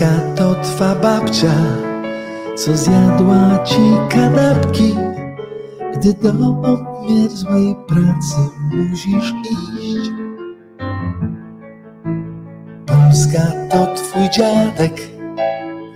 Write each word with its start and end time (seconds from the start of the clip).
Polska 0.00 0.34
to 0.36 0.54
twa 0.54 0.94
babcia, 0.94 1.54
co 2.56 2.76
zjadła 2.76 3.64
ci 3.64 3.80
kanapki, 4.08 4.96
gdy 5.94 6.14
do 6.14 6.30
obmierzłej 6.62 7.76
pracy 7.88 8.36
musisz 8.72 9.32
iść. 9.50 10.10
Polska 12.86 13.40
to 13.70 13.94
twój 13.94 14.30
dziadek, 14.30 15.00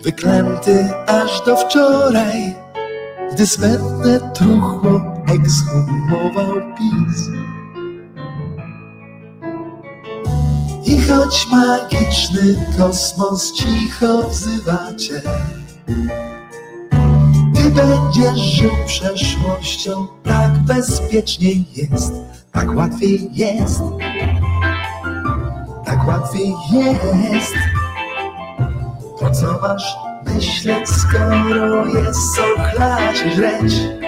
wyklęty 0.02 0.88
aż 1.06 1.44
do 1.46 1.56
wczoraj, 1.56 2.54
gdy 3.32 3.46
smętne 3.46 4.20
truchło 4.34 5.00
ekshumował 5.34 6.54
PiS. 6.76 7.33
Choć 11.24 11.46
magiczny 11.50 12.56
kosmos 12.78 13.52
cicho 13.52 14.28
wzywa 14.28 14.94
cię, 14.94 15.22
ty 17.54 17.70
będziesz 17.70 18.40
żył 18.40 18.70
przeszłością, 18.86 20.06
tak 20.24 20.58
bezpieczniej 20.58 21.64
jest, 21.76 22.12
tak 22.52 22.76
łatwiej 22.76 23.30
jest, 23.32 23.80
tak 25.84 26.08
łatwiej 26.08 26.54
jest. 26.72 27.54
Po 29.20 29.30
co 29.30 29.58
masz 29.62 29.96
myśleć, 30.24 30.88
skoro 30.88 31.86
jest 31.86 32.36
co 32.36 32.62
chlać 32.62 33.16
i 33.26 33.36
żreć? 33.36 34.03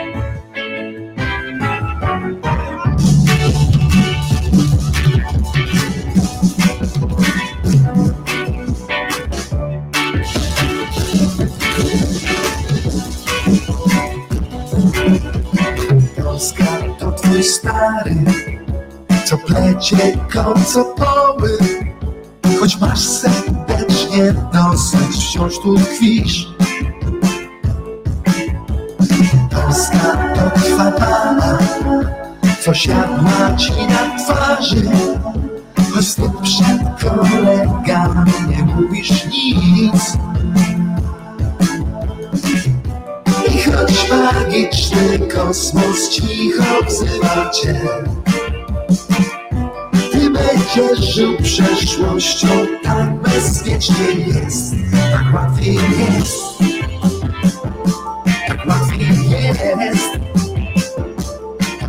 Plecie 19.76 20.18
koncopoły. 20.32 21.58
Choć 22.60 22.80
masz 22.80 23.00
serdecznie 23.00 24.34
dosyć, 24.52 25.24
wciąż 25.24 25.58
tu 25.58 25.74
tkwisz. 25.78 26.48
Polska 29.50 30.34
to 30.34 30.60
twa 30.60 30.84
mama, 30.84 31.58
co 32.60 32.74
siadła 32.74 33.56
ci 33.56 33.72
na 33.72 34.18
twarzy. 34.18 34.82
Choć 35.94 36.14
ty 36.14 36.22
przed 36.42 37.10
kolegami 37.10 38.32
nie 38.48 38.64
mówisz 38.64 39.26
nic. 39.26 40.16
I 43.48 43.70
choć 43.70 44.10
magiczny 44.10 45.18
kosmos 45.18 46.08
cicho 46.08 46.84
wzywa 46.86 47.50
cię, 47.50 47.80
będziesz 50.76 51.14
żył 51.14 51.36
przeszłością, 51.42 52.48
tak 52.82 53.14
bezpiecznie 53.14 54.12
jest, 54.26 54.74
tak 54.92 55.34
łatwiej 55.34 55.74
jest, 55.74 56.44
tak 58.48 58.66
łatwiej 58.66 59.30
jest. 59.30 60.08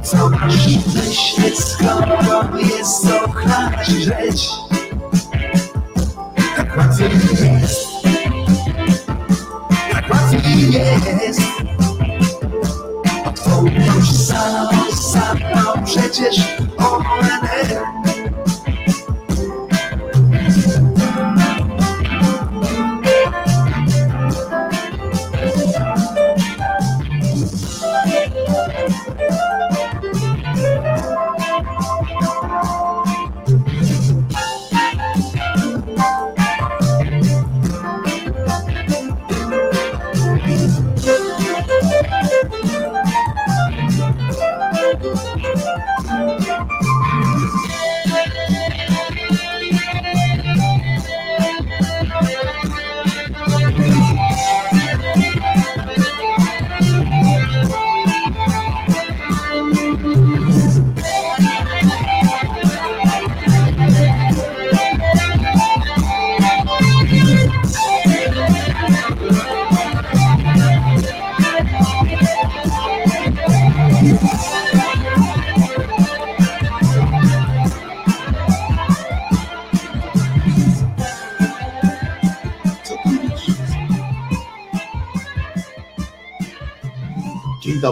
Co 0.03 0.29
masz 0.29 0.67
myśleć, 0.67 1.59
skoro 1.59 2.57
jest 2.57 3.01
co 3.01 3.31
chlać 3.31 3.89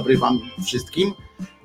dobry 0.06 0.18
Wam 0.18 0.42
wszystkim. 0.66 1.14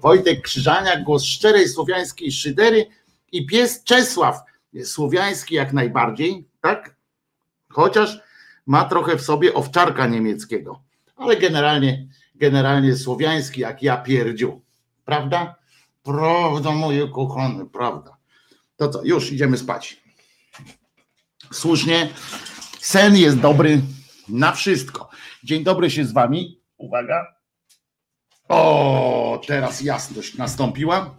Wojtek 0.03 0.43
Krzyżaniak, 0.43 1.05
głos 1.05 1.25
szczerej 1.25 1.69
słowiańskiej 1.69 2.33
szydery 2.33 2.87
i 3.33 3.47
pies 3.47 3.85
Czesław, 3.85 4.37
słowiański 4.85 5.55
jak 5.55 5.73
najbardziej, 5.73 6.49
tak? 6.61 6.97
Chociaż 7.69 8.21
ma 8.67 8.85
trochę 8.85 9.17
w 9.17 9.23
sobie 9.23 9.55
owczarka 9.55 10.07
niemieckiego, 10.07 10.83
ale 11.17 11.37
generalnie, 11.37 12.09
generalnie 12.35 12.97
słowiański 12.97 13.61
jak 13.61 13.83
ja 13.83 13.97
pierdziu. 13.97 14.61
Prawda? 15.05 15.57
Prawda, 16.03 16.71
moje 16.71 17.09
kochane, 17.09 17.67
prawda. 17.67 18.17
To 18.77 18.89
co, 18.89 19.05
już 19.05 19.33
idziemy 19.33 19.57
spać. 19.57 20.03
Słusznie, 21.53 22.09
sen 22.79 23.17
jest 23.17 23.41
dobry 23.41 23.81
na 24.29 24.53
wszystko. 24.53 25.11
Dzień 25.45 25.65
dobry 25.65 25.91
się 25.91 26.05
z 26.05 26.13
Wami. 26.13 26.61
Uwaga. 26.77 27.40
O, 28.51 29.41
teraz 29.47 29.81
jasność 29.81 30.35
nastąpiła. 30.37 31.15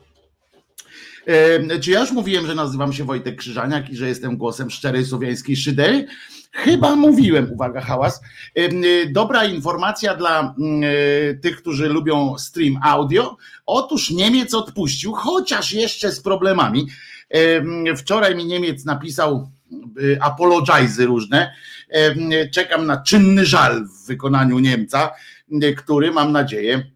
E, 1.27 1.79
Czy 1.79 1.91
ja 1.91 1.99
już 1.99 2.11
mówiłem, 2.11 2.47
że 2.47 2.55
nazywam 2.55 2.93
się 2.93 3.03
Wojtek 3.03 3.35
Krzyżaniak 3.35 3.89
i 3.89 3.95
że 3.95 4.07
jestem 4.07 4.37
głosem 4.37 4.69
szczerej 4.69 5.05
słowiańskiej 5.05 5.55
szydery? 5.57 6.05
Chyba 6.51 6.95
mówiłem, 6.95 7.51
uwaga, 7.53 7.81
hałas. 7.81 8.21
E, 8.55 8.69
Dobra 9.11 9.45
informacja 9.45 10.15
dla 10.15 10.41
e, 10.41 11.33
tych, 11.33 11.57
którzy 11.57 11.89
lubią 11.89 12.37
stream 12.37 12.79
audio. 12.83 13.37
Otóż 13.65 14.11
Niemiec 14.11 14.53
odpuścił, 14.53 15.13
chociaż 15.13 15.73
jeszcze 15.73 16.11
z 16.11 16.21
problemami. 16.21 16.87
E, 17.29 17.95
Wczoraj 17.95 18.35
mi 18.35 18.45
Niemiec 18.45 18.85
napisał 18.85 19.51
e, 19.71 20.23
apologizy 20.23 21.05
różne. 21.05 21.53
E, 21.89 22.49
Czekam 22.49 22.85
na 22.85 23.03
czynny 23.03 23.45
żal 23.45 23.85
w 23.87 24.07
wykonaniu 24.07 24.59
Niemca, 24.59 25.11
e, 25.61 25.73
który 25.73 26.11
mam 26.11 26.31
nadzieję 26.31 26.91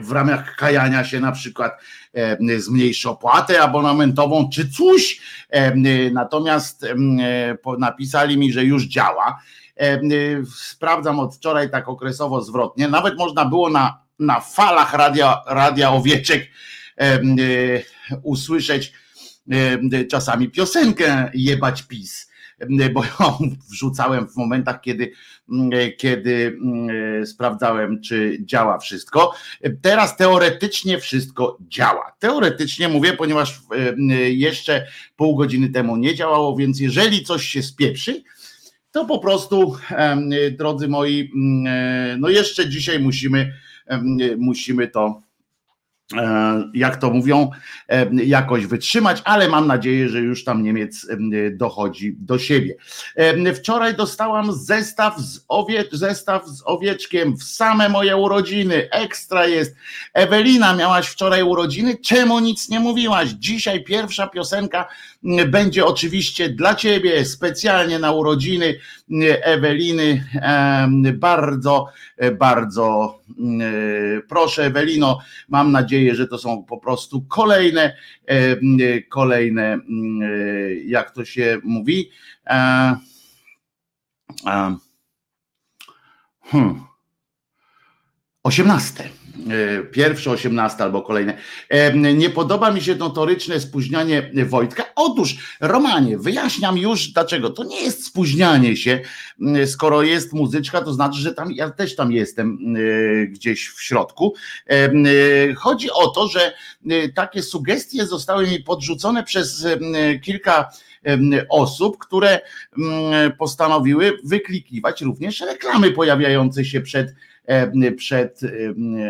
w 0.00 0.12
ramach 0.12 0.56
kajania 0.56 1.04
się 1.04 1.20
na 1.20 1.32
przykład 1.32 1.72
e, 2.14 2.60
zmniejszy 2.60 3.10
opłatę 3.10 3.62
abonamentową 3.62 4.50
czy 4.52 4.70
coś. 4.70 5.20
E, 5.50 5.74
Natomiast 6.10 6.84
e, 6.84 6.94
napisali 7.78 8.38
mi, 8.38 8.52
że 8.52 8.64
już 8.64 8.84
działa. 8.84 9.42
E, 9.80 10.00
Sprawdzam 10.56 11.20
od 11.20 11.36
wczoraj 11.36 11.70
tak 11.70 11.88
okresowo 11.88 12.42
zwrotnie. 12.42 12.88
Nawet 12.88 13.18
można 13.18 13.44
było 13.44 13.70
na, 13.70 13.98
na 14.18 14.40
falach 14.40 14.94
radia, 14.94 15.42
radia 15.46 15.90
owieczek 15.90 16.48
e, 16.98 17.04
e, 17.04 17.20
usłyszeć 18.22 18.92
e, 19.50 20.04
czasami 20.04 20.50
piosenkę 20.50 21.30
jebać 21.34 21.82
PiS 21.82 22.31
bo 22.92 23.04
ją 23.04 23.38
wrzucałem 23.70 24.28
w 24.28 24.36
momentach, 24.36 24.80
kiedy, 24.80 25.12
kiedy 25.98 26.58
mm, 26.64 27.26
sprawdzałem, 27.26 28.00
czy 28.00 28.38
działa 28.40 28.78
wszystko. 28.78 29.32
Teraz 29.82 30.16
teoretycznie 30.16 30.98
wszystko 30.98 31.58
działa. 31.68 32.16
Teoretycznie 32.18 32.88
mówię, 32.88 33.12
ponieważ 33.12 33.60
e, 33.76 34.00
jeszcze 34.30 34.86
pół 35.16 35.36
godziny 35.36 35.68
temu 35.68 35.96
nie 35.96 36.14
działało, 36.14 36.56
więc 36.56 36.80
jeżeli 36.80 37.22
coś 37.22 37.46
się 37.46 37.62
spieprzy, 37.62 38.22
to 38.90 39.04
po 39.04 39.18
prostu, 39.18 39.76
drodzy 40.58 40.88
moi, 40.88 41.30
no 42.18 42.28
jeszcze 42.28 42.68
dzisiaj 42.68 43.00
musimy, 43.00 43.52
musimy 44.38 44.88
to 44.88 45.22
E, 45.31 45.31
jak 46.74 46.96
to 46.96 47.10
mówią, 47.10 47.50
e, 47.88 48.06
jakoś 48.14 48.66
wytrzymać, 48.66 49.22
ale 49.24 49.48
mam 49.48 49.66
nadzieję, 49.66 50.08
że 50.08 50.20
już 50.20 50.44
tam 50.44 50.62
Niemiec 50.62 51.06
e, 51.10 51.50
dochodzi 51.50 52.16
do 52.18 52.38
siebie. 52.38 52.74
Wczoraj 53.54 53.94
dostałam 53.94 54.52
zestaw 54.52 55.18
z, 55.18 55.44
owie, 55.48 55.84
zestaw 55.92 56.46
z 56.46 56.62
owieczkiem 56.64 57.36
w 57.36 57.44
same 57.44 57.88
moje 57.88 58.16
urodziny. 58.16 58.90
Ekstra 58.90 59.46
jest. 59.46 59.76
Ewelina, 60.14 60.76
miałaś 60.76 61.06
wczoraj 61.06 61.42
urodziny? 61.42 61.96
Czemu 61.96 62.40
nic 62.40 62.68
nie 62.68 62.80
mówiłaś? 62.80 63.28
Dzisiaj 63.30 63.84
pierwsza 63.84 64.26
piosenka 64.26 64.88
będzie 65.48 65.84
oczywiście 65.84 66.48
dla 66.48 66.74
ciebie, 66.74 67.24
specjalnie 67.24 67.98
na 67.98 68.12
urodziny 68.12 68.78
Eweliny. 69.42 70.24
Bardzo, 71.14 71.88
bardzo 72.38 73.18
proszę, 74.28 74.64
Ewelino, 74.64 75.18
mam 75.48 75.72
nadzieję, 75.72 76.14
że 76.14 76.28
to 76.28 76.38
są 76.38 76.64
po 76.64 76.78
prostu 76.78 77.22
kolejne, 77.22 77.96
e, 78.26 79.02
kolejne, 79.02 79.78
jak 80.86 81.10
to 81.10 81.24
się 81.24 81.58
mówi, 81.64 82.10
e, 82.46 82.96
hmm, 86.42 86.80
osiemnaste 88.42 89.21
E, 89.50 89.82
pierwsze, 89.84 90.30
osiemnaste 90.30 90.84
albo 90.84 91.02
kolejne. 91.02 91.36
E, 91.68 92.14
nie 92.14 92.30
podoba 92.30 92.70
mi 92.70 92.80
się 92.80 92.94
notoryczne 92.94 93.60
spóźnianie 93.60 94.30
Wojtka. 94.46 94.84
Otóż, 94.96 95.56
Romanie, 95.60 96.18
wyjaśniam 96.18 96.78
już 96.78 97.08
dlaczego. 97.08 97.50
To 97.50 97.64
nie 97.64 97.80
jest 97.80 98.06
spóźnianie 98.06 98.76
się. 98.76 99.00
Skoro 99.66 100.02
jest 100.02 100.32
muzyczka, 100.32 100.82
to 100.82 100.92
znaczy, 100.92 101.20
że 101.20 101.34
tam 101.34 101.52
ja 101.52 101.70
też 101.70 101.96
tam 101.96 102.12
jestem 102.12 102.58
e, 102.76 103.26
gdzieś 103.26 103.68
w 103.68 103.82
środku. 103.82 104.34
Chodzi 105.56 105.90
o 105.90 106.08
to, 106.08 106.28
że 106.28 106.52
takie 107.14 107.42
sugestie 107.42 108.06
zostały 108.06 108.46
mi 108.46 108.60
podrzucone 108.60 109.24
przez 109.24 109.66
kilka 110.22 110.70
osób, 111.48 111.98
które 111.98 112.40
postanowiły 113.38 114.18
wyklikiwać 114.24 115.00
również 115.00 115.40
reklamy 115.40 115.90
pojawiające 115.90 116.64
się 116.64 116.80
przed 116.80 117.08
E, 117.08 117.14
przed 117.96 118.40
e, 118.42 118.48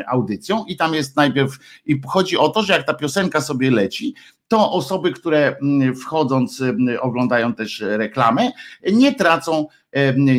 audycją 0.09 0.65
i 0.65 0.77
tam 0.77 0.95
jest 0.95 1.17
najpierw, 1.17 1.59
i 1.87 2.01
chodzi 2.07 2.37
o 2.37 2.49
to, 2.49 2.63
że 2.63 2.73
jak 2.73 2.87
ta 2.87 2.95
piosenka 2.95 3.41
sobie 3.41 3.71
leci, 3.71 4.15
to 4.49 4.73
osoby, 4.73 5.13
które 5.13 5.57
wchodząc 6.03 6.63
oglądają 7.01 7.55
też 7.55 7.85
reklamę, 7.87 8.51
nie 8.93 9.15
tracą 9.15 9.67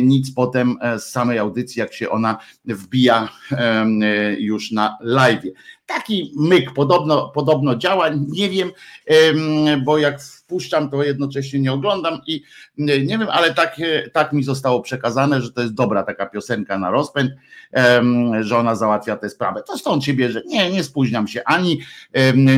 nic 0.02 0.34
potem 0.34 0.76
e, 0.80 0.98
z 0.98 1.10
samej 1.10 1.38
audycji, 1.38 1.80
jak 1.80 1.92
się 1.92 2.10
ona 2.10 2.38
wbija 2.64 3.28
już 4.38 4.72
na 4.72 4.98
live. 5.00 5.44
Taki 5.86 6.32
myk 6.36 6.72
podobno, 6.72 7.28
podobno 7.28 7.76
działa, 7.76 8.08
nie 8.28 8.50
wiem, 8.50 8.70
bo 9.84 9.98
jak 9.98 10.20
wpuszczam, 10.54 10.90
to 10.90 11.02
jednocześnie 11.02 11.60
nie 11.60 11.72
oglądam 11.72 12.20
i 12.26 12.42
nie 12.78 13.18
wiem, 13.18 13.28
ale 13.30 13.54
tak, 13.54 13.76
tak 14.12 14.32
mi 14.32 14.42
zostało 14.42 14.80
przekazane, 14.80 15.42
że 15.42 15.52
to 15.52 15.60
jest 15.60 15.74
dobra 15.74 16.02
taka 16.02 16.26
piosenka 16.26 16.78
na 16.78 16.90
rozpęd, 16.90 17.30
że 18.40 18.58
ona 18.58 18.74
załatwia 18.74 19.16
tę 19.16 19.30
sprawę. 19.30 19.62
To 19.66 19.78
stąd 19.78 20.04
się 20.04 20.14
bierze. 20.14 20.42
Nie, 20.46 20.70
nie 20.70 20.84
spóźniam 20.84 21.28
się 21.28 21.44
ani 21.44 21.80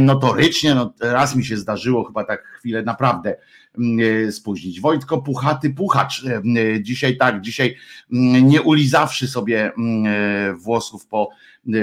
notorycznie, 0.01 0.75
no 0.75 0.95
raz 1.01 1.37
mi 1.37 1.45
się 1.45 1.57
zdarzyło 1.57 2.05
chyba 2.05 2.25
tak 2.25 2.45
chwilę 2.45 2.83
naprawdę 2.83 3.37
spóźnić. 4.31 4.81
Wojtko 4.81 5.19
Puchaty 5.23 5.71
Puchacz. 5.71 6.25
Dzisiaj 6.81 7.17
tak, 7.17 7.41
dzisiaj 7.41 7.77
nie 8.43 8.63
ulizawszy 8.63 9.29
sobie 9.29 9.73
włosów 10.59 11.07
po 11.07 11.29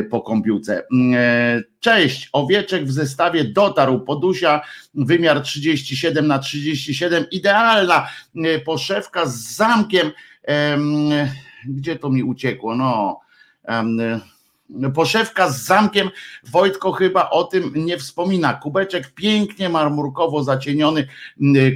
po 0.09 0.21
kąpiłce. 0.21 0.79
Y, 0.79 1.63
cześć, 1.79 2.29
owieczek 2.33 2.85
w 2.85 2.91
zestawie 2.91 3.43
dotarł. 3.43 3.99
Podusia, 3.99 4.61
wymiar 4.93 5.41
37 5.41 6.27
na 6.27 6.39
37, 6.39 7.25
idealna 7.31 8.07
y, 8.35 8.59
poszewka 8.65 9.25
z 9.25 9.55
zamkiem. 9.55 10.11
Gdzie 11.65 11.95
to 11.95 12.09
mi 12.09 12.23
uciekło? 12.23 12.75
No. 12.75 13.19
Poszewka 14.93 15.49
z 15.49 15.65
zamkiem, 15.65 16.09
Wojtko 16.43 16.91
chyba 16.91 17.29
o 17.29 17.43
tym 17.43 17.71
nie 17.75 17.97
wspomina. 17.97 18.53
Kubeczek 18.53 19.13
pięknie 19.13 19.69
marmurkowo 19.69 20.43
zacieniony 20.43 21.07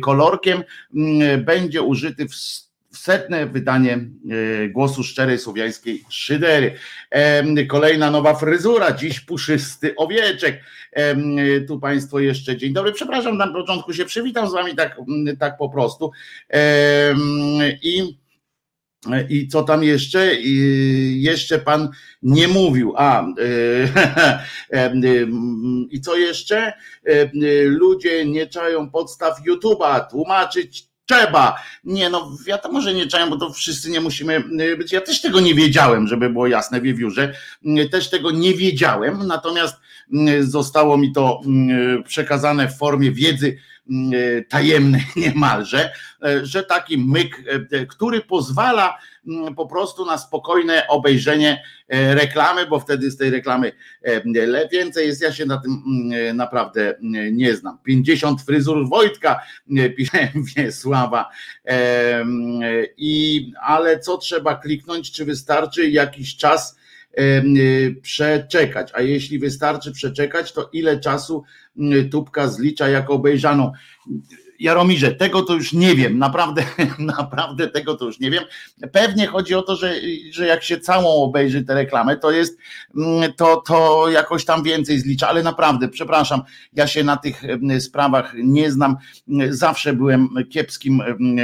kolorkiem 0.03 0.63
będzie 1.45 1.81
użyty 1.81 2.27
w 2.27 2.35
setne 3.07 3.45
wydanie 3.45 3.93
e, 3.93 4.69
głosu 4.69 5.03
szczerej 5.03 5.39
słowiańskiej 5.39 6.03
szydery. 6.09 6.73
Kolejna 7.67 8.11
nowa 8.11 8.35
fryzura, 8.35 8.91
dziś 8.91 9.19
puszysty 9.19 9.95
owieczek. 9.95 10.63
Tu 11.67 11.79
Państwo 11.79 12.19
jeszcze 12.19 12.57
dzień 12.57 12.73
dobry. 12.73 12.91
Przepraszam, 12.91 13.37
na 13.37 13.47
początku 13.47 13.93
się 13.93 14.05
przywitam 14.05 14.49
z 14.49 14.53
Wami 14.53 14.75
tak, 14.75 14.97
tak 15.39 15.57
po 15.57 15.69
prostu. 15.69 16.11
I 17.81 18.17
i 19.29 19.47
co 19.47 19.63
tam 19.63 19.83
jeszcze? 19.83 20.35
I 20.35 21.21
jeszcze 21.21 21.59
pan 21.59 21.89
nie 22.21 22.47
mówił. 22.47 22.93
A, 22.97 23.25
i 25.91 26.01
co 26.01 26.15
jeszcze? 26.15 26.73
Ludzie 27.65 28.25
nie 28.25 28.47
czają 28.47 28.89
podstaw 28.89 29.37
YouTube'a, 29.47 30.09
tłumaczyć 30.09 30.87
trzeba. 31.07 31.59
Nie, 31.83 32.09
no 32.09 32.31
wiadomo, 32.45 32.81
że 32.81 32.93
nie 32.93 33.07
trzeba, 33.07 33.27
bo 33.27 33.37
to 33.37 33.53
wszyscy 33.53 33.89
nie 33.89 34.01
musimy 34.01 34.43
y, 34.61 34.77
być. 34.77 34.91
Ja 34.91 35.01
też 35.01 35.21
tego 35.21 35.39
nie 35.39 35.55
wiedziałem, 35.55 36.07
żeby 36.07 36.29
było 36.29 36.47
jasne, 36.47 36.81
wiewiórze. 36.81 37.33
Y, 37.65 37.89
też 37.89 38.09
tego 38.09 38.31
nie 38.31 38.53
wiedziałem, 38.53 39.27
natomiast 39.27 39.75
y, 40.13 40.43
zostało 40.43 40.97
mi 40.97 41.11
to 41.11 41.41
przekazane 42.05 42.67
w 42.67 42.77
formie 42.77 43.11
wiedzy 43.11 43.57
tajemnej 44.49 45.01
niemalże, 45.15 45.91
że 46.43 46.63
taki 46.63 46.97
myk, 46.97 47.43
który 47.89 48.21
pozwala 48.21 48.97
po 49.55 49.67
prostu 49.67 50.05
na 50.05 50.17
spokojne 50.17 50.87
obejrzenie 50.87 51.63
e, 51.87 52.15
reklamy, 52.15 52.65
bo 52.67 52.79
wtedy 52.79 53.11
z 53.11 53.17
tej 53.17 53.29
reklamy 53.29 53.71
e, 54.01 54.21
więcej 54.71 55.07
jest. 55.07 55.21
Ja 55.21 55.31
się 55.31 55.45
na 55.45 55.57
tym 55.57 55.83
mm, 55.87 56.29
e, 56.29 56.33
naprawdę 56.33 56.95
nie 57.31 57.55
znam. 57.55 57.77
50 57.83 58.41
fryzur 58.41 58.89
Wojtka, 58.89 59.39
pisze 59.97 60.31
Wiesława. 60.55 61.29
I, 62.97 63.51
ale 63.61 63.99
co 63.99 64.17
trzeba 64.17 64.55
kliknąć? 64.55 65.11
Czy 65.11 65.25
wystarczy 65.25 65.89
jakiś 65.89 66.37
czas? 66.37 66.77
przeczekać. 68.01 68.91
A 68.93 69.01
jeśli 69.01 69.39
wystarczy 69.39 69.91
przeczekać, 69.91 70.53
to 70.53 70.69
ile 70.73 70.99
czasu 70.99 71.43
mm, 71.77 72.09
tubka 72.09 72.47
zlicza 72.47 72.89
jako 72.89 73.13
obejrzaną? 73.13 73.71
Jaromirze, 74.59 75.11
tego 75.11 75.41
to 75.41 75.53
już 75.53 75.73
nie 75.73 75.95
wiem, 75.95 76.17
naprawdę, 76.17 76.63
naprawdę 76.99 77.67
tego 77.67 77.95
to 77.95 78.05
już 78.05 78.19
nie 78.19 78.31
wiem. 78.31 78.43
Pewnie 78.91 79.27
chodzi 79.27 79.55
o 79.55 79.61
to, 79.61 79.75
że, 79.75 79.93
że 80.31 80.47
jak 80.47 80.63
się 80.63 80.79
całą 80.79 81.23
obejrzy 81.23 81.63
tę 81.63 81.73
reklamę, 81.73 82.17
to 82.17 82.31
jest, 82.31 82.57
mm, 82.97 83.33
to, 83.33 83.61
to 83.67 84.09
jakoś 84.09 84.45
tam 84.45 84.63
więcej 84.63 84.99
zlicza, 84.99 85.27
ale 85.27 85.43
naprawdę, 85.43 85.89
przepraszam, 85.89 86.41
ja 86.73 86.87
się 86.87 87.03
na 87.03 87.17
tych 87.17 87.43
mm, 87.43 87.81
sprawach 87.81 88.33
nie 88.37 88.71
znam. 88.71 88.97
Zawsze 89.49 89.93
byłem 89.93 90.29
kiepskim, 90.49 91.01
mm, 91.01 91.37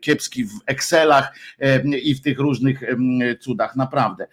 kiepski 0.00 0.44
w 0.44 0.50
Excelach 0.66 1.34
i 2.02 2.14
w 2.14 2.22
tych 2.22 2.38
różnych 2.38 2.82
cudach, 3.40 3.76
naprawdę. 3.76 4.26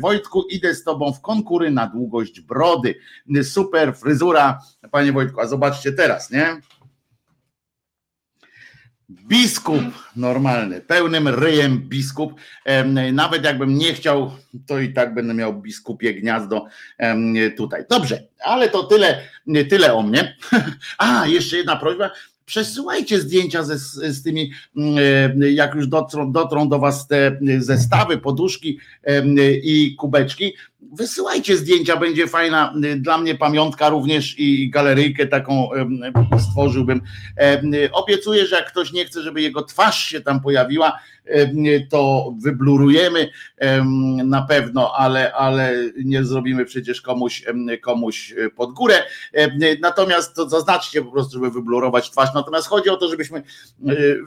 Wojtku, 0.00 0.42
idę 0.50 0.74
z 0.74 0.84
tobą 0.84 1.12
w 1.12 1.20
konkury 1.20 1.70
na 1.70 1.86
długość 1.86 2.40
brody. 2.40 2.94
Super 3.42 3.96
fryzura, 3.96 4.58
panie 4.90 5.12
Wojtku, 5.12 5.40
a 5.40 5.46
zobaczcie 5.46 5.92
teraz, 5.92 6.30
nie? 6.30 6.60
Biskup 9.10 9.82
normalny, 10.16 10.80
pełnym 10.80 11.28
ryjem 11.28 11.78
biskup. 11.78 12.34
Nawet 13.12 13.44
jakbym 13.44 13.78
nie 13.78 13.94
chciał, 13.94 14.30
to 14.66 14.78
i 14.78 14.92
tak 14.92 15.14
będę 15.14 15.34
miał 15.34 15.60
biskupie 15.60 16.14
gniazdo 16.14 16.66
tutaj. 17.56 17.84
Dobrze, 17.90 18.22
ale 18.44 18.68
to 18.68 18.82
tyle, 18.82 19.20
tyle 19.68 19.94
o 19.94 20.02
mnie. 20.02 20.36
A, 20.98 21.26
jeszcze 21.26 21.56
jedna 21.56 21.76
prośba. 21.76 22.10
Przesyłajcie 22.46 23.20
zdjęcia 23.20 23.62
ze, 23.62 23.78
z 24.12 24.22
tymi, 24.22 24.52
jak 25.50 25.74
już 25.74 25.86
dotrą, 25.86 26.32
dotrą 26.32 26.68
do 26.68 26.78
Was 26.78 27.06
te 27.06 27.38
zestawy, 27.58 28.18
poduszki 28.18 28.78
i 29.62 29.96
kubeczki 29.98 30.54
wysyłajcie 30.92 31.56
zdjęcia, 31.56 31.96
będzie 31.96 32.26
fajna 32.26 32.74
y, 32.84 32.96
dla 32.96 33.18
mnie 33.18 33.34
pamiątka 33.34 33.88
również 33.88 34.38
i 34.38 34.70
galeryjkę 34.70 35.26
taką 35.26 35.68
stworzyłbym. 36.38 37.00
Obiecuję, 37.92 38.46
że 38.46 38.56
jak 38.56 38.70
ktoś 38.70 38.92
nie 38.92 39.04
chce, 39.04 39.22
żeby 39.22 39.42
jego 39.42 39.62
twarz 39.62 39.98
się 39.98 40.20
tam 40.20 40.40
pojawiła, 40.40 40.98
to 41.90 42.32
wyblurujemy 42.42 43.30
na 44.24 44.42
pewno, 44.42 44.92
ale, 44.96 45.32
ale 45.32 45.74
nie 46.04 46.24
zrobimy 46.24 46.64
przecież 46.64 47.00
komuś, 47.00 47.42
komuś 47.82 48.34
pod 48.56 48.72
górę. 48.72 49.02
Natomiast 49.80 50.34
to 50.34 50.48
zaznaczcie 50.48 51.02
po 51.02 51.10
prostu, 51.10 51.32
żeby 51.32 51.50
wyblurować 51.50 52.10
twarz. 52.10 52.28
Natomiast 52.34 52.68
chodzi 52.68 52.90
o 52.90 52.96
to, 52.96 53.08
żebyśmy 53.08 53.42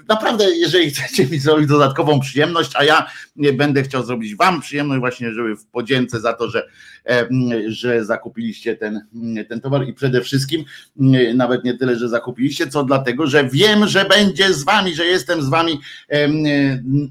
naprawdę, 0.08 0.56
jeżeli 0.56 0.90
chcecie 0.90 1.26
mi 1.26 1.40
zrobić 1.40 1.68
dodatkową 1.68 2.20
przyjemność, 2.20 2.72
a 2.76 2.84
ja 2.84 3.08
będę 3.54 3.84
chciał 3.84 4.04
zrobić 4.04 4.36
wam 4.36 4.62
przyjemność 4.62 5.00
właśnie, 5.00 5.32
żeby 5.32 5.56
w 5.56 5.66
podzięce 5.66 6.20
za 6.20 6.34
to, 6.34 6.47
że, 6.50 6.68
że 7.68 8.06
zakupiliście 8.06 8.76
ten, 8.76 9.02
ten 9.50 9.62
towar 9.62 9.88
i 9.88 9.94
przede 9.94 10.22
wszystkim 10.22 10.64
nawet 11.36 11.64
nie 11.64 11.74
tyle, 11.74 11.96
że 11.96 12.10
zakupiliście, 12.10 12.68
co 12.68 12.84
dlatego, 12.84 13.28
że 13.28 13.50
wiem, 13.50 13.88
że 13.88 14.06
będzie 14.06 14.54
z 14.54 14.64
wami, 14.64 14.96
że 14.96 15.06
jestem 15.06 15.42
z 15.42 15.50
wami 15.50 15.80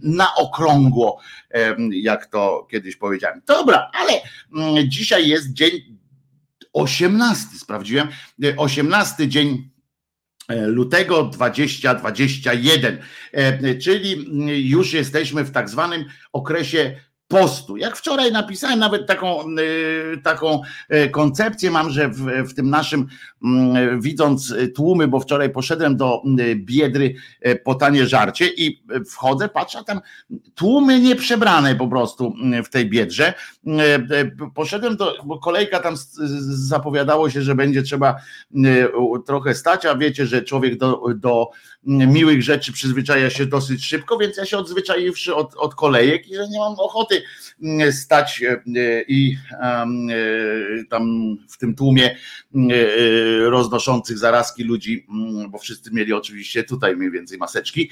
na 0.02 0.34
okrągło, 0.34 1.20
jak 1.90 2.26
to 2.26 2.66
kiedyś 2.70 2.96
powiedziałem. 2.96 3.42
Dobra, 3.46 3.90
ale 3.92 4.12
dzisiaj 4.88 5.28
jest 5.28 5.52
dzień 5.52 5.96
18, 6.76 7.58
sprawdziłem, 7.58 8.08
18 8.56 9.28
dzień 9.28 9.70
e, 10.48 10.66
lutego 10.66 11.22
2021, 11.22 12.98
e, 13.32 13.74
czyli 13.74 14.26
już 14.70 14.92
jesteśmy 14.92 15.44
w 15.44 15.50
tak 15.50 15.68
zwanym 15.68 16.04
okresie 16.32 17.00
postu. 17.28 17.76
Jak 17.76 17.96
wczoraj 17.96 18.32
napisałem 18.32 18.78
nawet 18.78 19.06
taką, 19.06 19.44
y, 19.58 20.20
taką 20.22 20.62
y, 20.94 21.10
koncepcję 21.10 21.70
mam, 21.70 21.90
że 21.90 22.08
w, 22.08 22.26
w, 22.48 22.54
tym 22.54 22.70
naszym, 22.70 23.06
mm, 23.44 24.00
widząc 24.00 24.54
tłumy, 24.74 25.08
bo 25.08 25.20
wczoraj 25.20 25.50
poszedłem 25.50 25.96
do 25.96 26.22
y, 26.40 26.56
Biedry 26.56 27.14
po 27.64 27.74
tanie 27.74 28.06
żarcie 28.06 28.48
i 28.56 28.82
wchodzę, 29.10 29.48
patrzę, 29.48 29.84
tam 29.84 30.00
tłumy 30.54 31.00
nieprzebrane 31.00 31.74
po 31.74 31.88
prostu 31.88 32.34
w 32.64 32.68
tej 32.68 32.90
Biedrze. 32.90 33.34
Poszedłem 34.54 34.96
do, 34.96 35.14
bo 35.24 35.38
kolejka 35.38 35.80
tam 35.80 35.94
zapowiadało 36.48 37.30
się, 37.30 37.42
że 37.42 37.54
będzie 37.54 37.82
trzeba 37.82 38.16
trochę 39.26 39.54
stać, 39.54 39.86
a 39.86 39.96
wiecie, 39.96 40.26
że 40.26 40.42
człowiek 40.42 40.78
do, 40.78 41.02
do 41.16 41.50
miłych 41.86 42.42
rzeczy 42.42 42.72
przyzwyczaja 42.72 43.30
się 43.30 43.46
dosyć 43.46 43.84
szybko, 43.84 44.18
więc 44.18 44.36
ja 44.36 44.44
się 44.44 44.58
odzwyczaiwszy 44.58 45.34
od, 45.34 45.54
od 45.54 45.74
kolejek 45.74 46.28
i 46.28 46.34
że 46.34 46.48
nie 46.48 46.58
mam 46.58 46.74
ochoty 46.78 47.22
stać 47.90 48.42
e, 48.42 49.02
i 49.08 49.36
e, 49.50 49.86
tam 50.90 51.36
w 51.48 51.58
tym 51.58 51.74
tłumie 51.74 52.10
e, 52.10 52.16
roznoszących 53.50 54.18
zarazki 54.18 54.64
ludzi, 54.64 55.06
bo 55.48 55.58
wszyscy 55.58 55.90
mieli 55.92 56.12
oczywiście 56.12 56.64
tutaj 56.64 56.96
mniej 56.96 57.10
więcej 57.10 57.38
maseczki, 57.38 57.90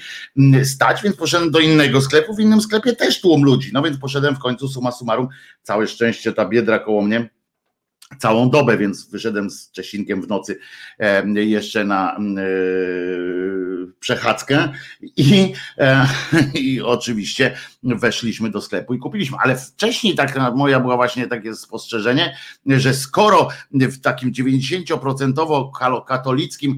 stać, 0.63 1.01
więc 1.01 1.15
poszedłem 1.15 1.51
do 1.51 1.59
innego 1.59 2.01
sklepu, 2.01 2.35
w 2.35 2.39
innym 2.39 2.61
sklepie 2.61 2.93
też 2.93 3.21
tłum 3.21 3.43
ludzi, 3.43 3.69
no 3.73 3.81
więc 3.81 3.97
poszedłem 3.97 4.35
w 4.35 4.39
końcu 4.39 4.67
suma 4.67 4.91
summarum, 4.91 5.27
całe 5.61 5.87
szczęście 5.87 6.33
ta 6.33 6.45
biedra 6.45 6.79
koło 6.79 7.01
mnie 7.01 7.29
całą 8.19 8.49
dobę, 8.49 8.77
więc 8.77 9.09
wyszedłem 9.09 9.49
z 9.49 9.71
Czesinkiem 9.71 10.21
w 10.21 10.27
nocy 10.27 10.59
jeszcze 11.35 11.83
na 11.83 12.17
przechadzkę 13.99 14.71
i, 15.01 15.53
e, 15.77 16.07
i 16.53 16.81
oczywiście 16.81 17.55
weszliśmy 17.83 18.49
do 18.49 18.61
sklepu 18.61 18.93
i 18.93 18.99
kupiliśmy. 18.99 19.37
Ale 19.43 19.57
wcześniej 19.57 20.15
tak 20.15 20.39
moja 20.55 20.79
była 20.79 20.95
właśnie 20.95 21.27
takie 21.27 21.55
spostrzeżenie, 21.55 22.37
że 22.65 22.93
skoro 22.93 23.47
w 23.71 24.01
takim 24.01 24.31
90% 24.31 26.03
katolickim 26.07 26.77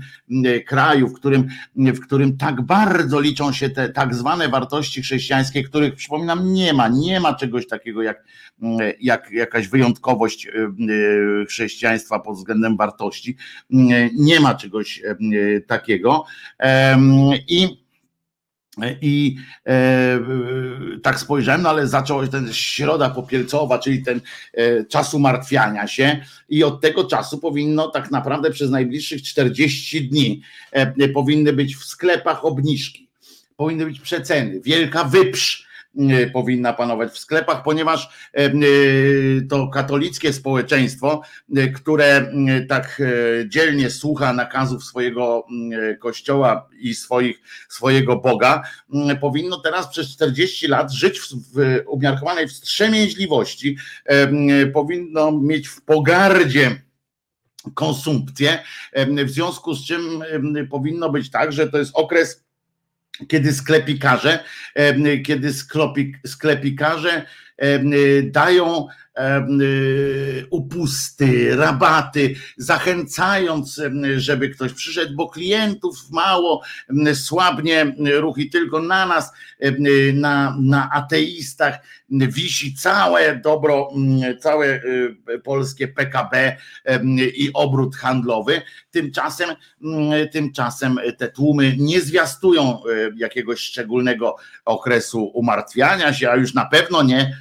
kraju, 0.67 1.07
w 1.07 1.13
którym, 1.13 1.47
w 1.75 1.99
którym 1.99 2.37
tak 2.37 2.61
bardzo 2.61 3.19
liczą 3.19 3.51
się 3.51 3.69
te 3.69 3.89
tak 3.89 4.15
zwane 4.15 4.49
wartości 4.49 5.01
chrześcijańskie, 5.01 5.63
których 5.63 5.95
przypominam 5.95 6.53
nie 6.53 6.73
ma, 6.73 6.87
nie 6.87 7.19
ma 7.19 7.33
czegoś 7.33 7.67
takiego 7.67 8.01
jak, 8.01 8.23
jak 8.99 9.31
jakaś 9.31 9.67
wyjątkowość 9.67 10.47
e, 10.47 10.51
chrześcijaństwa 11.47 12.19
pod 12.19 12.35
względem 12.35 12.77
wartości. 12.77 13.37
Nie 14.13 14.39
ma 14.39 14.55
czegoś 14.55 15.01
e, 15.03 15.15
takiego. 15.61 16.25
I 17.47 17.87
i 19.01 19.37
e, 19.67 20.19
tak 21.03 21.19
spojrzałem, 21.19 21.61
no 21.61 21.69
ale 21.69 21.87
zaczął 21.87 22.25
się 22.25 22.31
ten 22.31 22.53
środa 22.53 23.09
popielcowa, 23.09 23.79
czyli 23.79 24.03
ten 24.03 24.21
e, 24.53 24.85
czas 24.85 25.13
umartwiania 25.13 25.87
się, 25.87 26.25
i 26.49 26.63
od 26.63 26.81
tego 26.81 27.03
czasu 27.03 27.37
powinno 27.37 27.87
tak 27.87 28.11
naprawdę 28.11 28.51
przez 28.51 28.71
najbliższych 28.71 29.23
40 29.23 30.09
dni 30.09 30.41
e, 30.71 31.09
powinny 31.09 31.53
być 31.53 31.75
w 31.75 31.85
sklepach 31.85 32.45
obniżki, 32.45 33.09
powinny 33.55 33.85
być 33.85 33.99
przeceny, 33.99 34.61
wielka 34.61 35.03
wyprz 35.03 35.66
powinna 36.33 36.73
panować 36.73 37.11
w 37.11 37.17
sklepach, 37.17 37.63
ponieważ 37.63 38.09
e, 38.33 38.45
e, 38.45 38.51
to 39.49 39.67
katolickie 39.67 40.33
społeczeństwo, 40.33 41.21
które 41.75 42.31
tak 42.69 43.01
dzielnie 43.47 43.89
słucha 43.89 44.33
nakazów 44.33 44.83
swojego 44.83 45.45
kościoła 45.99 46.69
i 46.79 46.95
swoich, 46.95 47.41
swojego 47.69 48.15
Boga, 48.15 48.63
powinno 49.21 49.59
teraz 49.59 49.87
przez 49.87 50.09
40 50.09 50.67
lat 50.67 50.91
żyć 50.91 51.19
w, 51.19 51.27
w 51.33 51.81
umiarkowanej 51.87 52.47
wstrzemięźliwości, 52.47 53.77
powinno 54.73 55.31
mieć 55.31 55.67
w 55.67 55.81
pogardzie 55.81 56.81
konsumpcję, 57.73 58.63
w 59.25 59.29
związku 59.29 59.73
z 59.73 59.85
czym 59.85 60.23
powinno 60.69 61.09
być 61.09 61.31
tak, 61.31 61.53
że 61.53 61.69
to 61.69 61.77
jest 61.77 61.91
okres 61.93 62.46
kiedy 63.27 63.53
sklepikarze, 63.53 64.43
kiedy 65.25 65.53
sklepikarze 66.25 67.25
dają 68.23 68.87
upusty, 70.49 71.55
rabaty, 71.55 72.35
zachęcając, 72.57 73.81
żeby 74.17 74.49
ktoś 74.49 74.73
przyszedł, 74.73 75.15
bo 75.15 75.29
klientów 75.29 75.95
mało, 76.11 76.61
słabnie 77.13 77.95
ruch 78.19 78.37
i 78.37 78.49
tylko 78.49 78.79
na 78.79 79.05
nas, 79.05 79.31
na, 80.13 80.57
na 80.59 80.89
ateistach 80.91 81.79
wisi 82.09 82.75
całe 82.75 83.35
dobro, 83.35 83.89
całe 84.39 84.81
polskie 85.43 85.87
PKB 85.87 86.57
i 87.35 87.49
obrót 87.53 87.95
handlowy. 87.95 88.61
Tymczasem, 88.91 89.49
tymczasem 90.31 90.99
te 91.17 91.27
tłumy 91.27 91.75
nie 91.77 92.01
zwiastują 92.01 92.81
jakiegoś 93.15 93.59
szczególnego 93.59 94.35
okresu 94.65 95.31
umartwiania 95.33 96.13
się, 96.13 96.29
a 96.29 96.35
już 96.35 96.53
na 96.53 96.65
pewno 96.65 97.03
nie 97.03 97.37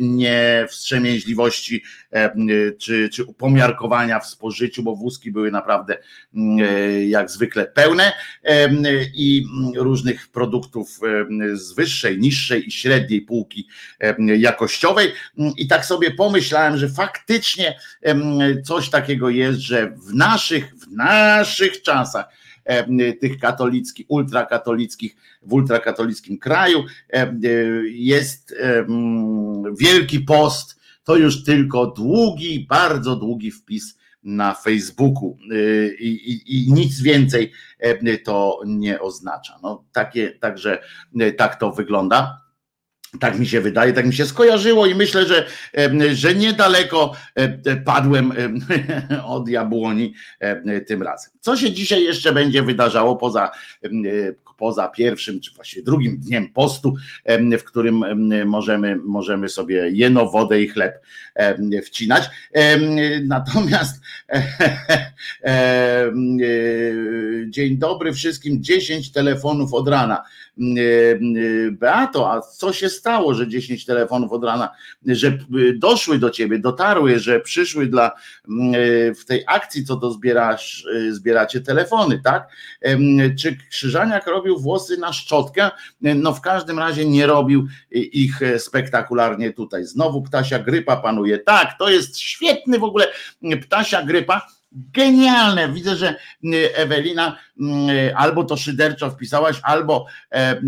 nie 0.00 0.66
wstrzemięźliwości 0.68 1.82
e, 2.12 2.30
czy, 2.78 3.08
czy 3.08 3.24
pomiarkowania 3.24 4.20
w 4.20 4.26
spożyciu, 4.26 4.82
bo 4.82 4.96
wózki 4.96 5.32
były 5.32 5.50
naprawdę 5.50 5.98
e, 6.36 7.04
jak 7.04 7.30
zwykle 7.30 7.66
pełne 7.66 8.12
e, 8.44 8.68
i 9.14 9.44
różnych 9.76 10.28
produktów 10.28 11.00
z 11.52 11.72
wyższej, 11.72 12.18
niższej 12.18 12.68
i 12.68 12.72
średniej 12.72 13.22
półki 13.22 13.68
jakościowej. 14.18 15.12
I 15.56 15.68
tak 15.68 15.84
sobie 15.84 16.10
pomyślałem, 16.10 16.76
że 16.76 16.88
faktycznie 16.88 17.78
coś 18.64 18.90
takiego 18.90 19.30
jest, 19.30 19.58
że 19.58 19.90
w 19.90 20.14
naszych, 20.14 20.74
w 20.74 20.92
naszych 20.92 21.82
czasach 21.82 22.26
tych 23.20 23.38
katolickich, 23.38 24.06
ultrakatolickich, 24.08 25.16
w 25.42 25.52
ultrakatolickim 25.52 26.38
kraju 26.38 26.84
jest 27.84 28.54
Wielki 29.78 30.20
Post, 30.20 30.80
to 31.04 31.16
już 31.16 31.44
tylko 31.44 31.86
długi, 31.86 32.66
bardzo 32.68 33.16
długi 33.16 33.50
wpis 33.50 33.98
na 34.22 34.54
Facebooku 34.54 35.38
y, 35.52 35.96
i, 36.00 36.32
i, 36.32 36.56
i, 36.56 36.72
nic 36.72 37.00
więcej 37.00 37.52
to 38.18 38.60
nie 38.66 39.00
oznacza. 39.00 39.58
No, 39.62 39.84
takie, 39.92 40.30
także 40.30 40.78
tak 41.36 41.56
to 41.56 41.72
wygląda. 41.72 42.45
Tak 43.20 43.38
mi 43.38 43.46
się 43.46 43.60
wydaje, 43.60 43.92
tak 43.92 44.06
mi 44.06 44.14
się 44.14 44.26
skojarzyło 44.26 44.86
i 44.86 44.94
myślę, 44.94 45.26
że, 45.26 45.46
że 46.12 46.34
niedaleko 46.34 47.12
padłem 47.84 48.32
od 49.24 49.48
jabłoni 49.48 50.14
tym 50.86 51.02
razem. 51.02 51.32
Co 51.40 51.56
się 51.56 51.72
dzisiaj 51.72 52.04
jeszcze 52.04 52.32
będzie 52.32 52.62
wydarzało 52.62 53.16
poza, 53.16 53.50
poza 54.56 54.88
pierwszym, 54.88 55.40
czy 55.40 55.54
właściwie 55.54 55.82
drugim 55.82 56.18
dniem 56.18 56.52
postu, 56.52 56.94
w 57.58 57.64
którym 57.64 58.04
możemy, 58.46 58.96
możemy 58.96 59.48
sobie 59.48 59.90
jeno, 59.90 60.26
wodę 60.26 60.62
i 60.62 60.68
chleb 60.68 61.02
wcinać. 61.84 62.30
Natomiast 63.24 64.00
dzień 67.48 67.78
dobry 67.78 68.12
wszystkim, 68.12 68.62
10 68.62 69.12
telefonów 69.12 69.74
od 69.74 69.88
rana. 69.88 70.22
Beato, 71.70 72.32
a 72.32 72.40
co 72.40 72.72
się 72.72 72.88
stało, 72.88 73.34
że 73.34 73.48
10 73.48 73.84
telefonów 73.84 74.32
od 74.32 74.44
rana, 74.44 74.68
że 75.06 75.38
doszły 75.74 76.18
do 76.18 76.30
ciebie, 76.30 76.58
dotarły, 76.58 77.18
że 77.18 77.40
przyszły 77.40 77.86
dla 77.86 78.12
w 79.18 79.24
tej 79.26 79.44
akcji, 79.46 79.84
co 79.84 79.96
to 79.96 80.10
zbierasz, 80.10 80.86
zbieracie 81.10 81.60
telefony, 81.60 82.20
tak? 82.24 82.48
Czy 83.38 83.56
Krzyżaniak 83.70 84.26
robił 84.26 84.58
włosy 84.58 84.96
na 84.96 85.12
szczotkę? 85.12 85.70
No 86.00 86.32
w 86.32 86.40
każdym 86.40 86.78
razie 86.78 87.04
nie 87.04 87.26
robił 87.26 87.66
ich 87.90 88.40
spektakularnie 88.58 89.52
tutaj. 89.52 89.84
Znowu 89.84 90.22
ptasia 90.22 90.58
grypa 90.58 90.96
panuje. 90.96 91.38
Tak, 91.38 91.78
to 91.78 91.90
jest 91.90 92.18
świetny 92.18 92.78
w 92.78 92.84
ogóle 92.84 93.06
ptasia 93.62 94.02
grypa 94.02 94.46
Genialne. 94.72 95.72
Widzę, 95.72 95.96
że 95.96 96.16
y, 96.44 96.76
Ewelina 96.76 97.38
y, 97.60 98.16
albo 98.16 98.44
to 98.44 98.56
szyderczo 98.56 99.10
wpisałaś, 99.10 99.60
albo 99.62 100.06
e, 100.30 100.60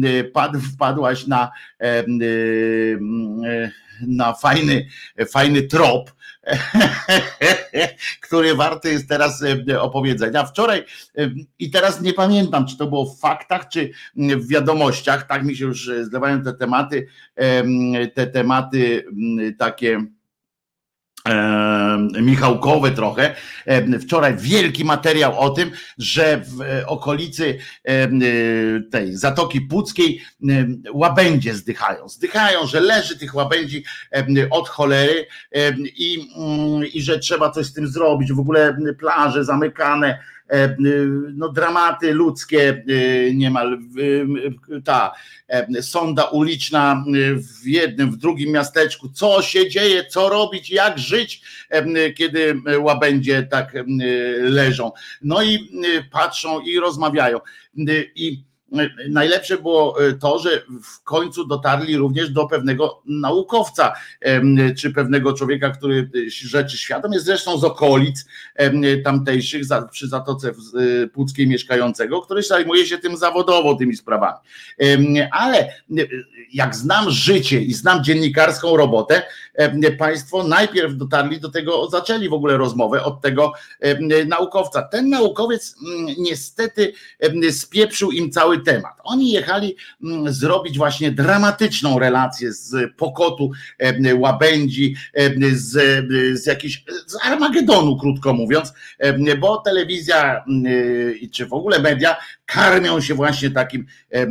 y, 0.54 0.60
wpadłaś 0.74 1.26
na, 1.26 1.50
e, 1.80 2.04
na 4.06 4.32
fajny, 4.32 4.86
fajny 5.28 5.62
trop, 5.62 6.12
który 8.26 8.54
warty 8.54 8.90
jest 8.90 9.08
teraz 9.08 9.42
e, 9.42 9.80
opowiedzenia. 9.80 10.44
Wczoraj 10.44 10.84
i 11.58 11.70
teraz 11.70 12.00
nie 12.00 12.12
pamiętam, 12.12 12.66
czy 12.66 12.76
to 12.76 12.86
było 12.86 13.06
w 13.06 13.20
faktach, 13.20 13.68
czy 13.68 13.90
w 14.16 14.48
wiadomościach, 14.48 15.26
tak 15.26 15.44
mi 15.44 15.56
się 15.56 15.64
już 15.64 15.90
zlewają 16.02 16.42
te 16.42 16.52
tematy, 16.52 17.06
te 18.14 18.26
tematy 18.26 19.04
takie 19.58 20.06
Michałkowe 22.22 22.90
trochę. 22.90 23.34
Wczoraj 24.00 24.36
wielki 24.36 24.84
materiał 24.84 25.38
o 25.40 25.50
tym, 25.50 25.70
że 25.98 26.40
w 26.44 26.60
e, 26.60 26.86
okolicy 26.86 27.58
e, 27.84 28.08
tej 28.90 29.16
Zatoki 29.16 29.60
Puckiej 29.60 30.22
łabędzie 30.92 31.54
zdychają. 31.54 32.08
Zdychają, 32.08 32.66
że 32.66 32.80
leży 32.80 33.18
tych 33.18 33.34
łabędzi 33.34 33.84
od 34.50 34.68
cholery 34.68 35.26
i, 35.96 36.28
mm, 36.36 36.86
i 36.94 37.02
że 37.02 37.18
trzeba 37.18 37.50
coś 37.50 37.66
z 37.66 37.72
tym 37.72 37.88
zrobić. 37.88 38.32
W 38.32 38.40
ogóle 38.40 38.76
plaże 38.98 39.44
zamykane 39.44 40.18
E, 40.18 40.37
no, 41.34 41.48
dramaty 41.48 42.12
ludzkie 42.14 42.84
e, 42.88 43.34
niemal, 43.34 43.78
ta 44.84 45.12
e, 45.48 45.82
sonda 45.82 46.24
uliczna 46.24 47.04
w 47.36 47.66
jednym, 47.66 48.10
w 48.10 48.16
drugim 48.16 48.52
miasteczku, 48.52 49.08
co 49.08 49.42
się 49.42 49.70
dzieje, 49.70 50.04
co 50.04 50.28
robić, 50.28 50.70
jak 50.70 50.98
żyć, 50.98 51.42
kiedy 52.16 52.62
łabędzie 52.80 53.42
tak 53.42 53.74
leżą. 54.40 54.92
No 55.22 55.42
i 55.42 55.70
patrzą 56.10 56.60
i 56.60 56.78
rozmawiają. 56.78 57.38
I 58.14 58.47
najlepsze 59.08 59.56
było 59.56 60.06
e, 60.06 60.12
to, 60.12 60.38
że 60.38 60.62
w 60.82 61.02
końcu 61.02 61.44
dotarli 61.44 61.96
również 61.96 62.30
do 62.30 62.46
pewnego 62.46 63.02
naukowca, 63.06 63.92
czy 64.76 64.92
pewnego 64.92 65.32
człowieka, 65.32 65.70
który 65.70 66.10
rzeczy 66.28 66.78
świadom 66.78 67.12
jest 67.12 67.24
zresztą 67.24 67.58
z 67.58 67.64
okolic 67.64 68.24
tamtejszych, 69.04 69.62
przy 69.90 70.08
Zatoce 70.08 70.48
e, 70.48 71.06
Puckiej 71.06 71.46
mieszkającego, 71.46 72.20
który 72.20 72.42
zajmuje 72.42 72.86
się 72.86 72.98
tym 72.98 73.16
zawodowo, 73.16 73.74
tymi 73.74 73.96
sprawami. 73.96 74.38
Ale 75.32 75.58
e, 75.58 75.72
jak 76.52 76.76
znam 76.76 77.10
życie 77.10 77.60
i 77.60 77.74
znam 77.74 78.04
dziennikarską 78.04 78.76
robotę, 78.76 79.22
Państwo 79.98 80.44
najpierw 80.44 80.96
dotarli 80.96 81.40
do 81.40 81.48
tego, 81.48 81.90
zaczęli 81.90 82.28
w 82.28 82.32
ogóle 82.32 82.56
rozmowę 82.56 83.04
od 83.04 83.20
tego 83.20 83.52
naukowca. 84.26 84.82
Ten 84.82 85.08
naukowiec 85.08 85.76
mm, 85.82 86.14
niestety 86.18 86.92
spieprzył 87.50 88.10
im 88.10 88.30
cały 88.30 88.57
temat. 88.58 88.94
Oni 89.04 89.30
jechali 89.30 89.76
mm, 90.04 90.32
zrobić 90.32 90.78
właśnie 90.78 91.10
dramatyczną 91.10 91.98
relację 91.98 92.52
z 92.52 92.96
Pokotu, 92.96 93.50
Łabędzi, 94.18 94.96
z, 95.52 96.04
z 96.42 96.46
jakiejś, 96.46 96.84
z 97.06 97.26
Armagedonu, 97.26 97.96
krótko 97.96 98.32
mówiąc, 98.32 98.72
bo 99.40 99.56
telewizja 99.56 100.44
mm, 100.48 100.64
czy 101.32 101.46
w 101.46 101.52
ogóle 101.52 101.78
media 101.78 102.16
karmią 102.46 103.00
się 103.00 103.14
właśnie 103.14 103.50
takim 103.50 103.86
e, 104.12 104.26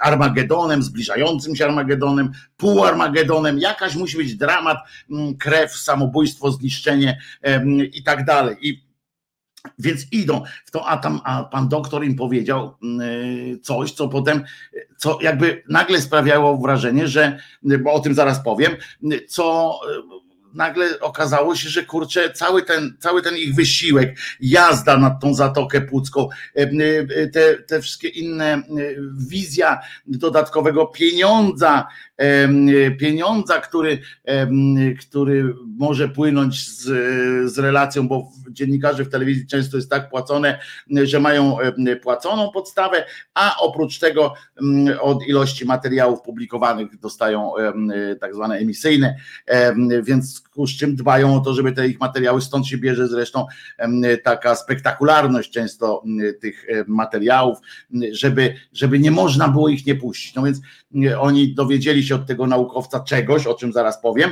Armagedonem, 0.00 0.82
zbliżającym 0.82 1.56
się 1.56 1.64
Armagedonem, 1.64 2.32
półarmagedonem, 2.56 3.58
jakaś 3.58 3.94
musi 3.94 4.16
być 4.16 4.34
dramat, 4.34 4.78
mm, 5.10 5.36
krew, 5.36 5.76
samobójstwo, 5.76 6.50
zniszczenie 6.50 7.18
i 7.92 8.02
tak 8.02 8.24
dalej. 8.24 8.56
I 8.60 8.87
więc 9.78 10.12
idą. 10.12 10.42
W 10.64 10.70
to, 10.70 10.86
a 10.86 10.96
tam 10.96 11.20
a 11.24 11.44
pan 11.44 11.68
doktor 11.68 12.04
im 12.04 12.16
powiedział 12.16 12.74
mm, 12.82 13.60
coś, 13.60 13.92
co 13.92 14.08
potem, 14.08 14.44
co 14.96 15.18
jakby 15.22 15.62
nagle 15.68 16.00
sprawiało 16.00 16.58
wrażenie, 16.58 17.08
że, 17.08 17.38
bo 17.62 17.92
o 17.92 18.00
tym 18.00 18.14
zaraz 18.14 18.44
powiem, 18.44 18.72
co 19.28 19.74
nagle 20.54 21.00
okazało 21.00 21.56
się, 21.56 21.68
że 21.68 21.84
kurczę, 21.84 22.30
cały 22.30 22.62
ten, 22.62 22.96
cały 22.98 23.22
ten 23.22 23.36
ich 23.36 23.54
wysiłek, 23.54 24.18
jazda 24.40 24.96
nad 24.96 25.20
tą 25.20 25.34
Zatokę 25.34 25.80
Pucką, 25.80 26.28
te, 27.32 27.54
te 27.66 27.80
wszystkie 27.80 28.08
inne 28.08 28.62
wizja 29.28 29.80
dodatkowego 30.06 30.86
pieniądza, 30.86 31.86
pieniądza, 33.00 33.60
który, 33.60 33.98
który 35.00 35.54
może 35.78 36.08
płynąć 36.08 36.68
z, 36.68 36.84
z 37.52 37.58
relacją, 37.58 38.08
bo 38.08 38.28
dziennikarzy 38.50 39.04
w 39.04 39.10
telewizji 39.10 39.46
często 39.46 39.76
jest 39.76 39.90
tak 39.90 40.10
płacone, 40.10 40.58
że 41.04 41.20
mają 41.20 41.56
płaconą 42.02 42.50
podstawę, 42.50 43.04
a 43.34 43.56
oprócz 43.60 43.98
tego 43.98 44.34
od 45.00 45.22
ilości 45.26 45.64
materiałów 45.64 46.22
publikowanych 46.22 46.98
dostają 46.98 47.52
tak 48.20 48.34
zwane 48.34 48.56
emisyjne, 48.56 49.16
więc 50.02 50.42
z 50.66 50.70
czym 50.70 50.96
dbają 50.96 51.34
o 51.34 51.40
to, 51.40 51.54
żeby 51.54 51.72
te 51.72 51.88
ich 51.88 52.00
materiały, 52.00 52.42
stąd 52.42 52.66
się 52.66 52.78
bierze 52.78 53.08
zresztą 53.08 53.46
taka 54.24 54.54
spektakularność 54.54 55.50
często 55.50 56.02
tych 56.40 56.66
materiałów, 56.86 57.58
żeby, 58.12 58.54
żeby 58.72 58.98
nie 58.98 59.10
można 59.10 59.48
było 59.48 59.68
ich 59.68 59.86
nie 59.86 59.94
puścić. 59.94 60.34
No 60.34 60.42
więc 60.42 60.60
oni 61.18 61.54
dowiedzieli 61.54 62.04
się 62.04 62.14
od 62.14 62.26
tego 62.26 62.46
naukowca 62.46 63.00
czegoś, 63.00 63.46
o 63.46 63.54
czym 63.54 63.72
zaraz 63.72 64.02
powiem, 64.02 64.30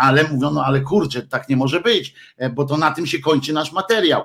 ale 0.00 0.24
mówią, 0.24 0.50
no 0.50 0.64
ale 0.64 0.80
kurczę, 0.80 1.22
tak 1.22 1.48
nie 1.48 1.56
może 1.56 1.80
być, 1.80 2.14
e, 2.36 2.50
bo 2.50 2.64
to 2.64 2.76
na 2.76 2.90
tym 2.90 3.06
się 3.06 3.18
kończy 3.18 3.52
nasz 3.52 3.72
materiał 3.72 4.22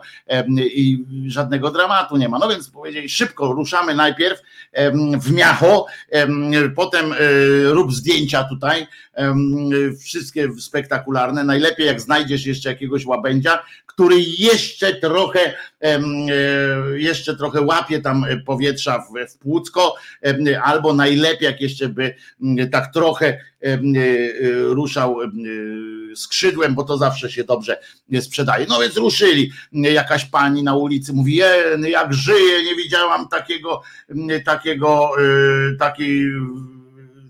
i 0.58 1.06
żadnego 1.28 1.71
dramatu 1.71 2.17
nie 2.17 2.30
ma. 2.30 2.39
No 2.39 2.49
więc 2.49 2.69
powiedzieli, 2.69 3.10
szybko 3.10 3.54
ruszamy 3.54 3.95
najpierw 3.95 4.41
w 5.21 5.32
miacho, 5.32 5.86
potem 6.76 7.13
e, 7.13 7.15
rób 7.63 7.93
zdjęcia 7.93 8.43
tutaj, 8.43 8.88
wszystkie 9.99 10.49
spektakularne, 10.60 11.03
najlepiej 11.44 11.88
jak 11.88 12.02
znajdziesz 12.02 12.46
jeszcze 12.46 12.70
jakiegoś 12.70 13.06
łabędzia, 13.06 13.60
który 13.86 14.16
jeszcze 14.38 14.96
trochę, 14.96 15.54
e, 15.82 16.02
jeszcze 16.96 17.38
trochę 17.38 17.62
łapie 17.62 18.02
tam 18.02 18.26
powietrza 18.46 19.00
w, 19.00 19.32
w 19.34 19.38
płucko, 19.38 19.96
albo 20.63 20.94
najlepiej 20.94 21.46
jak 21.46 21.62
jeszcze 21.62 21.89
by 21.89 22.16
tak 22.72 22.94
trochę 22.94 23.28
e, 23.62 23.78
ruszał 24.52 25.18
skrzydłem, 26.16 26.76
bo 26.76 26.84
to 26.84 26.98
zawsze 26.98 27.32
się 27.32 27.44
dobrze 27.44 27.80
sprzedaje. 28.22 28.66
No 28.70 28.80
więc 28.80 28.98
ruszyli. 28.98 29.52
Jakaś 29.72 30.26
pani 30.26 30.63
na 30.63 30.76
ulicy 30.76 31.13
mówi, 31.13 31.36
jak 31.89 32.13
żyje, 32.13 32.63
nie 32.63 32.76
widziałam 32.76 33.28
takiego, 33.28 33.82
takiego, 34.46 35.10
e, 35.18 35.76
takiej 35.76 36.32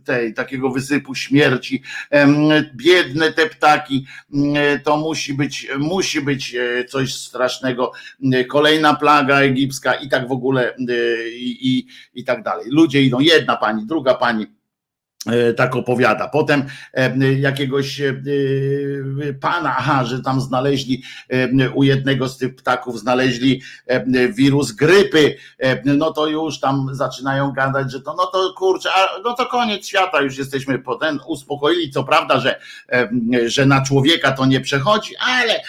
tej, 0.04 0.34
takiego 0.34 0.70
wysypu 0.70 1.16
śmierci. 1.16 1.84
Biedne 2.76 3.32
te 3.32 3.50
ptaki, 3.50 4.06
to 4.84 4.98
musi 4.98 5.34
być, 5.34 5.68
musi 5.78 6.22
być 6.22 6.56
e, 6.56 6.86
coś 6.86 7.14
strasznego. 7.14 7.92
Kolejna 8.50 8.96
plaga 8.96 9.40
egipska 9.40 9.94
i 9.94 10.10
tak 10.10 10.28
w 10.28 10.32
ogóle 10.32 10.76
i, 11.36 11.58
i, 11.62 11.88
i 12.14 12.24
tak 12.24 12.44
dalej. 12.44 12.66
Ludzie 12.70 13.02
idą, 13.02 13.20
jedna 13.20 13.58
pani, 13.58 13.86
druga 13.86 14.14
pani 14.14 14.63
tak 15.58 15.76
opowiada. 15.76 16.28
Potem 16.28 16.66
e, 16.94 17.34
jakiegoś 17.34 18.02
e, 18.02 18.14
pana, 19.42 19.76
aha, 19.78 20.06
że 20.06 20.22
tam 20.22 20.42
znaleźli 20.42 21.04
u 21.74 21.84
jednego 21.84 22.30
z 22.30 22.38
tych 22.38 22.56
ptaków 22.56 23.00
znaleźli 23.00 23.62
wirus 24.30 24.72
grypy, 24.72 25.36
no 25.86 26.14
to 26.14 26.28
już 26.28 26.60
tam 26.60 26.90
zaczynają 26.92 27.52
gadać, 27.52 27.92
że 27.92 28.02
to 28.02 28.16
no 28.18 28.26
to 28.26 28.54
kurczę, 28.58 28.90
no 29.24 29.34
to 29.34 29.46
koniec 29.46 29.88
świata, 29.88 30.22
już 30.22 30.38
jesteśmy 30.38 30.80
potem 30.80 31.20
uspokoili, 31.28 31.92
co 31.92 32.04
prawda, 32.04 32.40
że, 32.40 32.60
że 33.46 33.66
na 33.66 33.82
człowieka 33.82 34.32
to 34.32 34.46
nie 34.46 34.62
przechodzi, 34.62 35.16
ale 35.18 35.62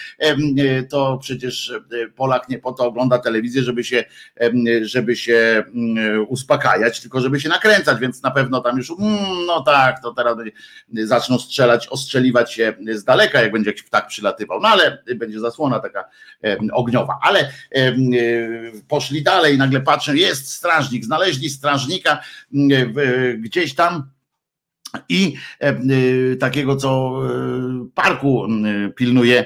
to 0.88 1.18
przecież 1.22 1.72
Polak 2.16 2.48
nie 2.48 2.58
po 2.58 2.72
to 2.72 2.86
ogląda 2.86 3.18
telewizję, 3.18 3.62
żeby 3.62 3.84
się, 3.84 4.04
żeby 4.82 5.16
się 5.16 5.64
uspokajać, 6.28 7.00
tylko 7.00 7.20
żeby 7.20 7.40
się 7.40 7.48
nakręcać, 7.48 8.00
więc 8.00 8.22
na 8.22 8.30
pewno 8.30 8.60
tam 8.60 8.76
już 8.76 8.90
mm, 8.90 9.43
no 9.46 9.62
tak, 9.62 10.02
to 10.02 10.14
teraz 10.14 10.36
zaczną 10.92 11.38
strzelać, 11.38 11.88
ostrzeliwać 11.88 12.52
się 12.52 12.74
z 12.94 13.04
daleka, 13.04 13.42
jak 13.42 13.52
będzie 13.52 13.70
jakiś 13.70 13.82
ptak 13.82 14.06
przylatywał, 14.06 14.60
no 14.60 14.68
ale 14.68 15.02
będzie 15.16 15.40
zasłona 15.40 15.80
taka 15.80 16.04
ogniowa, 16.72 17.18
ale 17.22 17.52
poszli 18.88 19.22
dalej, 19.22 19.58
nagle 19.58 19.80
patrzę, 19.80 20.16
jest 20.16 20.52
strażnik, 20.52 21.04
znaleźli 21.04 21.50
strażnika 21.50 22.20
gdzieś 23.38 23.74
tam 23.74 24.14
i 25.08 25.34
takiego, 26.40 26.76
co 26.76 27.20
parku 27.94 28.46
pilnuje 28.96 29.44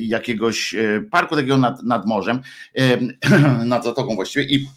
jakiegoś 0.00 0.74
parku 1.10 1.36
takiego 1.36 1.58
nad, 1.58 1.82
nad 1.82 2.06
morzem, 2.06 2.40
nad 3.64 3.84
zatoką 3.84 4.14
właściwie 4.14 4.44
i 4.44 4.68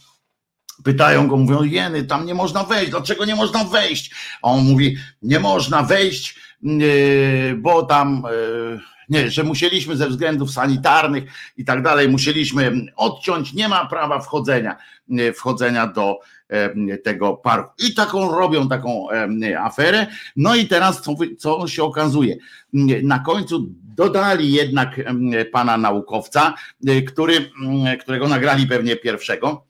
Pytają 0.84 1.28
go, 1.28 1.38
mówią, 1.38 1.64
jeny, 1.64 2.04
tam 2.04 2.26
nie 2.26 2.34
można 2.34 2.64
wejść, 2.64 2.92
dlaczego 2.92 3.26
nie 3.26 3.36
można 3.36 3.64
wejść? 3.64 4.12
A 4.42 4.48
on 4.48 4.64
mówi, 4.64 4.98
nie 5.22 5.40
można 5.40 5.84
wejść, 5.84 6.40
yy, 6.64 7.56
bo 7.58 7.84
tam, 7.84 8.24
yy, 8.32 8.80
nie, 9.10 9.30
że 9.30 9.44
musieliśmy 9.44 9.98
ze 9.98 10.10
względów 10.10 10.52
sanitarnych 10.52 11.24
i 11.58 11.66
tak 11.66 11.84
dalej, 11.84 12.10
musieliśmy 12.10 12.86
odciąć, 12.96 13.54
nie 13.54 13.68
ma 13.68 13.86
prawa 13.86 14.20
wchodzenia, 14.20 14.76
yy, 15.08 15.34
wchodzenia 15.34 15.88
do 15.88 16.20
tego 17.04 17.34
parku. 17.34 17.74
I 17.88 17.94
taką 17.94 18.32
robią 18.32 18.68
taką 18.68 19.08
aferę. 19.60 20.08
No 20.36 20.56
i 20.56 20.68
teraz 20.68 21.02
co, 21.02 21.16
co 21.38 21.68
się 21.68 21.84
okazuje? 21.84 22.36
Na 23.04 23.20
końcu 23.20 23.68
dodali 23.84 24.52
jednak 24.52 25.02
pana 25.52 25.78
naukowca, 25.78 26.54
który, 27.08 27.52
którego 28.02 28.28
nagrali 28.28 28.68
pewnie 28.68 28.96
pierwszego 28.96 29.65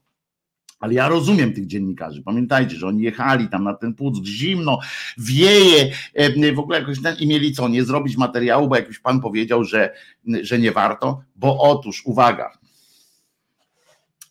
ale 0.80 0.94
ja 0.94 1.08
rozumiem 1.08 1.54
tych 1.54 1.68
dziennikarzy. 1.68 2.22
Pamiętajcie, 2.24 2.76
że 2.76 2.88
oni 2.88 3.02
jechali 3.02 3.50
tam 3.50 3.64
na 3.64 3.74
ten 3.74 3.94
płuc, 3.94 4.26
zimno, 4.26 4.80
wieje, 5.18 5.92
e, 6.14 6.54
w 6.54 6.60
ogóle 6.60 6.80
jakoś 6.80 7.02
ten 7.02 7.16
i 7.20 7.28
mieli 7.28 7.52
co, 7.52 7.68
nie 7.68 7.84
zrobić 7.84 8.18
materiału, 8.18 8.68
bo 8.68 8.76
jakiś 8.76 9.00
pan 9.00 9.22
powiedział, 9.22 9.64
że, 9.64 9.94
że 10.42 10.60
nie 10.60 10.72
warto, 10.72 11.22
bo 11.36 11.60
otóż, 11.60 12.06
uwaga, 12.06 12.52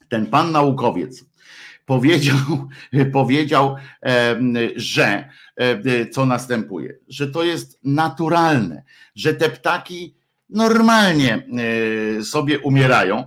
ten 0.08 0.26
pan 0.26 0.52
naukowiec 0.52 1.24
powiedział, 1.86 2.36
powiedział 3.12 3.76
że 4.76 5.28
co 6.10 6.26
następuje, 6.26 6.98
że 7.08 7.28
to 7.28 7.44
jest 7.44 7.78
naturalne, 7.84 8.82
że 9.14 9.34
te 9.34 9.48
ptaki 9.50 10.14
normalnie 10.50 11.46
e, 12.18 12.24
sobie 12.24 12.58
umierają, 12.58 13.24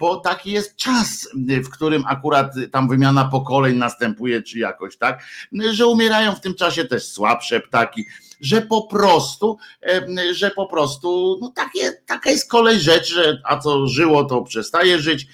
bo 0.00 0.16
taki 0.16 0.50
jest 0.50 0.76
czas, 0.76 1.28
w 1.64 1.70
którym 1.70 2.04
akurat 2.06 2.54
tam 2.72 2.88
wymiana 2.88 3.24
pokoleń 3.24 3.76
następuje, 3.76 4.42
czy 4.42 4.58
jakoś 4.58 4.96
tak, 4.96 5.22
że 5.70 5.86
umierają 5.86 6.34
w 6.34 6.40
tym 6.40 6.54
czasie 6.54 6.84
też 6.84 7.08
słabsze 7.08 7.60
ptaki, 7.60 8.04
że 8.40 8.62
po 8.62 8.82
prostu, 8.82 9.58
że 10.32 10.50
po 10.50 10.66
prostu, 10.66 11.38
no 11.40 11.52
takie, 11.56 11.92
taka 12.06 12.30
jest 12.30 12.50
kolej 12.50 12.80
rzeczy, 12.80 13.14
że 13.14 13.38
a 13.44 13.58
co 13.58 13.86
żyło, 13.86 14.24
to 14.24 14.42
przestaje 14.42 14.98
żyć 14.98 15.26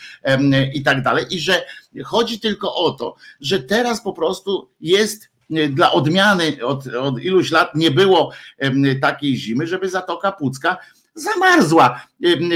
i 0.74 0.82
tak 0.82 1.02
dalej. 1.02 1.26
I 1.30 1.40
że 1.40 1.64
chodzi 2.04 2.40
tylko 2.40 2.74
o 2.74 2.90
to, 2.90 3.16
że 3.40 3.62
teraz 3.62 4.02
po 4.02 4.12
prostu 4.12 4.70
jest 4.80 5.29
dla 5.50 5.92
odmiany 5.92 6.64
od, 6.64 6.86
od 6.86 7.20
iluś 7.20 7.50
lat 7.50 7.74
nie 7.74 7.90
było 7.90 8.32
takiej 9.00 9.36
zimy, 9.36 9.66
żeby 9.66 9.88
Zatoka 9.88 10.32
Pucka 10.32 10.76
zamarzła. 11.14 12.06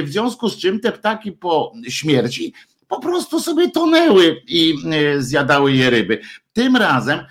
W 0.03 0.09
związku 0.09 0.49
z 0.49 0.57
czym 0.59 0.81
te 0.81 0.93
ptaki 0.93 1.33
po 1.33 1.73
śmierci 1.89 2.55
po 2.89 3.01
prostu 3.01 3.41
sobie 3.41 3.71
tonęły 3.71 4.43
i 4.47 4.75
e, 4.93 5.23
zjadały 5.23 5.73
je 5.73 5.91
ryby. 5.91 6.21
Tym 6.55 6.77
razem 6.77 7.19
e, 7.19 7.27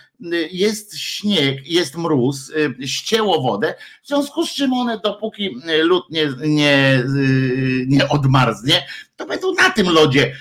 jest 0.52 0.98
śnieg, 0.98 1.68
jest 1.68 1.98
mróz, 1.98 2.52
e, 2.82 2.88
ścięło 2.88 3.42
wodę, 3.42 3.76
w 4.04 4.08
związku 4.08 4.46
z 4.46 4.54
czym 4.54 4.74
one 4.74 5.00
dopóki 5.00 5.56
lód 5.84 6.04
nie, 6.10 6.30
nie, 6.48 7.04
nie 7.88 8.10
odmarznie, 8.10 8.86
to 9.16 9.26
będą 9.26 9.54
na 9.54 9.70
tym 9.70 9.90
lodzie, 9.90 10.36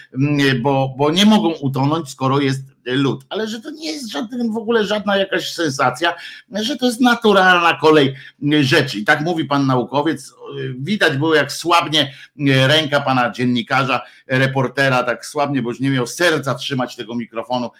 bo, 0.60 0.94
bo 0.96 1.10
nie 1.10 1.26
mogą 1.26 1.52
utonąć, 1.52 2.10
skoro 2.10 2.40
jest 2.40 2.62
lód. 2.84 3.24
Ale 3.28 3.48
że 3.48 3.60
to 3.60 3.70
nie 3.70 3.92
jest 3.92 4.10
żaden, 4.10 4.52
w 4.52 4.56
ogóle 4.56 4.84
żadna 4.84 5.16
jakaś 5.16 5.52
sensacja, 5.52 6.14
że 6.52 6.76
to 6.76 6.86
jest 6.86 7.00
naturalna 7.00 7.74
kolej 7.74 8.14
rzeczy. 8.60 8.98
I 8.98 9.04
tak 9.04 9.20
mówi 9.20 9.44
pan 9.44 9.66
naukowiec, 9.66 10.34
widać 10.78 11.16
było 11.16 11.34
jak 11.34 11.52
słabnie 11.52 12.14
ręka 12.66 13.00
pana 13.00 13.30
dziennikarza, 13.30 14.00
reportera, 14.26 15.02
tak 15.02 15.26
słabnie, 15.26 15.62
bo 15.62 15.70
już 15.70 15.80
nie 15.80 15.90
miał 15.90 16.06
serca 16.06 16.54
trzymać 16.54 16.96
tego 16.96 17.14
mikrofonu 17.14 17.70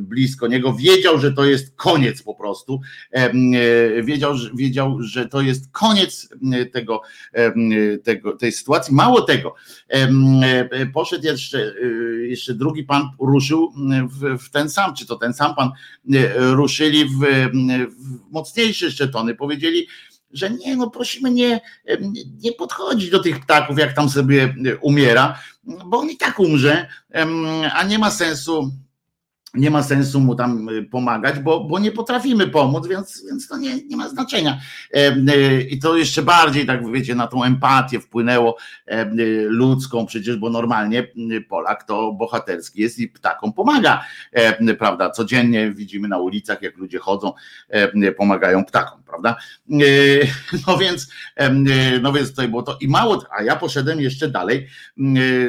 blisko 0.00 0.46
niego. 0.46 0.74
Wiedział, 0.74 1.18
że 1.18 1.32
to 1.32 1.44
jest 1.44 1.76
koniec 1.76 2.22
po 2.22 2.34
prostu. 2.34 2.80
E, 3.12 3.16
e, 3.16 4.02
wiedział, 4.02 4.34
wiedział 4.54 5.02
że 5.02 5.28
to 5.28 5.40
jest 5.40 5.72
koniec 5.72 6.28
tego, 6.72 7.02
tego, 8.04 8.36
tej 8.36 8.52
sytuacji. 8.52 8.94
Mało 8.94 9.22
tego, 9.22 9.54
poszedł 10.92 11.24
jeszcze, 11.24 11.74
jeszcze 12.28 12.54
drugi 12.54 12.84
pan 12.84 13.02
ruszył 13.20 13.72
w, 14.10 14.44
w 14.44 14.50
ten 14.50 14.70
sam, 14.70 14.94
czy 14.94 15.06
to 15.06 15.16
ten 15.16 15.34
sam 15.34 15.54
pan 15.54 15.70
ruszyli 16.36 17.04
w, 17.04 17.18
w 17.98 18.32
mocniejsze 18.32 18.84
jeszcze 18.84 19.08
tony. 19.08 19.34
Powiedzieli, 19.34 19.86
że 20.32 20.50
nie, 20.50 20.76
no 20.76 20.90
prosimy 20.90 21.30
nie, 21.30 21.60
nie 22.42 22.52
podchodzić 22.52 23.10
do 23.10 23.18
tych 23.18 23.40
ptaków, 23.40 23.78
jak 23.78 23.92
tam 23.92 24.08
sobie 24.08 24.54
umiera, 24.80 25.38
bo 25.86 25.98
on 25.98 26.10
i 26.10 26.16
tak 26.16 26.40
umrze, 26.40 26.88
a 27.72 27.84
nie 27.84 27.98
ma 27.98 28.10
sensu 28.10 28.70
nie 29.54 29.70
ma 29.70 29.82
sensu 29.82 30.20
mu 30.20 30.34
tam 30.34 30.68
y, 30.68 30.82
pomagać, 30.82 31.38
bo, 31.38 31.64
bo 31.64 31.78
nie 31.78 31.92
potrafimy 31.92 32.46
pomóc, 32.46 32.86
więc, 32.86 33.24
więc 33.26 33.48
to 33.48 33.58
nie, 33.58 33.82
nie 33.82 33.96
ma 33.96 34.08
znaczenia. 34.08 34.60
Y, 34.96 35.62
I 35.70 35.78
to 35.78 35.96
jeszcze 35.96 36.22
bardziej, 36.22 36.66
tak 36.66 36.92
wiecie, 36.92 37.14
na 37.14 37.26
tą 37.26 37.44
empatię 37.44 38.00
wpłynęło 38.00 38.56
y, 38.88 39.46
ludzką, 39.48 40.06
przecież, 40.06 40.36
bo 40.36 40.50
normalnie 40.50 41.08
Polak 41.48 41.84
to 41.84 42.12
bohaterski 42.12 42.80
jest 42.80 42.98
i 42.98 43.08
ptakom 43.08 43.52
pomaga, 43.52 44.04
prawda? 44.78 45.10
Codziennie 45.10 45.72
widzimy 45.72 46.08
na 46.08 46.18
ulicach, 46.18 46.62
jak 46.62 46.76
ludzie 46.76 46.98
chodzą, 46.98 47.32
pomagają 48.16 48.64
ptakom, 48.64 49.02
prawda? 49.02 49.36
No 50.66 50.78
więc, 50.78 51.12
no 52.02 52.12
więc 52.12 52.30
tutaj 52.30 52.48
było 52.48 52.62
to 52.62 52.78
i 52.80 52.88
mało, 52.88 53.24
a 53.38 53.42
ja 53.42 53.56
poszedłem 53.56 54.00
jeszcze 54.00 54.28
dalej 54.28 54.66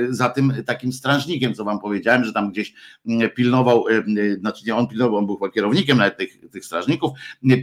za 0.10 0.30
tym 0.30 0.54
takim 0.66 0.94
strażnikiem, 0.94 1.54
co 1.54 1.64
wam 1.64 1.80
powiedziałem, 1.80 2.24
że 2.24 2.34
tam 2.34 2.52
gdzieś 2.52 2.74
pilnował 3.36 3.86
znaczy 4.40 4.64
nie 4.68 4.76
on 4.76 4.88
pilnował, 4.88 5.18
on 5.18 5.26
był 5.26 5.38
chyba 5.38 5.52
kierownikiem 5.52 5.98
nawet 5.98 6.18
tych, 6.18 6.50
tych 6.52 6.66
strażników, 6.66 7.12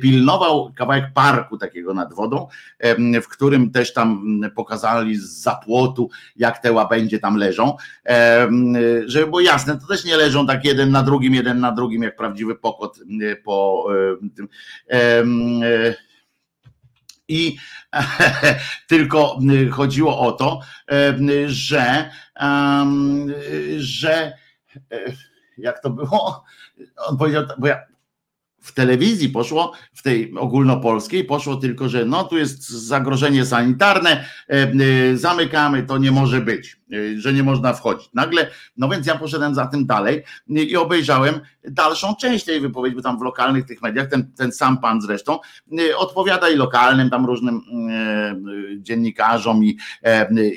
pilnował 0.02 0.72
kawałek 0.76 1.12
parku 1.14 1.58
takiego 1.58 1.94
nad 1.94 2.14
wodą, 2.14 2.46
w 3.22 3.28
którym 3.28 3.70
też 3.70 3.92
tam 3.92 4.40
pokazali 4.54 5.16
z 5.16 5.42
zapłotu, 5.42 6.10
jak 6.36 6.58
te 6.58 6.72
łabędzie 6.72 7.18
tam 7.18 7.36
leżą, 7.36 7.76
żeby 9.06 9.26
było 9.26 9.40
jasne, 9.40 9.78
to 9.78 9.86
też 9.86 10.04
nie 10.04 10.16
leżą 10.16 10.46
tak 10.46 10.64
jeden 10.64 10.90
na 10.90 11.02
drugim, 11.02 11.34
jeden 11.34 11.60
na 11.60 11.72
drugim, 11.72 12.02
jak 12.02 12.16
prawdziwy 12.16 12.54
pokot 12.54 12.98
po 13.44 13.86
tym. 14.36 14.48
I 17.28 17.56
tylko 18.88 19.38
chodziło 19.70 20.18
o 20.20 20.32
to, 20.32 20.60
że, 21.46 22.10
że 23.78 24.32
jak 25.58 25.82
to 25.82 25.90
było? 25.90 26.44
On 26.96 27.18
powiedział, 27.18 27.44
bo 27.58 27.66
ja 27.66 27.86
w 28.60 28.72
telewizji 28.72 29.28
poszło, 29.28 29.72
w 29.94 30.02
tej 30.02 30.34
ogólnopolskiej 30.34 31.24
poszło 31.24 31.56
tylko, 31.56 31.88
że 31.88 32.04
no 32.04 32.24
tu 32.24 32.38
jest 32.38 32.68
zagrożenie 32.68 33.46
sanitarne, 33.46 34.10
e, 34.10 34.52
e, 34.52 35.16
zamykamy, 35.16 35.82
to 35.82 35.98
nie 35.98 36.10
może 36.10 36.40
być, 36.40 36.76
e, 36.92 37.20
że 37.20 37.32
nie 37.32 37.42
można 37.42 37.72
wchodzić. 37.72 38.10
Nagle, 38.14 38.50
no 38.76 38.88
więc 38.88 39.06
ja 39.06 39.18
poszedłem 39.18 39.54
za 39.54 39.66
tym 39.66 39.86
dalej 39.86 40.22
i 40.48 40.76
obejrzałem 40.76 41.40
dalszą 41.64 42.14
część 42.20 42.44
tej 42.44 42.60
wypowiedzi, 42.60 42.96
bo 42.96 43.02
tam 43.02 43.18
w 43.18 43.22
lokalnych 43.22 43.66
tych 43.66 43.82
mediach, 43.82 44.08
ten, 44.08 44.32
ten 44.36 44.52
sam 44.52 44.78
pan 44.78 45.00
zresztą 45.00 45.38
odpowiada 45.96 46.48
i 46.48 46.56
lokalnym 46.56 47.10
tam 47.10 47.26
różnym 47.26 47.60
dziennikarzom 48.78 49.64
i, 49.64 49.78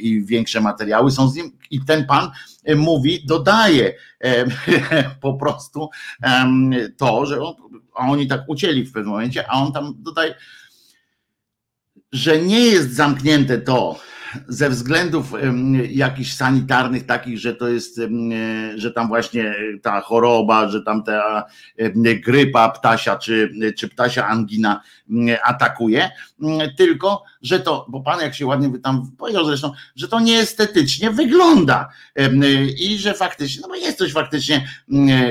i 0.02 0.26
większe 0.26 0.62
materiały 0.62 1.12
są 1.12 1.28
z 1.28 1.36
nim 1.36 1.52
i 1.72 1.86
ten 1.86 2.06
pan 2.06 2.32
mówi, 2.76 3.26
dodaje 3.26 3.94
po 5.22 5.34
prostu 5.34 5.90
to, 6.98 7.26
że 7.26 7.42
on 7.42 7.56
a 7.96 8.12
oni 8.12 8.28
tak 8.28 8.42
ucięli 8.48 8.84
w 8.84 8.92
pewnym 8.92 9.12
momencie, 9.12 9.50
a 9.50 9.54
on 9.54 9.74
tam 9.74 10.04
tutaj, 10.06 10.34
że 12.12 12.42
nie 12.42 12.60
jest 12.60 12.94
zamknięte 12.94 13.58
to, 13.58 14.00
ze 14.48 14.70
względów 14.70 15.34
jakichś 15.90 16.34
sanitarnych, 16.34 17.06
takich, 17.06 17.40
że 17.40 17.56
to 17.56 17.68
jest, 17.68 18.02
że 18.76 18.92
tam 18.92 19.08
właśnie 19.08 19.56
ta 19.82 20.02
choroba, 20.02 20.70
że 20.70 20.82
tam 20.82 21.04
ta 21.04 21.46
grypa 22.26 22.70
ptasia, 22.70 23.18
czy, 23.18 23.52
czy 23.78 23.90
ptasia 23.90 24.28
angina 24.28 24.82
atakuje, 25.44 26.10
tylko, 26.78 27.24
że 27.42 27.60
to, 27.60 27.86
bo 27.90 28.02
pan 28.02 28.22
jak 28.22 28.36
się 28.36 28.46
ładnie 28.46 28.80
tam 28.80 29.12
powiedział 29.18 29.46
zresztą, 29.46 29.72
że 29.96 30.08
to 30.08 30.20
nieestetycznie 30.20 31.12
wygląda. 31.12 31.90
I 32.80 32.98
że 32.98 33.14
faktycznie, 33.14 33.62
no 33.62 33.68
bo 33.68 33.76
jest 33.76 33.98
coś 33.98 34.14
faktycznie 34.14 34.68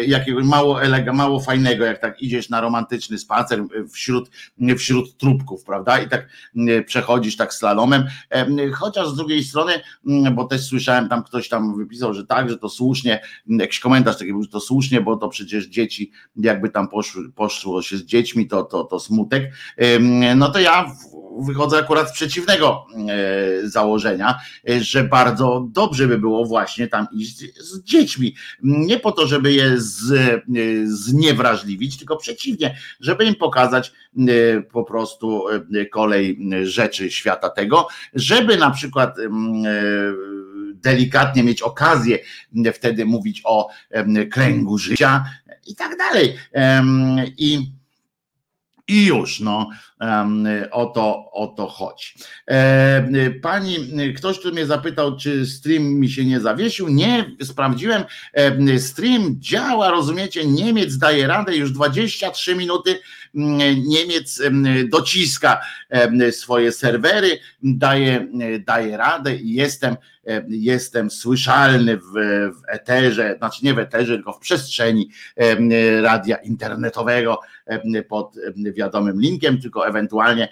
jakiegoś 0.06 0.44
mało 0.44 0.82
elega, 0.82 1.12
mało 1.12 1.40
fajnego, 1.40 1.84
jak 1.84 2.00
tak 2.00 2.22
idziesz 2.22 2.48
na 2.48 2.60
romantyczny 2.60 3.18
spacer 3.18 3.62
wśród, 3.92 4.30
wśród 4.78 5.16
trupków, 5.16 5.64
prawda, 5.64 5.98
i 5.98 6.08
tak 6.08 6.28
przechodzisz 6.86 7.36
tak 7.36 7.54
slalomem, 7.54 8.04
chociaż 8.90 9.08
z 9.08 9.16
drugiej 9.16 9.44
strony, 9.44 9.72
bo 10.34 10.44
też 10.44 10.66
słyszałem 10.66 11.08
tam 11.08 11.22
ktoś 11.22 11.48
tam 11.48 11.76
wypisał, 11.76 12.14
że 12.14 12.26
tak, 12.26 12.50
że 12.50 12.58
to 12.58 12.68
słusznie, 12.68 13.22
jakiś 13.46 13.80
komentarz 13.80 14.18
taki 14.18 14.32
był, 14.32 14.42
że 14.42 14.48
to 14.48 14.60
słusznie, 14.60 15.00
bo 15.00 15.16
to 15.16 15.28
przecież 15.28 15.66
dzieci, 15.66 16.12
jakby 16.36 16.70
tam 16.70 16.88
poszło, 16.88 17.22
poszło 17.34 17.82
się 17.82 17.96
z 17.96 18.04
dziećmi, 18.04 18.48
to, 18.48 18.62
to, 18.62 18.84
to 18.84 19.00
smutek, 19.00 19.52
no 20.36 20.48
to 20.48 20.58
ja 20.58 20.92
wychodzę 21.38 21.78
akurat 21.78 22.08
z 22.08 22.12
przeciwnego 22.12 22.86
e, 23.08 23.68
założenia, 23.68 24.40
e, 24.70 24.80
że 24.80 25.04
bardzo 25.04 25.66
dobrze 25.72 26.06
by 26.08 26.18
było 26.18 26.44
właśnie 26.44 26.88
tam 26.88 27.06
iść 27.12 27.38
z 27.58 27.82
dziećmi. 27.82 28.34
Nie 28.62 28.98
po 28.98 29.12
to, 29.12 29.26
żeby 29.26 29.52
je 29.52 29.80
z, 29.80 30.12
e, 30.12 30.40
zniewrażliwić, 30.84 31.98
tylko 31.98 32.16
przeciwnie, 32.16 32.76
żeby 33.00 33.24
im 33.24 33.34
pokazać 33.34 33.92
po 34.72 34.84
prostu 34.84 35.44
kolej 35.92 36.38
rzeczy 36.62 37.10
świata 37.10 37.50
tego, 37.50 37.88
żeby 38.14 38.56
na 38.56 38.70
przykład 38.70 39.16
delikatnie 40.74 41.42
mieć 41.42 41.62
okazję 41.62 42.18
wtedy 42.74 43.04
mówić 43.04 43.42
o 43.44 43.68
kręgu 44.30 44.78
życia 44.78 45.24
i 45.66 45.76
tak 45.76 45.96
dalej. 45.96 46.36
I 47.38 47.72
i 48.90 49.06
już, 49.06 49.40
no, 49.40 49.70
o 50.70 50.86
to, 50.86 51.30
o 51.32 51.46
to 51.46 51.66
chodzi. 51.66 52.06
Pani, 53.42 53.76
ktoś 54.16 54.40
tu 54.40 54.52
mnie 54.52 54.66
zapytał, 54.66 55.16
czy 55.16 55.46
stream 55.46 55.84
mi 55.84 56.10
się 56.10 56.24
nie 56.24 56.40
zawiesił. 56.40 56.88
Nie, 56.88 57.36
sprawdziłem. 57.42 58.04
Stream 58.78 59.36
działa, 59.38 59.90
rozumiecie? 59.90 60.46
Niemiec 60.46 60.98
daje 60.98 61.26
radę, 61.26 61.56
już 61.56 61.72
23 61.72 62.56
minuty 62.56 63.00
Niemiec 63.34 64.42
dociska 64.88 65.60
swoje 66.30 66.72
serwery, 66.72 67.38
daje, 67.62 68.28
daje 68.66 68.96
radę 68.96 69.36
i 69.36 69.54
jestem, 69.54 69.96
jestem 70.48 71.10
słyszalny 71.10 71.96
w, 71.96 72.12
w 72.54 72.60
eterze, 72.68 73.34
znaczy 73.38 73.64
nie 73.64 73.74
w 73.74 73.78
eterze, 73.78 74.14
tylko 74.14 74.32
w 74.32 74.38
przestrzeni 74.38 75.10
radia 76.00 76.36
internetowego 76.36 77.40
pod 78.08 78.36
wiadomym 78.56 79.20
linkiem, 79.20 79.60
tylko 79.60 79.88
ewentualnie 79.88 80.48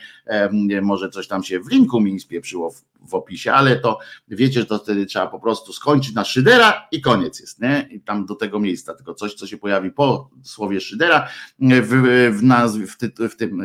może 0.82 1.10
coś 1.10 1.28
tam 1.28 1.42
się 1.42 1.60
w 1.60 1.70
linku 1.70 2.00
mi 2.00 2.20
spieprzyło 2.20 2.70
w, 2.70 2.84
w 3.00 3.14
opisie, 3.14 3.52
ale 3.52 3.76
to 3.76 3.98
wiecie, 4.28 4.60
że 4.60 4.66
to 4.66 4.78
wtedy 4.78 5.06
trzeba 5.06 5.26
po 5.26 5.40
prostu 5.40 5.72
skończyć 5.72 6.14
na 6.14 6.24
Szydera 6.24 6.88
i 6.92 7.00
koniec 7.00 7.40
jest, 7.40 7.60
nie? 7.60 7.88
I 7.90 8.00
tam 8.00 8.26
do 8.26 8.34
tego 8.34 8.60
miejsca, 8.60 8.94
tylko 8.94 9.14
coś, 9.14 9.34
co 9.34 9.46
się 9.46 9.58
pojawi 9.58 9.90
po 9.90 10.30
słowie 10.42 10.80
Szydera 10.80 11.28
w, 11.60 12.32
w 12.38 12.42
nazwie, 12.42 12.86
w, 12.86 12.96
ty, 12.96 13.28
w 13.28 13.36
tym 13.36 13.62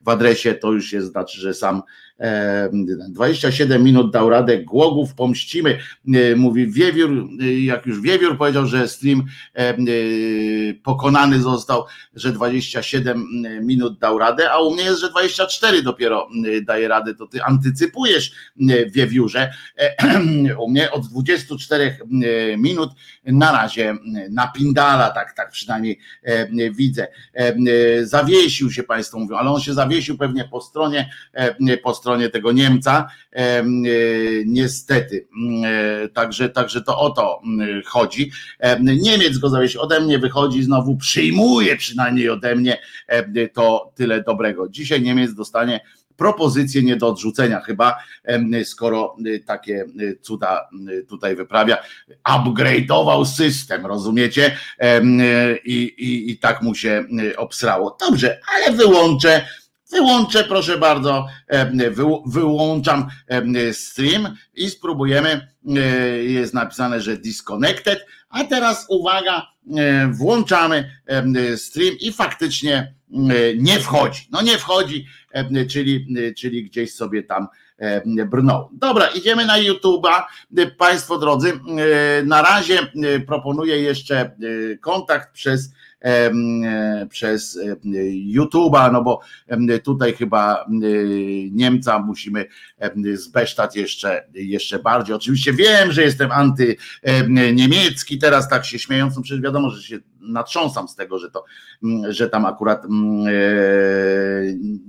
w 0.00 0.08
adresie, 0.08 0.54
to 0.54 0.72
już 0.72 0.92
jest 0.92 1.10
znaczy, 1.10 1.40
że 1.40 1.54
sam 1.54 1.82
27 3.08 3.82
minut 3.82 4.12
dał 4.12 4.30
radę, 4.30 4.58
Głogów 4.58 5.14
pomścimy, 5.14 5.78
e, 6.14 6.36
mówi 6.36 6.72
Wiewiór, 6.72 7.28
e, 7.40 7.52
jak 7.60 7.86
już 7.86 8.00
Wiewiór 8.00 8.38
powiedział, 8.38 8.66
że 8.66 8.88
stream 8.88 9.24
e, 9.54 9.74
pokonany 10.82 11.40
został, 11.40 11.84
że 12.14 12.32
27 12.32 13.26
minut 13.62 13.98
dał 13.98 14.18
radę, 14.18 14.50
a 14.50 14.60
u 14.60 14.74
mnie 14.74 14.84
jest, 14.84 15.00
że 15.00 15.10
24 15.10 15.82
dopiero 15.82 16.28
daje 16.66 16.88
radę, 16.88 17.14
to 17.14 17.26
ty 17.26 17.42
antycypujesz 17.42 18.32
Wiewiórze. 18.86 19.52
U 20.64 20.70
mnie 20.70 20.90
od 20.90 21.06
24 21.08 21.98
minut 22.58 22.90
na 23.24 23.52
razie 23.52 23.96
napindala, 24.30 25.10
tak, 25.10 25.32
tak 25.36 25.50
przynajmniej 25.50 25.98
widzę. 26.74 27.06
Zawiesił 28.02 28.70
się 28.70 28.82
Państwo 28.82 29.18
mówią, 29.18 29.36
ale 29.36 29.50
on 29.50 29.60
się 29.60 29.74
zawiesił 29.74 30.18
pewnie 30.18 30.44
po 30.44 30.60
stronie, 30.60 31.10
po 31.82 31.94
stronie 31.94 32.11
stronie 32.12 32.28
tego 32.28 32.52
Niemca. 32.52 33.08
E, 33.32 33.64
niestety. 34.46 35.26
E, 35.64 36.08
także, 36.08 36.48
także 36.48 36.82
to 36.82 36.98
o 36.98 37.10
to 37.10 37.40
chodzi. 37.86 38.30
Niemiec 38.80 39.38
go 39.38 39.48
zawiesił, 39.48 39.80
ode 39.80 40.00
mnie 40.00 40.18
wychodzi, 40.18 40.62
znowu 40.62 40.96
przyjmuje 40.96 41.76
przynajmniej 41.76 42.30
ode 42.30 42.56
mnie 42.56 42.78
to 43.54 43.92
tyle 43.94 44.22
dobrego. 44.22 44.68
Dzisiaj 44.68 45.02
Niemiec 45.02 45.34
dostanie 45.34 45.80
propozycję 46.16 46.82
nie 46.82 46.96
do 46.96 47.08
odrzucenia 47.08 47.60
chyba, 47.60 47.96
skoro 48.64 49.16
takie 49.46 49.84
cuda 50.20 50.68
tutaj 51.08 51.36
wyprawia. 51.36 51.76
Upgrade'ował 52.28 53.24
system, 53.24 53.86
rozumiecie? 53.86 54.56
I, 55.64 55.94
i, 55.98 56.30
I 56.30 56.38
tak 56.38 56.62
mu 56.62 56.74
się 56.74 57.04
obsrało. 57.36 57.96
Dobrze, 58.00 58.40
ale 58.54 58.76
wyłączę 58.76 59.46
Wyłączę, 59.92 60.44
proszę 60.44 60.78
bardzo, 60.78 61.26
wyłączam 62.26 63.08
stream 63.72 64.36
i 64.54 64.70
spróbujemy. 64.70 65.48
E, 65.76 65.80
jest 66.24 66.54
napisane, 66.54 67.00
że 67.00 67.16
disconnected, 67.16 68.06
a 68.28 68.44
teraz 68.44 68.86
uwaga, 68.88 69.46
e, 69.76 70.08
włączamy 70.08 70.90
stream 71.56 71.96
i 72.00 72.12
faktycznie 72.12 72.94
nie 73.56 73.80
wchodzi. 73.80 74.28
No 74.30 74.42
nie 74.42 74.58
wchodzi, 74.58 75.06
czyli, 75.70 76.06
czyli 76.38 76.64
gdzieś 76.64 76.94
sobie 76.94 77.22
tam 77.22 77.46
brnął. 78.26 78.68
Dobra, 78.72 79.06
idziemy 79.06 79.46
na 79.46 79.58
YouTube'a. 79.58 80.22
Państwo 80.78 81.18
drodzy, 81.18 81.60
na 82.24 82.42
razie 82.42 82.78
proponuję 83.26 83.78
jeszcze 83.78 84.30
kontakt 84.80 85.32
przez 85.32 85.70
E, 85.70 85.91
przez 87.08 87.56
e, 87.56 87.76
YouTube'a, 88.34 88.92
no 88.92 89.02
bo 89.02 89.20
tutaj 89.84 90.14
chyba 90.14 90.56
e, 90.56 90.66
Niemca 91.50 91.98
musimy 91.98 92.46
zbesztać 93.14 93.76
jeszcze, 93.76 94.24
jeszcze 94.34 94.78
bardziej. 94.78 95.16
Oczywiście 95.16 95.52
wiem, 95.52 95.92
że 95.92 96.02
jestem 96.02 96.30
antyniemiecki, 96.32 98.18
teraz 98.18 98.48
tak 98.48 98.64
się 98.64 98.78
śmiejąc, 98.78 99.16
no 99.16 99.22
przecież 99.22 99.42
wiadomo, 99.42 99.70
że 99.70 99.82
się 99.82 99.98
natrząsam 100.22 100.88
z 100.88 100.96
tego, 100.96 101.18
że 101.18 101.30
to, 101.30 101.44
że 102.08 102.28
tam 102.28 102.46
akurat 102.46 102.82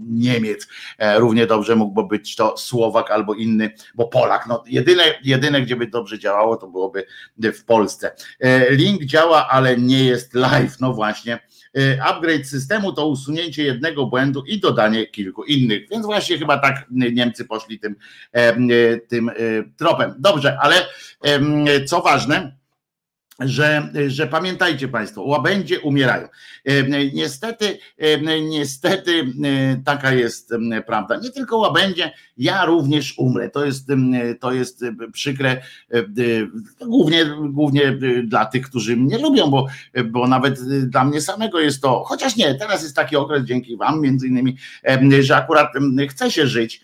Niemiec 0.09 0.67
równie 1.15 1.47
dobrze 1.47 1.75
mógłby 1.75 2.03
być 2.03 2.35
to 2.35 2.57
Słowak 2.57 3.11
albo 3.11 3.33
inny, 3.33 3.71
bo 3.95 4.07
Polak. 4.07 4.47
No 4.47 4.63
jedyne, 4.67 5.03
jedyne, 5.23 5.61
gdzie 5.61 5.75
by 5.75 5.87
dobrze 5.87 6.19
działało, 6.19 6.57
to 6.57 6.67
byłoby 6.67 7.05
w 7.37 7.65
Polsce. 7.65 8.15
Link 8.69 9.03
działa, 9.03 9.47
ale 9.49 9.77
nie 9.77 10.03
jest 10.03 10.33
live. 10.33 10.79
No 10.79 10.93
właśnie. 10.93 11.39
E, 11.77 12.03
upgrade 12.03 12.47
systemu 12.47 12.93
to 12.93 13.07
usunięcie 13.07 13.63
jednego 13.63 14.05
błędu 14.05 14.43
i 14.47 14.59
dodanie 14.59 15.07
kilku 15.07 15.43
innych. 15.43 15.89
Więc 15.91 16.05
właśnie 16.05 16.37
chyba 16.37 16.57
tak 16.57 16.85
Niemcy 16.91 17.45
poszli 17.45 17.79
tym, 17.79 17.95
e, 18.33 18.37
e, 18.37 18.57
tym 19.07 19.31
tropem. 19.77 20.15
Dobrze, 20.19 20.57
ale 20.61 20.75
co 21.85 22.01
ważne, 22.01 22.57
że, 23.39 23.89
że 24.07 24.27
pamiętajcie 24.27 24.87
Państwo, 24.87 25.23
łabędzie 25.23 25.79
umierają. 25.79 26.27
Niestety, 27.13 27.77
niestety 28.49 29.33
taka 29.85 30.13
jest 30.13 30.53
prawda. 30.85 31.17
Nie 31.17 31.29
tylko 31.29 31.57
łabędzie, 31.57 32.11
ja 32.37 32.65
również 32.65 33.13
umrę. 33.17 33.49
To 33.49 33.65
jest, 33.65 33.87
to 34.39 34.53
jest 34.53 34.85
przykre, 35.13 35.61
głównie, 36.81 37.25
głównie 37.49 37.97
dla 38.23 38.45
tych, 38.45 38.69
którzy 38.69 38.97
mnie 38.97 39.17
lubią, 39.17 39.49
bo, 39.49 39.67
bo 40.05 40.27
nawet 40.27 40.59
dla 40.89 41.05
mnie 41.05 41.21
samego 41.21 41.59
jest 41.59 41.81
to, 41.81 42.03
chociaż 42.03 42.35
nie, 42.35 42.55
teraz 42.55 42.83
jest 42.83 42.95
taki 42.95 43.15
okres 43.15 43.43
dzięki 43.43 43.77
Wam 43.77 44.01
między 44.01 44.27
innymi, 44.27 44.57
że 45.19 45.35
akurat 45.35 45.67
chce 46.09 46.31
się 46.31 46.47
żyć. 46.47 46.81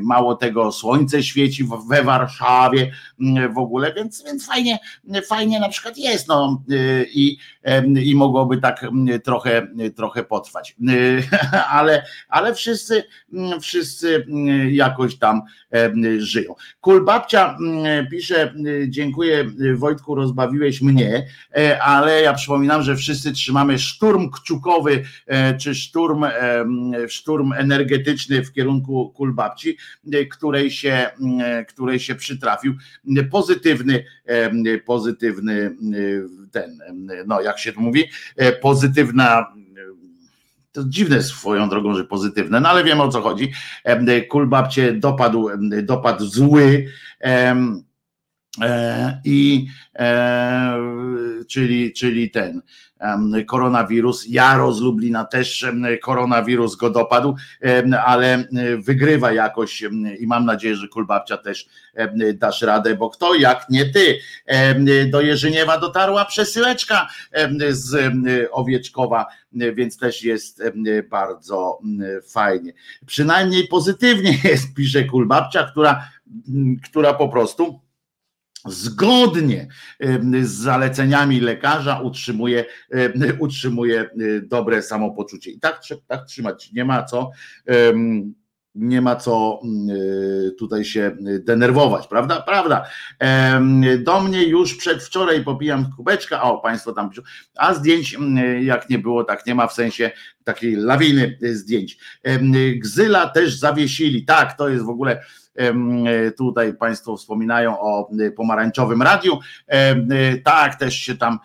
Mało 0.00 0.34
tego, 0.34 0.72
słońce 0.72 1.22
świeci 1.22 1.64
we 1.88 2.02
Warszawie 2.02 2.92
w 3.54 3.58
ogóle, 3.58 3.94
więc, 3.94 4.24
więc 4.24 4.46
fajnie, 4.46 4.78
fajnie 5.28 5.60
na 5.60 5.68
przykład 5.68 5.98
jest, 5.98 6.28
no 6.28 6.62
i, 7.14 7.36
i 8.04 8.14
mogłoby 8.14 8.58
tak 8.58 8.86
trochę, 9.24 9.66
trochę 9.96 10.24
potrwać. 10.24 10.76
Ale, 11.70 12.04
ale 12.28 12.54
wszyscy, 12.54 13.04
wszyscy 13.60 14.26
jakoś 14.70 15.16
tam 15.16 15.42
żyją. 16.18 16.54
Kulbabcia 16.80 17.56
pisze, 18.10 18.54
dziękuję 18.88 19.44
Wojtku, 19.74 20.14
rozbawiłeś 20.14 20.82
mnie, 20.82 21.26
ale 21.82 22.22
ja 22.22 22.34
przypominam, 22.34 22.82
że 22.82 22.96
wszyscy 22.96 23.32
trzymamy 23.32 23.78
szturm 23.78 24.30
kciukowy, 24.30 25.04
czy 25.60 25.74
szturm, 25.74 26.24
szturm 27.08 27.52
energetyczny 27.52 28.44
w 28.44 28.52
kierunku 28.52 29.12
Kulbabci, 29.40 29.76
której 30.30 30.70
się, 30.70 31.10
której 31.68 32.00
się 32.00 32.14
przytrafił 32.14 32.74
pozytywny, 33.30 34.04
pozytywny 34.86 35.76
ten, 36.52 36.78
no 37.26 37.40
jak 37.40 37.58
się 37.58 37.72
to 37.72 37.80
mówi, 37.80 38.04
pozytywna 38.60 39.46
to 40.72 40.84
dziwne 40.84 41.22
swoją 41.22 41.68
drogą, 41.68 41.94
że 41.94 42.04
pozytywne, 42.04 42.60
no 42.60 42.68
ale 42.68 42.84
wiemy 42.84 43.02
o 43.02 43.08
co 43.08 43.20
chodzi. 43.20 43.52
Kulbabcie 44.28 44.92
dopadł, 44.92 45.48
dopadł 45.82 46.26
zły. 46.26 46.86
E, 47.20 47.56
I 49.24 49.66
e, 49.94 50.76
czyli, 51.48 51.92
czyli 51.92 52.30
ten 52.30 52.62
koronawirus. 53.46 54.26
Jaro 54.28 54.72
z 54.72 54.80
Lublina 54.80 55.24
też 55.24 55.66
koronawirus 56.02 56.76
go 56.76 56.90
dopadł, 56.90 57.36
ale 58.06 58.44
wygrywa 58.78 59.32
jakoś 59.32 59.82
i 60.18 60.26
mam 60.26 60.44
nadzieję, 60.44 60.76
że 60.76 60.88
Kulbabcia 60.88 61.36
też 61.36 61.68
dasz 62.34 62.62
radę, 62.62 62.96
bo 62.96 63.10
kto 63.10 63.34
jak 63.34 63.66
nie 63.70 63.86
ty. 63.86 64.18
Do 65.10 65.20
Jerzyniewa 65.20 65.78
dotarła 65.78 66.24
przesyłeczka 66.24 67.08
z 67.70 68.12
Owieczkowa, 68.50 69.26
więc 69.52 69.98
też 69.98 70.24
jest 70.24 70.62
bardzo 71.10 71.80
fajnie. 72.32 72.72
Przynajmniej 73.06 73.68
pozytywnie 73.68 74.38
jest, 74.44 74.74
pisze 74.76 75.04
Kulbabcia, 75.04 75.70
która, 75.70 76.08
która 76.84 77.14
po 77.14 77.28
prostu 77.28 77.80
zgodnie 78.66 79.68
z 80.42 80.50
zaleceniami 80.50 81.40
lekarza 81.40 82.00
utrzymuje, 82.00 82.64
utrzymuje 83.38 84.10
y, 84.20 84.42
dobre 84.46 84.82
samopoczucie. 84.82 85.50
I 85.50 85.60
tak, 85.60 85.80
tak 86.06 86.24
trzymać. 86.26 86.72
Nie 86.72 86.84
ma 86.84 87.02
co 87.02 87.30
nie 88.74 89.00
ma 89.00 89.16
co 89.16 89.60
y, 89.90 90.52
tutaj 90.58 90.84
się 90.84 91.16
denerwować, 91.20 92.06
prawda? 92.06 92.40
Prawda. 92.40 92.86
Do 93.98 94.20
mnie 94.20 94.44
już 94.44 94.74
przedwczoraj 94.74 95.44
popijam 95.44 95.92
kubeczka, 95.96 96.42
o 96.42 96.58
Państwo 96.58 96.92
tam, 96.92 97.10
a 97.56 97.74
zdjęć 97.74 98.16
jak 98.62 98.90
nie 98.90 98.98
było, 98.98 99.24
tak 99.24 99.46
nie 99.46 99.54
ma 99.54 99.66
w 99.66 99.72
sensie 99.72 100.10
takiej 100.44 100.76
lawiny 100.76 101.38
zdjęć. 101.42 101.98
Gzyla 102.76 103.28
też 103.28 103.58
zawiesili, 103.58 104.24
tak, 104.24 104.56
to 104.56 104.68
jest 104.68 104.84
w 104.84 104.88
ogóle 104.88 105.22
tutaj 106.38 106.74
Państwo 106.74 107.16
wspominają 107.16 107.80
o 107.80 108.10
e, 108.20 108.30
pomarańczowym 108.30 109.02
radiu. 109.02 109.38
E, 109.66 110.38
tak, 110.38 110.74
też 110.74 110.94
się 110.94 111.16
tam 111.16 111.38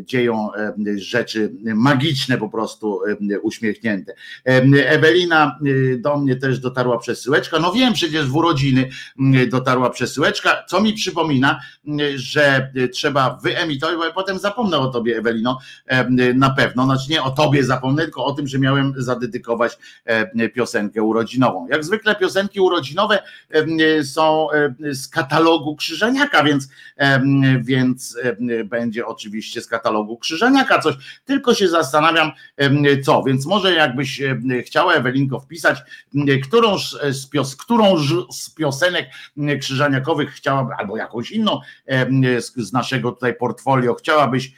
dzieją 0.00 0.48
rzeczy 0.96 1.52
magiczne, 1.74 2.38
po 2.38 2.48
prostu 2.48 3.00
uśmiechnięte. 3.42 4.14
Ewelina 4.86 5.58
do 5.98 6.18
mnie 6.18 6.36
też 6.36 6.60
dotarła 6.60 6.98
przesyłeczka. 6.98 7.58
No 7.58 7.72
wiem, 7.72 7.92
przecież 7.92 8.26
w 8.26 8.36
urodziny 8.36 8.88
dotarła 9.50 9.90
przesyłeczka, 9.90 10.64
co 10.68 10.80
mi 10.80 10.92
przypomina, 10.92 11.60
że 12.14 12.72
trzeba 12.92 13.38
wyemitować, 13.42 13.96
bo 13.96 14.04
ja 14.04 14.12
potem 14.12 14.38
zapomnę 14.38 14.78
o 14.78 14.88
tobie, 14.88 15.18
Ewelino, 15.18 15.58
na 16.34 16.50
pewno. 16.50 16.84
Znaczy 16.84 17.10
nie 17.10 17.22
o 17.22 17.30
tobie 17.30 17.64
zapomnę, 17.64 18.02
tylko 18.02 18.24
o 18.24 18.32
tym, 18.32 18.46
że 18.46 18.58
miałem 18.58 18.94
zadedykować 18.96 19.78
piosenkę 20.54 21.02
urodzinową. 21.02 21.66
Jak 21.68 21.84
zwykle 21.84 22.14
piosenki 22.14 22.60
urodzinowe 22.60 23.19
są 24.04 24.48
z 24.92 25.08
katalogu 25.08 25.76
Krzyżaniaka, 25.76 26.44
więc, 26.44 26.68
więc 27.60 28.18
będzie 28.64 29.06
oczywiście 29.06 29.60
z 29.60 29.66
katalogu 29.66 30.18
Krzyżaniaka 30.18 30.78
coś. 30.78 30.94
Tylko 31.24 31.54
się 31.54 31.68
zastanawiam, 31.68 32.30
co, 33.04 33.22
więc 33.22 33.46
może 33.46 33.74
jakbyś 33.74 34.22
chciała 34.64 34.94
Ewelinko 34.94 35.40
wpisać, 35.40 35.78
którą 36.42 36.78
z, 37.12 37.26
pios, 37.26 37.56
z 38.30 38.50
piosenek 38.54 39.10
krzyżaniakowych 39.60 40.30
chciałaby, 40.30 40.72
albo 40.78 40.96
jakąś 40.96 41.30
inną 41.30 41.60
z, 42.56 42.72
naszego 42.72 43.12
tutaj 43.12 43.34
portfolio 43.34 43.94
chciałabyś 43.94 44.52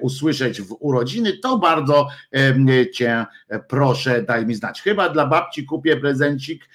usłyszeć 0.00 0.62
w 0.62 0.76
urodziny, 0.80 1.38
to 1.38 1.58
bardzo 1.58 2.08
cię 2.92 3.26
proszę, 3.68 4.22
daj 4.22 4.46
mi 4.46 4.54
znać. 4.54 4.82
Chyba 4.82 5.08
dla 5.08 5.26
babci 5.26 5.64
kupię 5.64 5.96
prezencik, 5.96 6.68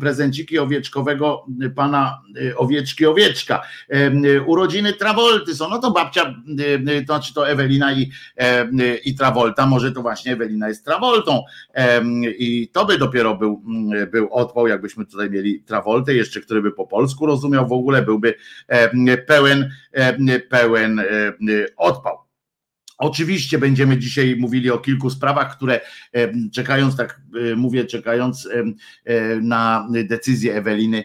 prezenciki 0.00 0.58
owieczki 0.58 0.77
owieczkowego 0.78 1.46
pana 1.74 2.22
y, 2.36 2.56
owieczki 2.56 3.06
owieczka. 3.06 3.62
Y, 3.94 4.42
urodziny 4.42 4.92
Travolty 4.92 5.54
są, 5.54 5.68
no 5.68 5.78
to 5.78 5.90
babcia, 5.90 6.34
y, 6.88 7.04
to 7.06 7.12
znaczy 7.12 7.34
to 7.34 7.48
Ewelina 7.48 7.92
i, 7.92 8.10
i 9.04 9.14
Travolta, 9.14 9.66
może 9.66 9.92
to 9.92 10.02
właśnie 10.02 10.32
Ewelina 10.32 10.68
jest 10.68 10.84
Travoltą 10.84 11.42
i 12.38 12.70
to 12.72 12.84
by 12.84 12.98
dopiero 12.98 13.34
był, 13.34 13.62
był 14.10 14.28
odpał, 14.32 14.66
jakbyśmy 14.66 15.06
tutaj 15.06 15.30
mieli 15.30 15.62
Travoltę 15.62 16.14
jeszcze, 16.14 16.40
który 16.40 16.62
by 16.62 16.72
po 16.72 16.86
polsku 16.86 17.26
rozumiał, 17.26 17.68
w 17.68 17.72
ogóle 17.72 18.02
byłby 18.02 18.34
pełen, 19.26 19.70
pełen 20.48 21.02
odpał. 21.76 22.27
Oczywiście 22.98 23.58
będziemy 23.58 23.98
dzisiaj 23.98 24.36
mówili 24.36 24.70
o 24.70 24.78
kilku 24.78 25.10
sprawach, 25.10 25.56
które 25.56 25.80
czekając, 26.52 26.96
tak 26.96 27.20
e, 27.52 27.56
mówię, 27.56 27.84
czekając 27.84 28.48
e, 29.04 29.36
na 29.40 29.88
decyzję 30.04 30.54
Eweliny, 30.54 31.04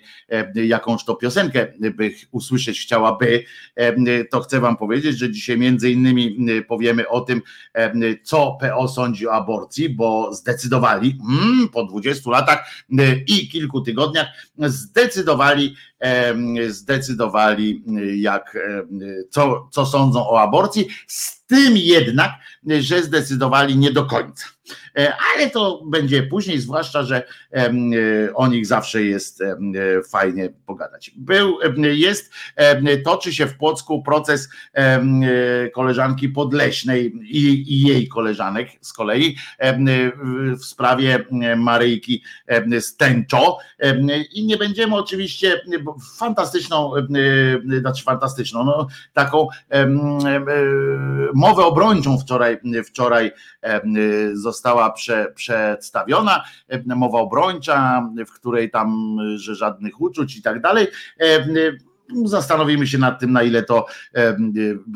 jakąż 0.55 1.05
to 1.05 1.15
piosenkę 1.15 1.67
by 1.95 2.11
usłyszeć 2.31 2.81
chciałaby, 2.81 3.43
to 4.31 4.39
chcę 4.39 4.59
Wam 4.59 4.77
powiedzieć, 4.77 5.17
że 5.17 5.31
dzisiaj 5.31 5.57
między 5.57 5.91
innymi 5.91 6.37
powiemy 6.67 7.09
o 7.09 7.21
tym, 7.21 7.41
co 8.23 8.57
PO 8.61 8.87
sądzi 8.87 9.27
o 9.27 9.33
aborcji, 9.33 9.89
bo 9.89 10.33
zdecydowali 10.33 11.17
mm, 11.29 11.69
po 11.69 11.83
20 11.83 12.31
latach 12.31 12.69
i 13.27 13.49
kilku 13.49 13.81
tygodniach, 13.81 14.27
zdecydowali 14.57 15.75
zdecydowali, 16.67 17.83
jak, 18.15 18.57
co, 19.29 19.69
co 19.71 19.85
sądzą 19.85 20.29
o 20.29 20.41
aborcji, 20.41 20.87
z 21.07 21.45
tym 21.45 21.77
jednak, 21.77 22.31
że 22.79 23.03
zdecydowali 23.03 23.77
nie 23.77 23.91
do 23.91 24.05
końca. 24.05 24.45
E, 24.97 25.13
ale 25.35 25.49
to 25.49 25.81
będzie 25.85 26.23
później, 26.23 26.59
zwłaszcza, 26.59 27.03
że 27.03 27.23
e, 27.53 27.71
o 28.33 28.47
nich 28.47 28.65
zawsze 28.65 29.03
jest 29.03 29.41
e, 29.41 29.57
fajnie 30.09 30.49
pogadać. 30.65 31.11
Był, 31.15 31.57
jest, 31.77 32.33
toczy 33.05 33.33
się 33.33 33.47
w 33.47 33.57
Płocku 33.57 34.03
proces 34.03 34.49
koleżanki 35.73 36.29
Podleśnej 36.29 37.13
i, 37.21 37.73
i 37.73 37.81
jej 37.81 38.07
koleżanek 38.07 38.69
z 38.81 38.93
kolei 38.93 39.37
w 40.59 40.65
sprawie 40.65 41.25
Maryjki 41.57 42.23
Stęczo 42.79 43.57
i 44.33 44.45
nie 44.45 44.57
będziemy 44.57 44.95
oczywiście 44.95 45.61
fantastyczną, 46.17 46.91
znaczy 47.79 48.03
fantastyczną, 48.03 48.63
no, 48.63 48.87
taką 49.13 49.47
mowę 51.33 51.65
obrończą 51.65 52.19
wczoraj, 52.19 52.57
wczoraj 52.85 53.31
prze, 54.95 55.31
przedstawiona, 55.35 56.43
mowa 56.85 57.19
obrończa, 57.19 58.09
w 58.27 58.31
której 58.31 58.71
tam, 58.71 59.17
że 59.35 59.55
żadnych 59.55 60.01
uczuć 60.01 60.35
i 60.35 60.41
tak 60.41 60.61
dalej 60.61 60.87
zastanowimy 62.25 62.87
się 62.87 62.97
nad 62.97 63.19
tym, 63.19 63.31
na 63.31 63.43
ile 63.43 63.63
to, 63.63 63.85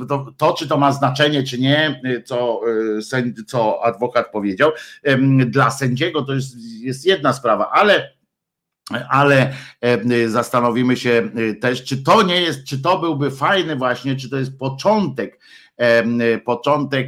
to, 0.10 0.34
to, 0.38 0.54
czy 0.54 0.68
to 0.68 0.78
ma 0.78 0.92
znaczenie, 0.92 1.44
czy 1.44 1.60
nie, 1.60 2.02
co, 2.26 2.62
co 3.48 3.86
adwokat 3.86 4.32
powiedział. 4.32 4.72
Dla 5.46 5.72
sędziego 5.72 6.22
to 6.22 6.34
jest, 6.34 6.56
jest 6.82 7.06
jedna 7.06 7.34
sprawa, 7.34 7.70
ale 7.72 8.18
ale 9.10 9.54
zastanowimy 10.28 10.98
się 10.98 11.30
też, 11.62 11.84
czy 11.84 12.04
to 12.04 12.24
nie 12.24 12.42
jest, 12.42 12.64
czy 12.64 12.82
to 12.82 13.00
byłby 13.00 13.32
fajny 13.32 13.76
właśnie, 13.76 14.16
czy 14.16 14.30
to 14.30 14.38
jest 14.38 14.60
początek, 14.60 15.40
początek 16.46 17.08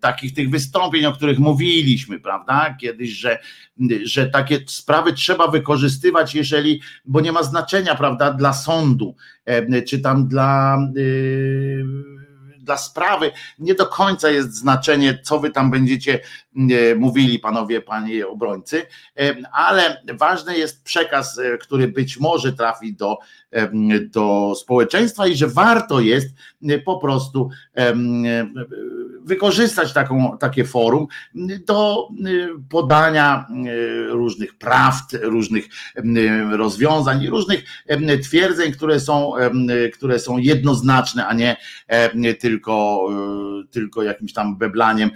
takich 0.00 0.34
tych 0.34 0.50
wystąpień, 0.50 1.06
o 1.06 1.12
których 1.12 1.38
mówiliśmy, 1.38 2.20
prawda? 2.20 2.76
Kiedyś, 2.80 3.10
że, 3.10 3.38
że 4.04 4.26
takie 4.26 4.60
sprawy 4.66 5.12
trzeba 5.12 5.48
wykorzystywać, 5.48 6.34
jeżeli, 6.34 6.80
bo 7.04 7.20
nie 7.20 7.32
ma 7.32 7.42
znaczenia, 7.42 7.94
prawda, 7.94 8.32
dla 8.32 8.52
sądu, 8.52 9.16
czy 9.86 9.98
tam 10.00 10.28
dla. 10.28 10.78
Yy, 10.94 12.18
dla 12.58 12.76
sprawy 12.76 13.30
nie 13.58 13.74
do 13.74 13.86
końca 13.86 14.30
jest 14.30 14.54
znaczenie, 14.54 15.18
co 15.22 15.40
wy 15.40 15.50
tam 15.50 15.70
będziecie 15.70 16.20
mówili, 16.96 17.38
panowie, 17.38 17.80
panie 17.80 18.28
obrońcy, 18.28 18.86
ale 19.52 20.02
ważny 20.14 20.58
jest 20.58 20.84
przekaz, 20.84 21.40
który 21.60 21.88
być 21.88 22.20
może 22.20 22.52
trafi 22.52 22.94
do 22.94 23.18
do 24.10 24.54
społeczeństwa 24.56 25.26
i 25.26 25.36
że 25.36 25.46
warto 25.46 26.00
jest 26.00 26.28
po 26.84 26.98
prostu 26.98 27.50
wykorzystać 29.20 29.92
taką, 29.92 30.38
takie 30.38 30.64
forum 30.64 31.06
do 31.66 32.08
podania 32.70 33.46
różnych 34.08 34.58
prawd, 34.58 35.16
różnych 35.22 35.64
rozwiązań, 36.50 37.26
różnych 37.26 37.64
twierdzeń, 38.24 38.72
które 38.72 39.00
są, 39.00 39.32
które 39.94 40.18
są 40.18 40.38
jednoznaczne, 40.38 41.26
a 41.26 41.34
nie 42.14 42.34
tylko, 42.34 43.08
tylko 43.70 44.02
jakimś 44.02 44.32
tam 44.32 44.58
beblaniem 44.58 45.10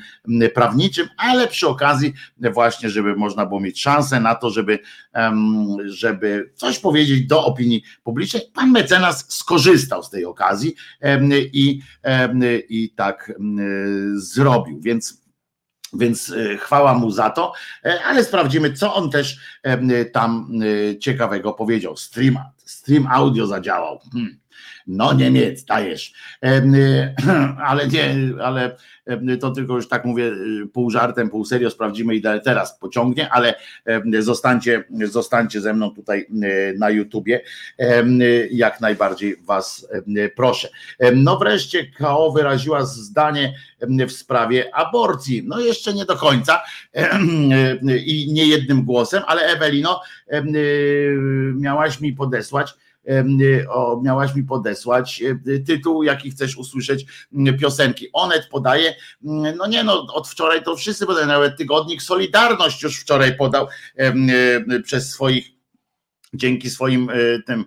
prawniczym, 0.55 1.09
ale 1.33 1.49
przy 1.49 1.69
okazji 1.69 2.13
właśnie, 2.53 2.91
żeby 2.91 3.17
można 3.17 3.47
było 3.47 3.61
mieć 3.61 3.81
szansę 3.81 4.21
na 4.21 4.35
to, 4.35 4.51
żeby, 4.51 4.79
żeby 5.85 6.53
coś 6.55 6.79
powiedzieć 6.79 7.27
do 7.27 7.45
opinii 7.45 7.83
publicznej. 8.03 8.43
Pan 8.55 8.71
mecenas 8.71 9.33
skorzystał 9.33 10.03
z 10.03 10.11
tej 10.11 10.25
okazji 10.25 10.75
i, 11.53 11.81
i 12.69 12.91
tak 12.91 13.33
zrobił. 14.15 14.81
Więc 14.81 15.23
więc 15.95 16.31
e, 16.31 16.57
chwała 16.57 16.95
mu 16.95 17.11
za 17.11 17.31
to, 17.31 17.53
e, 17.85 18.05
ale 18.05 18.25
sprawdzimy, 18.25 18.73
co 18.73 18.95
on 18.95 19.11
też 19.11 19.39
tam 20.13 20.49
e, 20.93 20.99
ciekawego 20.99 21.53
powiedział. 21.53 21.97
Stream, 21.97 22.39
stream 22.57 23.07
audio 23.11 23.47
zadziałał. 23.47 23.99
Hmm. 24.13 24.42
No 24.87 25.13
Niemiec, 25.13 25.65
dajesz. 25.65 26.13
Ale 27.67 27.89
nie, 27.89 28.15
ale 28.43 28.77
to 29.41 29.51
tylko 29.51 29.75
już 29.75 29.89
tak 29.89 30.05
mówię 30.05 30.33
pół 30.73 30.91
żartem, 30.91 31.31
pół 31.31 31.45
serio, 31.45 31.71
sprawdzimy 31.71 32.17
ile 32.17 32.41
teraz 32.41 32.79
pociągnie, 32.79 33.31
ale 33.31 33.55
zostańcie, 34.19 34.85
zostańcie 35.05 35.61
ze 35.61 35.75
mną 35.75 35.91
tutaj 35.91 36.27
na 36.79 36.91
YouTubie. 36.91 37.41
Jak 38.51 38.81
najbardziej 38.81 39.37
Was 39.37 39.89
proszę. 40.37 40.69
No 41.17 41.39
wreszcie 41.39 41.87
KO 41.87 42.33
wyraziła 42.33 42.85
zdanie 42.85 43.55
w 44.09 44.13
sprawie 44.13 44.75
aborcji. 44.75 45.43
No 45.47 45.61
jeszcze 45.61 45.95
nie 45.95 46.05
do 46.05 46.17
końca 46.17 46.63
i 48.07 48.33
nie 48.33 48.47
jednym 48.47 48.85
głosem, 48.85 49.23
ale 49.27 49.43
Ewelino, 49.43 50.01
miałaś 51.55 52.01
mi 52.01 52.13
podesłać 52.13 52.75
Y, 52.92 52.92
o, 53.69 54.01
miałaś 54.05 54.35
mi 54.35 54.43
podesłać 54.43 55.23
y, 55.49 55.61
tytuł, 55.61 56.03
jaki 56.03 56.31
chcesz 56.31 56.57
usłyszeć 56.57 57.07
piosenki. 57.61 58.09
Onet 58.13 58.49
podaje, 58.51 58.95
no 59.57 59.67
nie 59.67 59.85
no, 59.85 60.07
od 60.15 60.29
wczoraj 60.29 60.63
to 60.63 60.77
wszyscy 60.77 61.07
podają, 61.07 61.27
nawet 61.27 61.57
tygodnik 61.57 62.03
Solidarność 62.03 62.83
już 62.83 63.01
wczoraj 63.01 63.37
podał 63.37 63.69
y, 64.71 64.83
przez 64.83 65.11
swoich 65.11 65.53
dzięki 66.35 66.71
swoim 66.71 67.11
tym 67.47 67.65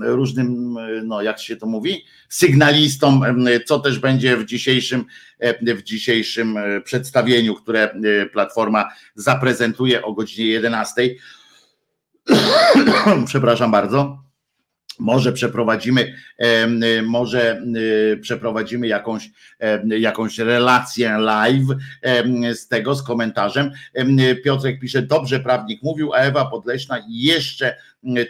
różnym, 0.00 0.76
no 1.04 1.22
jak 1.22 1.40
się 1.40 1.56
to 1.56 1.66
mówi, 1.66 2.04
sygnalistom, 2.28 3.24
co 3.66 3.78
też 3.78 3.98
będzie 3.98 4.36
w 4.36 4.44
dzisiejszym, 4.44 5.04
w 5.62 5.82
dzisiejszym 5.82 6.58
przedstawieniu, 6.84 7.54
które 7.54 7.94
Platforma 8.32 8.88
zaprezentuje 9.14 10.02
o 10.02 10.12
godzinie 10.12 10.46
11. 10.48 11.02
Przepraszam 13.26 13.70
bardzo 13.70 14.31
może 15.02 15.32
przeprowadzimy, 15.32 16.14
y, 16.98 17.02
może 17.02 17.62
y, 17.76 18.18
przeprowadzimy 18.22 18.86
jakąś, 18.86 19.30
jakąś 19.98 20.38
relację 20.38 21.18
live 21.18 21.66
z 22.54 22.68
tego, 22.68 22.94
z 22.94 23.02
komentarzem. 23.02 23.70
Piotrek 24.44 24.80
pisze, 24.80 25.02
dobrze 25.02 25.40
prawnik 25.40 25.82
mówił, 25.82 26.12
a 26.12 26.16
Ewa 26.16 26.44
Podleśna 26.44 26.98
jeszcze 27.08 27.76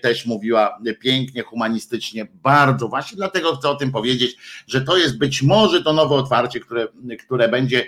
też 0.03 0.27
mówiła 0.27 0.79
pięknie, 1.01 1.43
humanistycznie, 1.43 2.27
bardzo. 2.43 2.89
Właśnie 2.89 3.17
dlatego 3.17 3.57
chcę 3.57 3.69
o 3.69 3.75
tym 3.75 3.93
powiedzieć, 3.93 4.37
że 4.67 4.81
to 4.81 4.97
jest 4.97 5.19
być 5.19 5.43
może 5.43 5.83
to 5.83 5.93
nowe 5.93 6.15
otwarcie, 6.15 6.61
które, 6.61 6.89
które 7.25 7.49
będzie, 7.49 7.87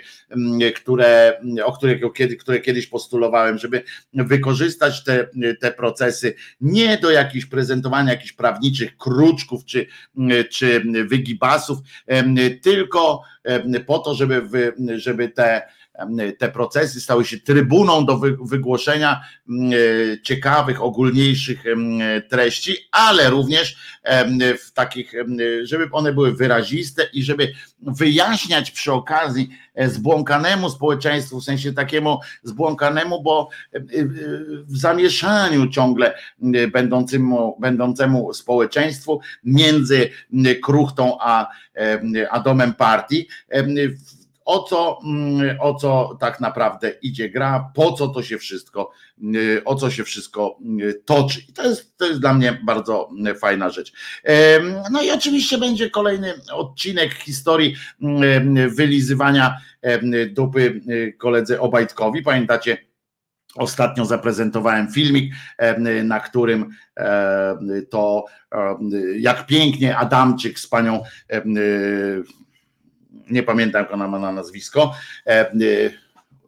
które, 0.75 1.41
o 1.65 1.73
którego 1.73 2.09
kiedy, 2.09 2.35
które 2.35 2.59
kiedyś 2.59 2.87
postulowałem, 2.87 3.57
żeby 3.57 3.83
wykorzystać 4.13 5.03
te, 5.03 5.27
te 5.61 5.71
procesy 5.71 6.35
nie 6.61 6.97
do 6.97 7.11
jakichś 7.11 7.45
prezentowania 7.45 8.11
jakichś 8.11 8.33
prawniczych 8.33 8.97
kruczków 8.97 9.65
czy, 9.65 9.87
czy 10.51 10.83
wygibasów, 11.07 11.79
tylko 12.61 13.21
po 13.85 13.99
to, 13.99 14.15
żeby, 14.15 14.41
żeby 14.95 15.29
te 15.29 15.61
te 16.37 16.49
procesy 16.49 17.01
stały 17.01 17.25
się 17.25 17.39
trybuną 17.39 18.05
do 18.05 18.17
wygłoszenia 18.41 19.21
e, 19.49 19.51
ciekawych, 20.21 20.83
ogólniejszych 20.83 21.63
treści, 22.29 22.77
ale 22.91 23.29
również 23.29 23.77
w 24.65 24.71
takich, 24.71 25.13
żeby 25.63 25.89
one 25.91 26.13
były 26.13 26.33
wyraziste 26.33 27.09
i 27.13 27.23
żeby 27.23 27.51
wyjaśniać 27.81 28.71
przy 28.71 28.93
okazji 28.93 29.49
e, 29.75 29.89
zbłąkanemu 29.89 30.69
społeczeństwu, 30.69 31.39
w 31.39 31.43
sensie 31.43 31.73
takiemu 31.73 32.19
zbłąkanemu, 32.43 33.23
bo 33.23 33.49
e, 33.73 33.79
w 34.63 34.77
zamieszaniu 34.77 35.69
ciągle 35.69 36.13
będącemu, 36.73 37.57
będącemu 37.59 38.33
społeczeństwu 38.33 39.19
między 39.43 40.09
kruchtą 40.63 41.17
a, 41.21 41.47
a 42.31 42.39
domem 42.39 42.73
partii 42.73 43.27
o 44.45 44.63
co, 44.63 44.99
mm, 45.03 45.57
o 45.59 45.73
co 45.73 46.17
tak 46.19 46.39
naprawdę 46.39 46.89
idzie 47.01 47.29
gra, 47.29 47.71
po 47.75 47.91
co 47.91 48.07
to 48.07 48.23
się 48.23 48.37
wszystko, 48.37 48.91
y, 49.35 49.61
o 49.65 49.75
co 49.75 49.91
się 49.91 50.03
wszystko 50.03 50.57
y, 50.81 51.01
toczy. 51.05 51.41
I 51.49 51.53
to 51.53 51.63
jest, 51.63 51.97
to 51.97 52.05
jest 52.05 52.19
dla 52.19 52.33
mnie 52.33 52.59
bardzo 52.65 53.09
y, 53.27 53.35
fajna 53.35 53.69
rzecz. 53.69 53.93
No 54.91 55.01
i 55.01 55.11
oczywiście 55.11 55.57
będzie 55.57 55.89
kolejny 55.89 56.33
odcinek 56.53 57.13
historii 57.13 57.75
wylizywania 58.69 59.57
dupy 60.29 60.81
koledzy 61.17 61.59
Obajtkowi. 61.59 62.21
Pamiętacie, 62.21 62.77
Ostatnio 63.55 64.05
zaprezentowałem 64.05 64.91
filmik, 64.91 65.33
na 66.03 66.19
którym 66.19 66.69
to 67.89 68.25
jak 69.19 69.45
pięknie 69.45 69.97
Adamczyk 69.97 70.59
z 70.59 70.67
panią 70.67 71.03
nie 73.29 73.43
pamiętam 73.43 73.81
jak 73.81 73.93
ona 73.93 74.07
ma 74.07 74.19
na 74.19 74.31
nazwisko, 74.31 74.93
e, 75.27 75.29
e, 75.31 75.51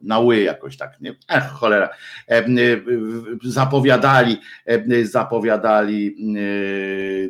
na 0.02 0.18
ły 0.18 0.40
jakoś 0.40 0.76
tak, 0.76 1.00
nie? 1.00 1.14
Ech, 1.28 1.44
cholera. 1.44 1.88
E, 2.28 2.44
zapowiadali, 3.42 4.40
zapowiadali 5.02 6.16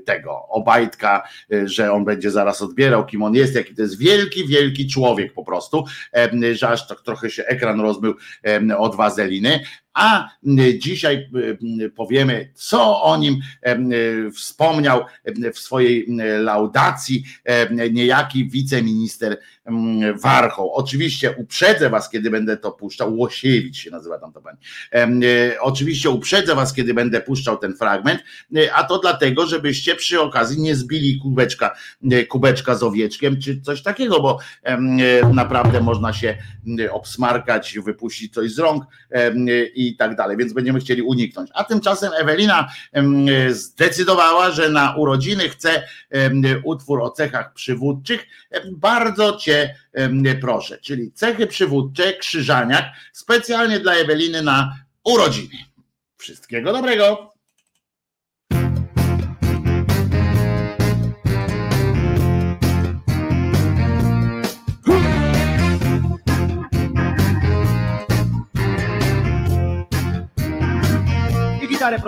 tego 0.05 0.49
Obajtka, 0.49 1.29
że 1.65 1.93
on 1.93 2.05
będzie 2.05 2.31
zaraz 2.31 2.63
odbierał, 2.63 3.07
kim 3.07 3.23
on 3.23 3.35
jest, 3.35 3.55
jaki 3.55 3.75
to 3.75 3.83
jest 3.83 3.99
wielki, 3.99 4.47
wielki 4.47 4.89
człowiek 4.89 5.33
po 5.33 5.45
prostu, 5.45 5.85
że 6.53 6.69
aż 6.69 6.89
tak 6.89 7.01
trochę 7.01 7.31
się 7.31 7.45
ekran 7.45 7.81
rozmył 7.81 8.15
od 8.79 8.97
wazeliny, 8.97 9.61
a 9.95 10.29
dzisiaj 10.79 11.31
powiemy, 11.97 12.53
co 12.55 13.03
o 13.03 13.17
nim 13.17 13.41
wspomniał 14.35 15.05
w 15.55 15.59
swojej 15.59 16.07
laudacji 16.41 17.25
niejaki 17.93 18.51
wiceminister 18.51 19.39
Warchoł. 20.23 20.73
Oczywiście 20.73 21.33
uprzedzę 21.33 21.91
was, 21.91 22.11
kiedy 22.11 22.31
będę 22.31 22.57
to 22.57 22.73
puszczał, 22.73 23.17
Łosiewicz 23.17 23.77
się 23.77 23.91
nazywa 23.91 24.19
tam 24.19 24.33
to 24.33 24.43
pani. 24.43 24.59
Oczywiście 25.61 26.11
uprzedzę 26.11 26.55
was, 26.55 26.75
kiedy 26.75 26.95
będę 26.95 27.21
puszczał 27.21 27.59
ten 27.59 27.77
fragment, 27.77 28.21
a 28.75 28.85
to 28.85 28.99
dlatego, 28.99 29.47
żebyście 29.47 29.95
przy 29.95 30.21
okazji 30.21 30.63
nie 30.63 30.75
zbili 30.75 31.21
kubeczka, 31.21 31.77
kubeczka 32.29 32.75
z 32.75 32.83
owieczkiem, 32.83 33.41
czy 33.41 33.61
coś 33.61 33.83
takiego, 33.83 34.21
bo 34.21 34.39
naprawdę 35.33 35.81
można 35.81 36.13
się 36.13 36.37
obsmarkać, 36.91 37.79
wypuścić 37.85 38.35
coś 38.35 38.53
z 38.53 38.59
rąk 38.59 38.85
i 39.87 39.97
tak 39.97 40.17
dalej, 40.17 40.37
więc 40.37 40.53
będziemy 40.53 40.81
chcieli 40.81 41.03
uniknąć. 41.03 41.51
A 41.55 41.65
tymczasem 41.65 42.13
Ewelina 42.17 42.69
zdecydowała, 43.51 44.51
że 44.51 44.69
na 44.69 44.97
urodziny 44.97 45.49
chce 45.49 45.89
utwór 46.65 47.03
o 47.03 47.11
cechach 47.11 47.53
przywódczych. 47.53 48.27
Bardzo 48.73 49.37
cię 49.37 49.75
proszę, 50.41 50.79
czyli 50.79 51.13
cechy 51.13 51.47
przywódcze, 51.47 52.13
krzyżaniak, 52.13 52.85
specjalnie 53.13 53.81
dla 53.81 53.93
Eweliny 53.95 54.43
na 54.43 54.77
urodziny. 55.05 55.55
Wszystkiego 56.17 56.73
dobrego. 56.73 57.33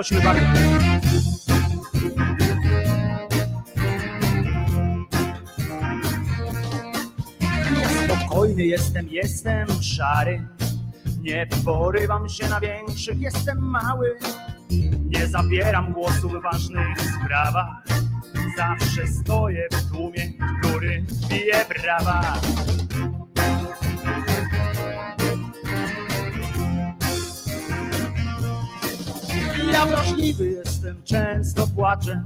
Prosimy 0.01 0.21
bardzo. 0.21 0.43
Spokojny 8.05 8.65
jestem, 8.65 9.09
jestem 9.09 9.69
szary. 9.83 10.49
Nie 11.21 11.47
porywam 11.65 12.29
się 12.29 12.49
na 12.49 12.61
większych, 12.61 13.21
jestem 13.21 13.59
mały. 13.59 14.19
Nie 15.11 15.27
zabieram 15.27 15.93
głosu 15.93 16.29
w 16.29 16.43
ważnych 16.43 17.01
sprawach. 17.01 17.85
Zawsze 18.57 19.07
stoję 19.07 19.69
w 19.73 19.91
tłumie, 19.91 20.33
który 20.61 21.05
bije 21.29 21.65
brawa. 21.69 22.41
Ja 29.73 29.87
wrażliwy 29.87 30.51
jestem, 30.51 31.03
często 31.05 31.67
płaczę. 31.67 32.23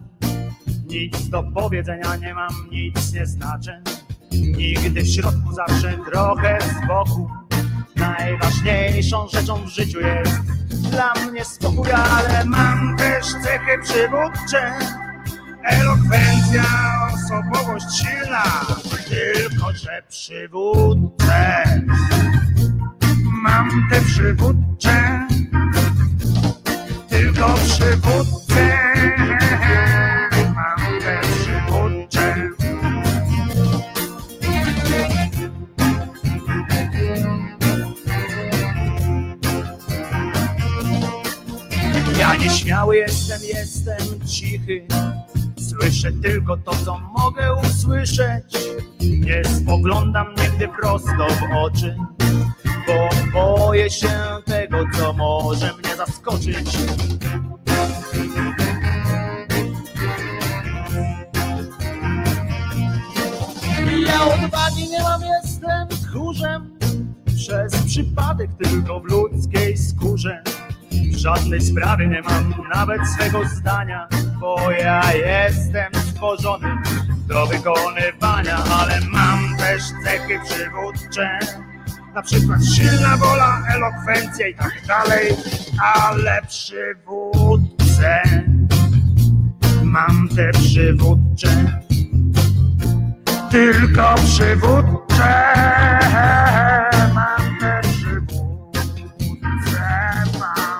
Nic 0.86 1.28
do 1.28 1.42
powiedzenia 1.42 2.16
nie 2.16 2.34
mam, 2.34 2.68
nic 2.72 3.12
nie 3.12 3.26
znaczę. 3.26 3.82
Nigdy 4.32 5.02
w 5.02 5.08
środku, 5.08 5.52
zawsze 5.52 5.98
trochę 6.10 6.58
z 6.60 6.86
boku. 6.86 7.30
Najważniejszą 7.96 9.28
rzeczą 9.28 9.56
w 9.56 9.68
życiu 9.68 10.00
jest 10.00 10.40
dla 10.90 11.12
mnie 11.14 11.44
spokój, 11.44 11.92
ale 11.92 12.44
mam 12.44 12.96
też 12.96 13.26
cechy 13.26 13.78
przywódcze. 13.82 14.78
Elokwencja, 15.64 16.64
osobowość 17.14 17.86
silna, 17.98 18.44
tylko 19.08 19.72
że 19.72 20.02
przywódcę. 20.08 21.64
Mam 23.42 23.88
te 23.90 24.00
przywódcze, 24.00 25.26
tylko 27.24 27.54
przywódcę. 27.54 28.78
Mam 30.54 31.00
te 31.00 31.20
przywódcze. 31.20 32.50
Ja 42.18 42.36
nieśmiały 42.36 42.96
jestem, 42.96 43.40
jestem 43.54 44.26
cichy. 44.26 44.86
Słyszę 45.68 46.12
tylko 46.12 46.56
to, 46.56 46.72
co 46.84 46.98
mogę 46.98 47.54
usłyszeć. 47.54 48.44
Nie 49.00 49.42
spoglądam 49.44 50.26
nigdy 50.42 50.68
prosto 50.68 51.26
w 51.28 51.56
oczy, 51.56 51.96
bo 52.86 53.08
boję 53.32 53.90
się 53.90 54.08
tego, 54.44 54.84
co 54.98 55.12
może 55.12 55.72
mnie 55.72 55.96
zaskoczyć. 55.96 56.78
Ja 64.06 64.24
odwagi 64.24 64.88
nie 64.90 65.02
mam, 65.02 65.20
jestem 65.22 65.88
tchórzem. 65.88 66.78
Przez 67.36 67.82
przypadek 67.86 68.50
tylko 68.62 69.00
w 69.00 69.04
ludzkiej 69.04 69.76
skórze. 69.76 70.42
W 70.90 71.16
żadnej 71.16 71.60
sprawie 71.60 72.06
nie 72.06 72.22
mam 72.22 72.54
nawet 72.74 73.00
swego 73.08 73.44
zdania, 73.48 74.08
bo 74.40 74.70
ja 74.70 75.14
jestem 75.14 75.94
stworzony 75.94 76.68
do 77.28 77.46
wykonywania, 77.46 78.56
ale 78.56 79.00
mam 79.00 79.56
też 79.56 79.82
cechy 80.04 80.40
przywódcze. 80.44 81.38
Na 82.14 82.22
przykład 82.22 82.64
silna 82.76 83.16
wola, 83.16 83.62
elokwencja 83.74 84.48
i 84.48 84.54
tak 84.54 84.72
dalej, 84.86 85.36
ale 85.78 86.42
przywódcę. 86.48 88.22
Mam 89.82 90.28
te 90.36 90.50
przywódcze, 90.52 91.80
tylko 93.50 94.14
przywódcze. 94.14 95.54
Mam 97.14 97.58
te 97.60 97.80
przywódce 97.82 98.94
mam, 100.40 100.78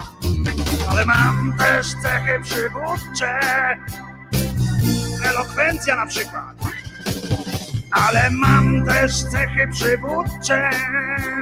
ale 0.89 1.07
mam 1.07 1.55
też 1.59 1.87
cechy 2.03 2.41
przywódcze, 2.43 3.41
elokwencja 5.25 5.97
na 5.97 6.07
przykład. 6.07 6.84
Ale 7.95 8.31
mam 8.31 8.85
też 8.87 9.23
cechy 9.23 9.69
przywódcze, 9.73 10.71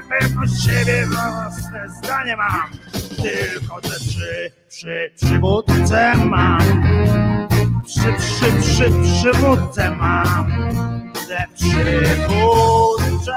pewność 0.09 0.65
siebie, 0.65 1.07
własne 1.07 1.89
zdanie 1.89 2.37
mam. 2.37 2.71
Tylko 3.23 3.81
te 3.81 3.89
przy, 3.89 4.53
przy, 4.69 5.13
przywódce 5.17 6.15
mam. 6.17 6.83
Przy, 7.87 8.13
przy, 8.19 8.53
przy, 8.61 8.91
przywódce 9.03 9.91
mam. 9.91 10.53
Te 11.29 11.47
przywódcze 11.55 13.33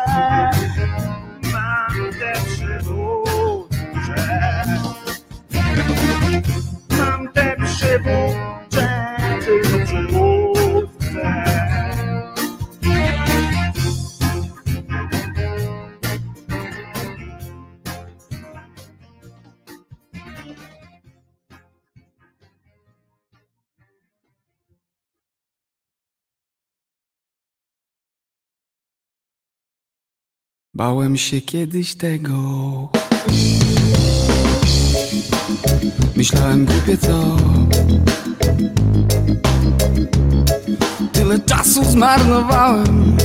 mam 1.53 2.13
te 2.19 2.33
przywódcze. 2.45 3.65
Mam 6.97 7.27
te 7.33 7.55
przywódcze, 7.65 9.04
Bałem 30.75 31.17
się 31.17 31.41
kiedyś 31.41 31.95
tego. 31.95 32.33
Myślałem 36.15 36.65
głupie 36.65 36.97
co. 36.97 37.37
Tyle 41.11 41.39
czasu 41.39 41.83
zmarnowałem. 41.83 43.17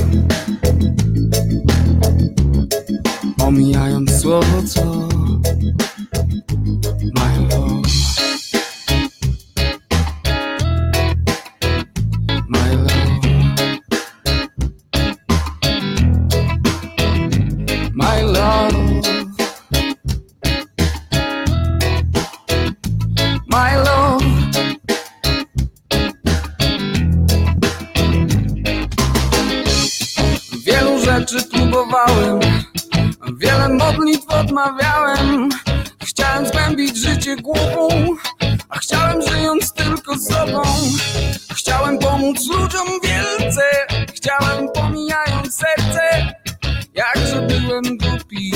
Omijając 3.43 4.11
słowo 4.21 4.63
co. 4.67 5.07
love. 18.41 18.73
My 23.47 23.71
love. 23.87 24.25
Wielu 30.65 31.05
rzeczy 31.05 31.43
próbowałem, 31.51 32.39
wiele 33.37 33.69
modlitw 33.69 34.29
odmawiałem. 34.29 35.49
Chciałem 36.03 36.47
zgłębić 36.47 36.97
życie 36.97 37.35
głową, 37.35 37.89
a 38.69 38.79
chciałem 38.79 39.21
żyjąc 39.21 39.73
tylko 39.73 40.15
sobą. 40.17 40.61
Chciałem 41.53 41.99
pomóc 41.99 42.47
ludziom 42.47 42.87
wielce, 43.03 43.61
chciałem 44.13 44.67
pomijając 44.73 45.55
serce 45.55 46.40
jakże 47.01 47.41
byłem 47.41 47.83
głupi. 47.97 48.51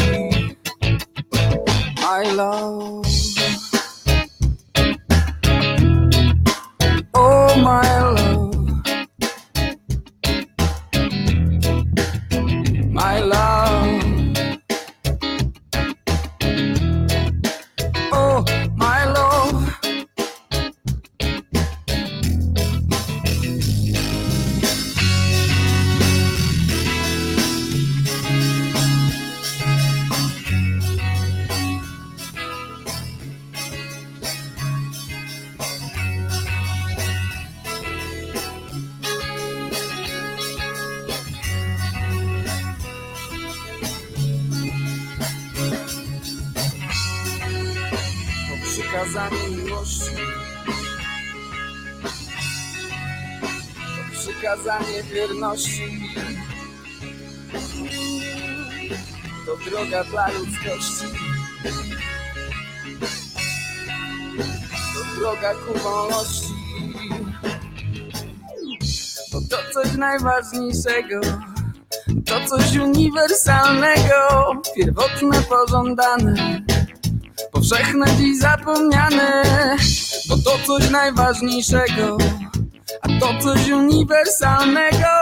My 2.01 2.31
love. 2.35 3.07
Oh, 7.13 7.55
my 7.57 7.81
love. 8.15 8.55
My 12.91 13.19
love. 13.19 13.64
To 54.45 54.51
przykazanie 54.51 55.03
wierności. 55.03 56.09
to 59.45 59.69
droga 59.69 60.03
dla 60.03 60.27
ludzkości. 60.27 61.05
To 64.93 65.19
droga 65.19 65.53
ku 65.53 65.79
wolności. 65.79 66.53
Bo 69.31 69.41
to 69.41 69.57
coś 69.73 69.93
najważniejszego, 69.97 71.21
to 72.25 72.45
coś 72.45 72.77
uniwersalnego, 72.77 74.51
pierwotne, 74.75 75.41
pożądane, 75.41 76.61
powszechne 77.51 78.05
dziś 78.17 78.39
zapomniane. 78.39 79.43
Bo 80.29 80.37
to 80.37 80.57
coś 80.67 80.89
najważniejszego, 80.89 82.17
a 83.05 83.19
to 83.19 83.39
coś 83.39 83.69
uniwersalnego, 83.69 85.13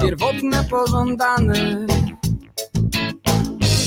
pierwotne, 0.00 0.64
pożądane. 0.64 1.86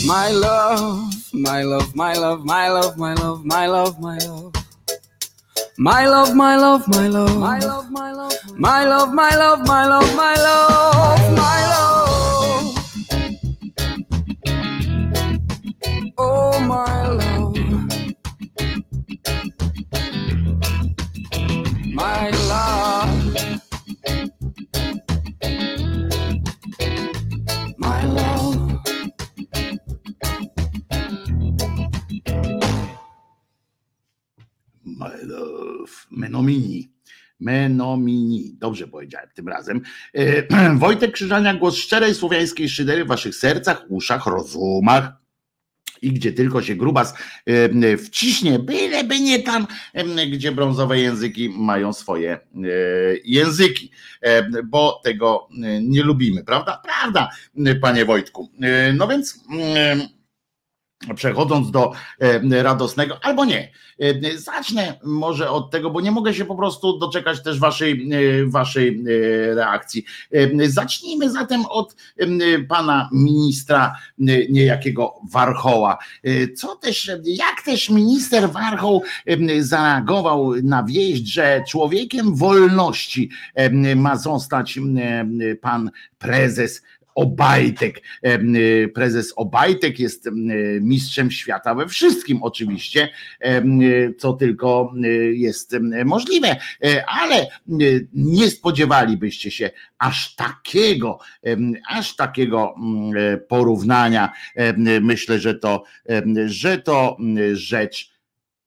My 0.06 0.34
love, 0.34 1.00
my 1.34 1.64
love, 1.66 1.96
my 1.96 2.14
love, 2.20 2.46
my 2.46 2.70
love, 2.70 2.98
my 2.98 3.14
love, 3.16 3.46
my 3.46 3.68
love, 3.68 4.00
my 4.00 4.18
love. 4.28 4.52
My 5.78 6.06
love, 6.06 6.36
my 6.36 6.56
love, 6.58 6.88
my 6.88 7.08
love, 7.08 7.38
my 7.40 7.60
love, 7.60 7.90
my 7.92 8.12
love, 8.14 8.36
my 8.58 8.86
love, 8.86 9.14
my 9.14 9.36
love, 9.36 9.66
my 9.66 9.86
love, 9.88 10.16
my 10.16 10.36
love, 10.36 11.38
my 11.38 11.66
love. 11.66 11.71
Menomini. 36.42 36.92
Menomini. 37.40 38.56
Dobrze 38.60 38.88
powiedziałem 38.88 39.30
tym 39.34 39.48
razem. 39.48 39.82
E, 40.14 40.76
Wojtek 40.76 41.12
Krzyżania, 41.12 41.54
głos 41.54 41.76
szczerej 41.76 42.16
słowiańskiej 42.16 42.70
szydery 42.70 43.06
w 43.06 43.08
waszych 43.08 43.36
sercach, 43.36 43.86
uszach, 43.90 44.26
rozumach 44.26 45.22
i 46.02 46.14
gdzie 46.14 46.34
tylko 46.34 46.62
się 46.62 46.76
grubas 46.76 47.14
wciśnie, 48.06 48.60
byleby 48.60 49.20
nie 49.20 49.44
tam, 49.44 49.68
gdzie 50.32 50.52
brązowe 50.52 51.00
języki 51.00 51.50
mają 51.50 51.94
swoje 51.94 52.32
e, 52.34 52.40
języki, 53.26 53.92
bo 54.66 55.02
tego 55.04 55.48
e, 55.64 55.82
nie 55.82 56.04
lubimy, 56.04 56.44
prawda? 56.44 56.82
Prawda, 56.84 57.30
panie 57.82 58.06
Wojtku. 58.06 58.52
E, 58.62 58.94
No 58.94 59.08
więc 59.08 59.44
przechodząc 61.16 61.72
do 61.72 61.92
e, 62.20 62.64
radosnego, 62.64 63.18
albo 63.22 63.46
nie. 63.46 63.72
E, 64.00 64.38
Zacznę 64.38 65.00
może 65.04 65.50
od 65.50 65.72
tego, 65.72 65.90
bo 65.90 66.02
nie 66.02 66.12
mogę 66.12 66.34
się 66.34 66.46
po 66.46 66.56
prostu 66.56 66.98
doczekać 66.98 67.44
też 67.44 67.60
waszej, 67.60 68.10
e, 68.12 68.46
waszej 68.46 69.04
reakcji. 69.56 70.06
Zacznijmy 70.68 71.30
zatem 71.30 71.66
od 71.66 71.96
pana 72.70 73.10
ministra 73.14 73.96
niejakiego 74.50 75.14
Warchoła. 75.32 75.98
Co 76.56 76.76
też, 76.76 77.12
jak 77.26 77.62
też 77.66 77.90
minister 77.90 78.52
Warchoł 78.52 79.04
zareagował 79.60 80.54
na 80.64 80.84
wieść, 80.84 81.28
że 81.28 81.64
człowiekiem 81.68 82.36
wolności 82.36 83.30
ma 83.96 84.18
zostać 84.18 84.80
pan 85.62 85.92
prezes 86.20 86.82
Obajtek. 87.16 88.02
Y, 88.26 88.92
Prezes 88.94 89.34
Obajtek 89.36 90.00
jest 90.00 90.28
y, 90.28 90.32
mistrzem 90.82 91.32
świata 91.32 91.76
we 91.76 91.88
wszystkim, 91.88 92.44
oczywiście, 92.44 93.10
y, 93.46 94.16
co 94.18 94.34
tylko 94.34 94.94
jest 95.34 95.76
możliwe, 96.06 96.56
E, 96.86 97.06
ale 97.06 97.48
nie 98.14 98.50
spodziewalibyście 98.50 99.52
się 99.52 99.72
aż 100.00 100.36
takiego, 100.36 101.20
aż 101.90 102.16
takiego 102.16 102.76
mm, 102.78 103.18
e, 103.18 103.38
porównania. 103.38 104.32
Myślę, 105.02 105.40
że 105.40 105.56
to, 105.56 105.84
że 106.46 106.78
to 106.78 107.18
mm, 107.20 107.56
rzecz 107.56 108.11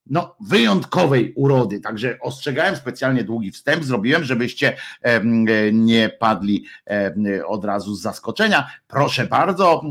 no, 0.06 0.36
wyjątkowej 0.40 1.32
urody. 1.36 1.80
Także 1.80 2.18
ostrzegałem 2.20 2.76
specjalnie 2.76 3.24
długi 3.24 3.50
wstęp, 3.50 3.84
zrobiłem, 3.84 4.24
żebyście 4.24 4.76
nie 5.72 6.08
padli 6.08 6.64
od 7.46 7.64
razu 7.64 7.94
z 7.94 8.02
zaskoczenia. 8.02 8.70
Proszę 8.88 9.26
bardzo, 9.26 9.82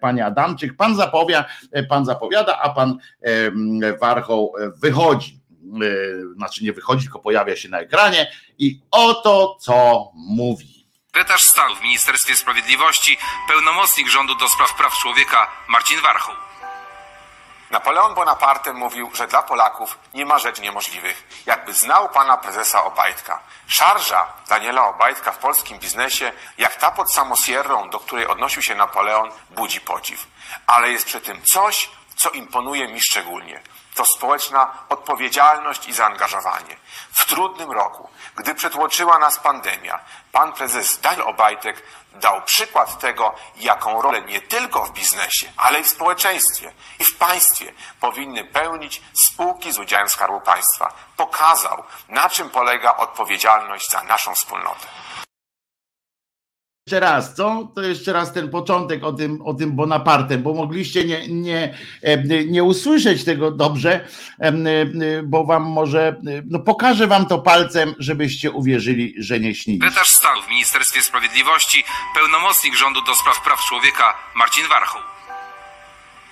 panie 0.00 0.26
Adamczyk, 0.26 0.76
pan 0.76 0.96
zapowia, 0.96 1.44
pan 1.88 2.04
zapowiada, 2.04 2.58
a 2.58 2.70
pan 2.70 2.98
Warchoł 4.00 4.54
wychodzi. 4.76 5.42
E, 5.82 6.34
Znaczy 6.36 6.64
nie 6.64 6.72
wychodzi, 6.72 7.02
tylko 7.02 7.18
pojawia 7.18 7.56
się 7.56 7.68
na 7.68 7.80
ekranie 7.80 8.32
i 8.58 8.80
oto 8.90 9.56
co 9.60 10.10
mówi. 10.14 10.86
Sekretarz 11.06 11.42
stanu 11.42 11.76
w 11.76 11.82
Ministerstwie 11.82 12.34
Sprawiedliwości, 12.36 13.16
pełnomocnik 13.48 14.08
rządu 14.08 14.34
do 14.34 14.48
spraw 14.48 14.76
praw 14.76 14.92
człowieka 14.92 15.46
Marcin 15.68 16.00
Warchoł. 16.02 16.51
Napoleon 17.72 18.14
Bonaparte 18.14 18.72
mówił, 18.72 19.10
że 19.14 19.26
dla 19.26 19.42
Polaków 19.42 19.98
nie 20.14 20.26
ma 20.26 20.38
rzeczy 20.38 20.62
niemożliwych. 20.62 21.42
Jakby 21.46 21.72
znał 21.72 22.08
pana 22.08 22.36
prezesa 22.36 22.84
Obajtka. 22.84 23.40
Szarża 23.66 24.32
Daniela 24.48 24.86
Obajtka 24.86 25.32
w 25.32 25.38
polskim 25.38 25.78
biznesie, 25.78 26.32
jak 26.58 26.76
ta 26.76 26.90
pod 26.90 27.12
Samosierrą, 27.12 27.90
do 27.90 28.00
której 28.00 28.26
odnosił 28.26 28.62
się 28.62 28.74
Napoleon, 28.74 29.30
budzi 29.50 29.80
podziw. 29.80 30.26
Ale 30.66 30.90
jest 30.90 31.06
przy 31.06 31.20
tym 31.20 31.42
coś, 31.52 31.90
co 32.16 32.30
imponuje 32.30 32.88
mi 32.88 33.00
szczególnie. 33.00 33.62
To 33.94 34.04
społeczna 34.16 34.72
odpowiedzialność 34.88 35.88
i 35.88 35.92
zaangażowanie. 35.92 36.76
W 37.12 37.26
trudnym 37.26 37.70
roku, 37.70 38.08
gdy 38.36 38.54
przetłoczyła 38.54 39.18
nas 39.18 39.38
pandemia, 39.38 40.00
pan 40.32 40.52
prezes 40.52 41.00
Daniel 41.00 41.22
Obajtek 41.22 41.82
dał 42.12 42.42
przykład 42.42 42.98
tego, 42.98 43.34
jaką 43.56 44.02
rolę 44.02 44.22
nie 44.22 44.40
tylko 44.40 44.84
w 44.84 44.92
biznesie, 44.92 45.52
ale 45.56 45.80
i 45.80 45.84
w 45.84 45.88
społeczeństwie 45.88 46.72
i 46.98 47.04
w 47.04 47.16
państwie 47.16 47.72
powinny 48.00 48.44
pełnić 48.44 49.02
spółki 49.26 49.72
z 49.72 49.78
udziałem 49.78 50.08
Skarbu 50.08 50.40
Państwa. 50.40 50.92
Pokazał, 51.16 51.84
na 52.08 52.30
czym 52.30 52.50
polega 52.50 52.96
odpowiedzialność 52.96 53.90
za 53.90 54.02
naszą 54.02 54.34
wspólnotę. 54.34 54.86
Jeszcze 56.86 57.00
raz, 57.00 57.34
co? 57.34 57.72
To 57.74 57.82
jeszcze 57.82 58.12
raz 58.12 58.32
ten 58.32 58.50
początek 58.50 59.04
o 59.04 59.12
tym, 59.12 59.42
o 59.42 59.54
tym 59.54 59.76
Bonapartem, 59.76 60.42
bo 60.42 60.54
mogliście 60.54 61.04
nie, 61.04 61.28
nie, 61.28 61.74
nie 62.46 62.64
usłyszeć 62.64 63.24
tego 63.24 63.50
dobrze, 63.50 64.08
bo 65.24 65.44
wam 65.44 65.62
może, 65.62 66.16
no 66.50 66.58
pokażę 66.58 67.06
wam 67.06 67.26
to 67.26 67.38
palcem, 67.38 67.94
żebyście 67.98 68.50
uwierzyli, 68.50 69.14
że 69.18 69.40
nie 69.40 69.54
śnicie. 69.54 69.86
Sekretarz 69.86 70.10
stanu 70.10 70.42
w 70.42 70.48
Ministerstwie 70.48 71.02
Sprawiedliwości, 71.02 71.84
pełnomocnik 72.14 72.74
rządu 72.74 73.00
do 73.00 73.14
spraw 73.14 73.42
praw 73.44 73.60
człowieka 73.60 74.14
Marcin 74.36 74.68
Warchoł. 74.68 75.11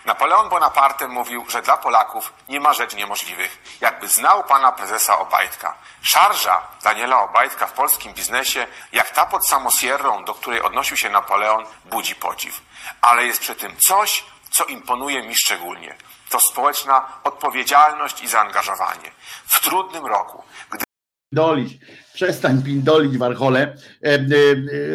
Napoleon 0.05 0.48
Bonaparte 0.48 1.09
mówił, 1.09 1.44
że 1.48 1.62
dla 1.62 1.76
Polaków 1.76 2.32
nie 2.48 2.61
ma 2.61 2.72
rzeczy 2.72 2.96
niemożliwych. 2.96 3.76
Jakby 3.80 4.09
znał 4.09 4.44
pana 4.44 4.72
prezesa 4.72 5.18
Obajtka. 5.18 5.78
Szarża 6.03 6.68
Daniela 6.82 7.22
Obajtka 7.22 7.66
w 7.66 7.72
polskim 7.72 8.14
biznesie, 8.14 8.66
jak 8.92 9.11
ta 9.11 9.26
pod 9.26 9.48
Samosierrą, 9.48 10.24
do 10.24 10.34
której 10.34 10.62
odnosił 10.62 10.96
się 10.96 11.11
Napoleon, 11.11 11.66
budzi 11.84 12.14
podziw. 12.14 12.61
Ale 13.01 13.26
jest 13.26 13.40
przy 13.40 13.55
tym 13.55 13.76
coś, 13.76 14.24
co 14.51 14.64
imponuje 14.64 15.22
mi 15.22 15.34
szczególnie. 15.36 15.96
To 16.28 16.40
społeczna 16.40 17.12
odpowiedzialność 17.24 18.22
i 18.22 18.28
zaangażowanie. 18.28 19.12
W 19.46 19.61
trudnym 19.61 20.07
roku, 20.07 20.44
gdy 20.70 20.84
Dolić. 21.32 21.72
Przestań 22.21 22.62
pindolić 22.62 23.18
Warchole. 23.18 23.61
E, 23.62 23.75
e, 24.05 24.27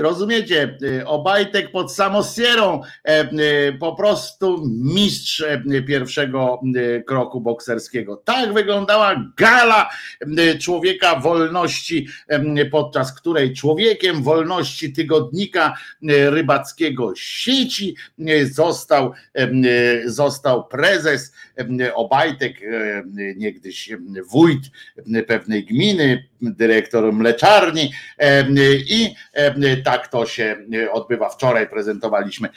Rozumiecie? 0.01 0.78
E, 0.99 1.07
Obajtek 1.07 1.71
pod 1.71 1.93
samosierą, 1.93 2.82
po 3.80 3.95
prostu 3.95 4.63
mistrz 4.67 5.43
pierwszego 5.88 6.61
kroku 7.05 7.41
bokserskiego. 7.41 8.15
Tak 8.15 8.53
wyglądała 8.53 9.32
gala 9.38 9.89
człowieka 10.61 11.19
wolności, 11.19 12.07
podczas 12.71 13.13
której 13.13 13.53
człowiekiem 13.53 14.23
wolności 14.23 14.93
tygodnika 14.93 15.78
rybackiego 16.30 17.13
sieci 17.15 17.95
został, 18.43 19.13
został 20.05 20.67
prezes 20.67 21.34
Obajtek, 21.93 22.61
niegdyś 23.36 23.89
wójt 24.32 24.63
pewnej 25.28 25.65
gminy, 25.65 26.28
dyrektor 26.41 27.13
mleczarni 27.16 27.91
i 28.89 29.16
tak 29.84 30.07
to 30.07 30.26
się 30.26 30.57
odbywa. 30.91 31.30
Wczoraj 31.30 31.70
prezentowaliśmy, 31.70 32.49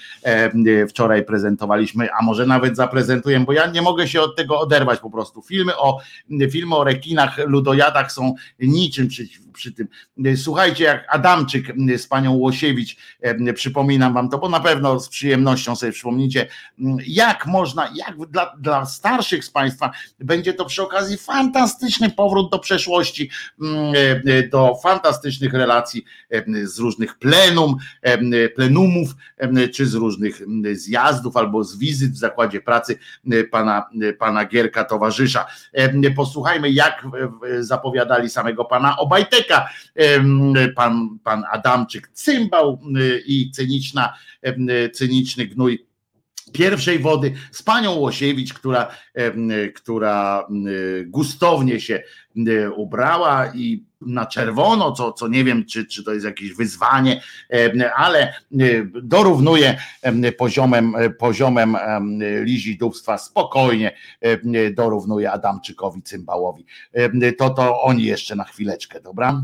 wczoraj 0.89 1.25
prezentowaliśmy, 1.25 2.09
a 2.21 2.23
może 2.23 2.47
nawet 2.47 2.77
zaprezentuję, 2.77 3.41
bo 3.41 3.53
ja 3.53 3.67
nie 3.67 3.83
mogę 3.83 4.09
się 4.09 4.21
od 4.21 4.37
tego 4.37 4.61
oderwać 4.61 5.01
po 5.01 5.11
prostu. 5.11 5.43
Filmy 5.43 5.77
o, 5.77 6.01
filmy 6.51 6.77
o 6.77 6.85
rekinach, 6.85 7.39
ludojadach 7.39 8.13
są 8.13 8.35
niczym 8.61 9.09
przy, 9.09 9.29
przy 9.53 9.73
tym. 9.73 9.89
Słuchajcie, 10.37 10.85
jak 10.85 11.07
Adamczyk 11.09 11.67
z 11.97 12.07
panią 12.07 12.33
Łosiewicz, 12.33 12.97
przypominam 13.55 14.15
wam 14.15 14.29
to, 14.29 14.39
bo 14.39 14.49
na 14.49 14.61
pewno 14.61 15.01
z 15.01 15.09
przyjemnością 15.09 15.77
sobie 15.77 15.93
przypomnicie, 15.93 16.49
jak 17.07 17.47
można, 17.47 17.91
jak 17.95 18.31
dla, 18.31 18.57
dla 18.59 18.87
starszych 18.87 19.45
z 19.45 19.51
państwa 19.51 19.91
będzie 20.19 20.55
to 20.55 20.65
przy 20.65 20.83
okazji 20.83 21.17
fantastyczny 21.17 22.11
powrót 22.11 22.51
do 22.51 22.59
przeszłości, 22.59 23.31
do 24.49 24.79
fantastycznych 24.83 25.53
relacji 25.53 26.05
z 26.65 26.79
różnych 26.79 27.19
plenum, 27.19 27.77
plenumów, 28.57 29.11
czy 29.75 29.87
z 29.87 29.95
różnych 29.95 30.43
zjazdów 30.73 31.37
albo 31.37 31.65
z 31.65 31.79
wizyt 31.79 32.13
w 32.13 32.17
zakładzie 32.17 32.61
pracy 32.61 32.99
pana, 33.51 33.89
pana 34.19 34.45
Gierka 34.45 34.85
towarzysza. 34.85 35.47
Posłuchajmy, 36.17 36.71
jak 36.71 37.07
zapowiadali 37.61 38.31
samego 38.31 38.65
pana 38.65 38.97
Obajteka, 38.97 39.69
pan, 40.77 41.19
pan 41.25 41.45
Adamczyk, 41.53 42.09
cymbał 42.09 42.81
i 43.27 43.51
cyniczna, 43.51 44.15
cyniczny 44.93 45.47
gnój 45.47 45.88
pierwszej 46.51 46.99
wody 46.99 47.33
z 47.53 47.63
panią 47.63 47.93
Łosiewicz, 47.95 48.55
która, 48.55 48.89
która 49.75 50.47
gustownie 51.07 51.81
się 51.81 52.03
ubrała 52.77 53.53
i 53.55 53.85
na 54.01 54.27
czerwono, 54.27 54.93
co, 54.93 55.13
co 55.13 55.29
nie 55.29 55.45
wiem, 55.45 55.65
czy, 55.65 55.87
czy 55.87 56.05
to 56.05 56.13
jest 56.13 56.27
jakieś 56.27 56.53
wyzwanie, 56.53 57.21
ale 57.97 58.35
dorównuje 59.03 59.79
poziomem, 60.39 60.95
poziomem 61.19 61.77
lizidówstwa 62.43 63.19
spokojnie 63.19 63.97
dorównuje 64.73 65.33
Adamczykowi 65.33 66.03
Cymbałowi. 66.03 66.67
To 67.39 67.51
to 67.51 67.83
oni 67.83 68.05
jeszcze 68.05 68.37
na 68.37 68.45
chwileczkę, 68.45 69.01
dobra? 69.01 69.43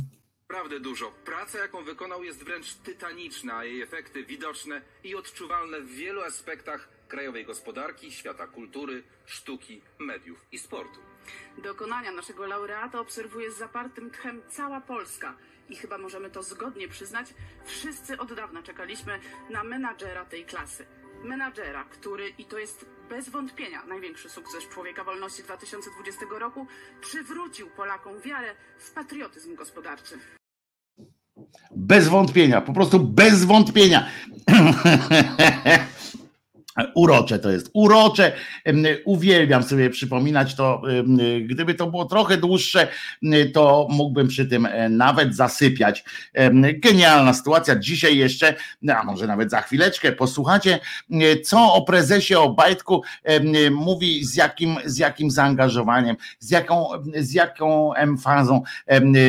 Naprawdę 0.55 0.80
dużo. 0.80 1.11
Praca, 1.24 1.59
jaką 1.59 1.84
wykonał, 1.84 2.24
jest 2.24 2.44
wręcz 2.44 2.74
tytaniczna, 2.74 3.57
a 3.57 3.64
jej 3.64 3.82
efekty 3.82 4.24
widoczne 4.24 4.82
i 5.05 5.14
odczuwalne 5.14 5.80
w 5.80 5.90
wielu 5.90 6.22
aspektach 6.22 6.88
krajowej 7.09 7.44
gospodarki, 7.44 8.12
świata 8.12 8.46
kultury, 8.46 9.02
sztuki, 9.26 9.82
mediów 9.98 10.46
i 10.52 10.59
sportu. 10.59 11.00
Dokonania 11.59 12.12
naszego 12.12 12.46
laureata 12.46 13.00
obserwuje 13.00 13.50
z 13.50 13.59
zapartym 13.59 14.11
tchem 14.11 14.42
cała 14.48 14.80
Polska 14.80 15.36
i 15.68 15.76
chyba 15.76 15.98
możemy 15.98 16.30
to 16.30 16.42
zgodnie 16.42 16.88
przyznać, 16.88 17.26
wszyscy 17.64 18.18
od 18.18 18.34
dawna 18.34 18.62
czekaliśmy 18.62 19.20
na 19.50 19.64
menadżera 19.64 20.24
tej 20.24 20.44
klasy. 20.44 20.86
Menadżera, 21.24 21.84
który, 21.84 22.28
i 22.28 22.44
to 22.44 22.59
jest 22.59 22.86
bez 23.09 23.28
wątpienia 23.28 23.84
największy 23.84 24.28
sukces 24.28 24.68
Człowieka 24.68 25.05
Wolności 25.05 25.42
2020 25.42 26.26
roku, 26.30 26.66
przywrócił 27.00 27.70
Polakom 27.70 28.20
wiarę 28.20 28.55
w 28.78 28.90
patriotyzm 28.90 29.55
gospodarczy. 29.55 30.18
Bez 31.76 32.09
wątpienia, 32.09 32.61
po 32.61 32.72
prostu 32.72 33.01
bez 33.01 33.45
wątpienia. 33.45 34.07
Urocze 36.95 37.39
to 37.39 37.51
jest, 37.51 37.70
urocze. 37.72 38.33
Uwielbiam 39.05 39.62
sobie 39.62 39.91
przypominać 39.91 40.55
to. 40.55 40.83
Gdyby 41.47 41.75
to 41.75 41.87
było 41.87 42.05
trochę 42.05 42.37
dłuższe, 42.37 42.89
to 43.53 43.89
mógłbym 43.91 44.29
przy 44.29 44.47
tym 44.47 44.66
e, 44.66 44.89
nawet 44.89 45.37
zasypiać. 45.37 46.05
Genialna 46.75 47.35
sytuacja. 47.35 47.77
Dzisiaj 47.77 48.16
jeszcze, 48.16 48.55
a 48.97 49.05
może 49.05 49.27
nawet 49.27 49.51
za 49.51 49.61
chwileczkę, 49.61 50.12
posłuchacie, 50.12 50.81
co 51.45 51.75
o 51.75 51.83
prezesie 51.83 52.35
Obajtku 52.35 53.03
mówi, 53.70 54.25
z 54.25 54.37
jakim, 54.37 54.77
z 54.85 54.99
jakim 54.99 55.31
zaangażowaniem, 55.31 56.16
z 56.39 56.51
jaką, 56.51 56.89
z 57.16 57.33
jaką 57.33 57.95
emfazą 57.95 58.62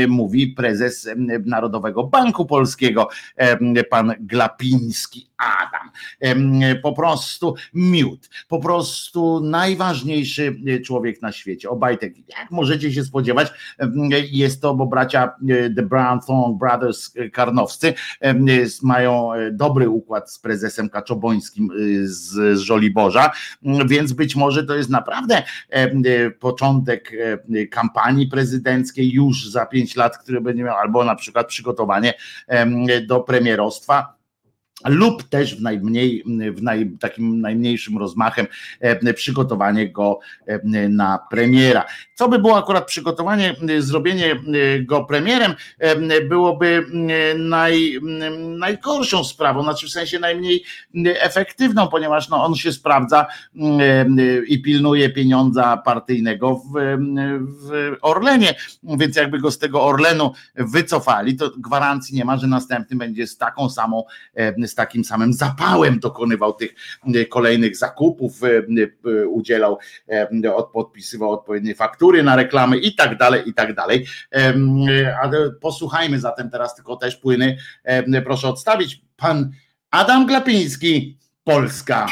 mówi 0.07 0.47
prezes 0.47 1.09
Narodowego 1.45 2.03
Banku 2.03 2.45
Polskiego, 2.45 3.09
pan 3.89 4.13
Glapiński 4.19 5.34
Adam. 5.37 5.91
Po 6.83 6.93
prostu 6.93 7.55
miód, 7.73 8.29
po 8.47 8.59
prostu 8.59 9.39
najważniejszy 9.39 10.55
człowiek 10.85 11.21
na 11.21 11.31
świecie. 11.31 11.69
Obajtek, 11.69 12.13
jak 12.39 12.51
możecie 12.51 12.93
się 12.93 13.03
spodziewać, 13.03 13.53
jest 14.31 14.61
to, 14.61 14.75
bo 14.75 14.85
bracia 14.85 15.35
The 15.75 15.83
Brown 15.83 16.19
Thorn 16.27 16.57
Brothers 16.57 17.13
Karnowscy 17.33 17.93
mają 18.83 19.29
dobry 19.51 19.89
układ 19.89 20.31
z 20.31 20.39
prezesem 20.39 20.89
Kaczobońskim 20.89 21.69
z, 22.03 22.13
z 22.57 22.59
Żoliborza, 22.59 23.31
więc 23.85 24.13
być 24.13 24.35
może 24.35 24.63
to 24.63 24.75
jest 24.75 24.89
naprawdę 24.89 25.43
początek 26.39 27.11
kampanii 27.71 28.27
prezydenckiej 28.27 29.11
już 29.11 29.49
za 29.49 29.65
pięć 29.65 29.95
lat, 29.95 30.17
który 30.17 30.41
będzie 30.41 30.63
miał, 30.63 30.77
albo 30.77 31.03
na 31.03 31.15
przykład 31.15 31.47
przygotowanie 31.47 32.13
do 33.07 33.19
premierostwa 33.19 34.14
lub 34.85 35.23
też 35.23 35.55
w 35.55 35.61
najmniej, 35.61 36.23
w 36.55 36.61
naj, 36.61 36.91
takim 36.99 37.41
najmniejszym 37.41 37.97
rozmachem 37.97 38.47
e, 38.79 39.13
przygotowanie 39.13 39.89
go 39.89 40.19
e, 40.45 40.89
na 40.89 41.19
premiera. 41.29 41.85
Co 42.13 42.29
by 42.29 42.39
było 42.39 42.57
akurat 42.57 42.85
przygotowanie, 42.85 43.55
zrobienie 43.79 44.35
go 44.81 45.05
premierem, 45.05 45.53
e, 45.79 46.21
byłoby 46.21 46.85
naj, 47.37 47.99
najgorszą 48.57 49.23
sprawą, 49.23 49.63
znaczy 49.63 49.87
w 49.87 49.91
sensie 49.91 50.19
najmniej 50.19 50.63
efektywną, 51.05 51.87
ponieważ 51.87 52.29
no, 52.29 52.45
on 52.45 52.55
się 52.55 52.71
sprawdza 52.71 53.25
i 54.47 54.61
pilnuje 54.61 55.09
pieniądza 55.09 55.77
partyjnego 55.77 56.55
w, 56.55 56.97
w 57.59 57.95
Orlenie, 58.01 58.55
więc 58.83 59.15
jakby 59.15 59.39
go 59.39 59.51
z 59.51 59.57
tego 59.57 59.83
Orlenu 59.83 60.31
wycofali, 60.55 61.35
to 61.35 61.51
gwarancji 61.57 62.15
nie 62.15 62.25
ma, 62.25 62.37
że 62.37 62.47
następny 62.47 62.97
będzie 62.97 63.27
z 63.27 63.37
taką 63.37 63.69
samą 63.69 64.03
z 64.67 64.74
takim 64.75 65.05
samym 65.05 65.33
zapałem 65.33 65.99
dokonywał 65.99 66.53
tych 66.53 66.75
e, 67.15 67.25
kolejnych 67.25 67.77
zakupów, 67.77 68.43
e, 68.43 68.47
e, 68.47 69.27
udzielał, 69.27 69.79
podpisywał 70.73 71.31
odpowiednie 71.31 71.75
faktury 71.75 72.23
na 72.23 72.35
reklamy 72.35 72.77
i 72.77 72.95
tak 72.95 73.17
dalej, 73.17 73.49
i 73.49 73.53
tak 73.53 73.75
dalej. 73.75 74.07
Ale 75.23 75.51
posłuchajmy 75.61 76.19
zatem 76.19 76.49
teraz 76.49 76.75
tylko 76.75 76.95
też 76.95 77.15
płyny. 77.15 77.57
Proszę 78.25 78.47
odstawić. 78.47 79.01
Pan 79.17 79.51
Adam 79.91 80.25
Glapiński, 80.25 81.17
Polska. 81.43 82.07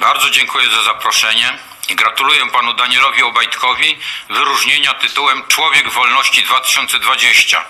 Bardzo 0.00 0.30
dziękuję 0.30 0.64
za 0.64 0.92
zaproszenie 0.92 1.72
gratuluję 1.96 2.40
panu 2.52 2.74
Danielowi 2.74 3.22
Obajtkowi 3.22 3.98
wyróżnienia 4.30 4.94
tytułem 4.94 5.42
Człowiek 5.48 5.90
Wolności 5.90 6.42
2020 6.42 7.64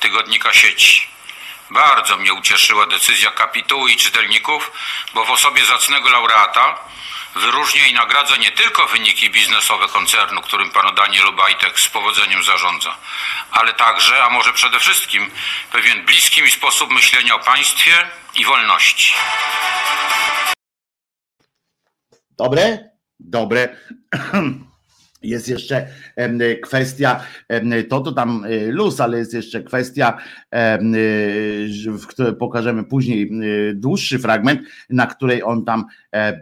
tygodnika 0.00 0.52
sieci. 0.52 1.09
Bardzo 1.70 2.16
mnie 2.16 2.34
ucieszyła 2.34 2.86
decyzja 2.86 3.30
kapitułu 3.30 3.88
i 3.88 3.96
czytelników, 3.96 4.72
bo 5.14 5.24
w 5.24 5.30
osobie 5.30 5.64
zacnego 5.64 6.08
laureata 6.08 6.78
wyróżnia 7.34 7.86
i 7.86 7.94
nagradza 7.94 8.36
nie 8.36 8.50
tylko 8.50 8.86
wyniki 8.86 9.30
biznesowe 9.30 9.88
koncernu, 9.88 10.40
którym 10.40 10.70
pan 10.70 10.94
Daniel 10.94 11.26
Obajtek 11.26 11.80
z 11.80 11.88
powodzeniem 11.88 12.42
zarządza, 12.42 12.96
ale 13.50 13.72
także, 13.74 14.24
a 14.24 14.30
może 14.30 14.52
przede 14.52 14.78
wszystkim, 14.78 15.30
pewien 15.72 16.04
bliski 16.04 16.42
mi 16.42 16.50
sposób 16.50 16.90
myślenia 16.90 17.34
o 17.34 17.38
państwie 17.38 18.10
i 18.34 18.44
wolności. 18.44 19.14
Dobre? 22.30 22.90
Dobre. 23.18 23.76
Jest 25.22 25.48
jeszcze 25.48 25.86
kwestia, 26.62 27.20
to 27.88 28.00
to 28.00 28.12
tam 28.12 28.44
e, 28.44 28.66
luz, 28.66 29.00
ale 29.00 29.18
jest 29.18 29.34
jeszcze 29.34 29.62
kwestia, 29.62 30.18
e, 30.50 30.78
w 31.86 32.06
której 32.06 32.36
pokażemy 32.36 32.84
później 32.84 33.22
e, 33.22 33.74
dłuższy 33.74 34.18
fragment, 34.18 34.60
na 34.90 35.06
której 35.06 35.42
on 35.42 35.64
tam 35.64 35.84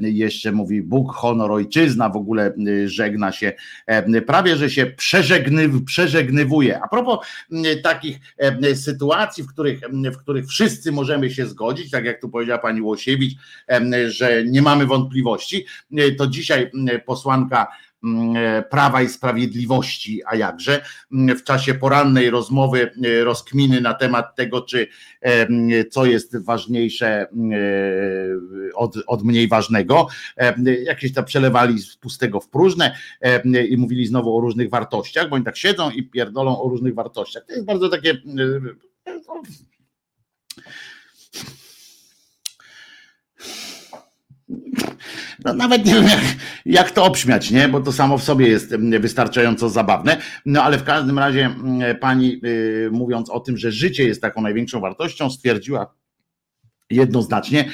jeszcze 0.01 0.53
mówi 0.53 0.83
Bóg, 0.83 1.13
honor, 1.13 1.53
ojczyzna, 1.53 2.09
w 2.09 2.17
ogóle 2.17 2.55
żegna 2.87 3.33
się, 3.33 3.53
prawie 4.27 4.57
że 4.57 4.71
się 4.71 4.87
przeżegny, 4.87 5.69
przeżegnywuje. 5.87 6.81
A 6.83 6.89
propos 6.89 7.27
takich 7.83 8.19
sytuacji, 8.75 9.45
w 9.45 9.49
których, 9.49 9.81
w 10.13 10.17
których 10.17 10.47
wszyscy 10.47 10.93
możemy 10.93 11.31
się 11.31 11.47
zgodzić, 11.47 11.91
tak 11.91 12.05
jak 12.05 12.21
tu 12.21 12.29
powiedziała 12.29 12.59
pani 12.59 12.83
Łosiewicz, 12.83 13.39
że 14.09 14.45
nie 14.45 14.63
mamy 14.63 14.87
wątpliwości, 14.87 15.67
to 16.19 16.27
dzisiaj 16.27 16.71
posłanka 17.07 17.67
Prawa 18.71 19.03
i 19.03 19.09
Sprawiedliwości, 19.09 20.23
a 20.27 20.37
jakże 20.37 20.85
w 21.11 21.43
czasie 21.43 21.75
porannej 21.75 22.31
rozmowy, 22.31 22.91
rozkminy 23.23 23.81
na 23.81 23.95
temat 23.95 24.37
tego, 24.37 24.63
czy 24.63 24.89
co 25.91 26.07
jest 26.07 26.45
ważniejsze 26.45 27.27
od, 28.75 28.95
od 29.07 29.25
mniej 29.25 29.49
ważnego, 29.49 30.09
jakieś 30.85 31.13
tam 31.13 31.25
przelewali 31.25 31.79
z 31.79 31.97
pustego 31.97 32.41
w 32.41 32.49
próżne 32.49 32.97
i 33.69 33.77
mówili 33.77 34.07
znowu 34.07 34.37
o 34.37 34.41
różnych 34.41 34.71
wartościach, 34.71 35.29
bo 35.29 35.37
oni 35.37 35.45
tak 35.45 35.57
siedzą 35.57 35.91
i 35.91 36.03
pierdolą 36.03 36.63
o 36.63 36.69
różnych 36.69 36.95
wartościach. 36.95 37.45
To 37.47 37.53
jest 37.53 37.65
bardzo 37.65 37.89
takie 37.89 38.15
no 45.45 45.55
nawet 45.55 45.87
nie 45.87 45.95
wiem, 45.95 46.05
jak, 46.05 46.21
jak, 46.67 46.91
to 46.91 47.05
obśmiać, 47.05 47.51
nie? 47.51 47.69
Bo 47.69 47.81
to 47.81 47.93
samo 47.93 48.19
w 48.19 48.23
sobie 48.23 48.49
jest 48.49 48.77
wystarczająco 48.77 49.69
zabawne. 49.69 50.17
No 50.47 50.63
ale 50.63 50.79
w 50.79 50.85
każdym 50.85 51.19
razie 51.19 51.55
pani, 52.01 52.41
y, 52.45 52.89
mówiąc 52.93 53.31
o 53.31 53.41
tym, 53.41 53.57
że 53.57 53.73
życie 53.73 54.05
jest 54.05 54.23
taką 54.23 54.43
największą 54.43 54.81
wartością, 54.81 55.31
stwierdziła 55.31 55.95
jednoznacznie 56.91 57.71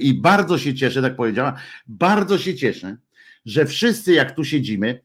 i 0.00 0.14
bardzo 0.14 0.58
się 0.58 0.74
cieszę, 0.74 1.02
tak 1.02 1.16
powiedziała, 1.16 1.54
bardzo 1.86 2.38
się 2.38 2.54
cieszę, 2.54 2.96
że 3.46 3.66
wszyscy, 3.66 4.12
jak 4.12 4.34
tu 4.34 4.44
siedzimy, 4.44 5.00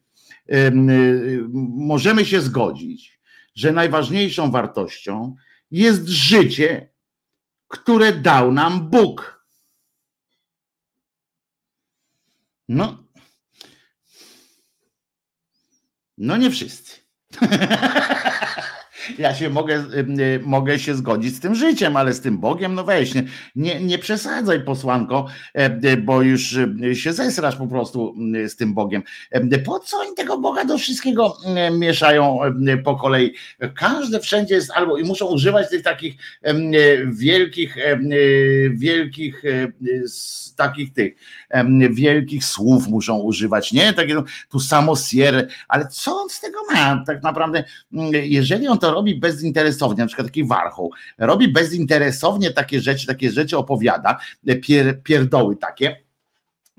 y, 0.54 0.72
możemy 1.76 2.26
się 2.26 2.41
zgodzić, 2.41 3.20
że 3.56 3.72
najważniejszą 3.72 4.51
wartością 4.51 5.36
jest 5.72 6.08
życie, 6.08 6.89
które 7.68 8.14
dał 8.14 8.51
nam 8.51 8.89
Bóg. 8.89 9.32
No, 12.70 13.03
no 16.18 16.38
nie 16.38 16.51
wszyscy. 16.51 17.01
ja 19.18 19.36
się 19.36 19.49
mogę, 19.49 19.86
y, 20.20 20.39
mogę 20.43 20.80
się 20.80 20.95
zgodzić 20.95 21.36
z 21.36 21.39
tym 21.39 21.56
życiem, 21.56 21.97
ale 21.97 22.14
z 22.14 22.22
tym 22.22 22.38
Bogiem, 22.38 22.76
no 22.76 22.84
weź, 22.84 23.14
nie, 23.56 23.82
nie, 23.82 23.99
przesadzaj 23.99 24.64
posłanko, 24.64 25.28
e, 25.54 25.97
bo 25.97 26.22
już 26.22 26.54
y, 26.84 26.95
się 26.95 27.14
zesrasz 27.14 27.56
po 27.56 27.68
prostu 27.68 28.16
y, 28.36 28.49
z 28.49 28.56
tym 28.56 28.74
Bogiem. 28.74 29.04
E, 29.32 29.60
po 29.60 29.80
co 29.80 29.97
oni 29.97 30.16
tego 30.16 30.38
Boga 30.38 30.66
do 30.66 30.78
wszystkiego 30.78 31.38
mieszają 31.72 32.39
po 32.84 32.95
kolei? 32.95 33.34
Każde 33.76 34.20
wszędzie 34.20 34.56
jest 34.56 34.72
albo 34.72 34.97
i 34.97 35.04
muszą 35.04 35.26
używać 35.26 35.70
tych 35.70 35.84
takich 35.84 36.16
wielkich, 37.08 37.76
wielkich 38.72 39.43
takich 40.56 40.93
tych 40.93 41.16
wielkich 41.91 42.45
słów 42.45 42.88
muszą 42.88 43.20
używać, 43.20 43.72
nie? 43.72 43.93
Takie 43.93 44.14
no, 44.14 44.24
tu 44.49 44.60
samo 44.60 44.95
sier, 44.95 45.47
ale 45.68 45.88
co 45.88 46.22
on 46.22 46.30
z 46.30 46.39
tego 46.39 46.60
ma? 46.74 47.04
Tak 47.08 47.24
naprawdę, 47.24 47.64
jeżeli 48.24 48.68
on 48.68 48.80
to 48.80 48.92
robi 48.93 49.15
bezinteresownie, 49.15 49.97
na 49.97 50.07
przykład 50.07 50.27
taki 50.27 50.45
warchoł, 50.45 50.91
robi 51.17 51.47
bezinteresownie 51.47 52.51
takie 52.51 52.81
rzeczy, 52.81 53.07
takie 53.07 53.31
rzeczy 53.31 53.57
opowiada, 53.57 54.19
pier, 54.61 55.03
pierdoły 55.03 55.55
takie, 55.55 56.03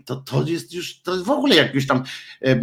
to, 0.04 0.16
to 0.16 0.42
jest 0.46 0.74
już 0.74 1.00
to 1.00 1.12
jest 1.12 1.24
w 1.24 1.30
ogóle 1.30 1.56
jakieś 1.56 1.86
tam 1.86 2.02
e, 2.42 2.50
e, 2.50 2.56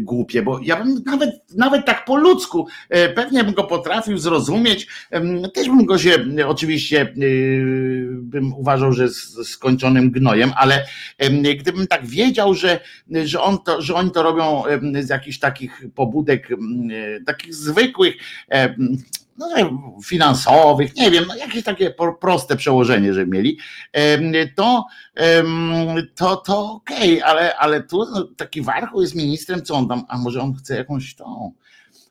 głupie, 0.00 0.42
bo 0.42 0.60
ja 0.62 0.76
bym 0.76 1.02
nawet, 1.06 1.30
nawet 1.56 1.86
tak 1.86 2.04
po 2.04 2.16
ludzku 2.16 2.66
e, 2.88 3.08
pewnie 3.08 3.44
bym 3.44 3.54
go 3.54 3.64
potrafił 3.64 4.18
zrozumieć, 4.18 4.86
też 5.54 5.66
bym 5.66 5.84
go 5.84 5.98
się 5.98 6.26
oczywiście 6.46 7.14
bym 8.12 8.54
uważał, 8.54 8.92
że 8.92 9.08
z 9.08 9.48
skończonym 9.48 10.10
gnojem, 10.10 10.52
ale 10.56 10.86
gdybym 11.58 11.86
tak 11.86 12.06
wiedział, 12.06 12.54
że, 12.54 12.80
że, 13.24 13.40
on 13.40 13.58
to, 13.58 13.82
że 13.82 13.94
oni 13.94 14.10
to 14.10 14.22
robią 14.22 14.62
z 15.00 15.08
jakichś 15.08 15.38
takich 15.38 15.82
pobudek, 15.94 16.48
takich 17.26 17.54
zwykłych, 17.54 18.14
no, 19.38 19.46
finansowych, 20.04 20.96
nie 20.96 21.10
wiem, 21.10 21.24
no 21.28 21.36
jakieś 21.36 21.64
takie 21.64 21.94
proste 22.20 22.56
przełożenie, 22.56 23.14
że 23.14 23.26
mieli, 23.26 23.58
to, 24.56 24.84
to, 26.14 26.36
to 26.36 26.72
okej, 26.72 27.18
okay, 27.18 27.30
ale, 27.30 27.56
ale 27.56 27.82
tu 27.82 28.04
no, 28.14 28.28
taki 28.36 28.62
Warchoł 28.62 29.02
jest 29.02 29.14
ministrem, 29.14 29.62
co 29.62 29.74
on 29.74 29.88
tam, 29.88 30.04
a 30.08 30.18
może 30.18 30.40
on 30.40 30.54
chce 30.54 30.76
jakąś 30.76 31.14
tą 31.14 31.52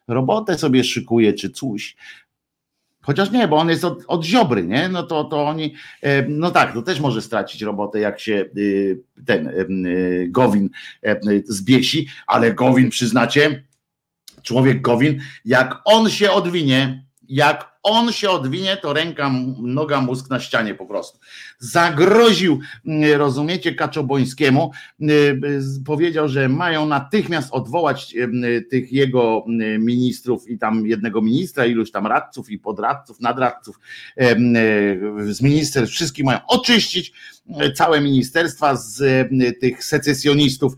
robotę 0.07 0.57
sobie 0.57 0.83
szykuje, 0.83 1.33
czy 1.33 1.49
coś. 1.49 1.95
Chociaż 3.01 3.31
nie, 3.31 3.47
bo 3.47 3.57
on 3.57 3.69
jest 3.69 3.85
od, 3.85 4.03
od 4.07 4.25
ziobry, 4.25 4.63
nie? 4.63 4.89
No 4.89 5.03
to, 5.03 5.23
to 5.23 5.43
oni, 5.43 5.73
no 6.27 6.51
tak, 6.51 6.73
to 6.73 6.81
też 6.81 6.99
może 6.99 7.21
stracić 7.21 7.61
robotę, 7.61 7.99
jak 7.99 8.19
się 8.19 8.45
y, 8.57 9.01
ten 9.25 9.47
y, 9.85 10.27
Gowin 10.29 10.69
zbiesi, 11.45 12.07
ale 12.27 12.53
Gowin, 12.53 12.89
przyznacie, 12.89 13.63
człowiek 14.43 14.81
Gowin, 14.81 15.21
jak 15.45 15.81
on 15.85 16.09
się 16.09 16.31
odwinie, 16.31 17.05
jak 17.27 17.70
on 17.83 18.11
się 18.11 18.29
odwinie, 18.29 18.77
to 18.77 18.93
ręka, 18.93 19.31
noga, 19.61 20.01
mózg 20.01 20.29
na 20.29 20.39
ścianie 20.39 20.75
po 20.75 20.85
prostu. 20.85 21.19
Zagroził, 21.59 22.59
rozumiecie, 23.17 23.75
Kaczobońskiemu, 23.75 24.71
y, 25.01 25.39
powiedział, 25.85 26.27
że 26.29 26.49
mają 26.49 26.85
natychmiast 26.85 27.51
odwołać 27.51 28.15
y, 28.15 28.61
tych 28.61 28.91
jego 28.91 29.45
y, 29.47 29.79
ministrów 29.79 30.49
i 30.49 30.57
tam 30.57 30.87
jednego 30.87 31.21
ministra, 31.21 31.65
iluś 31.65 31.91
tam 31.91 32.07
radców 32.07 32.49
i 32.49 32.59
podradców, 32.59 33.19
nadradców 33.19 33.79
z 35.19 35.41
ministerstw, 35.41 35.95
wszystkich 35.95 36.25
mają 36.25 36.39
oczyścić 36.47 37.13
całe 37.75 38.01
ministerstwa 38.01 38.75
z 38.75 39.29
tych 39.59 39.83
secesjonistów, 39.83 40.73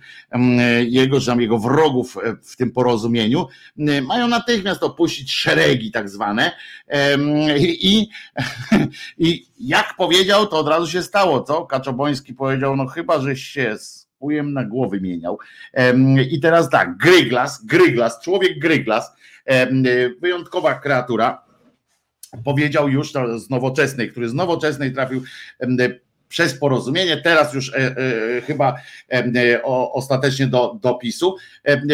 jego, 0.87 1.19
że 1.19 1.31
tam 1.31 1.41
jego 1.41 1.59
wrogów 1.59 2.17
w 2.43 2.55
tym 2.55 2.71
porozumieniu, 2.71 3.47
mają 4.07 4.27
natychmiast 4.27 4.83
opuścić 4.83 5.31
szeregi 5.31 5.91
tak 5.91 6.09
zwane, 6.09 6.51
i, 7.59 8.09
i 9.17 9.45
jak 9.59 9.95
powiedział, 9.97 10.47
to 10.47 10.57
od 10.57 10.67
razu 10.67 10.87
się 10.87 11.03
stało, 11.03 11.41
co? 11.41 11.65
Kaczoboński 11.65 12.33
powiedział, 12.33 12.75
no 12.75 12.87
chyba, 12.87 13.19
że 13.19 13.35
się 13.35 13.75
ujem 14.19 14.53
na 14.53 14.63
głowy 14.63 15.01
mieniał. 15.01 15.39
I 16.31 16.39
teraz 16.39 16.69
tak, 16.69 16.97
Gryglas, 16.97 17.65
Gryglas, 17.65 18.19
człowiek 18.21 18.59
Gryglas, 18.59 19.11
wyjątkowa 20.21 20.75
kreatura, 20.75 21.43
powiedział 22.43 22.89
już 22.89 23.11
z 23.37 23.49
nowoczesnej, 23.49 24.11
który 24.11 24.29
z 24.29 24.33
nowoczesnej 24.33 24.93
trafił 24.93 25.23
przez 26.33 26.59
porozumienie, 26.59 27.17
teraz 27.17 27.53
już 27.53 27.73
e, 27.73 27.77
e, 27.77 28.41
chyba 28.41 28.75
e, 29.11 29.63
ostatecznie 29.93 30.47
do, 30.47 30.79
do 30.81 30.93
PiSu, 30.93 31.35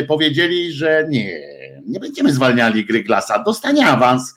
powiedzieli, 0.08 0.72
że 0.72 1.06
nie, 1.10 1.40
nie 1.86 2.00
będziemy 2.00 2.34
zwalniali 2.34 2.86
Gryglasa, 2.86 3.44
dostanie 3.44 3.88
awans 3.88 4.36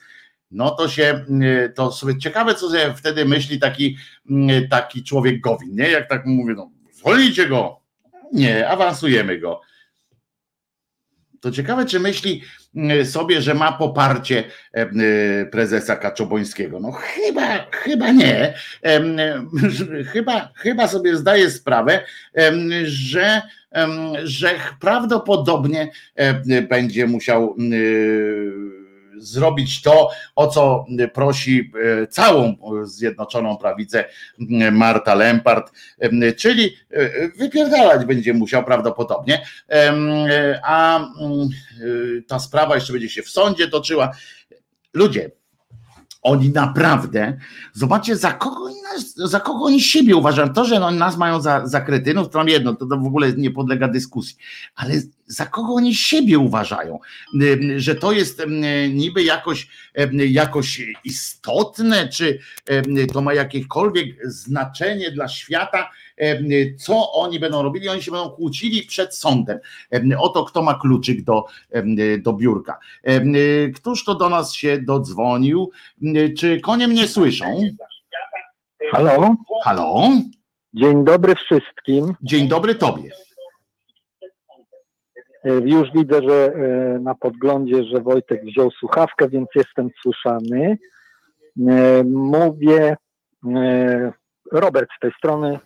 no 0.52 0.70
to 0.70 0.88
się, 0.88 1.24
y, 1.42 1.72
to 1.74 1.92
sobie 1.92 2.18
ciekawe, 2.18 2.54
co 2.54 2.70
sobie 2.70 2.94
wtedy 2.96 3.24
myśli 3.24 3.58
taki, 3.58 3.96
y, 4.30 4.68
taki 4.70 5.04
człowiek 5.04 5.40
Gowin, 5.40 5.76
nie? 5.76 5.90
Jak 5.90 6.08
tak 6.08 6.26
mówię, 6.26 6.54
no 6.56 6.70
zwolnijcie 6.92 7.48
go, 7.48 7.80
nie, 8.32 8.68
awansujemy 8.68 9.38
go. 9.38 9.60
To 11.40 11.50
ciekawe, 11.50 11.86
czy 11.86 12.00
myśli 12.00 12.42
y, 13.00 13.06
sobie, 13.06 13.42
że 13.42 13.54
ma 13.54 13.72
poparcie 13.72 14.44
prezesa 15.50 15.96
Kaczobońskiego. 15.96 16.80
No 16.80 16.92
chyba, 16.92 17.70
chyba 17.70 18.10
nie. 18.10 18.54
Chyba, 20.12 20.52
chyba 20.56 20.88
sobie 20.88 21.16
zdaje 21.16 21.50
sprawę, 21.50 22.04
że, 22.84 23.42
że 24.24 24.54
prawdopodobnie 24.80 25.90
będzie 26.68 27.06
musiał 27.06 27.56
zrobić 29.16 29.82
to, 29.82 30.10
o 30.36 30.46
co 30.46 30.86
prosi 31.12 31.72
e, 32.02 32.06
całą 32.06 32.56
Zjednoczoną 32.82 33.56
Prawicę 33.56 34.04
Marta 34.72 35.14
Lempart, 35.14 35.72
czyli 36.36 36.76
e, 36.90 37.28
wypierdalać 37.28 38.04
będzie 38.04 38.34
musiał 38.34 38.64
prawdopodobnie, 38.64 39.42
a 40.62 41.00
e, 41.00 41.06
ta 42.28 42.38
sprawa 42.38 42.74
jeszcze 42.74 42.92
będzie 42.92 43.08
się 43.08 43.22
w 43.22 43.28
sądzie 43.28 43.68
toczyła. 43.68 44.12
Ludzie, 44.94 45.30
oni 46.22 46.50
naprawdę, 46.50 47.36
zobaczcie, 47.72 48.16
za 48.16 48.32
kogo 48.32 48.64
oni, 48.64 48.82
nas, 48.82 49.14
za 49.14 49.40
kogo 49.40 49.64
oni 49.64 49.80
siebie 49.80 50.16
uważają. 50.16 50.52
To, 50.52 50.64
że 50.64 50.84
oni 50.84 50.98
nas 50.98 51.16
mają 51.16 51.40
za, 51.40 51.66
za 51.66 51.80
kretynów, 51.80 52.28
to 52.30 52.44
jedno, 52.46 52.74
to, 52.74 52.86
to 52.86 52.96
w 52.96 53.06
ogóle 53.06 53.32
nie 53.32 53.50
podlega 53.50 53.88
dyskusji. 53.88 54.36
Ale 54.74 54.94
za 55.26 55.46
kogo 55.46 55.74
oni 55.74 55.94
siebie 55.94 56.38
uważają? 56.38 56.98
Że 57.76 57.94
to 57.94 58.12
jest 58.12 58.42
niby 58.90 59.22
jakoś, 59.22 59.68
jakoś 60.28 60.82
istotne, 61.04 62.08
czy 62.08 62.38
to 63.12 63.22
ma 63.22 63.34
jakiekolwiek 63.34 64.30
znaczenie 64.30 65.10
dla 65.10 65.28
świata, 65.28 65.90
co 66.78 67.12
oni 67.12 67.40
będą 67.40 67.62
robili, 67.62 67.88
oni 67.88 68.02
się 68.02 68.10
będą 68.10 68.30
kłócili 68.30 68.82
przed 68.82 69.14
sądem 69.14 69.58
o 70.18 70.28
to, 70.28 70.44
kto 70.44 70.62
ma 70.62 70.74
kluczyk 70.74 71.22
do, 71.22 71.44
do 72.18 72.32
biurka. 72.32 72.78
Któż 73.74 74.04
to 74.04 74.14
do 74.14 74.28
nas 74.28 74.54
się 74.54 74.78
dodzwonił? 74.78 75.70
Czy 76.38 76.60
konie 76.60 76.88
mnie 76.88 77.08
słyszą? 77.08 77.60
Halo? 78.92 79.34
Halo? 79.64 80.08
Dzień 80.74 81.04
dobry 81.04 81.34
wszystkim. 81.34 82.14
Dzień 82.22 82.48
dobry 82.48 82.74
tobie. 82.74 83.10
Już 85.64 85.92
widzę, 85.94 86.22
że 86.28 86.52
na 87.00 87.14
podglądzie, 87.14 87.84
że 87.84 88.00
Wojtek 88.00 88.44
wziął 88.44 88.70
słuchawkę, 88.70 89.28
więc 89.28 89.48
jestem 89.54 89.88
słyszany. 90.02 90.78
Mówię, 92.04 92.96
Robert 94.52 94.90
z 94.96 95.00
tej 95.00 95.12
strony, 95.18 95.58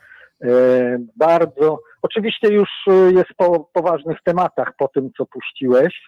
bardzo. 1.16 1.78
Oczywiście 2.02 2.48
już 2.48 2.68
jest 3.14 3.30
po 3.36 3.70
poważnych 3.72 4.18
tematach 4.24 4.72
po 4.78 4.88
tym, 4.88 5.10
co 5.16 5.26
puściłeś. 5.26 6.06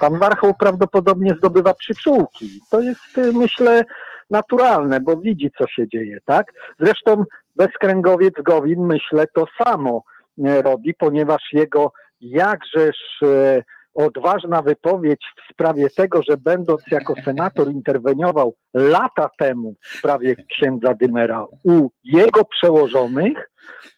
Pan 0.00 0.18
Warchoł 0.18 0.54
prawdopodobnie 0.54 1.34
zdobywa 1.38 1.74
przyczółki. 1.74 2.60
To 2.70 2.80
jest, 2.80 3.16
myślę, 3.32 3.84
naturalne, 4.30 5.00
bo 5.00 5.16
widzi, 5.16 5.50
co 5.58 5.66
się 5.66 5.88
dzieje, 5.88 6.18
tak? 6.24 6.52
Zresztą 6.80 7.24
bezkręgowiec 7.56 8.34
Gowin, 8.44 8.86
myślę, 8.86 9.26
to 9.34 9.46
samo 9.64 10.02
robi, 10.38 10.94
ponieważ 10.94 11.42
jego 11.52 11.92
jakżeż 12.20 12.96
e, 13.22 13.62
odważna 13.94 14.62
wypowiedź 14.62 15.24
w 15.36 15.52
sprawie 15.52 15.90
tego, 15.90 16.20
że 16.28 16.36
będąc 16.36 16.82
jako 16.90 17.14
senator 17.24 17.72
interweniował 17.72 18.54
lata 18.74 19.30
temu 19.38 19.74
w 19.82 19.98
sprawie 19.98 20.36
księdza 20.36 20.94
Dymera 20.94 21.46
u 21.64 21.90
jego 22.04 22.44
przełożonych, 22.44 23.50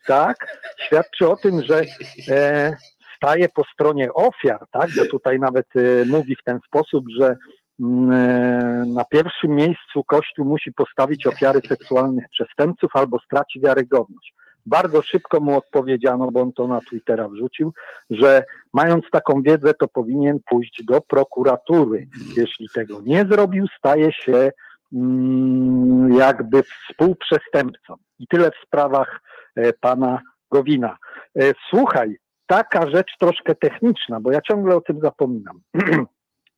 tak, 0.07 0.37
świadczy 0.87 1.29
o 1.29 1.37
tym, 1.37 1.63
że 1.63 1.83
e, 2.29 2.77
staje 3.17 3.49
po 3.49 3.63
stronie 3.65 4.13
ofiar, 4.15 4.65
tak, 4.71 4.91
że 4.91 5.07
tutaj 5.07 5.39
nawet 5.39 5.67
e, 5.77 6.05
mówi 6.05 6.37
w 6.37 6.45
ten 6.45 6.59
sposób, 6.67 7.05
że 7.19 7.37
mm, 7.81 8.11
e, 8.13 8.85
na 8.87 9.05
pierwszym 9.05 9.51
miejscu 9.51 10.05
Kościół 10.07 10.45
musi 10.45 10.73
postawić 10.73 11.27
ofiary 11.27 11.61
seksualnych 11.69 12.25
przestępców 12.31 12.91
albo 12.95 13.19
straci 13.19 13.61
wiarygodność 13.61 14.35
bardzo 14.67 15.03
szybko 15.03 15.41
mu 15.41 15.57
odpowiedziano, 15.57 16.31
bo 16.31 16.41
on 16.41 16.53
to 16.53 16.69
na 16.69 16.81
Twittera 16.81 17.29
wrzucił, 17.29 17.73
że 18.11 18.45
mając 18.73 19.05
taką 19.13 19.43
wiedzę, 19.43 19.75
to 19.75 19.89
powinien 19.89 20.39
pójść 20.51 20.85
do 20.85 21.01
prokuratury. 21.01 22.09
Jeśli 22.37 22.69
tego 22.75 23.01
nie 23.07 23.27
zrobił, 23.31 23.67
staje 23.79 24.13
się 24.13 24.51
mm, 24.93 26.13
jakby 26.13 26.63
współprzestępcą. 26.63 27.95
I 28.19 28.27
tyle 28.27 28.51
w 28.51 28.67
sprawach 28.67 29.21
e, 29.57 29.73
pana 29.73 30.21
Gowina. 30.51 30.97
E, 31.39 31.53
słuchaj, 31.71 32.17
taka 32.47 32.91
rzecz 32.91 33.11
troszkę 33.21 33.55
techniczna, 33.55 34.21
bo 34.21 34.33
ja 34.33 34.41
ciągle 34.41 34.77
o 34.77 34.81
tym 34.81 35.01
zapominam. 35.01 35.61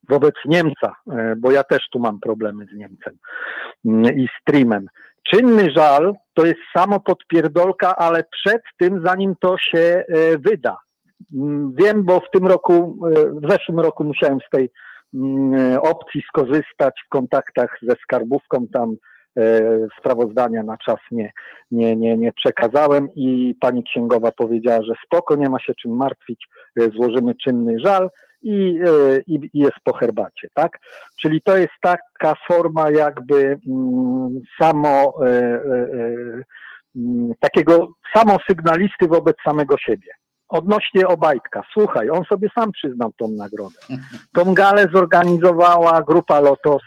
Wobec 0.09 0.35
Niemca, 0.45 0.95
e, 1.13 1.37
bo 1.37 1.51
ja 1.51 1.65
też 1.65 1.89
tu 1.93 1.99
mam 1.99 2.21
problemy 2.21 2.67
z 2.73 2.77
Niemcem 2.77 3.19
mm, 3.85 4.19
i 4.19 4.29
streamem. 4.41 4.87
Czynny 5.31 5.71
żal 5.71 6.15
to 6.35 6.47
jest 6.47 6.61
samo 6.77 7.01
podpierdolka, 7.01 7.97
ale 7.97 8.25
przed 8.25 8.63
tym, 8.79 9.03
zanim 9.05 9.35
to 9.41 9.59
się 9.59 9.79
e, 9.79 10.05
wyda. 10.39 10.77
Mm, 11.35 11.75
wiem, 11.75 12.05
bo 12.05 12.21
w 12.21 12.31
tym 12.31 12.47
roku, 12.47 12.99
e, 13.07 13.41
w 13.41 13.51
zeszłym 13.51 13.81
roku 13.81 14.05
musiałem 14.05 14.39
z 14.41 14.51
tej 14.51 14.71
mm, 15.15 15.79
opcji 15.79 16.23
skorzystać 16.29 16.95
w 17.07 17.09
kontaktach 17.09 17.79
ze 17.83 17.95
skarbówką 18.03 18.67
tam 18.73 18.97
sprawozdania 19.99 20.63
na 20.63 20.77
czas 20.77 20.97
nie, 21.11 21.33
nie, 21.71 21.97
nie, 21.97 22.17
nie 22.17 22.33
przekazałem 22.33 23.09
i 23.15 23.55
pani 23.61 23.85
księgowa 23.85 24.33
powiedziała, 24.33 24.83
że 24.83 24.93
spoko, 25.05 25.37
nie 25.37 25.49
ma 25.49 25.61
się 25.61 25.75
czym 25.75 25.97
martwić, 25.97 26.49
złożymy 26.77 27.35
czynny 27.35 27.81
żal 27.81 28.11
i, 28.43 28.81
e, 28.87 29.21
i, 29.27 29.35
i, 29.35 29.59
jest 29.59 29.77
po 29.85 29.93
herbacie, 29.93 30.49
tak? 30.55 30.79
Czyli 31.21 31.43
to 31.43 31.57
jest 31.57 31.73
taka 31.81 32.35
forma 32.49 32.91
jakby 32.91 33.59
mm, 33.69 34.41
samo 34.61 35.15
e, 35.23 35.29
e, 35.29 35.89
mm, 36.97 37.33
takiego 37.41 37.89
samosygnalisty 38.17 39.09
wobec 39.09 39.37
samego 39.45 39.79
siebie. 39.79 40.13
Odnośnie 40.49 41.09
Obajtka, 41.09 41.63
słuchaj, 41.73 42.11
on 42.11 42.25
sobie 42.25 42.49
sam 42.59 42.73
przyznał 42.73 43.13
tą 43.19 43.29
nagrodę. 43.29 43.79
Tą 44.33 44.55
galę 44.55 44.87
zorganizowała 44.93 46.03
grupa 46.03 46.41
Lotos, 46.41 46.83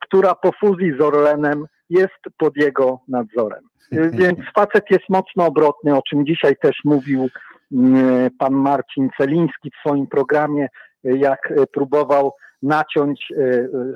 która 0.00 0.34
po 0.34 0.50
fuzji 0.60 0.92
z 0.98 1.00
Orlenem 1.00 1.66
jest 1.90 2.20
pod 2.38 2.56
jego 2.56 3.00
nadzorem. 3.08 3.64
Więc 4.20 4.38
facet 4.54 4.84
jest 4.90 5.08
mocno 5.08 5.46
obrotny, 5.46 5.96
o 5.96 6.02
czym 6.02 6.26
dzisiaj 6.26 6.56
też 6.56 6.76
mówił 6.84 7.28
Mm, 7.72 8.30
pan 8.38 8.52
Marcin 8.54 9.08
Celiński 9.16 9.70
w 9.70 9.80
swoim 9.80 10.06
programie, 10.06 10.68
jak 11.04 11.52
próbował 11.72 12.32
naciąć 12.62 13.32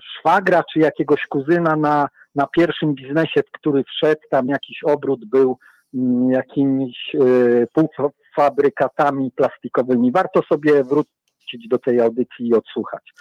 szwagra 0.02 0.62
czy 0.72 0.78
jakiegoś 0.78 1.26
kuzyna 1.26 1.76
na, 1.76 2.08
na 2.34 2.46
pierwszym 2.46 2.94
biznesie, 2.94 3.42
w 3.42 3.58
który 3.58 3.84
wszedł, 3.84 4.20
tam 4.30 4.48
jakiś 4.48 4.84
obrót 4.84 5.24
był 5.24 5.58
mm, 5.94 6.30
jakimiś 6.30 7.16
półfabrykatami 7.72 9.30
plastikowymi. 9.30 10.12
Warto 10.12 10.42
sobie 10.42 10.84
wrócić 10.84 11.68
do 11.68 11.78
tej 11.78 12.00
audycji 12.00 12.48
i 12.48 12.54
odsłuchać. 12.54 13.12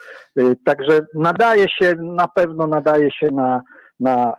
Także 0.65 1.01
nadaje 1.15 1.69
się, 1.69 1.95
na 1.95 2.28
pewno 2.28 2.67
nadaje 2.67 3.11
się 3.11 3.28
na, 3.32 3.61
na 4.01 4.33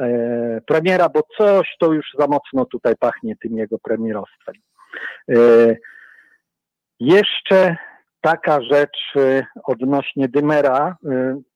premiera, 0.66 1.08
bo 1.08 1.20
coś 1.38 1.76
to 1.80 1.92
już 1.92 2.06
za 2.18 2.26
mocno 2.26 2.64
tutaj 2.64 2.94
pachnie 3.00 3.36
tym 3.36 3.56
jego 3.56 3.78
premierostwem. 3.78 4.54
Jeszcze 7.00 7.76
taka 8.20 8.62
rzecz 8.62 9.16
y, 9.16 9.44
odnośnie 9.64 10.28
Dymera 10.28 10.96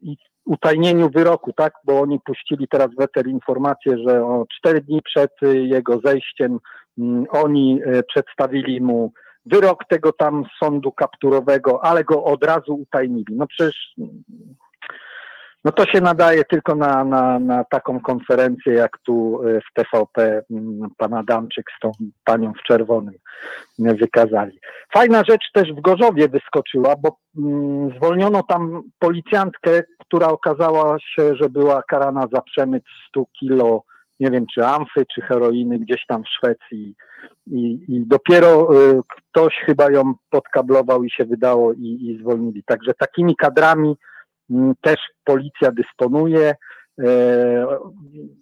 i 0.00 0.16
utajnieniu 0.44 1.10
wyroku, 1.10 1.52
tak, 1.52 1.74
bo 1.84 2.00
oni 2.00 2.20
puścili 2.20 2.68
teraz 2.68 2.88
weter 2.98 3.26
informację, 3.26 3.98
że 4.08 4.24
o 4.24 4.46
cztery 4.58 4.80
dni 4.80 5.02
przed 5.02 5.30
jego 5.52 6.00
zejściem 6.04 6.58
mm, 6.98 7.26
oni 7.30 7.80
przedstawili 8.08 8.80
mu 8.80 9.12
wyrok 9.46 9.84
tego 9.88 10.12
tam 10.12 10.44
sądu 10.62 10.92
kapturowego, 10.92 11.84
ale 11.84 12.04
go 12.04 12.24
od 12.24 12.44
razu 12.44 12.74
utajnili. 12.74 13.36
No 13.36 13.46
przecież 13.46 13.94
no 15.66 15.72
to 15.72 15.86
się 15.86 16.00
nadaje 16.00 16.44
tylko 16.44 16.74
na, 16.74 17.04
na, 17.04 17.38
na 17.38 17.64
taką 17.64 18.00
konferencję, 18.00 18.72
jak 18.72 18.98
tu 18.98 19.40
e, 19.42 19.60
w 19.60 19.72
TVP 19.74 20.42
mm, 20.50 20.90
pan 20.96 21.14
Adamczyk 21.14 21.66
z 21.76 21.80
tą 21.80 21.92
panią 22.24 22.52
w 22.52 22.62
czerwonym 22.62 23.14
wykazali. 23.78 24.60
Fajna 24.94 25.22
rzecz 25.28 25.44
też 25.54 25.72
w 25.72 25.80
Gorzowie 25.80 26.28
wyskoczyła, 26.28 26.94
bo 26.96 27.16
mm, 27.38 27.96
zwolniono 27.96 28.42
tam 28.42 28.82
policjantkę, 28.98 29.82
która 29.98 30.28
okazała 30.28 30.96
się, 31.00 31.36
że 31.36 31.48
była 31.48 31.82
karana 31.82 32.26
za 32.32 32.40
przemyt 32.40 32.84
100 33.08 33.24
kilo, 33.40 33.82
nie 34.20 34.30
wiem 34.30 34.46
czy 34.54 34.66
amfy, 34.66 35.06
czy 35.14 35.20
heroiny 35.20 35.78
gdzieś 35.78 36.06
tam 36.08 36.22
w 36.22 36.28
Szwecji. 36.28 36.94
I, 37.46 37.84
i 37.88 38.06
dopiero 38.06 38.68
y, 38.74 39.00
ktoś 39.08 39.54
chyba 39.54 39.90
ją 39.90 40.14
podkablował 40.30 41.04
i 41.04 41.10
się 41.10 41.24
wydało 41.24 41.72
i, 41.72 41.98
i 42.06 42.18
zwolnili. 42.20 42.64
Także 42.64 42.94
takimi 42.94 43.36
kadrami 43.36 43.96
też 44.80 44.96
policja 45.24 45.72
dysponuje. 45.72 46.54
E, 47.04 47.66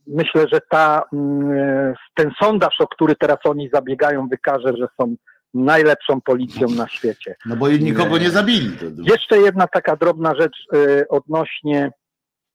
myślę, 0.07 0.46
że 0.52 0.61
ta, 0.70 1.02
mm, 1.12 1.94
ten 2.14 2.30
sondaż, 2.42 2.80
o 2.80 2.86
który 2.86 3.14
teraz 3.16 3.38
oni 3.44 3.70
zabiegają, 3.72 4.28
wykaże, 4.28 4.72
że 4.78 4.86
są 5.00 5.14
najlepszą 5.55 6.20
policją 6.20 6.68
na 6.68 6.88
świecie. 6.88 7.36
No 7.46 7.57
bo 7.57 7.68
nikogo 7.68 8.18
nie 8.18 8.30
zabili. 8.30 8.70
Jeszcze 8.98 9.38
jedna 9.38 9.66
taka 9.66 9.96
drobna 9.96 10.34
rzecz 10.34 10.57
e, 10.74 11.09
odnośnie 11.09 11.90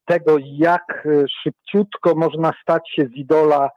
tego, 0.04 0.36
jak 0.40 1.06
e, 1.06 1.24
szybciutko 1.42 2.14
można 2.14 2.52
stać 2.62 2.82
się 2.96 3.04
z 3.04 3.12
idola 3.12 3.70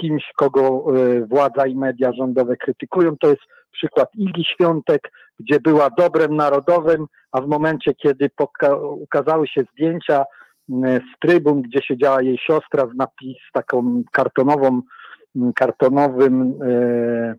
kimś, 0.00 0.24
kogo 0.36 0.84
władza 1.28 1.66
i 1.66 1.74
media 1.74 2.12
rządowe 2.12 2.56
krytykują. 2.56 3.16
To 3.20 3.30
jest 3.30 3.42
przykład 3.72 4.08
Igi 4.14 4.44
Świątek, 4.44 5.12
gdzie 5.40 5.60
była 5.60 5.90
dobrem 5.98 6.36
narodowym, 6.36 7.06
a 7.32 7.40
w 7.40 7.46
momencie, 7.46 7.94
kiedy 7.94 8.30
ukazały 9.00 9.48
się 9.48 9.62
zdjęcia 9.72 10.24
z 10.78 11.18
trybun, 11.20 11.62
gdzie 11.62 11.82
siedziała 11.82 12.22
jej 12.22 12.38
siostra 12.38 12.86
z 12.94 12.96
napis 12.96 13.36
taką 13.52 14.02
kartonową, 14.12 14.82
kartonowym 15.54 16.54
e, 16.62 17.34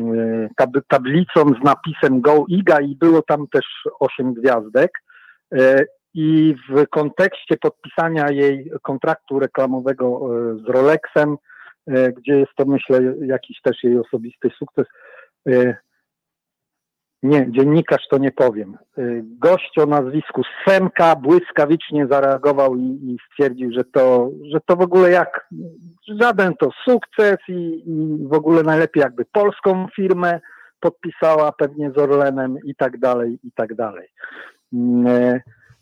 e, 0.00 0.82
tablicą 0.88 1.54
z 1.60 1.64
napisem 1.64 2.20
Go 2.20 2.44
Iga 2.48 2.80
i 2.80 2.96
było 2.96 3.22
tam 3.22 3.46
też 3.52 3.64
osiem 4.00 4.34
gwiazdek. 4.34 4.90
E, 6.16 6.20
I 6.20 6.54
w 6.70 6.86
kontekście 6.90 7.56
podpisania 7.56 8.30
jej 8.30 8.70
kontraktu 8.82 9.38
reklamowego 9.38 10.20
z 10.64 10.68
Rolexem, 10.68 11.36
gdzie 12.16 12.38
jest 12.38 12.52
to 12.56 12.64
myślę 12.64 13.00
jakiś 13.26 13.60
też 13.62 13.84
jej 13.84 13.98
osobisty 13.98 14.50
sukces, 14.58 14.86
nie, 17.22 17.52
dziennikarz 17.52 18.08
to 18.10 18.18
nie 18.18 18.32
powiem. 18.32 18.78
Gość 19.22 19.78
o 19.78 19.86
nazwisku 19.86 20.42
Semka 20.68 21.16
błyskawicznie 21.16 22.06
zareagował 22.06 22.76
i, 22.76 22.82
i, 22.82 23.16
stwierdził, 23.30 23.72
że 23.72 23.84
to, 23.84 24.30
że 24.52 24.60
to 24.66 24.76
w 24.76 24.80
ogóle 24.80 25.10
jak 25.10 25.48
żaden 26.20 26.54
to 26.54 26.70
sukces 26.84 27.36
i, 27.48 27.82
i 27.86 28.26
w 28.28 28.32
ogóle 28.32 28.62
najlepiej 28.62 29.00
jakby 29.00 29.24
polską 29.24 29.86
firmę 29.96 30.40
podpisała 30.80 31.52
pewnie 31.52 31.90
z 31.90 31.98
Orlenem 31.98 32.58
i 32.64 32.74
tak 32.74 32.98
dalej, 32.98 33.38
i 33.44 33.52
tak 33.52 33.74
dalej. 33.74 34.08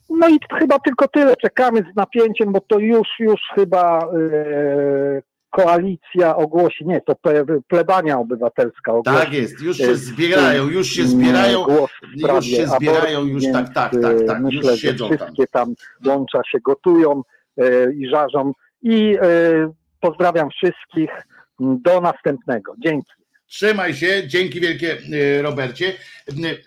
No 0.08 0.28
i 0.28 0.38
chyba 0.58 0.78
tylko 0.78 1.08
tyle. 1.08 1.36
Czekamy 1.36 1.80
z 1.92 1.96
napięciem, 1.96 2.52
bo 2.52 2.60
to 2.60 2.78
już, 2.78 3.08
już 3.20 3.40
chyba 3.54 4.08
yy, 4.12 5.22
koalicja 5.50 6.36
ogłosi, 6.36 6.86
nie, 6.86 7.00
to 7.00 7.14
plebania 7.68 8.18
obywatelska 8.18 8.92
ogłosi. 8.92 9.18
Tak 9.18 9.32
jest, 9.32 9.60
już 9.60 9.76
się 9.76 9.96
zbierają, 9.96 10.66
już 10.66 10.86
się 10.86 11.04
zbierają, 11.04 11.64
głos 11.64 11.90
w 11.90 12.18
sprawie 12.18 12.36
już 12.36 12.44
się 12.46 12.66
zbierają, 12.66 13.24
już 13.24 13.44
tak, 13.52 13.74
tak, 13.74 13.92
więc, 13.92 14.04
tak, 14.04 14.26
tak, 14.26 14.42
Myślę, 14.42 14.70
już 14.70 14.80
że 14.80 14.88
siedzą 14.88 15.08
tam. 15.08 15.16
wszystkie 15.16 15.46
tam 15.46 15.74
łącza 16.06 16.40
się 16.50 16.58
gotują 16.60 17.22
e, 17.58 17.92
i 17.92 18.08
żarzą 18.08 18.52
i 18.82 19.16
e, 19.22 19.28
pozdrawiam 20.00 20.50
wszystkich 20.50 21.10
do 21.60 22.00
następnego. 22.00 22.74
Dzięki. 22.78 23.12
Trzymaj 23.48 23.94
się, 23.94 24.22
dzięki 24.26 24.60
wielkie 24.60 24.98
e, 24.98 25.42
Robercie. 25.42 25.92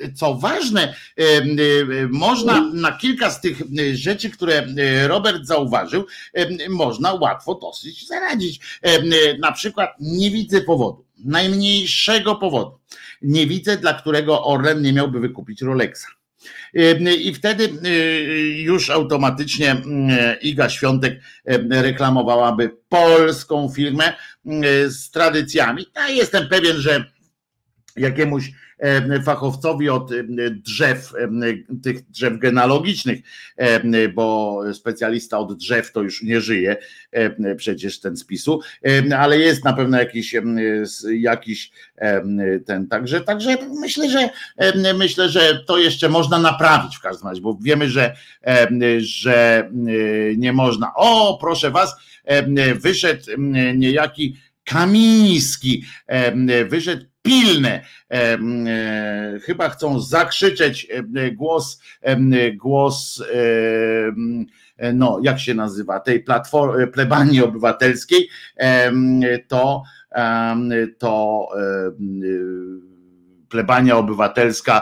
E, 0.01 0.11
Co 0.13 0.35
ważne, 0.35 0.93
e, 1.17 1.23
można 2.09 2.71
na 2.73 2.91
kilka 2.91 3.29
z 3.31 3.41
tych 3.41 3.61
rzeczy, 3.93 4.29
które 4.29 4.67
Robert 5.07 5.45
zauważył, 5.45 6.05
można 6.69 7.13
łatwo 7.13 7.55
dosyć 7.55 8.07
zaradzić. 8.07 8.59
Na 9.39 9.51
przykład 9.51 9.95
nie 9.99 10.31
widzę 10.31 10.61
powodu, 10.61 11.05
najmniejszego 11.25 12.35
powodu. 12.35 12.79
Nie 13.21 13.47
widzę, 13.47 13.77
dla 13.77 13.93
którego 13.93 14.45
Orlen 14.45 14.81
nie 14.81 14.93
miałby 14.93 15.19
wykupić 15.19 15.61
Rolexa. 15.61 16.18
I 17.19 17.33
wtedy 17.33 17.69
już 18.55 18.89
automatycznie 18.89 19.75
Iga 20.41 20.69
Świątek 20.69 21.19
reklamowałaby 21.69 22.77
polską 22.89 23.69
firmę 23.69 24.13
z 24.87 25.11
tradycjami. 25.11 25.85
Ja 25.95 26.09
jestem 26.09 26.49
pewien, 26.49 26.77
że 26.77 27.05
jakiemuś 27.95 28.51
fachowcowi 29.25 29.89
od 29.89 30.11
drzew, 30.51 31.13
tych 31.83 32.09
drzew 32.09 32.39
genealogicznych, 32.39 33.19
bo 34.13 34.59
specjalista 34.73 35.39
od 35.39 35.57
drzew 35.57 35.91
to 35.91 36.01
już 36.01 36.23
nie 36.23 36.41
żyje 36.41 36.77
przecież 37.57 37.99
ten 37.99 38.17
spisu, 38.17 38.59
ale 39.17 39.37
jest 39.37 39.63
na 39.63 39.73
pewno 39.73 39.99
jakiś, 39.99 40.35
jakiś 41.11 41.71
ten, 42.65 42.87
także, 42.89 43.21
także 43.21 43.57
myślę, 43.79 44.09
że 44.09 44.29
myślę, 44.93 45.29
że 45.29 45.63
to 45.67 45.77
jeszcze 45.77 46.09
można 46.09 46.39
naprawić 46.39 46.97
w 46.97 47.01
każdym 47.01 47.27
razie, 47.27 47.41
bo 47.41 47.57
wiemy, 47.61 47.89
że, 47.89 48.15
że 48.97 49.69
nie 50.37 50.53
można. 50.53 50.91
O, 50.95 51.37
proszę 51.41 51.71
was, 51.71 51.95
wyszedł 52.75 53.23
niejaki 53.75 54.37
Kamiński, 54.63 55.83
wyszedł 56.69 57.05
pilne. 57.21 57.81
Chyba 59.43 59.69
chcą 59.69 59.99
zakrzyczeć 60.01 60.87
głos, 61.33 61.81
głos, 62.55 63.23
no 64.93 65.19
jak 65.23 65.39
się 65.39 65.53
nazywa, 65.53 65.99
tej 65.99 66.23
platformy 66.23 66.87
plebanii 66.87 67.41
obywatelskiej, 67.41 68.29
to, 69.47 69.83
to 70.97 71.47
plebania 73.49 73.97
obywatelska 73.97 74.81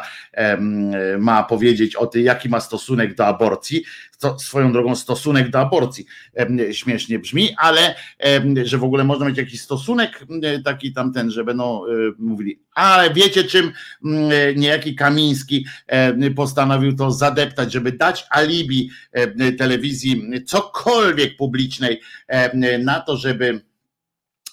ma 1.19 1.43
powiedzieć 1.43 1.95
o 1.95 2.07
tym, 2.07 2.23
jaki 2.23 2.49
ma 2.49 2.59
stosunek 2.59 3.15
do 3.15 3.25
aborcji. 3.25 3.83
Swoją 4.37 4.73
drogą 4.73 4.95
stosunek 4.95 5.49
do 5.49 5.59
aborcji 5.59 6.05
śmiesznie 6.71 7.19
brzmi, 7.19 7.49
ale 7.57 7.95
że 8.63 8.77
w 8.77 8.83
ogóle 8.83 9.03
można 9.03 9.25
mieć 9.25 9.37
jakiś 9.37 9.61
stosunek 9.61 10.25
taki 10.65 10.93
tamten, 10.93 11.31
że 11.31 11.43
będą 11.43 11.81
mówili, 12.19 12.61
ale 12.73 13.13
wiecie 13.13 13.43
czym 13.43 13.71
niejaki 14.55 14.95
Kamiński 14.95 15.65
postanowił 16.35 16.95
to 16.95 17.11
zadeptać, 17.11 17.73
żeby 17.73 17.91
dać 17.91 18.25
alibi 18.29 18.89
telewizji 19.57 20.23
cokolwiek 20.45 21.37
publicznej 21.37 22.01
na 22.79 22.99
to, 22.99 23.17
żeby 23.17 23.61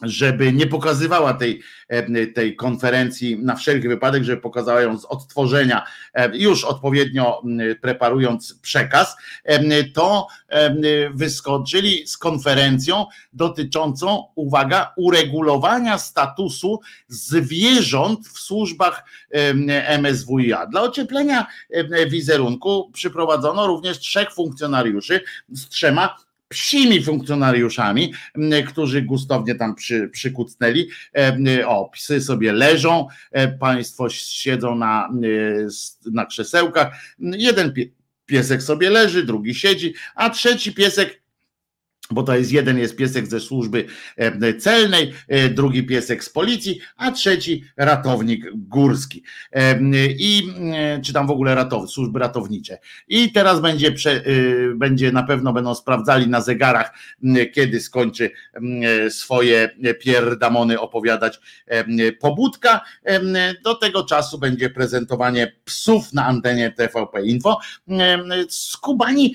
żeby 0.05 0.53
nie 0.53 0.67
pokazywała 0.67 1.35
tej, 1.35 1.63
tej 2.35 2.57
konferencji 2.57 3.39
na 3.39 3.57
wszelki 3.57 3.89
wypadek, 3.89 4.25
żeby 4.25 4.43
pokazała 4.43 4.81
ją 4.81 4.99
z 4.99 5.05
odtworzenia, 5.05 5.87
już 6.33 6.65
odpowiednio 6.65 7.43
preparując 7.81 8.59
przekaz, 8.63 9.17
to 9.95 10.27
wyskoczyli 11.15 12.07
z 12.07 12.19
konferencją 12.19 13.07
dotyczącą, 13.33 14.25
uwaga, 14.35 14.93
uregulowania 14.97 15.99
statusu 15.99 16.81
zwierząt 17.09 18.29
w 18.29 18.39
służbach 18.39 19.05
MSWiA. 19.99 20.67
Dla 20.67 20.83
ocieplenia 20.83 21.47
wizerunku 22.09 22.91
przyprowadzono 22.93 23.67
również 23.67 23.99
trzech 23.99 24.35
funkcjonariuszy 24.35 25.21
z 25.49 25.69
trzema 25.69 26.17
psimi 26.55 27.03
funkcjonariuszami, 27.03 28.13
którzy 28.67 29.03
gustownie 29.03 29.55
tam 29.55 29.75
przy, 29.75 30.09
przykucnęli. 30.09 30.89
O, 31.67 31.89
psy 31.89 32.21
sobie 32.21 32.53
leżą, 32.53 33.07
państwo 33.61 34.09
siedzą 34.11 34.75
na, 34.75 35.11
na 36.13 36.27
krzesełkach. 36.27 36.97
Jeden 37.19 37.73
piesek 38.27 38.63
sobie 38.63 38.91
leży, 38.91 39.25
drugi 39.25 39.55
siedzi, 39.55 39.95
a 40.15 40.31
trzeci 40.31 40.75
piesek 40.75 41.24
bo 42.11 42.23
to 42.23 42.37
jest 42.37 42.53
jeden 42.53 42.79
jest 42.79 42.97
piesek 42.97 43.27
ze 43.27 43.41
służby 43.41 43.85
celnej, 44.59 45.13
drugi 45.51 45.87
piesek 45.87 46.25
z 46.25 46.31
policji, 46.31 46.81
a 46.97 47.11
trzeci 47.11 47.65
ratownik 47.77 48.45
górski. 48.55 49.23
I 50.19 50.53
czy 51.05 51.13
tam 51.13 51.27
w 51.27 51.31
ogóle 51.31 51.55
ratow, 51.55 51.91
służby 51.91 52.19
ratownicze. 52.19 52.79
I 53.09 53.33
teraz 53.33 53.61
będzie, 53.61 53.93
prze, 53.93 54.23
będzie 54.75 55.13
na 55.13 55.23
pewno 55.23 55.53
będą 55.53 55.75
sprawdzali 55.75 56.29
na 56.29 56.41
zegarach, 56.41 56.95
kiedy 57.53 57.81
skończy 57.81 58.31
swoje 59.09 59.71
pierdamony 60.01 60.81
opowiadać 60.81 61.41
pobudka. 62.21 62.81
Do 63.65 63.75
tego 63.75 64.05
czasu 64.05 64.39
będzie 64.39 64.71
prezentowanie 64.71 65.53
psów 65.65 66.13
na 66.13 66.27
antenie 66.27 66.71
TVP 66.71 67.23
Info. 67.23 67.59
Skubani 68.49 69.35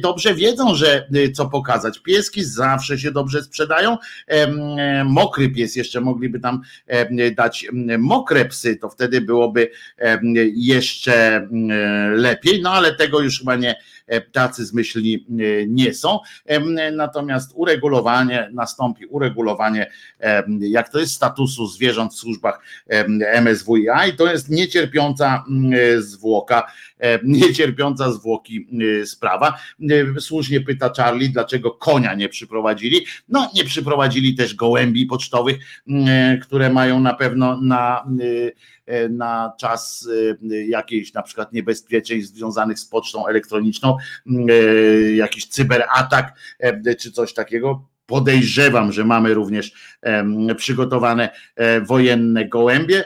dobrze 0.00 0.34
wiedzą, 0.34 0.74
że 0.74 1.08
co 1.34 1.46
pokazać 1.46 1.95
pieski 2.02 2.44
zawsze 2.44 2.98
się 2.98 3.10
dobrze 3.10 3.42
sprzedają. 3.42 3.96
Mokry 5.04 5.50
pies 5.50 5.76
jeszcze 5.76 6.00
mogliby 6.00 6.40
tam 6.40 6.62
dać 7.36 7.66
mokre 7.98 8.44
psy, 8.44 8.76
to 8.76 8.88
wtedy 8.88 9.20
byłoby 9.20 9.70
jeszcze 10.54 11.48
lepiej, 12.14 12.62
no 12.62 12.70
ale 12.70 12.94
tego 12.94 13.20
już 13.20 13.38
chyba 13.38 13.56
nie 13.56 13.76
tacy 14.32 14.66
zmyślni 14.66 15.26
nie 15.68 15.94
są. 15.94 16.18
Natomiast 16.92 17.52
uregulowanie, 17.54 18.50
nastąpi 18.52 19.06
uregulowanie, 19.06 19.90
jak 20.60 20.88
to 20.88 20.98
jest 20.98 21.12
statusu 21.12 21.66
zwierząt 21.66 22.12
w 22.12 22.16
służbach 22.16 22.60
MSWiA 23.40 24.06
i 24.06 24.12
to 24.12 24.32
jest 24.32 24.50
niecierpiąca 24.50 25.44
zwłoka, 25.98 26.72
niecierpiąca 27.24 28.12
zwłoki 28.12 28.68
sprawa. 29.04 29.58
Słusznie 30.20 30.60
pyta 30.60 30.92
Charlie, 30.96 31.28
dlaczego 31.28 31.70
konia 31.70 32.14
nie 32.14 32.28
przyprowadzili. 32.28 33.06
No 33.28 33.50
nie 33.54 33.64
przyprowadzili 33.64 34.34
też 34.34 34.54
gołębi 34.54 35.06
pocztowych, 35.06 35.56
które 36.42 36.72
mają 36.72 37.00
na 37.00 37.14
pewno 37.14 37.60
na 37.60 38.04
na 39.10 39.52
czas 39.60 40.08
jakiejś 40.68 41.12
na 41.12 41.22
przykład 41.22 41.52
niebezpieczeństw 41.52 42.34
związanych 42.36 42.78
z 42.78 42.86
pocztą 42.86 43.26
elektroniczną, 43.26 43.96
jakiś 45.14 45.46
cyberatak 45.46 46.32
czy 46.98 47.12
coś 47.12 47.34
takiego. 47.34 47.88
Podejrzewam, 48.06 48.92
że 48.92 49.04
mamy 49.04 49.34
również 49.34 49.96
przygotowane 50.56 51.30
wojenne 51.86 52.48
gołębie 52.48 53.04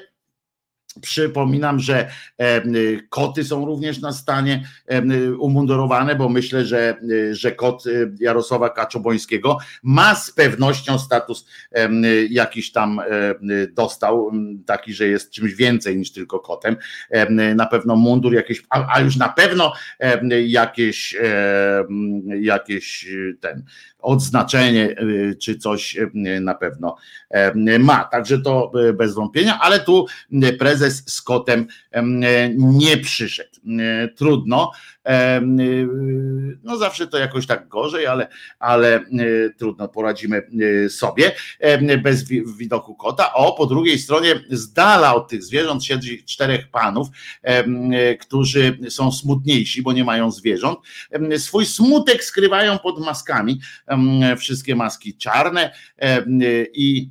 Przypominam, 1.02 1.80
że 1.80 2.10
koty 3.08 3.44
są 3.44 3.64
również 3.64 4.00
na 4.00 4.12
stanie 4.12 4.68
umundurowane, 5.38 6.16
bo 6.16 6.28
myślę, 6.28 6.64
że, 6.64 6.96
że 7.32 7.52
kot 7.52 7.84
Jarosława 8.20 8.70
Kaczobońskiego 8.70 9.58
ma 9.82 10.14
z 10.14 10.30
pewnością 10.30 10.98
status 10.98 11.46
jakiś 12.30 12.72
tam 12.72 13.00
dostał, 13.72 14.32
taki, 14.66 14.94
że 14.94 15.06
jest 15.06 15.30
czymś 15.30 15.54
więcej 15.54 15.96
niż 15.96 16.12
tylko 16.12 16.40
kotem. 16.40 16.76
Na 17.54 17.66
pewno 17.66 17.96
mundur 17.96 18.34
jakiś, 18.34 18.62
a 18.70 19.00
już 19.00 19.16
na 19.16 19.28
pewno 19.28 19.72
jakieś, 20.46 21.16
jakieś 22.40 23.08
ten 23.40 23.64
odznaczenie 23.98 24.96
czy 25.42 25.58
coś 25.58 25.98
na 26.40 26.54
pewno 26.54 26.96
ma. 27.78 28.04
Także 28.04 28.38
to 28.38 28.72
bez 28.94 29.14
wątpienia, 29.14 29.58
ale 29.60 29.80
tu 29.80 30.06
prezes 30.58 30.79
prezes 30.80 31.02
z 31.06 31.22
kotem 31.22 31.66
nie 32.56 32.96
przyszedł. 32.96 33.60
Trudno. 34.16 34.72
No 36.62 36.76
zawsze 36.76 37.06
to 37.06 37.18
jakoś 37.18 37.46
tak 37.46 37.68
gorzej, 37.68 38.06
ale, 38.06 38.28
ale 38.58 39.04
trudno, 39.58 39.88
poradzimy 39.88 40.42
sobie 40.88 41.32
bez 42.02 42.24
widoku 42.58 42.94
kota. 42.94 43.34
O, 43.34 43.52
po 43.52 43.66
drugiej 43.66 43.98
stronie 43.98 44.40
z 44.50 44.72
dala 44.72 45.14
od 45.14 45.28
tych 45.28 45.44
zwierząt 45.44 45.84
siedzi 45.84 46.24
czterech 46.24 46.68
panów, 46.68 47.08
którzy 48.20 48.78
są 48.88 49.12
smutniejsi, 49.12 49.82
bo 49.82 49.92
nie 49.92 50.04
mają 50.04 50.30
zwierząt. 50.30 50.78
Swój 51.38 51.66
smutek 51.66 52.24
skrywają 52.24 52.78
pod 52.78 53.00
maskami. 53.00 53.60
Wszystkie 54.38 54.76
maski 54.76 55.16
czarne 55.16 55.72
i 56.74 57.10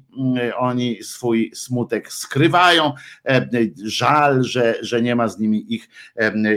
oni 0.57 1.03
swój 1.03 1.51
smutek 1.55 2.13
skrywają. 2.13 2.93
Żal, 3.83 4.43
że, 4.43 4.75
że 4.81 5.01
nie 5.01 5.15
ma 5.15 5.27
z 5.27 5.39
nimi 5.39 5.73
ich, 5.73 5.89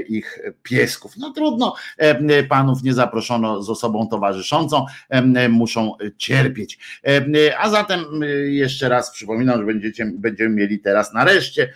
ich 0.08 0.38
piesków. 0.62 1.16
No 1.22 1.32
trudno, 1.32 1.74
panów 2.48 2.82
nie 2.82 2.94
zaproszono 2.94 3.62
z 3.62 3.70
osobą 3.70 4.08
towarzyszącą, 4.08 4.86
muszą 5.48 5.92
cierpieć. 6.16 6.78
A 7.58 7.70
zatem 7.70 8.04
jeszcze 8.44 8.88
raz 8.88 9.10
przypominam, 9.10 9.60
że 9.60 9.66
będziecie, 9.66 10.12
będziemy 10.14 10.54
mieli 10.54 10.80
teraz 10.80 11.12
nareszcie 11.14 11.72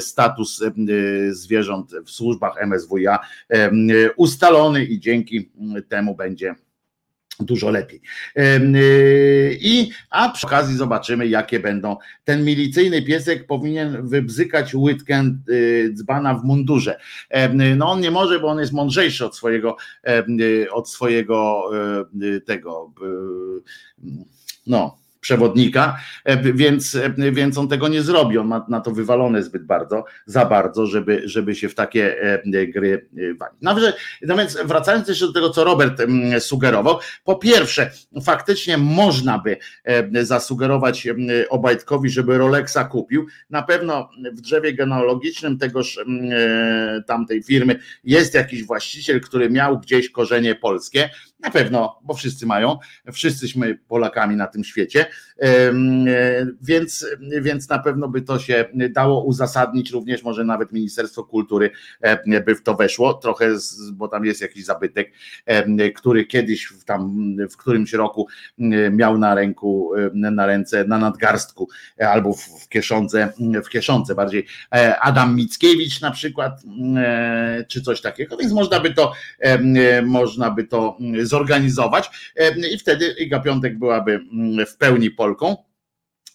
status 0.00 0.62
zwierząt 1.30 1.90
w 2.06 2.10
służbach 2.10 2.66
MSWiA 2.66 3.18
ustalony 4.16 4.84
i 4.84 5.00
dzięki 5.00 5.50
temu 5.88 6.14
będzie 6.14 6.54
dużo 7.40 7.70
lepiej. 7.70 8.00
Y, 8.38 9.58
I 9.60 9.90
a 10.10 10.28
przy 10.28 10.46
okazji 10.46 10.76
zobaczymy, 10.76 11.26
jakie 11.26 11.60
będą. 11.60 11.96
Ten 12.24 12.44
milicyjny 12.44 13.02
piesek 13.02 13.46
powinien 13.46 14.08
wybzykać 14.08 14.74
łydkę 14.74 15.36
y, 15.48 15.90
dzbana 15.94 16.34
w 16.34 16.44
mundurze. 16.44 17.00
No 17.76 17.90
on 17.90 18.00
nie 18.00 18.10
może, 18.10 18.40
bo 18.40 18.48
on 18.48 18.58
jest 18.58 18.72
mądrzejszy 18.72 19.26
od 19.26 19.36
swojego 19.36 19.76
y, 20.40 20.72
od 20.72 20.90
swojego 20.90 21.70
tego 22.46 22.92
no 24.66 25.03
przewodnika, 25.24 25.96
e, 26.24 26.52
więc, 26.52 26.94
e, 26.94 27.32
więc 27.32 27.58
on 27.58 27.68
tego 27.68 27.88
nie 27.88 28.02
zrobi. 28.02 28.38
On 28.38 28.46
ma 28.46 28.66
na 28.68 28.80
to 28.80 28.90
wywalone 28.90 29.42
zbyt 29.42 29.64
bardzo, 29.64 30.04
za 30.26 30.44
bardzo, 30.44 30.86
żeby, 30.86 31.22
żeby 31.24 31.54
się 31.54 31.68
w 31.68 31.74
takie 31.74 32.22
e, 32.22 32.66
gry 32.66 33.08
walić. 33.38 33.58
No, 33.62 33.76
no 34.22 34.36
więc 34.36 34.58
wracając 34.64 35.08
jeszcze 35.08 35.26
do 35.26 35.32
tego, 35.32 35.50
co 35.50 35.64
Robert 35.64 36.02
sugerował, 36.38 36.98
po 37.24 37.36
pierwsze, 37.36 37.90
faktycznie 38.24 38.78
można 38.78 39.38
by 39.38 39.56
zasugerować 40.22 41.08
Obajtkowi, 41.48 42.10
żeby 42.10 42.38
Rolexa 42.38 42.84
kupił. 42.90 43.26
Na 43.50 43.62
pewno 43.62 44.10
w 44.32 44.40
drzewie 44.40 44.72
genealogicznym 44.72 45.58
tegoż 45.58 45.98
tamtej 47.06 47.42
firmy 47.42 47.78
jest 48.04 48.34
jakiś 48.34 48.64
właściciel, 48.64 49.20
który 49.20 49.50
miał 49.50 49.78
gdzieś 49.78 50.10
korzenie 50.10 50.54
polskie 50.54 51.10
na 51.44 51.50
pewno, 51.50 52.00
bo 52.02 52.14
wszyscy 52.14 52.46
mają, 52.46 52.78
wszyscyśmy 53.12 53.78
Polakami 53.88 54.36
na 54.36 54.46
tym 54.46 54.64
świecie, 54.64 55.06
e, 55.40 55.72
więc, 56.62 57.06
więc 57.40 57.68
na 57.68 57.78
pewno 57.78 58.08
by 58.08 58.22
to 58.22 58.38
się 58.38 58.64
dało 58.90 59.24
uzasadnić, 59.24 59.90
również 59.90 60.22
może 60.22 60.44
nawet 60.44 60.72
Ministerstwo 60.72 61.24
Kultury 61.24 61.70
e, 62.00 62.40
by 62.40 62.54
w 62.54 62.62
to 62.62 62.74
weszło, 62.74 63.14
trochę, 63.14 63.50
bo 63.92 64.08
tam 64.08 64.24
jest 64.24 64.40
jakiś 64.40 64.64
zabytek, 64.64 65.12
e, 65.46 65.90
który 65.90 66.24
kiedyś 66.24 66.64
w, 66.64 66.84
tam, 66.84 67.16
w 67.50 67.56
którymś 67.56 67.92
roku 67.92 68.26
miał 68.90 69.18
na 69.18 69.34
ręku, 69.34 69.90
na 70.14 70.46
ręce, 70.46 70.84
na 70.84 70.98
nadgarstku 70.98 71.68
albo 71.98 72.32
w 72.32 72.68
kieszonce, 72.68 73.32
w 73.64 73.68
kieszonce 73.68 74.14
bardziej 74.14 74.46
Adam 75.00 75.36
Mickiewicz 75.36 76.00
na 76.00 76.10
przykład, 76.10 76.62
czy 77.68 77.82
coś 77.82 78.00
takiego, 78.00 78.36
więc 78.36 78.52
można 78.52 78.80
by 78.80 78.94
to, 78.94 79.12
można 80.04 80.50
by 80.50 80.64
to 80.64 80.98
zrobić 81.22 81.33
zorganizować 81.34 82.32
i 82.72 82.78
wtedy 82.78 83.14
Iga 83.18 83.40
Piątek 83.40 83.78
byłaby 83.78 84.12
mm, 84.32 84.66
w 84.66 84.76
pełni 84.76 85.10
Polką 85.10 85.56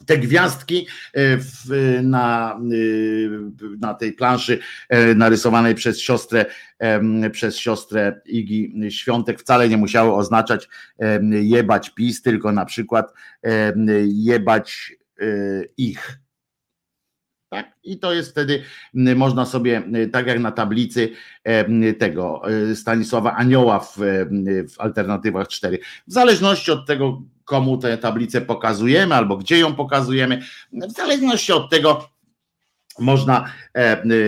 te 0.05 0.17
gwiazdki 0.17 0.88
e, 1.13 1.38
na, 2.01 2.53
e, 2.53 3.77
na 3.80 3.93
tej 3.93 4.13
planszy 4.13 4.59
e, 4.89 5.15
narysowanej 5.15 5.76
przez 5.76 5.99
siostrę, 5.99 6.45
przez 7.31 7.57
siostrę 7.57 8.21
Igi 8.26 8.73
Świątek 8.89 9.39
wcale 9.39 9.69
nie 9.69 9.77
musiały 9.77 10.13
oznaczać 10.13 10.69
jebać 11.41 11.89
PiS, 11.89 12.21
tylko 12.21 12.51
na 12.51 12.65
przykład 12.65 13.13
jebać 14.05 14.93
ich. 15.77 16.19
Tak? 17.49 17.76
I 17.84 17.99
to 17.99 18.13
jest 18.13 18.31
wtedy, 18.31 18.63
można 18.93 19.45
sobie, 19.45 19.84
tak 20.11 20.27
jak 20.27 20.39
na 20.39 20.51
tablicy 20.51 21.09
tego 21.99 22.41
Stanisława 22.76 23.34
Anioła 23.35 23.80
w, 23.80 23.97
w 24.73 24.80
alternatywach 24.80 25.47
4, 25.47 25.80
w 26.07 26.13
zależności 26.13 26.71
od 26.71 26.88
tego, 26.88 27.21
komu 27.45 27.77
tę 27.77 27.97
tablicę 27.97 28.41
pokazujemy 28.41 29.15
albo 29.15 29.38
gdzie 29.38 29.59
ją 29.59 29.76
pokazujemy, 29.76 30.41
w 30.73 30.91
zależności 30.91 31.51
od 31.51 31.69
tego 31.69 32.09
można 32.99 33.51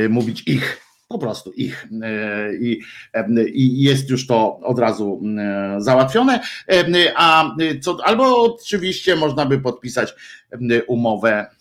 mówić 0.10 0.43
ich 0.48 0.81
po 1.07 1.19
prostu 1.19 1.52
ich 1.52 1.88
i, 2.60 2.81
jest 3.84 4.10
już 4.10 4.27
to 4.27 4.60
od 4.60 4.80
razu 4.80 5.22
załatwione, 5.77 6.39
a 7.15 7.56
co, 7.81 7.98
albo 8.03 8.43
oczywiście 8.43 9.15
można 9.15 9.45
by 9.45 9.60
podpisać 9.60 10.15
umowę 10.88 11.48
E, 11.52 11.61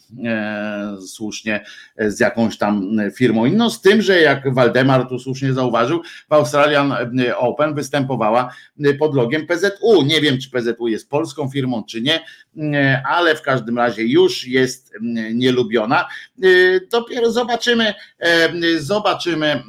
słusznie 1.06 1.64
z 1.98 2.20
jakąś 2.20 2.58
tam 2.58 2.96
firmą 3.16 3.46
inną, 3.46 3.70
z 3.70 3.80
tym, 3.80 4.02
że 4.02 4.20
jak 4.20 4.54
Waldemar 4.54 5.08
tu 5.08 5.18
słusznie 5.18 5.52
zauważył, 5.52 6.02
w 6.28 6.32
Australian 6.32 6.94
Open 7.36 7.74
występowała 7.74 8.54
pod 8.98 9.14
logiem 9.14 9.46
PZU. 9.46 10.02
Nie 10.06 10.20
wiem, 10.20 10.38
czy 10.38 10.50
PZU 10.50 10.88
jest 10.88 11.10
polską 11.10 11.48
firmą, 11.50 11.84
czy 11.84 12.02
nie, 12.02 12.20
e, 12.58 13.02
ale 13.06 13.36
w 13.36 13.42
każdym 13.42 13.78
razie 13.78 14.02
już 14.06 14.46
jest 14.46 14.94
nielubiona. 15.34 16.08
E, 16.42 16.46
dopiero 16.90 17.32
zobaczymy, 17.32 17.94
zobaczymy, 18.78 19.62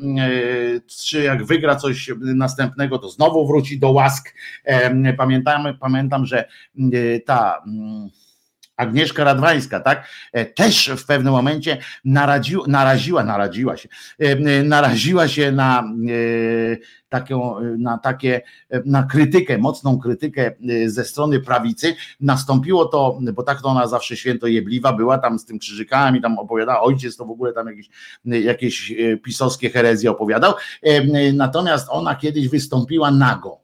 czy 0.87 1.23
jak 1.23 1.45
wygra 1.45 1.75
coś 1.75 2.11
następnego, 2.21 2.99
to 2.99 3.09
znowu 3.09 3.47
wróci 3.47 3.79
do 3.79 3.91
łask. 3.91 4.33
Pamiętam, 5.17 5.77
pamiętam, 5.79 6.25
że 6.25 6.47
ta 7.25 7.63
Agnieszka 8.81 9.23
Radwańska, 9.23 9.79
tak, 9.79 10.07
e, 10.31 10.45
też 10.45 10.91
w 10.97 11.05
pewnym 11.05 11.33
momencie 11.33 11.77
naraziła, 12.05 12.65
naraziła, 12.67 13.23
naraziła 13.23 13.77
się, 13.77 13.89
e, 14.19 14.63
naraziła 14.63 15.27
się 15.27 15.51
na 15.51 15.79
e, 15.79 16.77
taką, 17.09 17.55
na 17.77 17.97
takie, 17.97 18.41
na 18.85 19.03
krytykę, 19.03 19.57
mocną 19.57 19.99
krytykę 19.99 20.51
ze 20.85 21.05
strony 21.05 21.39
prawicy. 21.39 21.95
Nastąpiło 22.19 22.85
to, 22.85 23.19
bo 23.33 23.43
tak 23.43 23.61
to 23.61 23.67
ona 23.67 23.87
zawsze 23.87 24.17
święto 24.17 24.47
jebliwa 24.47 24.93
była, 24.93 25.17
tam 25.17 25.39
z 25.39 25.45
tym 25.45 25.59
krzyżykami, 25.59 26.21
tam 26.21 26.39
opowiadała, 26.39 26.81
ojciec 26.81 27.17
to 27.17 27.25
w 27.25 27.31
ogóle 27.31 27.53
tam 27.53 27.67
jakieś, 27.67 27.89
jakieś 28.25 28.93
pisowskie 29.23 29.69
herezje 29.69 30.11
opowiadał. 30.11 30.53
Natomiast 31.33 31.87
ona 31.89 32.15
kiedyś 32.15 32.49
wystąpiła 32.49 33.11
nago 33.11 33.61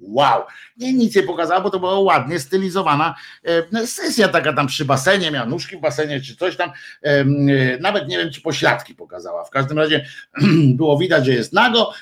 wow, 0.00 0.42
nie, 0.76 0.92
nic 0.92 1.16
nie 1.16 1.22
pokazała, 1.22 1.60
bo 1.60 1.70
to 1.70 1.80
była 1.80 2.00
ładnie 2.00 2.38
stylizowana 2.38 3.14
e, 3.72 3.86
sesja 3.86 4.28
taka 4.28 4.52
tam 4.52 4.66
przy 4.66 4.84
basenie, 4.84 5.30
miała 5.30 5.46
nóżki 5.46 5.76
w 5.76 5.80
basenie 5.80 6.20
czy 6.20 6.36
coś 6.36 6.56
tam, 6.56 6.70
e, 7.02 7.24
nawet 7.80 8.08
nie 8.08 8.18
wiem 8.18 8.30
czy 8.30 8.40
pośladki 8.40 8.94
pokazała, 8.94 9.44
w 9.44 9.50
każdym 9.50 9.78
razie 9.78 10.06
było 10.78 10.98
widać, 10.98 11.26
że 11.26 11.32
jest 11.32 11.52
nago 11.52 11.92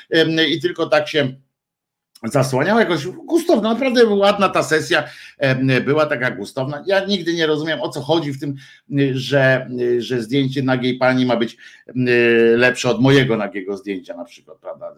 i 0.48 0.60
tylko 0.60 0.86
tak 0.86 1.08
się 1.08 1.32
zasłaniał 2.24 2.78
jakoś 2.78 3.06
gustowna, 3.06 3.72
naprawdę 3.72 4.06
ładna 4.06 4.48
ta 4.48 4.62
sesja 4.62 5.04
była 5.84 6.06
taka 6.06 6.30
gustowna. 6.30 6.84
Ja 6.86 7.04
nigdy 7.04 7.34
nie 7.34 7.46
rozumiem 7.46 7.80
o 7.80 7.88
co 7.88 8.00
chodzi 8.00 8.32
w 8.32 8.40
tym, 8.40 8.54
że, 9.12 9.68
że 9.98 10.22
zdjęcie 10.22 10.62
nagiej 10.62 10.98
pani 10.98 11.26
ma 11.26 11.36
być 11.36 11.56
lepsze 12.56 12.90
od 12.90 13.00
mojego 13.00 13.36
nagiego 13.36 13.76
zdjęcia 13.76 14.16
na 14.16 14.24
przykład, 14.24 14.58
prawda? 14.58 14.94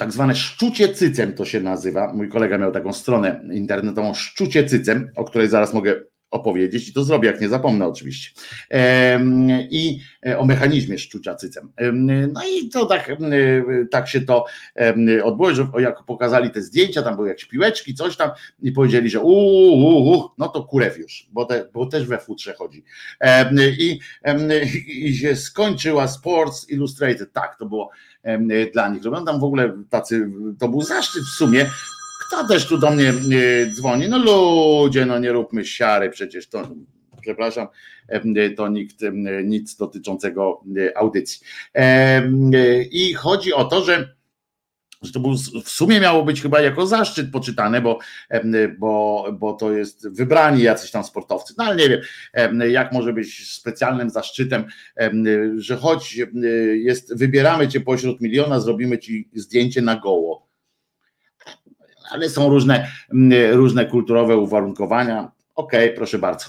Tak 0.00 0.12
zwane 0.12 0.34
szczucie 0.34 0.94
cycem 0.94 1.32
to 1.32 1.44
się 1.44 1.60
nazywa. 1.60 2.12
Mój 2.12 2.28
kolega 2.28 2.58
miał 2.58 2.72
taką 2.72 2.92
stronę 2.92 3.40
internetową 3.52 4.14
szczucie 4.14 4.64
cycem, 4.64 5.10
o 5.16 5.24
której 5.24 5.48
zaraz 5.48 5.74
mogę 5.74 6.00
opowiedzieć 6.30 6.88
i 6.88 6.92
to 6.92 7.04
zrobię, 7.04 7.30
jak 7.30 7.40
nie 7.40 7.48
zapomnę 7.48 7.86
oczywiście. 7.86 8.30
I 9.70 10.00
e, 10.26 10.38
o 10.38 10.44
mechanizmie 10.44 10.98
szczucia 10.98 11.34
cycem. 11.34 11.72
No 12.32 12.40
i 12.44 12.68
to 12.68 12.86
tak, 12.86 13.12
tak 13.90 14.08
się 14.08 14.20
to 14.20 14.44
odbyło, 15.22 15.54
że 15.54 15.66
jak 15.78 16.04
pokazali 16.04 16.50
te 16.50 16.62
zdjęcia, 16.62 17.02
tam 17.02 17.16
były 17.16 17.28
jakieś 17.28 17.44
piłeczki, 17.44 17.94
coś 17.94 18.16
tam 18.16 18.30
i 18.62 18.72
powiedzieli, 18.72 19.10
że 19.10 19.20
uuu, 19.20 20.30
no 20.38 20.48
to 20.48 20.64
kurew 20.64 20.98
już, 20.98 21.28
bo, 21.32 21.44
te, 21.44 21.68
bo 21.72 21.86
też 21.86 22.06
we 22.06 22.18
futrze 22.18 22.54
chodzi. 22.54 22.84
I, 23.78 23.98
I 24.86 25.14
się 25.14 25.36
skończyła 25.36 26.08
Sports 26.08 26.70
Illustrated, 26.70 27.32
tak, 27.32 27.56
to 27.58 27.66
było 27.66 27.90
dla 28.72 28.88
nich. 28.88 29.04
Robią 29.04 29.24
tam 29.24 29.40
w 29.40 29.44
ogóle 29.44 29.82
tacy, 29.90 30.30
to 30.58 30.68
był 30.68 30.82
zaszczyt 30.82 31.22
w 31.22 31.36
sumie, 31.36 31.70
kto 32.26 32.48
też 32.48 32.66
tu 32.66 32.78
do 32.78 32.90
mnie 32.90 33.12
dzwoni? 33.74 34.08
No 34.08 34.18
ludzie, 34.18 35.06
no 35.06 35.18
nie 35.18 35.32
róbmy 35.32 35.64
siary, 35.64 36.10
przecież 36.10 36.48
to 36.48 36.68
przepraszam, 37.20 37.66
to 38.56 38.68
nikt 38.68 38.96
nic 39.44 39.76
dotyczącego 39.76 40.62
audycji. 40.96 41.46
I 42.90 43.14
chodzi 43.14 43.52
o 43.52 43.64
to, 43.64 43.84
że 43.84 44.14
że 45.02 45.12
to 45.12 45.20
był, 45.20 45.34
w 45.64 45.68
sumie 45.68 46.00
miało 46.00 46.24
być 46.24 46.42
chyba 46.42 46.60
jako 46.60 46.86
zaszczyt 46.86 47.30
poczytane, 47.30 47.80
bo, 47.80 47.98
bo, 48.78 49.26
bo 49.38 49.52
to 49.52 49.72
jest 49.72 50.08
wybrani 50.08 50.62
jacyś 50.62 50.90
tam 50.90 51.04
sportowcy. 51.04 51.54
No 51.58 51.64
ale 51.64 51.76
nie 51.76 51.88
wiem, 51.88 52.00
jak 52.70 52.92
może 52.92 53.12
być 53.12 53.52
specjalnym 53.52 54.10
zaszczytem, 54.10 54.64
że 55.56 55.76
choć 55.76 56.18
jest, 56.72 57.18
wybieramy 57.18 57.68
cię 57.68 57.80
pośród 57.80 58.20
miliona, 58.20 58.60
zrobimy 58.60 58.98
ci 58.98 59.28
zdjęcie 59.34 59.82
na 59.82 59.96
goło. 59.96 60.48
Ale 62.10 62.30
są 62.30 62.48
różne, 62.48 62.90
różne 63.52 63.86
kulturowe 63.86 64.36
uwarunkowania. 64.36 65.32
Okej, 65.60 65.84
okay, 65.84 65.96
proszę 65.96 66.18
bardzo. 66.18 66.46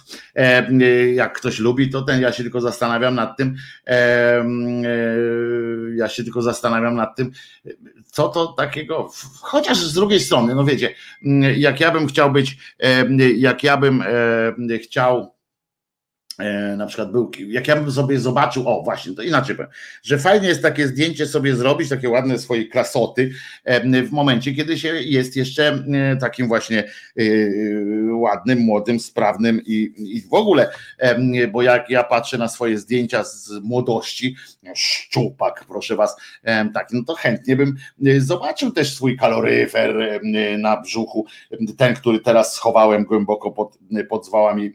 Jak 1.13 1.37
ktoś 1.37 1.59
lubi, 1.59 1.89
to 1.89 2.01
ten 2.01 2.21
ja 2.21 2.31
się 2.31 2.43
tylko 2.43 2.61
zastanawiam 2.61 3.15
nad 3.15 3.37
tym. 3.37 3.55
E, 3.87 4.45
ja 5.95 6.09
się 6.09 6.23
tylko 6.23 6.41
zastanawiam 6.41 6.95
nad 6.95 7.15
tym, 7.15 7.31
co 8.05 8.29
to 8.29 8.47
takiego, 8.47 9.09
chociaż 9.41 9.77
z 9.77 9.93
drugiej 9.93 10.19
strony, 10.19 10.55
no 10.55 10.63
wiecie, 10.63 10.95
jak 11.57 11.79
ja 11.79 11.91
bym 11.91 12.07
chciał 12.07 12.31
być, 12.31 12.57
jak 13.37 13.63
ja 13.63 13.77
bym 13.77 14.03
chciał 14.83 15.21
E, 15.21 15.40
na 16.77 16.85
przykład 16.85 17.11
był, 17.11 17.31
jak 17.47 17.67
ja 17.67 17.75
bym 17.75 17.91
sobie 17.91 18.19
zobaczył, 18.19 18.69
o 18.69 18.83
właśnie, 18.83 19.15
to 19.15 19.21
inaczej 19.21 19.55
powiem, 19.55 19.71
że 20.03 20.17
fajnie 20.17 20.47
jest 20.47 20.61
takie 20.61 20.87
zdjęcie 20.87 21.25
sobie 21.25 21.55
zrobić, 21.55 21.89
takie 21.89 22.09
ładne 22.09 22.39
swoje 22.39 22.67
klasoty 22.67 23.31
e, 23.63 24.03
w 24.03 24.11
momencie, 24.11 24.53
kiedy 24.53 24.77
się 24.77 24.87
jest 24.87 25.35
jeszcze 25.35 25.83
e, 25.93 26.17
takim 26.17 26.47
właśnie 26.47 26.83
ładnym, 28.11 28.59
młodym, 28.59 28.99
sprawnym 28.99 29.61
i, 29.65 29.93
i 29.97 30.21
w 30.21 30.33
ogóle, 30.33 30.69
bo 31.51 31.61
jak 31.61 31.89
ja 31.89 32.03
patrzę 32.03 32.37
na 32.37 32.47
swoje 32.47 32.77
zdjęcia 32.77 33.23
z 33.23 33.51
młodości, 33.63 34.35
szczupak, 34.75 35.65
proszę 35.67 35.95
was, 35.95 36.15
tak, 36.73 36.87
no 36.91 37.03
to 37.07 37.15
chętnie 37.15 37.55
bym 37.55 37.75
zobaczył 38.17 38.71
też 38.71 38.95
swój 38.95 39.17
kaloryfer 39.17 40.21
na 40.57 40.81
brzuchu, 40.81 41.25
ten, 41.77 41.95
który 41.95 42.19
teraz 42.19 42.53
schowałem 42.53 43.03
głęboko 43.03 43.51
pod, 43.51 43.77
pod 44.09 44.25
zwałami 44.25 44.73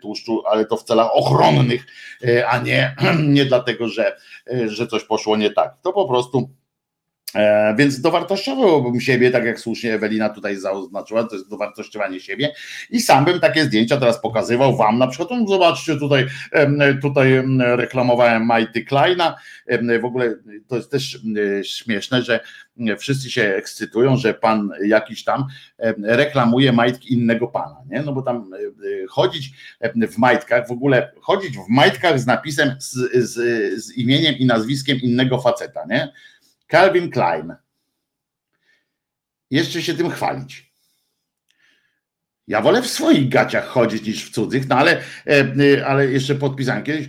tłuszczu, 0.00 0.42
ale 0.46 0.64
to 0.64 0.76
w 0.76 0.84
celach 1.02 1.16
ochronnych, 1.16 1.86
e, 2.24 2.48
a 2.48 2.58
nie, 2.58 2.96
nie 3.36 3.44
dlatego, 3.44 3.88
że, 3.88 4.16
e, 4.50 4.68
że 4.68 4.86
coś 4.86 5.04
poszło 5.04 5.36
nie 5.36 5.50
tak. 5.50 5.74
To 5.82 5.92
po 5.92 6.08
prostu. 6.08 6.50
E, 7.34 7.74
więc 7.78 8.00
dowartościowałbym 8.00 9.00
siebie, 9.00 9.30
tak 9.30 9.44
jak 9.44 9.60
słusznie 9.60 9.94
Ewelina 9.94 10.28
tutaj 10.28 10.56
zaznaczyła, 10.56 11.24
to 11.24 11.36
jest 11.36 11.50
dowartościowanie 11.50 12.20
siebie 12.20 12.52
i 12.90 13.00
sam 13.00 13.24
bym 13.24 13.40
takie 13.40 13.64
zdjęcia 13.64 13.96
teraz 13.96 14.20
pokazywał 14.20 14.76
wam, 14.76 14.98
na 14.98 15.06
przykład, 15.06 15.40
no 15.40 15.48
zobaczcie 15.48 15.96
tutaj, 15.96 16.26
tutaj 17.02 17.44
reklamowałem 17.58 18.48
Mighty 18.56 18.84
Kleina, 18.84 19.36
w 20.00 20.04
ogóle 20.04 20.34
to 20.68 20.76
jest 20.76 20.90
też 20.90 21.20
śmieszne, 21.62 22.22
że 22.22 22.40
wszyscy 22.98 23.30
się 23.30 23.42
ekscytują, 23.42 24.16
że 24.16 24.34
pan 24.34 24.70
jakiś 24.84 25.24
tam 25.24 25.44
reklamuje 26.02 26.72
majtki 26.72 27.12
innego 27.12 27.48
pana, 27.48 27.76
nie? 27.90 28.02
No 28.02 28.12
bo 28.12 28.22
tam 28.22 28.50
e, 28.54 28.58
e, 28.58 29.06
chodzić 29.08 29.50
w 29.94 30.18
majtkach, 30.18 30.68
w 30.68 30.72
ogóle 30.72 31.12
chodzić 31.20 31.58
w 31.58 31.68
majtkach 31.68 32.20
z 32.20 32.26
napisem, 32.26 32.76
z, 32.78 32.92
z, 33.14 33.34
z 33.84 33.96
imieniem 33.96 34.34
i 34.34 34.46
nazwiskiem 34.46 34.98
innego 34.98 35.40
faceta, 35.40 35.80
nie? 35.88 36.12
Calvin 36.72 37.10
Klein. 37.10 37.54
Jeszcze 39.50 39.82
się 39.82 39.94
tym 39.94 40.10
chwalić. 40.10 40.71
Ja 42.52 42.60
wolę 42.60 42.82
w 42.82 42.86
swoich 42.86 43.28
gaciach 43.28 43.66
chodzić 43.66 44.06
niż 44.06 44.24
w 44.24 44.30
cudzych, 44.30 44.68
no 44.68 44.76
ale, 44.76 45.00
e, 45.26 45.86
ale 45.86 46.06
jeszcze 46.06 46.34
podpisałem. 46.34 46.82
Kiedyś 46.82 47.08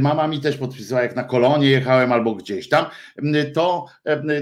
mama 0.00 0.28
mi 0.28 0.40
też 0.40 0.56
podpisała, 0.56 1.02
jak 1.02 1.16
na 1.16 1.24
kolonie 1.24 1.70
jechałem 1.70 2.12
albo 2.12 2.34
gdzieś 2.34 2.68
tam, 2.68 2.86
to, 3.54 3.86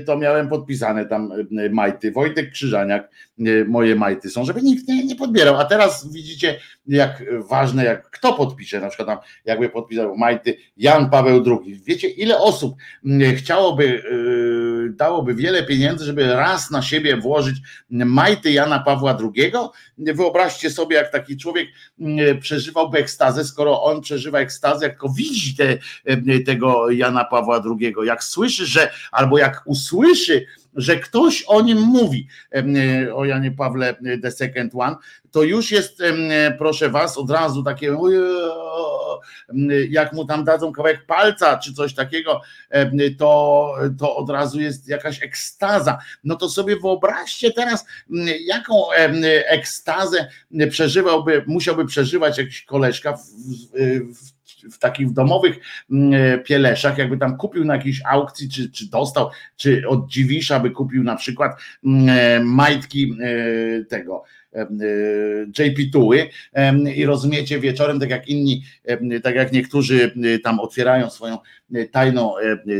to 0.06 0.16
miałem 0.16 0.48
podpisane 0.48 1.06
tam 1.06 1.32
majty. 1.70 2.12
Wojtek 2.12 2.50
Krzyżaniak, 2.50 3.10
moje 3.66 3.96
majty 3.96 4.30
są, 4.30 4.44
żeby 4.44 4.62
nikt 4.62 4.88
nie, 4.88 5.04
nie 5.04 5.16
podbierał. 5.16 5.56
A 5.56 5.64
teraz 5.64 6.12
widzicie, 6.12 6.58
jak 6.86 7.24
ważne, 7.48 7.84
jak 7.84 8.10
kto 8.10 8.32
podpisze, 8.32 8.80
na 8.80 8.88
przykład 8.88 9.08
tam 9.08 9.18
jakby 9.44 9.68
podpisał 9.68 10.16
majty 10.16 10.56
Jan 10.76 11.10
Paweł 11.10 11.44
II. 11.46 11.80
Wiecie, 11.86 12.08
ile 12.08 12.38
osób 12.38 12.76
chciałoby, 13.36 14.02
e, 14.04 14.67
dałoby 14.96 15.34
wiele 15.34 15.62
pieniędzy, 15.62 16.04
żeby 16.04 16.26
raz 16.26 16.70
na 16.70 16.82
siebie 16.82 17.16
włożyć 17.16 17.56
majty 17.90 18.52
Jana 18.52 18.78
Pawła 18.78 19.18
II? 19.20 19.52
Wyobraźcie 19.98 20.70
sobie, 20.70 20.96
jak 20.96 21.12
taki 21.12 21.36
człowiek 21.36 21.68
mm, 22.00 22.40
przeżywałby 22.40 22.98
ekstazę, 22.98 23.44
skoro 23.44 23.82
on 23.82 24.00
przeżywa 24.00 24.38
ekstazę, 24.38 24.86
jak 24.86 24.98
widzi 25.16 25.56
te, 25.56 25.78
e, 26.04 26.40
tego 26.40 26.90
Jana 26.90 27.24
Pawła 27.24 27.62
II, 27.80 27.94
jak 28.04 28.24
słyszy, 28.24 28.66
że 28.66 28.90
albo 29.12 29.38
jak 29.38 29.62
usłyszy, 29.64 30.46
że 30.74 30.96
ktoś 30.96 31.44
o 31.46 31.62
nim 31.62 31.78
mówi, 31.78 32.28
e, 32.54 33.14
o 33.14 33.24
Janie 33.24 33.50
Pawle 33.50 33.96
the 34.22 34.30
Second 34.30 34.72
One, 34.74 34.96
to 35.30 35.42
już 35.42 35.70
jest, 35.70 36.02
proszę 36.58 36.88
was, 36.90 37.18
od 37.18 37.30
razu 37.30 37.62
takie, 37.62 37.96
jak 39.90 40.12
mu 40.12 40.24
tam 40.24 40.44
dadzą 40.44 40.72
kawałek 40.72 41.06
palca 41.06 41.58
czy 41.58 41.74
coś 41.74 41.94
takiego, 41.94 42.40
to, 43.18 43.74
to 43.98 44.16
od 44.16 44.30
razu 44.30 44.60
jest 44.60 44.88
jakaś 44.88 45.22
ekstaza. 45.22 45.98
No 46.24 46.36
to 46.36 46.48
sobie 46.48 46.76
wyobraźcie 46.76 47.52
teraz, 47.52 47.86
jaką 48.40 48.92
ekstazę 49.46 50.28
przeżywałby, 50.70 51.44
musiałby 51.46 51.86
przeżywać 51.86 52.38
jakiś 52.38 52.64
koleżka 52.64 53.12
w, 53.12 53.24
w 54.14 54.38
w 54.72 54.78
takich 54.78 55.12
domowych 55.12 55.58
pieleszach, 56.44 56.98
jakby 56.98 57.18
tam 57.18 57.36
kupił 57.36 57.64
na 57.64 57.76
jakiejś 57.76 58.02
aukcji, 58.06 58.48
czy, 58.48 58.70
czy 58.70 58.90
dostał, 58.90 59.30
czy 59.56 59.82
od 59.88 60.08
Dziwisza 60.08 60.60
by 60.60 60.70
kupił 60.70 61.04
na 61.04 61.16
przykład 61.16 61.60
majtki 62.42 63.16
e, 63.20 63.84
tego 63.84 64.24
JP 65.58 65.92
Tuły 65.92 66.28
i 66.94 67.04
rozumiecie 67.04 67.60
wieczorem, 67.60 68.00
tak 68.00 68.10
jak 68.10 68.28
inni, 68.28 68.62
tak 69.22 69.34
jak 69.34 69.52
niektórzy 69.52 70.14
tam 70.44 70.60
otwierają 70.60 71.10
swoją 71.10 71.38
tajną, 71.90 72.34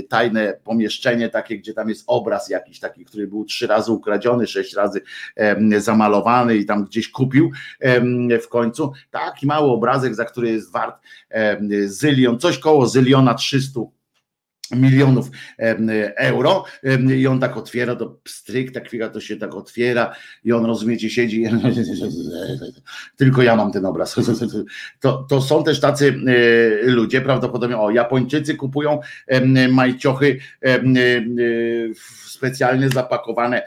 tajne 0.09 0.55
pomieszczenie 0.65 1.29
takie, 1.29 1.59
gdzie 1.59 1.75
tam 1.75 1.89
jest 1.89 2.05
obraz 2.07 2.49
jakiś 2.49 2.81
taki, 2.81 3.05
który 3.05 3.27
był 3.27 3.45
trzy 3.45 3.67
razy 3.67 3.93
ukradziony, 3.93 4.47
sześć 4.47 4.75
razy 4.75 5.01
zamalowany 5.79 6.57
i 6.57 6.67
tam 6.67 6.85
gdzieś 6.85 7.11
kupił 7.11 7.51
w 8.43 8.49
końcu. 8.49 8.93
Taki 9.11 9.47
mały 9.47 9.71
obrazek, 9.71 10.15
za 10.15 10.25
który 10.25 10.51
jest 10.51 10.73
wart 10.73 11.03
zylion, 11.85 12.39
coś 12.39 12.59
koło 12.59 12.87
zyliona 12.87 13.35
300 13.35 13.81
milionów 14.77 15.31
euro. 16.17 16.65
I 17.17 17.27
on 17.27 17.41
tak 17.41 17.57
otwiera, 17.57 17.97
to 17.97 18.19
pstryk, 18.25 18.73
ta 18.73 18.81
chwila 18.81 19.09
to 19.09 19.21
się 19.21 19.37
tak 19.37 19.55
otwiera 19.55 20.15
i 20.45 20.53
on 20.53 20.65
rozumiecie, 20.65 21.11
siedzi 21.11 21.45
tylko 23.17 23.43
ja 23.43 23.57
mam 23.57 23.73
ten 23.73 23.87
obraz. 23.87 24.17
To, 25.01 25.27
to 25.29 25.43
są 25.43 25.65
też 25.65 25.81
tacy 25.81 26.21
e, 26.87 26.91
ludzie, 26.91 27.21
prawdopodobnie, 27.21 27.79
o 27.79 27.91
Japończycy 27.91 28.55
kupują 28.55 29.01
majciochy 29.71 30.39
specjalnie 32.27 32.89
zapakowane 32.89 33.63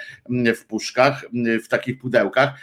w 0.56 0.66
puszkach, 0.66 1.26
w 1.64 1.68
takich 1.68 2.00
pudełkach 2.00 2.54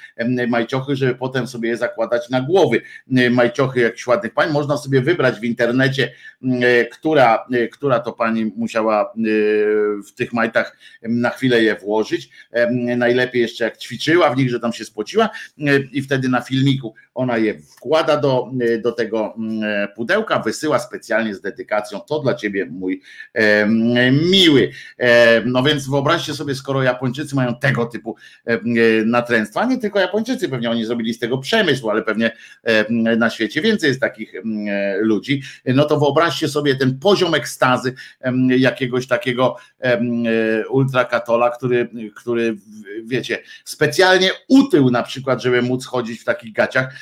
majciochy, 0.48 0.96
żeby 0.96 1.14
potem 1.14 1.46
sobie 1.46 1.68
je 1.68 1.76
zakładać 1.76 2.30
na 2.30 2.40
głowy. 2.40 2.82
Majciochy 3.30 3.80
jakichś 3.80 4.06
ładnych 4.06 4.34
pań, 4.34 4.52
można 4.52 4.76
sobie 4.76 5.00
wybrać 5.00 5.40
w 5.40 5.44
internecie, 5.44 6.12
która, 6.92 7.46
która 7.72 8.00
to 8.00 8.12
pani 8.12 8.27
musiała 8.56 9.02
e, 9.02 9.08
w 10.02 10.12
tych 10.14 10.32
majtach 10.32 10.76
na 11.02 11.30
chwilę 11.30 11.62
je 11.62 11.74
włożyć. 11.76 12.30
Najlepiej 12.96 13.42
jeszcze 13.42 13.64
jak 13.64 13.76
ćwiczyła 13.78 14.30
w 14.30 14.36
nich, 14.36 14.50
że 14.50 14.60
tam 14.60 14.72
się 14.72 14.84
spociła 14.84 15.30
i 15.92 16.02
wtedy 16.02 16.28
na 16.28 16.40
filmiku 16.40 16.94
ona 17.14 17.38
je 17.38 17.58
wkłada 17.60 18.16
do, 18.16 18.50
do 18.82 18.92
tego 18.92 19.34
pudełka, 19.96 20.38
wysyła 20.38 20.78
specjalnie 20.78 21.34
z 21.34 21.40
dedykacją. 21.40 22.00
To 22.00 22.20
dla 22.20 22.34
ciebie 22.34 22.66
mój 22.66 23.02
miły. 24.30 24.70
No 25.44 25.62
więc 25.62 25.88
wyobraźcie 25.88 26.34
sobie, 26.34 26.54
skoro 26.54 26.82
Japończycy 26.82 27.36
mają 27.36 27.54
tego 27.54 27.86
typu 27.86 28.16
natręstwa, 29.06 29.64
nie 29.64 29.78
tylko 29.78 30.00
Japończycy, 30.00 30.48
pewnie 30.48 30.70
oni 30.70 30.84
zrobili 30.84 31.14
z 31.14 31.18
tego 31.18 31.38
przemysł, 31.38 31.90
ale 31.90 32.02
pewnie 32.02 32.30
na 33.16 33.30
świecie 33.30 33.60
więcej 33.60 33.88
jest 33.88 34.00
takich 34.00 34.32
ludzi, 35.00 35.42
no 35.66 35.84
to 35.84 35.98
wyobraźcie 35.98 36.48
sobie 36.48 36.74
ten 36.74 36.98
poziom 36.98 37.34
ekstazy, 37.34 37.94
jakiegoś 38.48 39.06
takiego 39.06 39.56
ultrakatola, 40.70 41.50
który, 41.50 41.88
który 42.16 42.56
wiecie, 43.04 43.38
specjalnie 43.64 44.30
utył 44.48 44.90
na 44.90 45.02
przykład, 45.02 45.42
żeby 45.42 45.62
móc 45.62 45.86
chodzić 45.86 46.20
w 46.20 46.24
takich 46.24 46.52
gaciach 46.52 46.94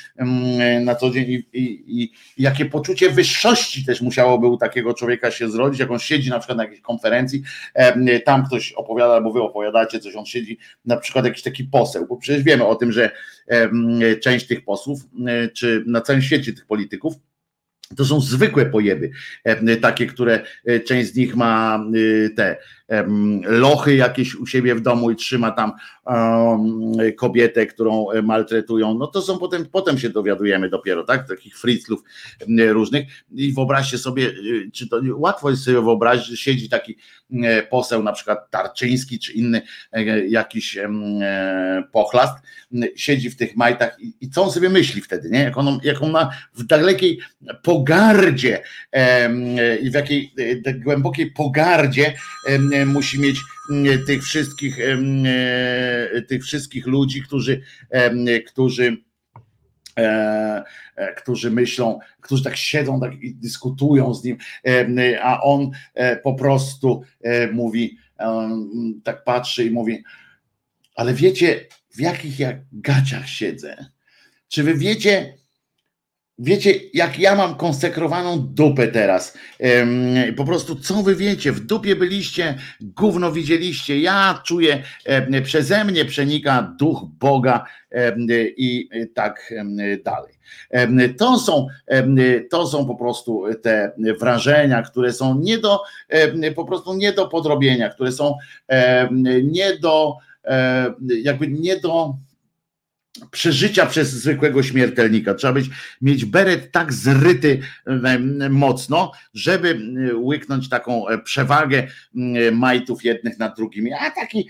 na 0.80 0.94
co 0.94 1.10
dzień 1.10 1.24
i, 1.28 1.34
i, 1.52 2.02
i 2.02 2.12
jakie 2.38 2.64
poczucie 2.64 3.10
wyższości 3.10 3.84
też 3.84 4.00
musiałoby 4.00 4.46
u 4.46 4.56
takiego 4.56 4.94
człowieka 4.94 5.30
się 5.30 5.50
zrodzić, 5.50 5.80
jak 5.80 5.90
on 5.90 5.98
siedzi 5.98 6.30
na 6.30 6.38
przykład 6.38 6.58
na 6.58 6.64
jakiejś 6.64 6.80
konferencji, 6.80 7.42
tam 8.24 8.46
ktoś 8.46 8.72
opowiada, 8.72 9.14
albo 9.14 9.32
wy 9.32 9.42
opowiadacie 9.42 10.00
coś, 10.00 10.16
on 10.16 10.26
siedzi, 10.26 10.58
na 10.84 10.96
przykład 10.96 11.24
jakiś 11.24 11.42
taki 11.42 11.64
poseł, 11.64 12.06
bo 12.06 12.16
przecież 12.16 12.42
wiemy 12.42 12.66
o 12.66 12.74
tym, 12.74 12.92
że 12.92 13.10
część 14.22 14.46
tych 14.46 14.64
posłów, 14.64 15.00
czy 15.54 15.84
na 15.86 16.00
całym 16.00 16.22
świecie 16.22 16.52
tych 16.52 16.66
polityków, 16.66 17.14
to 17.96 18.04
są 18.04 18.20
zwykłe 18.20 18.66
pojeby, 18.66 19.10
takie, 19.80 20.06
które 20.06 20.40
e, 20.64 20.80
część 20.80 21.12
z 21.12 21.16
nich 21.16 21.36
ma 21.36 21.84
e, 22.26 22.30
te 22.30 22.56
lochy 23.42 23.96
jakieś 23.96 24.34
u 24.34 24.46
siebie 24.46 24.74
w 24.74 24.80
domu 24.80 25.10
i 25.10 25.16
trzyma 25.16 25.50
tam 25.50 25.72
kobietę, 27.16 27.66
którą 27.66 28.10
e, 28.10 28.22
maltretują. 28.22 28.94
No 28.94 29.06
to 29.06 29.22
są 29.22 29.38
potem, 29.38 29.66
potem 29.66 29.98
się 29.98 30.10
dowiadujemy 30.10 30.68
dopiero, 30.68 31.04
tak? 31.04 31.28
Takich 31.28 31.58
friclów 31.58 32.02
różnych. 32.68 33.06
I 33.32 33.52
wyobraźcie 33.52 33.98
sobie, 33.98 34.32
czy 34.72 34.88
to 34.88 35.00
łatwo 35.16 35.50
jest 35.50 35.64
sobie 35.64 35.82
wyobrazić, 35.82 36.26
że 36.26 36.36
siedzi 36.36 36.68
taki 36.68 36.96
poseł, 37.70 38.02
na 38.02 38.12
przykład 38.12 38.50
Tarczyński, 38.50 39.18
czy 39.18 39.32
inny 39.32 39.62
jakiś 40.28 40.78
pochlast, 41.92 42.38
siedzi 42.96 43.30
w 43.30 43.36
tych 43.36 43.56
majtach 43.56 43.96
i, 44.00 44.14
i 44.20 44.30
co 44.30 44.42
on 44.42 44.52
sobie 44.52 44.68
myśli 44.68 45.00
wtedy, 45.00 45.30
nie? 45.30 45.38
Jak 45.38 45.58
on, 45.58 45.80
jak 45.82 46.02
on 46.02 46.10
ma 46.10 46.30
w 46.54 46.64
dalekiej 46.64 47.18
pogardzie 47.62 48.62
i 49.82 49.90
w 49.90 49.94
jakiej 49.94 50.34
e, 50.64 50.74
głębokiej 50.74 51.30
pogardzie 51.30 52.14
musi 52.86 53.20
mieć 53.20 53.40
tych 54.06 54.24
wszystkich 54.24 54.78
e, 54.80 56.22
tych 56.22 56.44
wszystkich 56.44 56.86
ludzi, 56.86 57.22
którzy 57.22 57.62
którzy 58.46 58.96
e, 59.96 60.64
którzy 61.16 61.50
myślą, 61.50 61.98
którzy 62.20 62.44
tak 62.44 62.56
siedzą 62.56 63.00
tak 63.00 63.22
i 63.22 63.34
dyskutują 63.34 64.14
z 64.14 64.24
nim, 64.24 64.36
a 65.22 65.42
on 65.42 65.70
po 66.22 66.34
prostu 66.34 67.02
mówi, 67.52 67.98
tak 69.04 69.24
patrzy 69.24 69.64
i 69.64 69.70
mówi, 69.70 70.04
ale 70.94 71.14
wiecie, 71.14 71.66
w 71.90 72.00
jakich 72.00 72.38
ja 72.38 72.52
gaciach 72.72 73.28
siedzę? 73.28 73.86
Czy 74.48 74.62
wy 74.62 74.74
wiecie, 74.74 75.34
Wiecie, 76.38 76.74
jak 76.94 77.18
ja 77.18 77.34
mam 77.34 77.54
konsekrowaną 77.54 78.38
dupę 78.38 78.88
teraz. 78.88 79.38
Po 80.36 80.44
prostu, 80.44 80.76
co 80.76 80.94
wy 80.94 81.16
wiecie? 81.16 81.52
W 81.52 81.60
dupie 81.60 81.96
byliście, 81.96 82.58
gówno 82.80 83.32
widzieliście. 83.32 84.00
Ja 84.00 84.42
czuję, 84.44 84.82
przeze 85.44 85.84
mnie 85.84 86.04
przenika 86.04 86.74
duch 86.78 87.04
Boga 87.20 87.64
i 88.56 88.88
tak 89.14 89.54
dalej. 90.04 90.34
To 91.18 91.38
są, 91.38 91.66
to 92.50 92.66
są 92.66 92.86
po 92.86 92.94
prostu 92.94 93.44
te 93.62 93.92
wrażenia, 94.20 94.82
które 94.82 95.12
są 95.12 95.38
nie 95.38 95.58
do, 95.58 95.80
po 96.56 96.64
prostu 96.64 96.94
nie 96.94 97.12
do 97.12 97.28
podrobienia, 97.28 97.88
które 97.88 98.12
są 98.12 98.34
nie 99.42 99.76
do, 99.78 100.14
jakby 101.22 101.48
nie 101.48 101.76
do 101.76 102.14
przeżycia 103.30 103.86
przez 103.86 104.10
zwykłego 104.10 104.62
śmiertelnika. 104.62 105.34
Trzeba 105.34 105.52
być, 105.52 105.70
mieć 106.02 106.24
beret 106.24 106.72
tak 106.72 106.92
zryty 106.92 107.60
mocno, 108.50 109.12
żeby 109.34 109.80
łyknąć 110.14 110.68
taką 110.68 111.08
e, 111.08 111.18
przewagę 111.18 111.86
majtów 112.52 113.04
jednych 113.04 113.38
nad 113.38 113.56
drugimi. 113.56 113.92
A 113.92 114.10
taki 114.10 114.48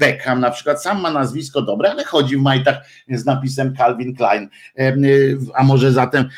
Beckham 0.00 0.40
na 0.40 0.50
przykład 0.50 0.82
sam 0.82 1.00
ma 1.00 1.10
nazwisko 1.10 1.62
dobre, 1.62 1.90
ale 1.90 2.04
chodzi 2.04 2.36
w 2.36 2.40
majtach 2.40 2.76
z 3.08 3.24
napisem 3.24 3.76
Calvin 3.76 4.16
Klein. 4.16 4.48
A 5.54 5.64
może 5.64 5.92
zatem 5.92 6.28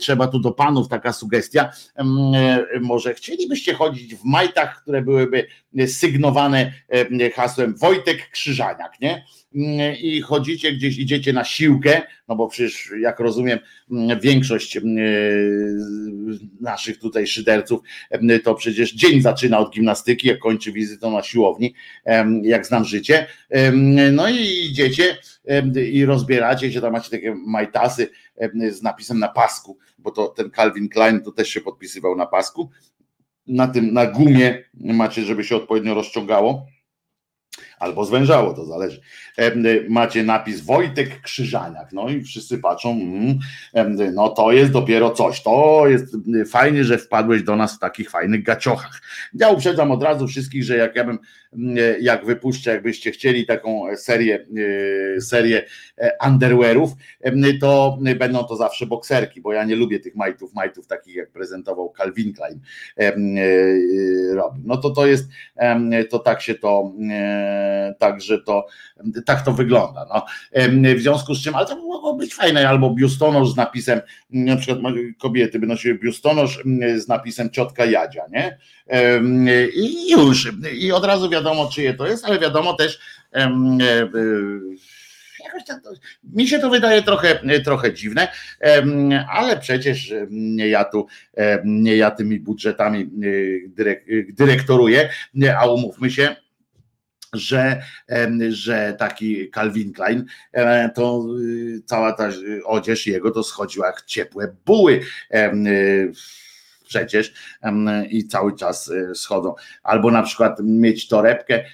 trzeba 0.00 0.26
tu 0.26 0.38
do 0.38 0.52
panów 0.52 0.88
taka 0.88 1.12
sugestia, 1.12 1.72
może 2.80 3.14
chcielibyście 3.14 3.74
chodzić 3.74 4.14
w 4.14 4.24
majtach, 4.24 4.82
które 4.82 5.02
byłyby 5.02 5.46
sygnowane 5.86 6.72
hasłem 7.34 7.74
Wojtek 7.76 8.30
Krzyżaniak, 8.30 9.00
nie? 9.00 9.24
I 10.02 10.20
chodzicie 10.20 10.72
gdzieś, 10.72 10.98
idziecie 10.98 11.32
na 11.32 11.44
siłkę, 11.44 12.02
no 12.28 12.36
bo 12.36 12.48
przecież 12.48 12.92
jak 13.00 13.20
rozumiem, 13.20 13.58
większość 14.22 14.78
naszych 16.60 16.98
tutaj 16.98 17.26
szyderców 17.26 17.80
to 18.44 18.54
przecież 18.54 18.94
dzień 18.94 19.20
zaczyna 19.20 19.58
od 19.58 19.74
gimnastyki, 19.74 20.28
jak 20.28 20.38
kończy 20.38 20.72
wizytą 20.72 21.10
na 21.10 21.22
siłowni, 21.22 21.74
jak 22.42 22.66
znam 22.66 22.84
życie. 22.84 23.26
No 24.12 24.28
i 24.28 24.66
idziecie 24.70 25.18
i 25.92 26.04
rozbieracie 26.04 26.72
się, 26.72 26.80
tam 26.80 26.92
macie 26.92 27.10
takie 27.10 27.34
majtasy 27.46 28.08
z 28.70 28.82
napisem 28.82 29.18
na 29.18 29.28
pasku, 29.28 29.78
bo 29.98 30.10
to 30.10 30.28
ten 30.28 30.50
Calvin 30.50 30.88
Klein 30.88 31.20
to 31.20 31.32
też 31.32 31.48
się 31.48 31.60
podpisywał 31.60 32.16
na 32.16 32.26
pasku. 32.26 32.70
Na 33.46 33.68
tym, 33.68 33.92
na 33.92 34.06
gumie 34.06 34.64
macie, 34.74 35.22
żeby 35.22 35.44
się 35.44 35.56
odpowiednio 35.56 35.94
rozciągało 35.94 36.66
albo 37.82 38.04
zwężało, 38.04 38.54
to 38.54 38.64
zależy. 38.64 39.00
Macie 39.88 40.22
napis 40.24 40.60
Wojtek 40.60 41.20
Krzyżaniak, 41.20 41.92
no 41.92 42.08
i 42.08 42.22
wszyscy 42.22 42.58
patrzą, 42.58 42.90
mm, 42.90 43.38
no 44.14 44.28
to 44.28 44.52
jest 44.52 44.72
dopiero 44.72 45.10
coś, 45.10 45.42
to 45.42 45.84
jest 45.88 46.16
fajnie, 46.50 46.84
że 46.84 46.98
wpadłeś 46.98 47.42
do 47.42 47.56
nas 47.56 47.76
w 47.76 47.78
takich 47.78 48.10
fajnych 48.10 48.42
gaciochach. 48.42 49.02
Ja 49.34 49.48
uprzedzam 49.48 49.90
od 49.90 50.02
razu 50.02 50.26
wszystkich, 50.28 50.64
że 50.64 50.76
jak 50.76 50.96
ja 50.96 51.04
bym, 51.04 51.18
jak 52.00 52.26
wypuszczę, 52.26 52.70
jakbyście 52.70 53.10
chcieli 53.10 53.46
taką 53.46 53.96
serię, 53.96 54.46
e, 55.16 55.20
serię 55.20 55.62
e, 55.98 56.16
underwearów, 56.26 56.92
to 57.60 57.98
będą 58.18 58.44
to 58.44 58.56
zawsze 58.56 58.86
bokserki, 58.86 59.40
bo 59.40 59.52
ja 59.52 59.64
nie 59.64 59.76
lubię 59.76 60.00
tych 60.00 60.14
majtów, 60.14 60.54
majtów 60.54 60.86
takich 60.86 61.16
jak 61.16 61.30
prezentował 61.30 61.92
Calvin 61.96 62.34
Klein 62.34 62.60
e, 62.96 63.14
robi. 64.34 64.62
No 64.64 64.76
to 64.76 64.90
to 64.90 65.06
jest, 65.06 65.28
to 66.10 66.18
tak 66.18 66.42
się 66.42 66.54
to 66.54 66.92
Także 67.98 68.38
to 68.38 68.66
tak 69.26 69.44
to 69.44 69.52
wygląda. 69.52 70.06
No. 70.14 70.26
W 70.96 71.00
związku 71.00 71.34
z 71.34 71.42
czym, 71.42 71.54
ale 71.54 71.66
to 71.66 71.76
mogło 71.76 72.14
być 72.14 72.34
fajne, 72.34 72.68
albo 72.68 72.90
biustonosz 72.90 73.50
z 73.50 73.56
napisem, 73.56 74.00
na 74.30 74.56
przykład 74.56 74.94
kobiety 75.18 75.58
by 75.58 75.66
nosiły 75.66 75.98
biustonosz 75.98 76.62
z 76.96 77.08
napisem 77.08 77.50
ciotka 77.50 77.84
Jadzia, 77.84 78.22
nie? 78.30 78.58
I 79.74 80.10
już, 80.10 80.52
i 80.72 80.92
od 80.92 81.04
razu 81.04 81.30
wiadomo, 81.30 81.70
czyje 81.74 81.94
to 81.94 82.06
jest, 82.06 82.24
ale 82.24 82.38
wiadomo 82.38 82.74
też 82.74 82.98
e, 83.32 83.38
e, 83.38 83.50
mi 86.24 86.48
się 86.48 86.58
to 86.58 86.70
wydaje 86.70 87.02
trochę, 87.02 87.60
trochę 87.64 87.94
dziwne, 87.94 88.28
ale 89.30 89.56
przecież 89.56 90.12
nie 90.30 90.68
ja 90.68 90.84
tu, 90.84 91.06
nie 91.64 91.96
ja 91.96 92.10
tymi 92.10 92.40
budżetami 92.40 93.10
dyrektoruję, 94.28 95.08
a 95.58 95.66
umówmy 95.66 96.10
się, 96.10 96.36
że, 97.32 97.82
że 98.48 98.96
taki 98.98 99.50
Calvin 99.50 99.92
Klein, 99.92 100.24
to 100.94 101.24
cała 101.86 102.12
ta 102.12 102.28
odzież 102.64 103.06
jego 103.06 103.30
to 103.30 103.42
schodziła 103.42 103.86
jak 103.86 104.02
ciepłe 104.02 104.56
buły 104.66 105.00
przecież 106.82 107.32
i 108.10 108.26
cały 108.26 108.56
czas 108.56 108.88
y, 108.88 109.14
schodzą. 109.14 109.54
Albo 109.82 110.10
na 110.10 110.22
przykład 110.22 110.60
mieć 110.62 111.08
torebkę 111.08 111.64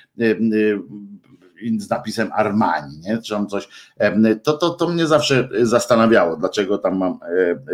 z 1.79 1.91
napisem 1.91 2.31
Armani, 2.33 2.99
nie? 2.99 3.23
czy 3.23 3.37
on 3.37 3.47
coś, 3.47 3.69
to, 4.43 4.53
to, 4.53 4.71
to 4.71 4.89
mnie 4.89 5.07
zawsze 5.07 5.49
zastanawiało, 5.63 6.37
dlaczego 6.37 6.79
tam 6.79 6.99
mam 6.99 7.19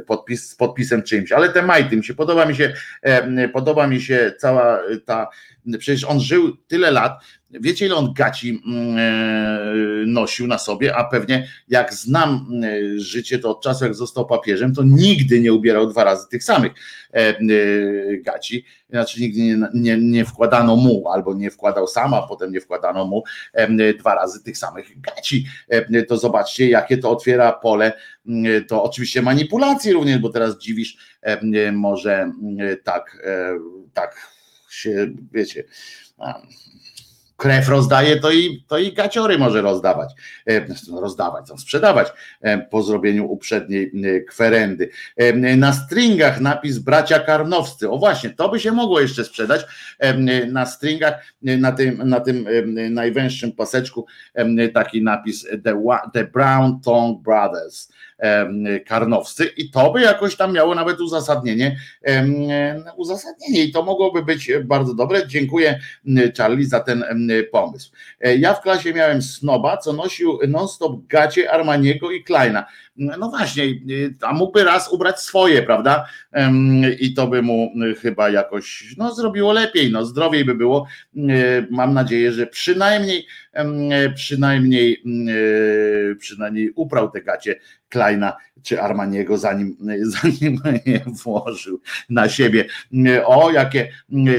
podpis 0.06 0.50
z 0.50 0.54
podpisem 0.54 1.02
czyimś, 1.02 1.32
ale 1.32 1.48
te 1.48 1.62
majty 1.62 1.96
mi 1.96 2.04
się, 2.04 2.14
podoba 2.14 2.46
mi 2.46 2.56
się, 2.56 2.72
podoba 3.52 3.86
mi 3.86 4.00
się 4.00 4.32
cała 4.38 4.78
ta, 5.04 5.28
przecież 5.78 6.04
on 6.04 6.20
żył 6.20 6.56
tyle 6.56 6.90
lat, 6.90 7.20
Wiecie, 7.60 7.86
ile 7.86 7.94
on 7.94 8.12
gaci 8.12 8.62
mm, 8.66 8.98
e, 8.98 10.06
nosił 10.06 10.46
na 10.46 10.58
sobie, 10.58 10.96
a 10.96 11.04
pewnie 11.04 11.48
jak 11.68 11.94
znam 11.94 12.50
e, 12.64 13.00
życie, 13.00 13.38
to 13.38 13.50
od 13.50 13.62
czasu 13.62 13.84
jak 13.84 13.94
został 13.94 14.26
papieżem, 14.26 14.74
to 14.74 14.82
nigdy 14.84 15.40
nie 15.40 15.52
ubierał 15.52 15.86
dwa 15.86 16.04
razy 16.04 16.28
tych 16.28 16.44
samych 16.44 16.72
e, 17.12 17.34
gaci. 18.16 18.64
Znaczy 18.90 19.20
nigdy 19.20 19.40
nie, 19.40 19.58
nie, 19.74 19.98
nie 19.98 20.24
wkładano 20.24 20.76
mu, 20.76 21.08
albo 21.08 21.34
nie 21.34 21.50
wkładał 21.50 21.86
sam, 21.86 22.14
a 22.14 22.22
potem 22.22 22.52
nie 22.52 22.60
wkładano 22.60 23.04
mu 23.04 23.22
dwa 23.98 24.14
razy 24.14 24.42
tych 24.42 24.58
samych 24.58 25.00
gaci. 25.00 25.46
To 26.08 26.16
zobaczcie, 26.16 26.68
jakie 26.68 26.98
to 26.98 27.10
otwiera 27.10 27.52
pole. 27.52 27.92
To 28.68 28.82
oczywiście 28.82 29.22
manipulacji 29.22 29.92
również, 29.92 30.18
bo 30.18 30.28
teraz 30.28 30.58
dziwisz, 30.58 30.96
może 31.72 32.30
tak, 32.84 33.26
tak 33.94 34.16
się, 34.70 35.06
wiecie 35.32 35.64
krew 37.36 37.68
rozdaje, 37.68 38.20
to 38.20 38.30
i, 38.30 38.64
to 38.68 38.78
i 38.78 38.92
gaciory 38.92 39.38
może 39.38 39.62
rozdawać, 39.62 40.12
no, 40.88 41.00
rozdawać, 41.00 41.44
no, 41.48 41.58
sprzedawać 41.58 42.12
po 42.70 42.82
zrobieniu 42.82 43.26
uprzedniej 43.26 43.92
kwerendy. 44.28 44.90
Na 45.56 45.72
stringach 45.72 46.40
napis 46.40 46.78
bracia 46.78 47.18
karnowscy, 47.18 47.90
o 47.90 47.98
właśnie, 47.98 48.30
to 48.30 48.48
by 48.48 48.60
się 48.60 48.72
mogło 48.72 49.00
jeszcze 49.00 49.24
sprzedać, 49.24 49.66
na 50.48 50.66
stringach, 50.66 51.14
na 51.42 51.72
tym, 51.72 52.08
na 52.08 52.20
tym 52.20 52.46
najwęższym 52.90 53.52
paseczku 53.52 54.06
taki 54.74 55.02
napis 55.02 55.46
The, 55.64 55.82
The 56.12 56.24
Brown 56.24 56.80
Tongue 56.80 57.22
Brothers. 57.22 57.92
Karnowscy 58.86 59.44
i 59.56 59.70
to 59.70 59.92
by 59.92 60.00
jakoś 60.00 60.36
tam 60.36 60.52
miało 60.52 60.74
nawet 60.74 61.00
uzasadnienie, 61.00 61.76
uzasadnienie 62.96 63.64
i 63.64 63.72
to 63.72 63.82
mogłoby 63.82 64.22
być 64.22 64.52
bardzo 64.64 64.94
dobre. 64.94 65.26
Dziękuję 65.26 65.80
Charlie 66.36 66.66
za 66.66 66.80
ten 66.80 67.04
pomysł. 67.52 67.92
E, 68.20 68.36
ja 68.36 68.54
w 68.54 68.60
klasie 68.60 68.94
miałem 68.94 69.22
snoba, 69.22 69.76
co 69.76 69.92
nosił 69.92 70.38
non-stop 70.48 71.06
gacie 71.06 71.52
Armaniego 71.52 72.10
i 72.10 72.24
Kleina. 72.24 72.66
No 72.96 73.30
właśnie, 73.30 73.64
a 74.20 74.32
mógłby 74.32 74.64
raz 74.64 74.92
ubrać 74.92 75.20
swoje, 75.20 75.62
prawda? 75.62 76.06
I 77.00 77.14
to 77.14 77.26
by 77.26 77.42
mu 77.42 77.72
chyba 78.00 78.30
jakoś 78.30 78.94
no, 78.98 79.14
zrobiło 79.14 79.52
lepiej, 79.52 79.92
no 79.92 80.04
zdrowiej 80.06 80.44
by 80.44 80.54
było. 80.54 80.86
E, 81.16 81.20
mam 81.70 81.94
nadzieję, 81.94 82.32
że 82.32 82.46
przynajmniej 82.46 83.26
przynajmniej 84.14 85.02
przynajmniej 86.18 86.70
uprał 86.74 87.10
te 87.10 87.22
gacie 87.22 87.60
Kleina 87.88 88.36
czy 88.62 88.82
Armaniego, 88.82 89.38
zanim, 89.38 89.76
zanim 90.02 90.60
je 90.86 91.00
włożył 91.24 91.80
na 92.08 92.28
siebie. 92.28 92.66
O, 93.24 93.50
jakie 93.50 93.88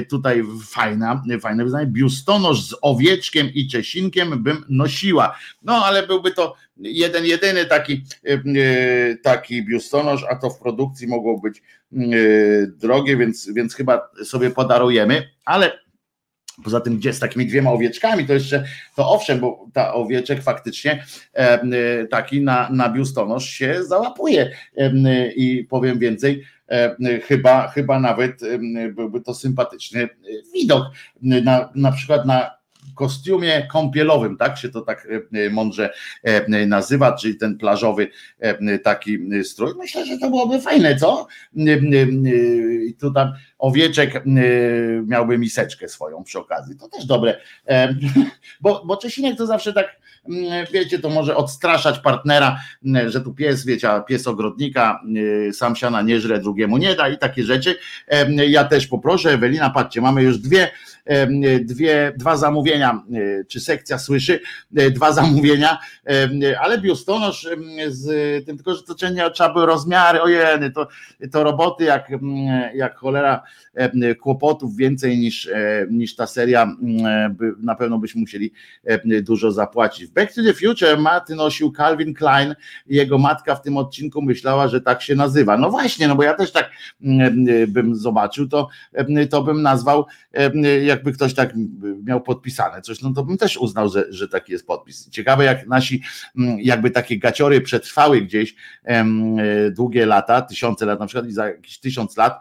tutaj 0.10 0.44
fajna, 0.68 1.24
fajne 1.42 1.64
wyznanie. 1.64 1.88
Biustonosz 1.88 2.70
z 2.70 2.76
owieczkiem 2.82 3.50
i 3.54 3.68
czesinkiem 3.68 4.44
bym 4.44 4.66
nosiła. 4.70 5.38
No, 5.64 5.86
ale 5.86 6.08
byłby 6.08 6.32
to 6.32 6.56
jeden, 6.78 7.26
jedyny 7.26 7.66
taki, 7.66 8.04
taki 9.24 9.66
biustonosz, 9.66 10.26
a 10.30 10.36
to 10.36 10.50
w 10.50 10.60
produkcji 10.60 11.08
mogło 11.08 11.40
być 11.40 11.62
drogie, 12.68 13.18
więc, 13.18 13.50
więc 13.54 13.76
chyba 13.76 14.10
sobie 14.24 14.50
podarujemy, 14.50 15.30
ale 15.46 15.86
Poza 16.64 16.82
tym, 16.82 16.98
gdzie 16.98 17.14
z 17.14 17.20
takimi 17.20 17.46
dwiema 17.46 17.72
owieczkami, 17.72 18.26
to 18.26 18.34
jeszcze, 18.34 18.64
to 18.96 19.10
owszem, 19.10 19.40
bo 19.40 19.68
ta 19.74 19.94
owieczek 19.94 20.44
faktycznie 20.44 21.06
e, 21.34 22.08
taki 22.08 22.42
na, 22.42 22.70
na 22.70 22.90
biustonosz 22.90 23.50
się 23.50 23.84
załapuje. 23.84 24.52
E, 24.78 24.92
I 25.32 25.64
powiem 25.64 26.00
więcej, 26.00 26.44
e, 26.70 27.20
chyba, 27.20 27.68
chyba 27.68 28.00
nawet 28.00 28.40
byłby 28.94 29.22
to 29.22 29.34
sympatyczny 29.34 30.10
widok. 30.54 30.84
Na, 31.22 31.70
na 31.76 31.92
przykład 31.92 32.26
na 32.26 32.52
kostiumie 32.96 33.68
kąpielowym, 33.72 34.38
tak 34.38 34.58
się 34.58 34.70
to 34.70 34.82
tak 34.82 35.08
mądrze 35.52 35.94
nazywa, 36.68 37.18
czyli 37.18 37.38
ten 37.38 37.58
plażowy 37.58 38.08
taki 38.84 39.18
strój. 39.44 39.74
Myślę, 39.78 40.06
że 40.06 40.18
to 40.18 40.30
byłoby 40.30 40.62
fajne, 40.62 40.96
co? 40.96 41.28
I 42.88 42.96
tu 43.00 43.12
tam 43.12 43.34
owieczek 43.60 44.24
miałby 45.06 45.38
miseczkę 45.38 45.88
swoją 45.88 46.24
przy 46.24 46.40
okazji. 46.40 46.78
To 46.78 46.88
też 46.88 47.06
dobre, 47.06 47.42
bo, 48.62 48.84
bo 48.86 48.98
Czesinek 48.98 49.38
to 49.38 49.48
zawsze 49.48 49.74
tak 49.74 50.05
wiecie, 50.72 51.00
to 51.00 51.10
może 51.10 51.36
odstraszać 51.36 52.00
partnera, 52.00 52.60
że 53.08 53.22
tu 53.22 53.34
pies, 53.34 53.66
wiecie, 53.66 53.90
a 53.90 54.00
pies 54.00 54.28
ogrodnika 54.28 55.00
sam 55.54 55.76
siana 55.76 56.02
nie 56.02 56.20
żre, 56.20 56.40
drugiemu 56.40 56.78
nie 56.78 56.96
da 56.96 57.10
i 57.10 57.18
takie 57.18 57.44
rzeczy. 57.44 57.76
Ja 58.48 58.64
też 58.64 58.88
poproszę, 58.88 59.30
Ewelina, 59.30 59.70
patrzcie, 59.70 60.02
mamy 60.02 60.24
już 60.24 60.38
dwie 60.38 60.70
dwie, 61.62 62.14
dwa 62.18 62.38
zamówienia, 62.38 63.04
czy 63.48 63.60
sekcja 63.60 64.00
słyszy, 64.00 64.40
dwa 64.72 65.12
zamówienia, 65.12 65.78
ale 66.62 66.78
biustonosz 66.82 67.48
z 67.88 68.06
tym 68.46 68.58
tylko, 68.58 68.76
że 68.76 68.84
to 68.84 68.96
trzeba 69.34 69.54
były 69.54 69.66
rozmiary, 69.66 70.22
ojeny, 70.22 70.72
to, 70.72 70.88
to 71.32 71.44
roboty 71.44 71.84
jak, 71.84 72.12
jak 72.76 72.98
cholera 72.98 73.44
kłopotów 74.20 74.76
więcej 74.76 75.18
niż, 75.18 75.50
niż 75.90 76.16
ta 76.16 76.28
seria, 76.28 76.76
na 77.58 77.76
pewno 77.76 77.98
byśmy 77.98 78.22
musieli 78.22 78.52
dużo 79.22 79.52
zapłacić. 79.52 80.12
Back 80.16 80.34
to 80.34 80.44
the 80.44 80.54
Future 80.54 80.98
Maty 81.00 81.36
nosił 81.36 81.72
Calvin 81.72 82.14
Klein, 82.14 82.56
jego 82.86 83.18
matka 83.18 83.56
w 83.56 83.62
tym 83.62 83.78
odcinku 83.78 84.22
myślała, 84.22 84.68
że 84.68 84.82
tak 84.82 85.02
się 85.02 85.16
nazywa. 85.16 85.58
No 85.58 85.70
właśnie, 85.70 86.08
no 86.08 86.16
bo 86.16 86.24
ja 86.24 86.34
też 86.34 86.52
tak 86.52 86.72
bym 87.68 87.96
zobaczył, 87.96 88.48
to, 88.48 88.68
to 89.30 89.44
bym 89.44 89.62
nazwał 89.62 90.06
jak 90.86 91.06
jakby 91.06 91.12
ktoś 91.18 91.34
tak 91.34 91.54
miał 92.04 92.22
podpisane 92.22 92.82
coś, 92.82 93.02
no 93.02 93.14
to 93.14 93.24
bym 93.24 93.38
też 93.38 93.58
uznał, 93.58 93.90
że, 93.90 94.06
że 94.10 94.28
taki 94.28 94.52
jest 94.52 94.68
podpis. 94.68 95.10
Ciekawe, 95.10 95.44
jak 95.44 95.68
nasi 95.68 96.02
mm, 96.38 96.60
jakby 96.60 96.92
takie 96.92 97.20
gaciory 97.20 97.62
przetrwały 97.62 98.22
gdzieś 98.22 98.56
długie 99.72 100.06
lata, 100.06 100.42
tysiące 100.42 100.86
lat 100.86 101.00
na 101.00 101.06
przykład 101.06 101.28
i 101.28 101.32
za 101.32 101.48
jakiś 101.48 101.80
tysiąc 101.80 102.18
lat 102.18 102.40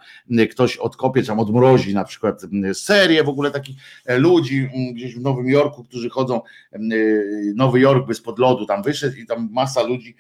ktoś 0.51 0.76
odkopie, 0.76 1.20
czy 1.20 1.26
tam 1.26 1.40
odmrozi 1.40 1.94
na 1.94 2.05
przykład 2.05 2.42
serię 2.72 3.24
w 3.24 3.28
ogóle 3.28 3.51
takich 3.51 3.76
e, 4.06 4.18
ludzi 4.18 4.68
gdzieś 4.92 5.14
w 5.14 5.20
Nowym 5.20 5.48
Jorku, 5.48 5.84
którzy 5.84 6.10
chodzą, 6.10 6.40
e, 6.72 6.78
Nowy 7.65 7.81
Jork 7.81 8.07
by 8.07 8.15
spod 8.15 8.39
lodu 8.39 8.66
tam 8.66 8.82
wyszedł 8.82 9.16
i 9.16 9.27
tam 9.27 9.49
masa 9.53 9.82
ludzi 9.82 10.16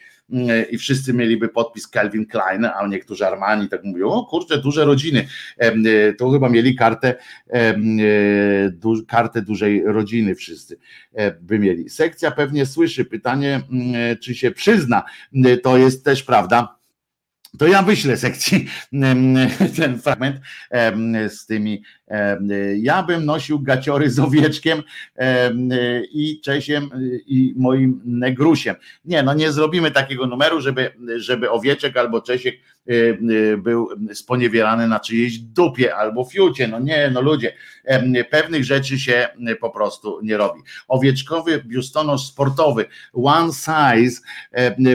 i 0.70 0.78
wszyscy 0.78 1.12
mieliby 1.12 1.48
podpis 1.48 1.90
Calvin 1.90 2.26
Klein, 2.26 2.64
a 2.64 2.86
niektórzy 2.86 3.26
Armani 3.26 3.68
tak 3.68 3.84
mówią, 3.84 4.08
o 4.08 4.26
kurczę, 4.26 4.58
duże 4.58 4.84
rodziny, 4.84 5.28
to 6.18 6.30
chyba 6.30 6.48
mieli 6.48 6.74
kartę, 6.74 7.14
kartę 9.08 9.42
dużej 9.42 9.82
rodziny 9.84 10.34
wszyscy 10.34 10.78
by 11.40 11.58
mieli. 11.58 11.88
Sekcja 11.88 12.30
pewnie 12.30 12.66
słyszy 12.66 13.04
pytanie, 13.04 13.62
czy 14.20 14.34
się 14.34 14.50
przyzna, 14.50 15.02
to 15.62 15.78
jest 15.78 16.04
też 16.04 16.22
prawda 16.22 16.78
to 17.58 17.66
ja 17.66 17.82
wyślę 17.82 18.16
sekcji 18.16 18.66
ten 19.76 19.98
fragment 19.98 20.40
z 21.28 21.46
tymi. 21.46 21.82
Ja 22.76 23.02
bym 23.02 23.24
nosił 23.24 23.60
gaciory 23.60 24.10
z 24.10 24.18
owieczkiem 24.18 24.82
i 26.12 26.40
Czesiem 26.44 26.90
i 27.26 27.54
moim 27.56 28.00
negrusiem. 28.04 28.76
Nie, 29.04 29.22
no 29.22 29.34
nie 29.34 29.52
zrobimy 29.52 29.90
takiego 29.90 30.26
numeru, 30.26 30.60
żeby, 30.60 30.92
żeby 31.16 31.50
owieczek 31.50 31.96
albo 31.96 32.20
Czesiek 32.20 32.54
był 33.58 33.88
sponiewierany 34.14 34.88
na 34.88 35.00
czyjejś 35.00 35.38
dupie 35.38 35.94
albo 35.94 36.24
fiucie. 36.24 36.68
No 36.68 36.80
nie, 36.80 37.10
no 37.12 37.20
ludzie, 37.20 37.52
pewnych 38.30 38.64
rzeczy 38.64 38.98
się 38.98 39.28
po 39.60 39.70
prostu 39.70 40.20
nie 40.22 40.36
robi. 40.36 40.60
Owieczkowy 40.88 41.62
biustonosz 41.66 42.26
sportowy, 42.26 42.84
one 43.12 43.52
size, 43.52 44.20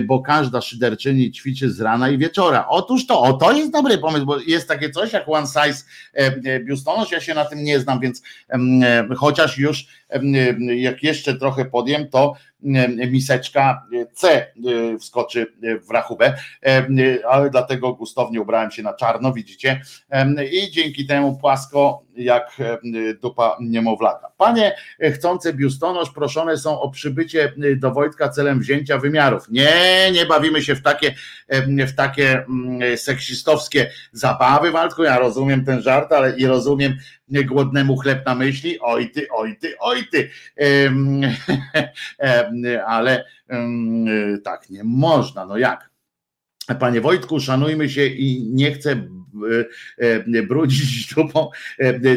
bo 0.06 0.22
każda 0.22 0.62
szyderczyni 0.62 1.32
ćwiczy 1.32 1.72
z 1.72 1.82
rana 1.82 2.10
i 2.10 2.18
wieczora. 2.18 2.68
Otóż 2.70 3.08
to, 3.08 3.22
o 3.22 3.34
to 3.34 3.52
jest 3.52 3.72
dobry 3.72 3.98
pomysł, 3.98 4.26
bo 4.26 4.40
jest 4.40 4.68
takie 4.68 4.90
coś 4.90 5.14
jak 5.14 5.24
one 5.28 5.48
size 5.48 5.84
biustonosz, 6.60 6.99
ja 7.12 7.22
się 7.22 7.34
na 7.34 7.46
tym 7.46 7.64
nie 7.64 7.80
znam, 7.80 8.00
więc 8.00 8.22
chociaż 9.18 9.58
już 9.58 9.88
jak 10.76 11.04
jeszcze 11.04 11.36
trochę 11.36 11.66
podjem, 11.66 12.10
to 12.10 12.34
miseczka 13.12 13.88
C 14.14 14.48
wskoczy 15.00 15.54
w 15.88 15.92
rachubę, 15.92 16.34
ale 17.30 17.50
dlatego 17.50 17.94
gustownie 17.94 18.42
ubrałem 18.42 18.72
się 18.72 18.84
na 18.84 18.94
czarno, 18.94 19.34
widzicie, 19.34 19.82
i 20.52 20.72
dzięki 20.72 21.06
temu 21.06 21.38
płasko 21.38 22.04
jak 22.16 22.58
dupa 23.22 23.58
niemowlaka. 23.62 24.28
Panie 24.38 24.76
chcące 25.14 25.54
biustonosz 25.54 26.10
proszone 26.10 26.58
są 26.58 26.82
o 26.82 26.90
przybycie 26.90 27.54
do 27.78 27.92
Wojtka 27.92 28.30
celem 28.30 28.60
wzięcia 28.60 28.98
wymiarów. 28.98 29.50
Nie, 29.50 30.12
nie 30.12 30.26
bawimy 30.26 30.62
się 30.62 30.76
w 30.76 30.82
takie, 30.82 31.16
w 31.88 31.96
takie 31.96 32.46
seksistowskie 32.96 33.92
zabawy, 34.12 34.72
Waldku, 34.72 35.04
ja 35.04 35.20
rozumiem 35.20 35.66
ten 35.66 35.82
żart, 35.82 36.12
ale 36.12 36.38
i 36.38 36.46
rozumiem 36.46 36.98
głodnemu 37.30 37.98
chleb 37.98 38.26
na 38.26 38.36
myśli, 38.36 38.80
oj 38.80 39.12
ty, 39.12 39.28
oj 39.32 39.58
ty, 39.58 39.76
oj 39.80 40.08
ty, 40.12 40.30
ale 42.88 43.26
tak 44.44 44.70
nie 44.70 44.84
można, 44.84 45.46
no 45.46 45.58
jak? 45.58 45.90
Panie 46.80 47.02
Wojtku, 47.02 47.40
szanujmy 47.40 47.90
się 47.90 48.06
i 48.06 48.50
nie 48.54 48.72
chcę 48.72 49.08
brudzić 50.48 51.14
dupą 51.16 51.50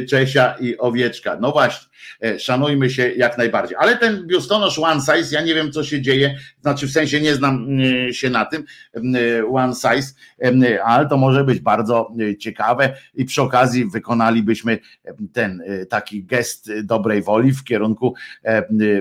Czesia 0.08 0.54
i 0.60 0.78
Owieczka. 0.78 1.38
No 1.40 1.52
właśnie, 1.52 1.91
E, 1.91 1.91
szanujmy 2.38 2.90
się 2.90 3.10
jak 3.10 3.38
najbardziej. 3.38 3.76
Ale 3.80 3.96
ten 3.96 4.26
biustonosz 4.26 4.78
one 4.78 5.00
size, 5.00 5.34
ja 5.34 5.42
nie 5.42 5.54
wiem 5.54 5.72
co 5.72 5.84
się 5.84 6.02
dzieje, 6.02 6.38
znaczy 6.60 6.86
w 6.86 6.90
sensie 6.90 7.20
nie 7.20 7.34
znam 7.34 7.66
e, 8.08 8.12
się 8.12 8.30
na 8.30 8.44
tym 8.44 8.64
e, 8.94 9.46
one 9.46 9.74
size, 9.74 10.12
ale 10.84 11.08
to 11.08 11.16
może 11.16 11.44
być 11.44 11.60
bardzo 11.60 12.12
ciekawe 12.38 12.96
i 13.14 13.24
przy 13.24 13.42
okazji 13.42 13.90
wykonalibyśmy 13.90 14.78
ten 15.32 15.62
taki 15.88 16.24
gest 16.24 16.70
dobrej 16.82 17.22
woli 17.22 17.52
w 17.52 17.64
kierunku 17.64 18.14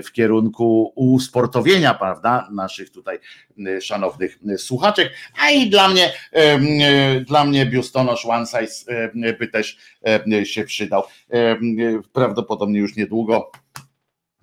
w 0.04 0.12
kierunku 0.12 0.92
usportowienia, 0.94 1.94
prawda, 1.94 2.48
naszych 2.52 2.90
tutaj 2.90 3.18
szanownych 3.80 4.38
słuchaczek, 4.56 5.12
a 5.40 5.50
i 5.50 5.70
dla 5.70 5.88
mnie 5.88 6.12
dla 7.26 7.44
mnie 7.44 7.66
biustonosz 7.66 8.26
one 8.26 8.46
size 8.46 8.92
by 9.38 9.48
też 9.48 9.78
się 10.44 10.64
przydał. 10.64 11.02
Prawdopodobnie 12.12 12.80
już 12.80 12.96
niedługo 12.96 13.50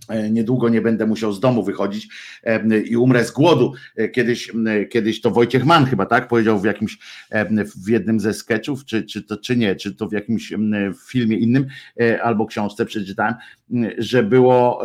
E, 0.10 0.30
niedługo 0.30 0.70
nie 0.70 0.82
będę 0.82 1.06
musiał 1.06 1.34
z 1.34 1.40
domu 1.40 1.64
wychodzić 1.64 2.08
e, 2.44 2.80
i 2.80 2.98
umrę 2.98 3.26
z 3.26 3.32
głodu. 3.32 3.74
E, 3.96 4.10
kiedyś, 4.10 4.52
kiedyś 4.90 5.22
to 5.22 5.32
Wojciech 5.32 5.66
Mann 5.66 5.86
chyba 5.86 6.06
tak 6.06 6.28
powiedział 6.28 6.60
w 6.60 6.66
jakimś 6.66 6.98
w 7.86 7.90
jednym 7.90 8.20
ze 8.20 8.34
sketchów, 8.34 8.86
czy, 8.86 9.04
czy 9.04 9.24
to 9.24 9.38
czy 9.38 9.58
nie, 9.58 9.76
czy 9.76 9.96
to 9.96 10.08
w 10.08 10.14
jakimś 10.14 10.54
filmie 11.10 11.38
innym 11.38 11.68
albo 12.24 12.46
książce 12.46 12.86
przeczytałem, 12.86 13.34
że 13.98 14.24
było, 14.24 14.84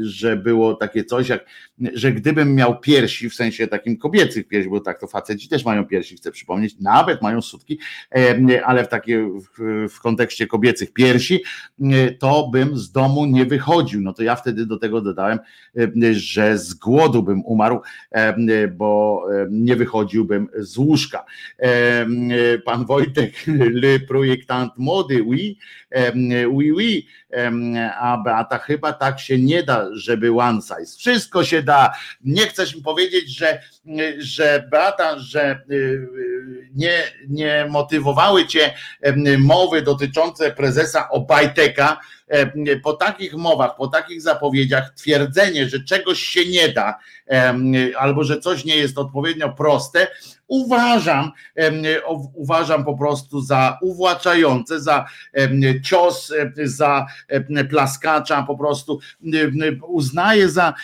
że 0.00 0.36
było 0.36 0.74
takie 0.74 1.04
coś, 1.04 1.28
jak, 1.28 1.46
że 1.94 2.12
gdybym 2.12 2.54
miał 2.54 2.80
piersi, 2.80 3.30
w 3.30 3.34
sensie 3.34 3.66
takim 3.66 3.96
kobiecych 3.96 4.48
piersi, 4.48 4.70
bo 4.70 4.80
tak 4.80 5.00
to 5.00 5.06
faceci 5.06 5.48
też 5.48 5.64
mają 5.64 5.86
piersi, 5.86 6.16
chcę 6.16 6.32
przypomnieć, 6.32 6.74
nawet 6.80 7.22
mają 7.22 7.42
sutki, 7.42 7.78
ale 8.64 8.84
w 8.84 8.88
takie 8.88 9.30
w, 9.88 10.00
kontekście 10.00 10.46
kobiecych 10.46 10.92
piersi, 10.92 11.42
to 12.18 12.48
bym 12.52 12.76
z 12.76 12.92
domu 12.92 13.26
nie 13.26 13.46
wychodził 13.46 14.00
no 14.00 14.12
to 14.12 14.22
ja 14.22 14.36
wtedy 14.36 14.66
do 14.66 14.78
tego 14.78 15.00
dodałem, 15.00 15.38
e, 15.76 16.14
że 16.14 16.58
z 16.58 16.74
głodu 16.74 17.22
bym 17.22 17.44
umarł, 17.44 17.80
e, 18.10 18.68
bo 18.68 19.22
e, 19.32 19.46
nie 19.50 19.76
wychodziłbym 19.76 20.48
z 20.58 20.78
łóżka. 20.78 21.24
Pan 22.64 22.86
Wojtek, 22.86 23.32
le 23.82 24.00
projektant 24.00 24.72
mody, 24.76 25.22
oui, 25.22 25.58
oui, 26.48 26.72
oui, 26.72 27.06
a 28.00 28.16
Beata 28.24 28.58
chyba 28.58 28.92
tak 28.92 29.20
się 29.20 29.38
nie 29.38 29.62
da, 29.62 29.86
żeby 29.92 30.32
one 30.38 30.60
size. 30.62 30.98
Wszystko 30.98 31.44
się 31.44 31.62
da. 31.62 31.92
Nie 32.24 32.46
chcesz 32.46 32.76
mi 32.76 32.82
powiedzieć, 32.82 33.38
że, 33.38 33.62
że 34.18 34.68
Beata, 34.70 35.18
że 35.18 35.62
nie, 36.74 37.02
nie 37.28 37.66
motywowały 37.70 38.46
cię 38.46 38.74
mowy 39.38 39.82
dotyczące 39.82 40.50
prezesa 40.50 41.08
Obajteka, 41.08 42.00
po 42.82 42.92
takich 42.92 43.34
mowach, 43.34 43.76
po 43.76 43.88
takich 43.88 44.22
zapowiedziach, 44.22 44.90
twierdzenie, 44.94 45.68
że 45.68 45.84
czegoś 45.84 46.22
się 46.22 46.46
nie 46.46 46.68
da, 46.68 46.98
albo 47.98 48.24
że 48.24 48.40
coś 48.40 48.64
nie 48.64 48.76
jest 48.76 48.98
odpowiednio 48.98 49.52
proste, 49.52 50.06
uważam, 50.50 51.30
uważam 52.34 52.84
po 52.84 52.98
prostu 52.98 53.40
za 53.40 53.78
uwłaczające, 53.82 54.80
za 54.80 55.06
cios, 55.82 56.32
za 56.64 57.06
plaskacza, 57.70 58.42
po 58.42 58.56
prostu 58.56 59.00
uznaję 59.88 60.48
za, 60.48 60.74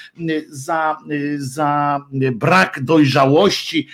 za, 0.49 0.97
za 1.39 2.01
brak 2.33 2.85
dojrzałości 2.85 3.89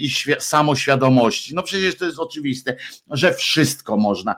i 0.00 0.10
samoświadomości. 0.38 1.54
No 1.54 1.62
przecież 1.62 1.96
to 1.96 2.04
jest 2.04 2.18
oczywiste, 2.18 2.76
że 3.10 3.34
wszystko 3.34 3.96
można, 3.96 4.34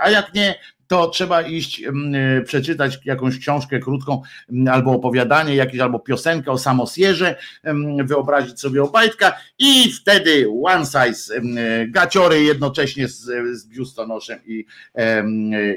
a 0.00 0.10
jak 0.10 0.34
nie, 0.34 0.54
to 0.88 1.08
trzeba 1.08 1.42
iść 1.42 1.82
mm, 1.82 2.14
e, 2.14 2.42
przeczytać 2.42 2.98
jakąś 3.04 3.38
książkę 3.38 3.78
krótką, 3.78 4.22
mm, 4.50 4.74
albo 4.74 4.92
opowiadanie 4.92 5.54
jakieś, 5.54 5.80
albo 5.80 5.98
piosenkę 5.98 6.50
o 6.50 6.58
samosierze, 6.58 7.36
mm, 7.62 8.06
wyobrazić 8.06 8.60
sobie 8.60 8.82
Obajtka 8.82 9.36
i 9.58 9.92
wtedy 9.92 10.48
one 10.64 10.84
size 10.86 11.40
gaciory 11.88 12.42
jednocześnie 12.42 13.08
z, 13.08 13.20
z 13.52 13.66
biustonoszem 13.66 14.38
i, 14.46 14.66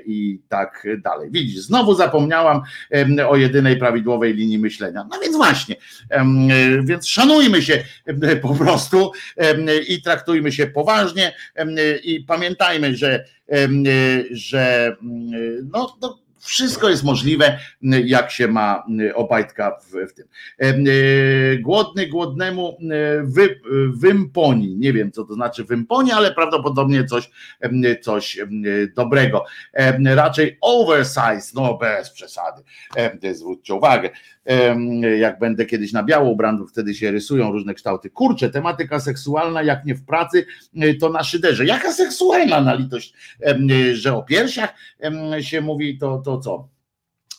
i 0.05 0.39
tak 0.49 0.88
dalej. 1.03 1.29
Widzisz, 1.31 1.61
znowu 1.61 1.95
zapomniałam 1.95 2.61
o 3.27 3.38
jedynej 3.38 3.77
prawidłowej 3.77 4.33
linii 4.33 4.59
myślenia. 4.59 5.07
No 5.11 5.19
więc 5.19 5.35
właśnie, 5.35 5.75
więc 6.83 7.07
szanujmy 7.07 7.61
się 7.61 7.83
po 8.41 8.55
prostu 8.55 9.11
i 9.88 10.01
traktujmy 10.01 10.51
się 10.51 10.67
poważnie 10.67 11.35
i 12.03 12.19
pamiętajmy, 12.19 12.95
że 12.95 13.25
Y, 13.40 13.40
że 14.32 14.98
y, 15.34 15.64
no, 15.73 15.98
no 16.02 16.19
wszystko 16.41 16.89
jest 16.89 17.03
możliwe, 17.03 17.59
jak 18.03 18.31
się 18.31 18.47
ma 18.47 18.84
Obajtka 19.15 19.77
w, 19.81 20.11
w 20.11 20.13
tym. 20.13 20.27
Y, 20.88 21.59
głodny 21.61 22.07
głodnemu 22.07 22.77
wy, 23.23 23.61
wymponi. 23.93 24.77
Nie 24.77 24.93
wiem, 24.93 25.11
co 25.11 25.23
to 25.23 25.34
znaczy 25.34 25.63
wymponi, 25.63 26.11
ale 26.11 26.31
prawdopodobnie 26.31 27.05
coś, 27.05 27.30
coś 28.01 28.39
dobrego. 28.95 29.45
Raczej 30.03 30.57
oversize, 30.61 31.51
no 31.55 31.77
bez 31.77 32.09
przesady. 32.09 32.63
Zwróćcie 33.34 33.73
uwagę 33.73 34.09
jak 35.19 35.39
będę 35.39 35.65
kiedyś 35.65 35.93
na 35.93 36.03
biało 36.03 36.30
ubrany, 36.30 36.68
wtedy 36.68 36.93
się 36.93 37.11
rysują 37.11 37.51
różne 37.51 37.73
kształty. 37.73 38.09
Kurczę, 38.09 38.49
tematyka 38.49 38.99
seksualna, 38.99 39.63
jak 39.63 39.85
nie 39.85 39.95
w 39.95 40.05
pracy, 40.05 40.45
e, 40.76 40.93
to 40.93 41.09
na 41.09 41.23
szyderze. 41.23 41.65
Jaka 41.65 41.93
seksualna 41.93 42.61
na 42.61 42.73
litość, 42.73 43.13
że 43.93 44.15
o 44.15 44.23
piersiach 44.23 44.73
się 45.39 45.61
mówi, 45.61 45.97
to, 45.97 46.18
to 46.18 46.30
co? 46.39 46.69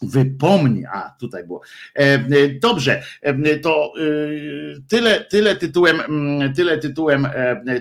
Wypomnij, 0.02 0.86
a 0.86 1.14
tutaj 1.20 1.44
było. 1.44 1.60
E, 1.96 2.02
e, 2.02 2.20
dobrze, 2.60 3.02
e, 3.22 3.58
to 3.58 3.92
tyle, 4.88 5.20
tyle 5.20 5.56
tytułem, 5.56 6.00
tyle 6.56 6.78
tytułem 6.78 7.28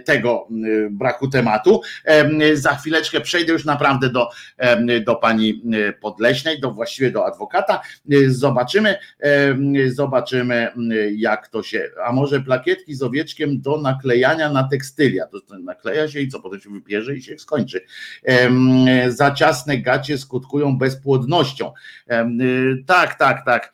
tego 0.05 0.47
braku 0.91 1.27
tematu. 1.27 1.81
Za 2.53 2.75
chwileczkę 2.75 3.21
przejdę 3.21 3.53
już 3.53 3.65
naprawdę 3.65 4.09
do, 4.09 4.29
do 5.05 5.15
pani 5.15 5.63
Podleśnej, 6.01 6.59
do 6.59 6.71
właściwie 6.71 7.11
do 7.11 7.25
adwokata. 7.25 7.81
Zobaczymy, 8.27 8.95
zobaczymy, 9.87 10.67
jak 11.15 11.47
to 11.47 11.63
się. 11.63 11.89
A 12.05 12.11
może 12.11 12.41
plakietki 12.41 12.95
z 12.95 13.03
owieczkiem 13.03 13.61
do 13.61 13.81
naklejania 13.81 14.49
na 14.49 14.63
tekstylia. 14.63 15.27
To 15.27 15.59
nakleja 15.59 16.07
się 16.07 16.19
i 16.19 16.27
co 16.27 16.39
potem 16.39 16.61
się 16.61 16.69
wypierze 16.69 17.15
i 17.15 17.21
się 17.21 17.39
skończy. 17.39 17.81
Za 19.07 19.31
ciasne 19.31 19.77
gacie 19.77 20.17
skutkują 20.17 20.77
bezpłodnością. 20.77 21.73
Y, 22.41 22.83
tak, 22.85 23.15
tak, 23.15 23.45
tak. 23.45 23.73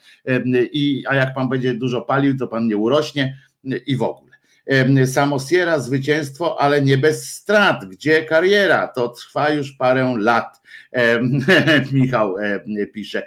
I, 0.72 1.03
a 1.07 1.15
jak 1.15 1.34
pan 1.34 1.49
będzie 1.49 1.73
dużo 1.73 2.01
palił, 2.01 2.38
to 2.38 2.47
pan 2.47 2.68
nie 2.68 2.77
urośnie 2.77 3.38
i 3.85 3.97
w 3.97 4.03
ogóle. 4.03 4.27
Samosiera, 5.05 5.80
zwycięstwo, 5.80 6.61
ale 6.61 6.81
nie 6.81 6.97
bez 6.97 7.30
strat. 7.34 7.85
Gdzie 7.85 8.26
kariera? 8.26 8.88
To 8.88 9.09
trwa 9.09 9.49
już 9.49 9.72
parę 9.72 10.15
lat. 10.18 10.61
Michał 11.91 12.35
pisze. 12.94 13.23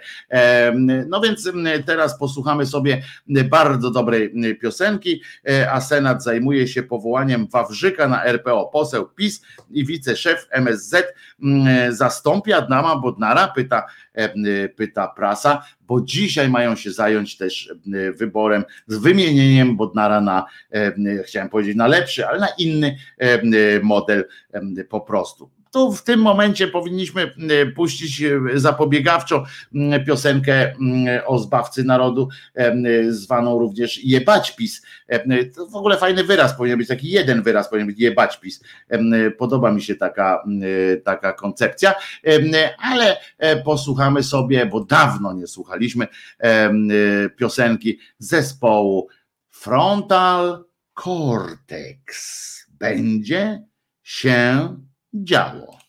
No 1.07 1.21
więc 1.21 1.51
teraz 1.85 2.19
posłuchamy 2.19 2.65
sobie 2.65 3.01
bardzo 3.49 3.91
dobrej 3.91 4.33
piosenki, 4.61 5.21
e, 5.49 5.71
a 5.71 5.81
Senat 5.81 6.23
zajmuje 6.23 6.67
się 6.67 6.83
powołaniem 6.83 7.47
Wawrzyka 7.47 8.07
na 8.07 8.25
RPO. 8.25 8.69
Poseł 8.73 9.09
PiS 9.09 9.41
i 9.71 9.85
wiceszef 9.85 10.47
MSZ 10.51 11.13
zastąpi 11.89 12.53
Adama 12.53 12.95
Bodnara, 12.95 13.47
pyta, 13.47 13.85
pyta 14.75 15.07
prasa, 15.07 15.63
bo 15.81 16.01
dzisiaj 16.01 16.49
mają 16.49 16.75
się 16.75 16.91
zająć 16.91 17.37
też 17.37 17.73
wyborem, 18.15 18.63
z 18.87 18.97
wymienieniem 18.97 19.77
Bodnara 19.77 20.21
na, 20.21 20.45
chciałem 21.25 21.49
powiedzieć 21.49 21.75
na 21.75 21.87
lepszy, 21.87 22.27
ale 22.27 22.39
na 22.39 22.47
inny 22.57 22.97
model 23.83 24.25
po 24.89 25.01
prostu 25.01 25.49
tu 25.71 25.93
w 25.93 26.03
tym 26.03 26.19
momencie 26.19 26.67
powinniśmy 26.67 27.33
e, 27.49 27.65
puścić 27.65 28.21
e, 28.21 28.39
zapobiegawczo 28.55 29.45
piosenkę 30.07 30.73
o 31.25 31.39
zbawcy 31.39 31.83
narodu, 31.83 32.29
zwaną 33.09 33.59
również 33.59 34.03
jebać 34.03 34.55
PiS. 34.55 34.81
To 35.55 35.67
w 35.67 35.75
ogóle 35.75 35.97
fajny 35.97 36.23
wyraz 36.23 36.57
powinien 36.57 36.77
być, 36.77 36.87
taki 36.87 37.09
jeden 37.09 37.43
wyraz 37.43 37.69
powinien 37.69 37.87
być 37.87 37.99
jebać 37.99 38.39
PiS. 38.39 38.63
Podoba 39.37 39.71
mi 39.71 39.81
się 39.81 39.95
taka, 39.95 40.43
taka 41.03 41.33
koncepcja, 41.33 41.93
ale 42.77 43.17
e, 43.37 43.63
posłuchamy 43.63 44.23
sobie, 44.23 44.65
bo 44.65 44.85
dawno 44.85 45.33
nie 45.33 45.47
słuchaliśmy 45.47 46.07
piosenki 47.37 47.99
zespołu 48.19 49.07
Frontal 49.49 50.65
Cortex. 50.93 52.65
Będzie 52.69 53.63
się 54.03 54.75
działo. 55.13 55.80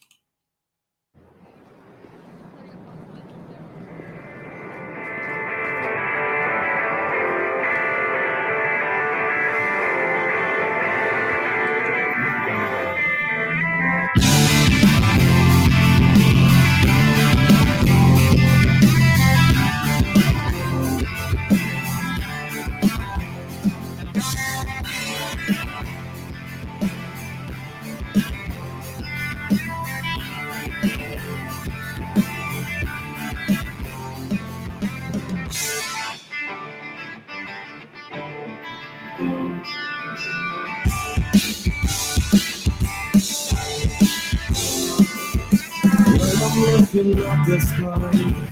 mine, 47.82 48.46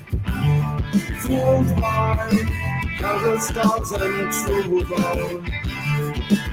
filled 1.20 1.78
mine, 1.78 2.98
covered 2.98 3.40
stars 3.40 3.92
and 3.92 4.32
true 4.32 4.82
love. 4.82 5.44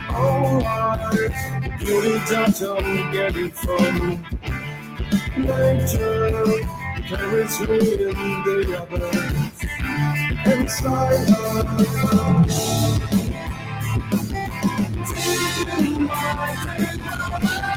Oh, 0.10 0.62
I, 0.64 1.78
beauty 1.80 2.18
that 2.30 2.62
I'm 2.62 3.12
getting 3.12 3.52
from 3.52 4.26
nature 5.38 6.78
carries 7.08 7.60
me 7.62 7.80
in 7.94 8.44
the 8.44 8.58
other 8.82 9.12
inside 10.52 11.30
us. 11.30 12.58
In 15.80 16.04
my 16.04 17.77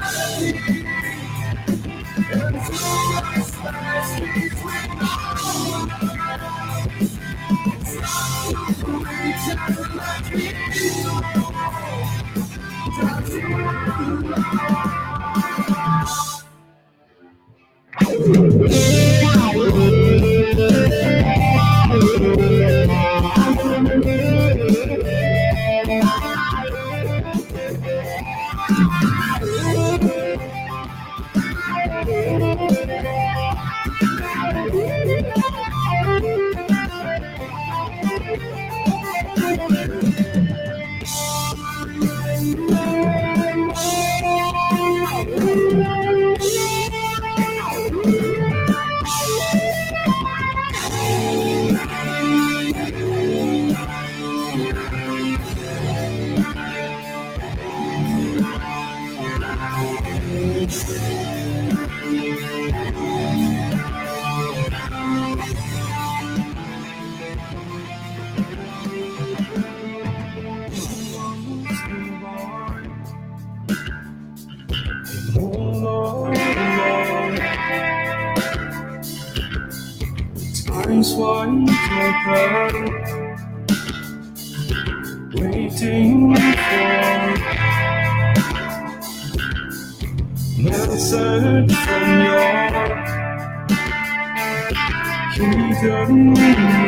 certain 95.81 96.80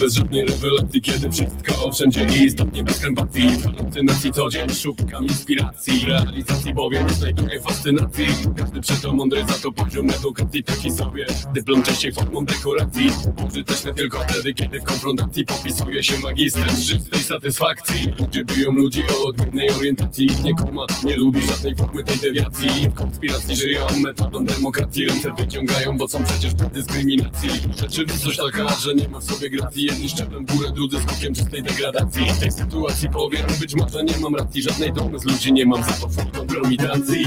bez 0.00 0.14
żadnej 0.14 0.46
rewelacji 0.46 1.00
Kiedy 1.00 1.30
wszystko 1.30 1.92
wszędzie 1.92 2.26
i 2.38 2.44
istotnie 2.44 2.84
bez 2.84 3.04
empatii. 3.04 3.48
Fascynacji 3.78 4.32
co 4.32 4.50
dzień 4.50 4.70
szukam 4.70 5.24
inspiracji 5.24 6.06
Realizacji 6.06 6.74
bowiem 6.74 7.06
najpierw 7.22 7.64
fascynacji 7.64 8.26
Każdy 8.56 8.80
przeto 8.80 9.12
mądry 9.12 9.44
za 9.46 9.52
to 9.52 9.72
poziom 9.72 10.10
edukacji 10.10 10.64
taki 10.64 10.90
sobie 10.90 11.26
Dyplom 11.54 11.82
częściej 11.82 12.12
formą 12.12 12.44
dekoracji. 12.44 13.10
Użyteczne 13.48 13.94
tylko 13.94 14.18
wtedy 14.18 14.54
kiedy 14.54 14.80
w 14.80 14.84
konfrontacji 14.84 15.44
Popisuje 15.44 16.02
się 16.02 16.18
magister 16.18 16.66
czystej 16.68 17.20
satysfakcji. 17.20 18.12
Gdzie 18.28 18.44
biją 18.44 18.72
ludzi 18.72 19.02
o 19.02 19.28
odmiennej 19.28 19.70
orientacji. 19.70 20.28
Nie 20.44 20.54
kuma, 20.54 20.86
nie 21.04 21.16
lubi 21.16 21.42
żadnej 21.46 21.76
formy 21.76 22.04
tej 22.04 22.16
dewiacji. 22.16 22.68
W 22.90 22.94
konspiracji 22.94 23.56
żyją 23.56 23.86
metodą 24.02 24.44
demokracji. 24.44 25.06
Ręce 25.06 25.32
wyciągają, 25.38 25.98
bo 25.98 26.08
są 26.08 26.24
przecież 26.24 26.54
dyskryminacji. 26.54 27.50
Rzeczywistość 27.76 28.38
taka, 28.38 28.74
że 28.74 28.94
nie 28.94 29.08
ma 29.08 29.20
w 29.20 29.24
sobie 29.24 29.50
gracji 29.50 29.89
Jedni 29.90 30.08
szczeblem 30.08 30.46
górę, 30.46 30.70
drudzy 30.70 31.00
skokiem 31.00 31.34
czystej 31.34 31.62
degradacji. 31.62 32.26
W 32.30 32.38
tej 32.38 32.52
sytuacji 32.52 33.08
powiem, 33.08 33.46
być 33.60 33.74
może 33.74 34.04
nie 34.04 34.18
mam 34.18 34.36
racji 34.36 34.62
Żadnej 34.62 34.92
domy 34.92 35.18
z 35.18 35.24
ludzi 35.24 35.52
nie 35.52 35.66
mam 35.66 35.84
za 35.84 35.92
to 35.92 36.08
w 36.08 36.30
kompromitacji 36.32 37.26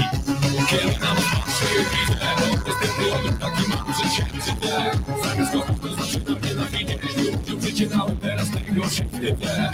Kiedy 0.70 0.86
na 1.00 1.14
was 1.14 1.24
patrzę 1.34 1.66
widzę 1.92 2.20
Niestety 2.66 3.14
on 3.14 3.38
taki 3.38 3.68
mam, 3.68 3.94
że 3.94 4.16
się 4.16 4.24
wstydzę 4.40 4.90
Zamiast 5.24 5.52
kochać 5.52 5.76
to 5.82 5.94
znaczy 5.94 6.20
to 6.20 6.32
nienawidzieć 6.46 7.16
Ludziom 7.16 7.60
życie 7.60 7.86
dałem, 7.86 8.16
teraz 8.16 8.50
tego 8.50 8.88
się 8.88 9.04
wstydzę. 9.04 9.70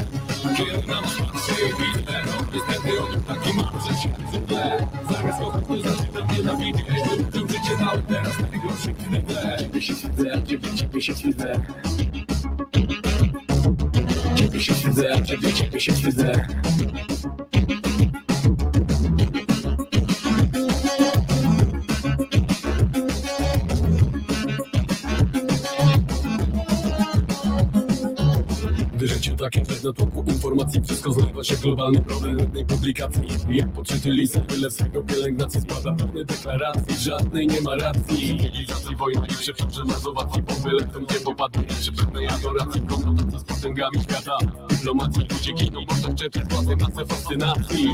Kiedy 0.57 0.87
na 0.87 1.01
was 1.01 1.15
patrzę 1.33 1.55
widzę 1.79 2.23
Niestety 2.55 3.03
on 3.03 3.23
taki 3.23 3.57
mam, 3.57 3.81
że 3.87 4.03
się 4.03 4.09
wstydzę 4.27 4.87
Zamiast 5.11 5.39
kochać 5.39 5.65
to 5.69 5.81
znaczy 5.81 6.05
to 6.13 6.35
nienawidzieć 6.35 6.87
Ludziom 7.19 7.49
życie 7.49 7.77
dałem, 7.79 8.03
teraz 8.03 8.37
tego 8.37 8.69
się 8.69 8.95
wstydzę. 8.95 9.57
Ciebie 9.59 9.83
się 9.83 9.95
wstydzę, 9.95 10.43
ciebie, 10.47 10.69
ciebie 10.77 11.03
się 11.03 11.15
wstydzę 11.15 11.61
Ciebie 14.35 14.61
się 14.61 14.75
wstydzę, 14.75 15.23
ciebie, 15.25 15.53
ciebie 29.41 29.65
się 29.65 29.65
wstydzę 29.65 29.65
Gdy 29.65 29.65
Życie 29.65 29.65
takie, 29.65 29.65
że 29.65 29.89
na 29.89 29.93
toku 29.93 30.25
informacji 30.27 30.83
wszystko 30.83 31.13
zlewa 31.13 31.45
się 31.45 31.57
globalny 31.57 32.01
problem 32.01 32.39
jednej 32.39 32.67
publikacji. 32.67 33.23
Jak 33.51 33.73
podczyty 33.73 34.11
listy, 34.11 34.41
tyle 34.41 34.71
swego 34.71 35.03
pielęgnacji 35.03 35.61
Składa 35.61 35.93
pełne 35.93 36.25
deklaracji, 36.25 36.97
żadnej 36.99 37.47
nie 37.47 37.61
ma 37.61 37.77
racji. 37.77 38.39
Cywilizacji, 38.39 38.97
wojna 38.97 39.27
i 39.27 39.35
przeprze 39.35 39.85
nazowacji 39.85 40.43
Bomby 40.43 40.71
lecą, 40.71 41.01
nie 41.01 41.21
popadły 41.25 41.63
przy 41.63 41.93
pewnej 41.93 42.29
adoracji 42.29 42.81
Konfrontacji 42.81 43.39
z 43.39 43.45
potęgami 43.45 44.03
świata. 44.03 44.39
Dyplomacji, 44.69 45.23
ludzie 45.31 45.53
giną, 45.53 45.81
bo 45.89 45.95
tak 46.09 46.15
czerpią 46.15 46.41
własne 46.49 46.77
masę 46.77 47.07
fascynacji. 47.07 47.89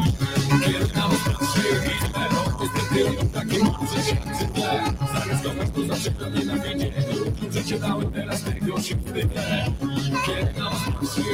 Kiedy 0.64 0.94
na 0.94 1.08
was 1.08 1.18
patrzy, 1.24 1.60
widzę 1.60 2.16
Niestety 2.60 3.20
on 3.20 3.28
taki 3.28 3.58
mądrze 3.58 4.02
się 4.02 4.16
czyta. 4.16 4.94
Zamiast 5.20 5.44
kochać, 5.44 5.70
to 5.74 5.94
zaczyna 5.94 6.28
nienawidzieć 6.28 6.94
Życie 7.50 7.78
dałem, 7.78 8.12
teraz 8.12 8.42
tego 8.42 8.80
się 8.80 8.96
wstydzę 8.96 9.28
Kiedy 10.26 10.60
na 10.60 10.70
was 10.70 10.80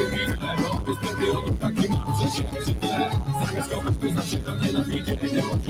patrzy, 0.02 0.26
widzę 0.26 0.52
Niestety 0.88 1.32
on 1.38 1.56
taki 1.56 1.88
mądrze 1.88 2.36
się 2.36 2.44
czyta 2.64 3.10
Zamiast 3.46 3.70
kochać, 3.70 3.94
to 4.00 4.08
zaczyna 4.22 4.66
nienawidzieć 4.66 5.20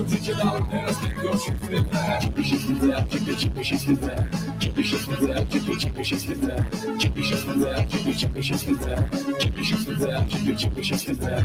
Życie 0.09 0.34
dałem, 0.34 0.66
teraz 0.66 0.96
tego 1.00 1.38
się 1.38 1.52
wstydzę 1.54 2.18
Ciebie 2.20 2.44
się 2.44 2.56
wstydzę, 2.56 3.04
ciebie, 3.10 3.36
ciebie 3.36 3.64
się 3.64 3.76
wstydzę 3.76 4.24
Ciebie 4.59 4.84
się 4.84 4.96
wstydzę, 4.96 5.46
ciebie, 5.50 5.76
ciebie 5.78 6.04
się 6.04 6.16
wstydzę 6.16 6.64
Ciebie 6.98 7.24
się 7.24 7.36
wstydzę, 7.36 7.84
ciebie, 7.88 8.16
ciebie 8.16 8.42
się 8.42 8.56
wstydzę 8.56 9.04
Ciebie 9.38 9.64
się 9.64 9.76
wstydzę, 9.76 10.24
ciebie, 10.28 10.56
ciebie 10.56 10.84
się 10.84 10.96
wstydzę 10.96 11.44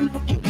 Ludzie 0.00 0.43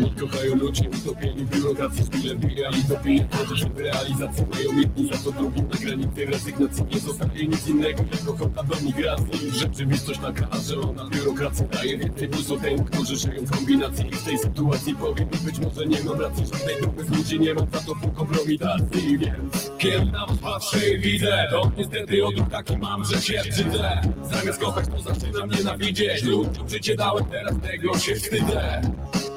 nie 0.00 0.10
kochają 0.10 0.56
ludzi, 0.56 0.88
utopieni 0.88 1.44
biurokracji 1.44 2.04
Szpilem 2.04 2.38
bijali, 2.38 2.84
dopije, 2.84 3.24
proces 3.24 3.68
w 3.74 3.78
realizacji. 3.78 4.44
Mają 4.52 4.80
jedni 4.80 5.08
za 5.08 5.18
to 5.18 5.32
drugim 5.32 5.68
na 5.68 5.76
granicy 5.76 6.26
rezygnacji. 6.26 6.84
Nie 6.94 7.00
zostaje 7.00 7.46
nic 7.46 7.68
innego, 7.68 8.02
jak 8.12 8.28
ochota 8.28 8.62
do 8.62 8.76
migracji. 8.80 9.50
Rzeczywistość 9.50 10.20
taka, 10.20 10.48
że 10.60 10.80
ona 10.80 11.08
biurokracji 11.10 11.64
daje 11.72 11.98
więcej 11.98 12.28
plusu 12.28 12.60
tym, 12.60 12.84
którzy 12.84 13.16
żyją 13.16 13.46
w 13.46 13.50
kombinacji. 13.50 14.06
I 14.06 14.12
w 14.12 14.24
tej 14.24 14.38
sytuacji 14.38 14.94
powiem, 14.94 15.28
być 15.44 15.58
może 15.58 15.86
nie 15.86 16.02
mam 16.04 16.20
racji. 16.20 16.44
Żadnej 16.46 16.80
dupy 16.82 17.04
z 17.04 17.10
ludzi 17.10 17.40
nie 17.40 17.54
mam, 17.54 17.66
za 17.72 17.80
to 17.80 17.94
pół 17.94 18.10
kompromitacji. 18.10 19.18
Więc 19.18 19.70
kiedy 19.78 20.12
na 20.12 20.26
was 20.26 20.38
patrzę 20.38 20.88
i 20.88 20.98
widzę 20.98 21.48
To 21.50 21.72
niestety 21.78 22.26
odruch 22.26 22.48
taki 22.50 22.76
mam, 22.76 23.04
że 23.04 23.22
się 23.22 23.42
brzydzę 23.50 24.00
Zamiast 24.30 24.58
kochać, 24.58 24.86
to 24.88 25.00
zaczynam 25.00 25.50
nienawidzieć. 25.50 26.22
Ludziom 26.22 26.68
życie 26.68 26.96
dałem, 26.96 27.24
teraz 27.24 27.54
tego 27.62 27.98
się 27.98 28.14
wstydzę 28.14 28.82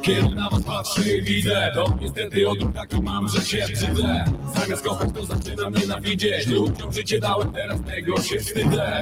kiedy 0.06 0.36
na 0.36 0.50
was 0.50 0.64
patrzę 0.64 1.18
i 1.18 1.22
widzę 1.22 1.72
To 1.76 1.98
niestety 2.02 2.50
odruch 2.50 2.74
taki 2.74 3.02
mam, 3.02 3.30
że 3.30 3.42
się 3.42 3.66
brzydzę 3.74 4.26
Zamiast 4.56 4.84
kochać 4.84 5.10
to 5.14 5.26
zaczynam 5.26 5.74
nienawidzieć. 5.74 6.48
Ludziom 6.48 6.94
życie 6.94 7.20
dałem, 7.20 7.52
teraz 7.52 7.80
tego 7.82 8.22
się 8.22 8.40
wstydzę 8.40 9.02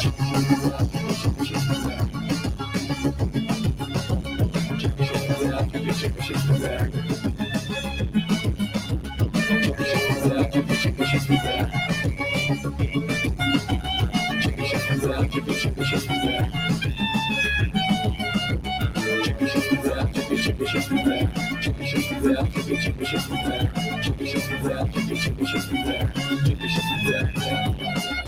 ciebie 20.63 20.71
się 20.71 20.81
swój 20.81 21.03
wlek 21.03 21.29
Ciebie 21.61 21.87
się 21.87 22.01
swój 22.01 22.21
check 22.21 22.53
ciebie, 22.53 22.81
ciebie 22.81 23.05
się 23.05 23.19
swój 23.19 23.37
wlek 23.37 23.71
Ciebie 24.03 24.27
się 24.27 24.39
swój 24.39 24.57
wlek, 24.57 24.77
check 24.93 25.23
ciebie 25.23 25.47
się 25.47 25.61
swój 25.61 25.83
wlek 25.83 26.13
Ciebie 26.47 26.69
się 26.69 26.81
swój 26.81 27.05
wlek 27.05 28.22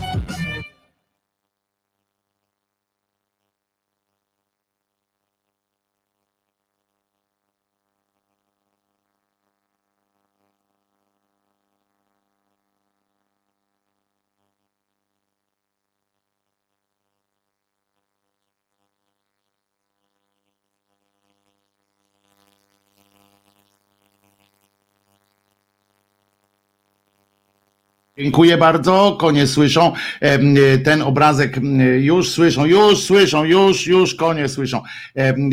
Dziękuję 28.18 28.58
bardzo, 28.58 29.16
konie 29.20 29.46
słyszą. 29.46 29.92
Em, 30.20 30.54
Ten 30.84 31.02
obrazek 31.02 31.58
m, 31.58 31.80
już 31.80 32.30
słyszą, 32.30 32.64
już 32.64 33.02
słyszą, 33.02 33.44
już, 33.44 33.86
już 33.86 34.14
konie 34.14 34.48
słyszą. 34.48 34.82
Em, 35.14 35.50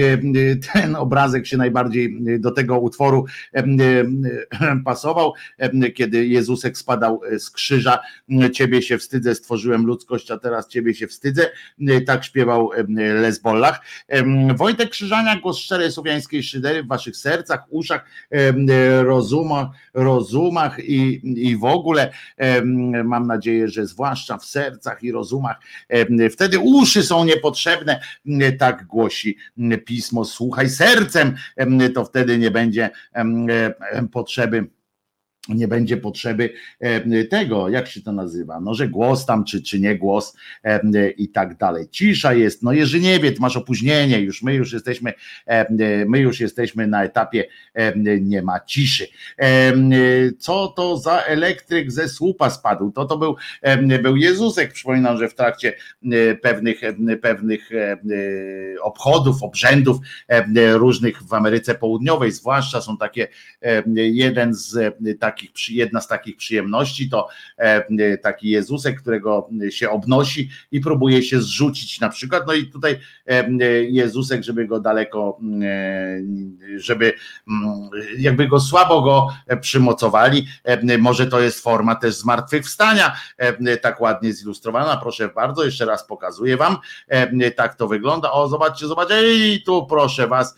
Ten 0.73 0.95
obrazek 0.95 1.48
się 1.48 1.57
najbardziej 1.57 2.18
do 2.40 2.52
tego 2.52 2.80
utworu 2.80 3.26
pasował, 4.85 5.34
kiedy 5.95 6.27
Jezusek 6.27 6.77
spadał 6.77 7.22
z 7.38 7.49
krzyża. 7.49 7.99
Ciebie 8.53 8.81
się 8.81 8.98
wstydzę, 8.98 9.35
stworzyłem 9.35 9.85
ludzkość, 9.85 10.31
a 10.31 10.38
teraz 10.38 10.68
ciebie 10.68 10.94
się 10.94 11.07
wstydzę. 11.07 11.49
Tak 12.06 12.26
śpiewał 12.26 12.72
Lesbollach. 13.22 13.81
Wojtek 14.56 14.90
Krzyżania, 14.90 15.40
głos 15.40 15.57
szczerej 15.57 15.91
słowiańskiej 15.91 16.44
szydery 16.44 16.84
w 16.84 16.88
waszych 16.88 17.18
sercach, 17.18 17.64
uszach, 17.69 18.06
rozumach, 19.02 19.68
rozumach 19.94 20.80
i, 20.80 21.22
i 21.49 21.57
w 21.57 21.65
ogóle. 21.65 22.14
Mam 23.03 23.27
nadzieję, 23.27 23.67
że 23.67 23.88
zwłaszcza 23.88 24.38
w 24.38 24.45
sercach 24.45 25.03
i 25.03 25.11
rozumach. 25.11 25.59
Wtedy 26.31 26.59
uszy 26.59 27.03
są 27.03 27.25
niepotrzebne, 27.25 28.01
tak 28.59 28.85
głosi 28.85 29.38
pismo. 29.85 30.25
Słuchaj 30.25 30.69
sercem, 30.69 31.35
em, 31.55 31.93
to 31.93 32.05
wtedy 32.05 32.38
nie 32.38 32.51
będzie 32.51 32.89
potrzeby 34.11 34.67
nie 35.49 35.68
będzie 35.68 35.98
potrzeby 35.98 36.53
e, 36.80 37.24
tego, 37.24 37.70
jak 37.70 37.88
się 37.88 38.02
to 38.02 38.11
nazywa, 38.11 38.60
no 38.60 38.74
że 38.74 38.88
głos 38.88 39.26
tam, 39.26 39.45
czy, 39.45 39.61
czy 39.61 39.80
nie 39.80 39.95
głos 39.98 40.38
e, 40.64 41.10
i 41.10 41.30
tak 41.30 41.57
dalej. 41.57 41.88
Cisza 41.91 42.34
jest, 42.34 42.64
no 42.64 42.74
Jerzyniewiec, 42.74 43.40
masz 43.40 43.57
opóźnienie, 43.57 44.20
już 44.20 44.44
my 44.44 44.53
już 44.53 44.74
jesteśmy, 44.74 45.14
e, 45.45 46.06
my 46.06 46.20
już 46.20 46.40
jesteśmy 46.40 46.88
na 46.88 47.03
etapie 47.03 47.45
e, 47.74 47.94
nie 48.20 48.41
ma 48.41 48.60
ciszy. 48.60 49.07
E, 49.40 49.74
Co 50.40 50.68
to 50.68 50.98
za 50.98 51.22
elektryk 51.22 51.91
ze 51.91 52.10
słupa 52.10 52.49
spadł? 52.49 52.91
To 52.91 53.06
to 53.06 53.18
był, 53.18 53.36
e, 53.61 53.99
był 53.99 54.18
Jezusek, 54.18 54.74
przypominam, 54.74 55.18
że 55.18 55.30
w 55.30 55.36
trakcie 55.36 55.74
e, 56.11 56.36
pewnych, 56.36 56.84
e, 56.84 57.18
pewnych 57.18 57.72
e, 57.72 57.91
e, 57.91 57.98
obchodów, 58.82 59.44
obrzędów 59.44 59.98
e, 60.28 60.74
różnych 60.78 61.24
w 61.24 61.34
Ameryce 61.34 61.76
Południowej, 61.76 62.32
zwłaszcza 62.32 62.82
są 62.82 62.98
takie, 62.98 63.28
e, 63.61 63.84
jeden 63.95 64.53
z 64.53 64.78
e, 64.78 64.91
takich, 65.34 65.69
jedna 65.69 66.01
z 66.01 66.07
takich 66.07 66.38
przyjemności 66.38 67.10
to 67.10 67.27
e, 67.57 68.18
taki 68.18 68.49
Jezusek, 68.49 69.01
którego 69.01 69.49
się 69.69 69.89
obnosi 69.89 70.49
i 70.72 70.80
próbuje 70.80 71.23
się 71.23 71.41
zrzucić 71.41 71.99
na 71.99 72.10
przykład, 72.10 72.43
no 72.47 72.53
i 72.53 72.68
tutaj 72.68 72.99
e, 73.27 73.51
Jezusek, 73.84 74.43
żeby 74.43 74.68
go 74.68 74.80
daleko, 74.80 75.39
e, 75.64 76.19
żeby 76.76 77.14
jakby 78.18 78.47
go 78.47 78.60
słabo 78.60 79.01
go 79.01 79.27
przymocowali, 79.61 80.47
E, 80.64 80.97
może 80.97 81.27
to 81.27 81.39
jest 81.39 81.64
forma 81.64 81.95
też 81.95 82.15
zmartwychwstania, 82.15 83.15
e, 83.38 83.77
tak 83.77 84.01
ładnie 84.01 84.34
zilustrowana, 84.34 84.97
proszę 84.97 85.30
bardzo, 85.30 85.65
jeszcze 85.65 85.85
raz 85.85 86.07
pokazuję 86.07 86.57
wam, 86.57 86.77
E, 87.07 87.51
tak 87.51 87.76
to 87.76 87.88
wygląda, 87.88 88.31
o 88.31 88.47
zobaczcie, 88.47 88.88
zobaczcie, 88.88 89.53
i 89.53 89.64
tu 89.64 89.85
proszę 89.85 90.27
was, 90.27 90.55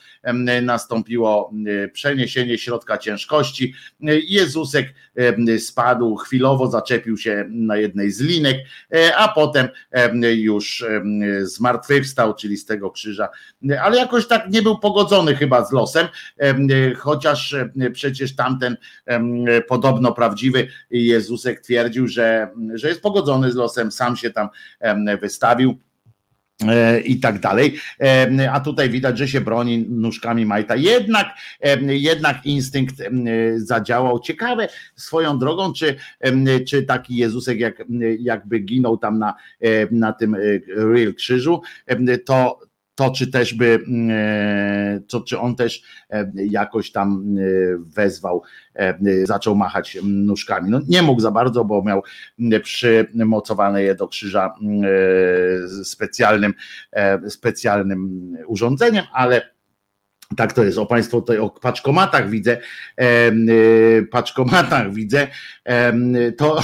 nastąpiło 0.61 1.51
e, 1.83 1.87
przeniesienie 1.87 2.57
środka 2.57 2.97
ciężkości, 2.97 3.73
E, 4.03 4.19
Em, 5.15 5.59
spadł, 5.59 6.15
chwilowo 6.15 6.67
zaczepił 6.67 7.17
się 7.17 7.45
na 7.49 7.77
jednej 7.77 8.11
z 8.11 8.21
linek, 8.21 8.57
e, 8.93 9.15
a 9.17 9.27
potem 9.27 9.67
em, 9.91 10.21
już 10.23 10.85
zmartwychwstał, 11.41 12.33
czyli 12.33 12.57
z 12.57 12.65
tego 12.65 12.91
krzyża, 12.91 13.29
ale 13.81 13.97
jakoś 13.97 14.27
tak 14.27 14.49
nie 14.49 14.61
był 14.61 14.79
pogodzony 14.79 15.35
chyba 15.35 15.65
z 15.65 15.71
losem, 15.71 16.07
em, 16.37 16.67
chociaż 16.97 17.55
przecież 17.93 18.35
tamten 18.35 18.77
podobno 19.67 20.13
prawdziwy 20.13 20.67
Jezusek 20.89 21.61
twierdził, 21.61 22.07
że, 22.07 22.49
że 22.73 22.87
jest 22.87 23.01
pogodzony 23.01 23.51
z 23.51 23.55
losem, 23.55 23.91
sam 23.91 24.17
się 24.17 24.29
tam 24.29 24.49
wystawił 25.21 25.79
i 27.05 27.19
tak 27.19 27.39
dalej. 27.39 27.75
E, 28.01 28.51
A 28.51 28.59
tutaj 28.59 28.89
widać, 28.89 29.17
że 29.17 29.27
się 29.27 29.41
broni 29.41 29.85
nóżkami 29.89 30.45
Majta. 30.45 30.75
Jednak, 30.75 31.27
e, 31.61 31.95
jednak 31.95 32.45
instynkt 32.45 33.01
e, 33.01 33.05
zadziałał. 33.55 34.19
Ciekawe 34.19 34.67
swoją 34.95 35.39
drogą, 35.39 35.73
czy, 35.73 35.95
e, 36.19 36.59
czy 36.59 36.83
taki 36.83 37.15
Jezusek 37.15 37.59
jak, 37.59 37.83
jakby 38.19 38.59
ginął 38.59 38.97
tam 38.97 39.19
na, 39.19 39.35
e, 39.61 39.67
na 39.91 40.13
tym 40.13 40.35
e, 40.35 40.39
Real 40.75 41.13
Krzyżu, 41.13 41.61
e, 41.85 42.17
to 42.17 42.59
to 42.95 43.11
czy 43.11 43.31
też 43.31 43.53
by, 43.53 43.79
to 45.07 45.21
czy 45.21 45.39
on 45.39 45.55
też 45.55 45.81
jakoś 46.35 46.91
tam 46.91 47.35
wezwał, 47.79 48.43
zaczął 49.23 49.55
machać 49.55 49.97
nóżkami. 50.03 50.69
No 50.69 50.79
nie 50.87 51.01
mógł 51.01 51.21
za 51.21 51.31
bardzo, 51.31 51.65
bo 51.65 51.83
miał 51.83 52.03
przymocowane 52.63 53.83
je 53.83 53.95
do 53.95 54.07
krzyża 54.07 54.55
specjalnym, 55.83 56.53
specjalnym 57.29 58.31
urządzeniem, 58.47 59.05
ale 59.13 59.54
tak 60.37 60.53
to 60.53 60.63
jest. 60.63 60.77
O 60.77 60.85
Państwo 60.85 61.21
tutaj 61.21 61.37
o 61.37 61.49
paczkomatach 61.49 62.29
widzę, 62.29 62.57
y, 63.01 64.07
paczkomatach 64.11 64.93
widzę. 64.93 65.27
To 66.37 66.61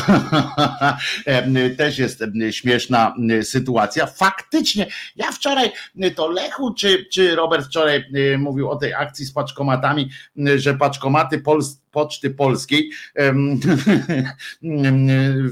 też 1.78 2.00
jest 2.00 2.24
śmieszna 2.52 3.16
sytuacja. 3.44 4.06
Faktycznie, 4.06 4.88
ja 5.16 5.32
wczoraj, 5.32 5.72
to 6.16 6.28
Lechu 6.28 6.74
czy, 6.74 7.06
czy 7.06 7.36
Robert 7.36 7.66
wczoraj 7.66 8.04
mówił 8.38 8.70
o 8.70 8.76
tej 8.76 8.94
akcji 8.94 9.26
z 9.26 9.32
paczkomatami, 9.32 10.10
że 10.56 10.74
paczkomaty 10.74 11.40
Pols 11.40 11.82
Poczty 11.92 12.30
Polskiej 12.30 12.92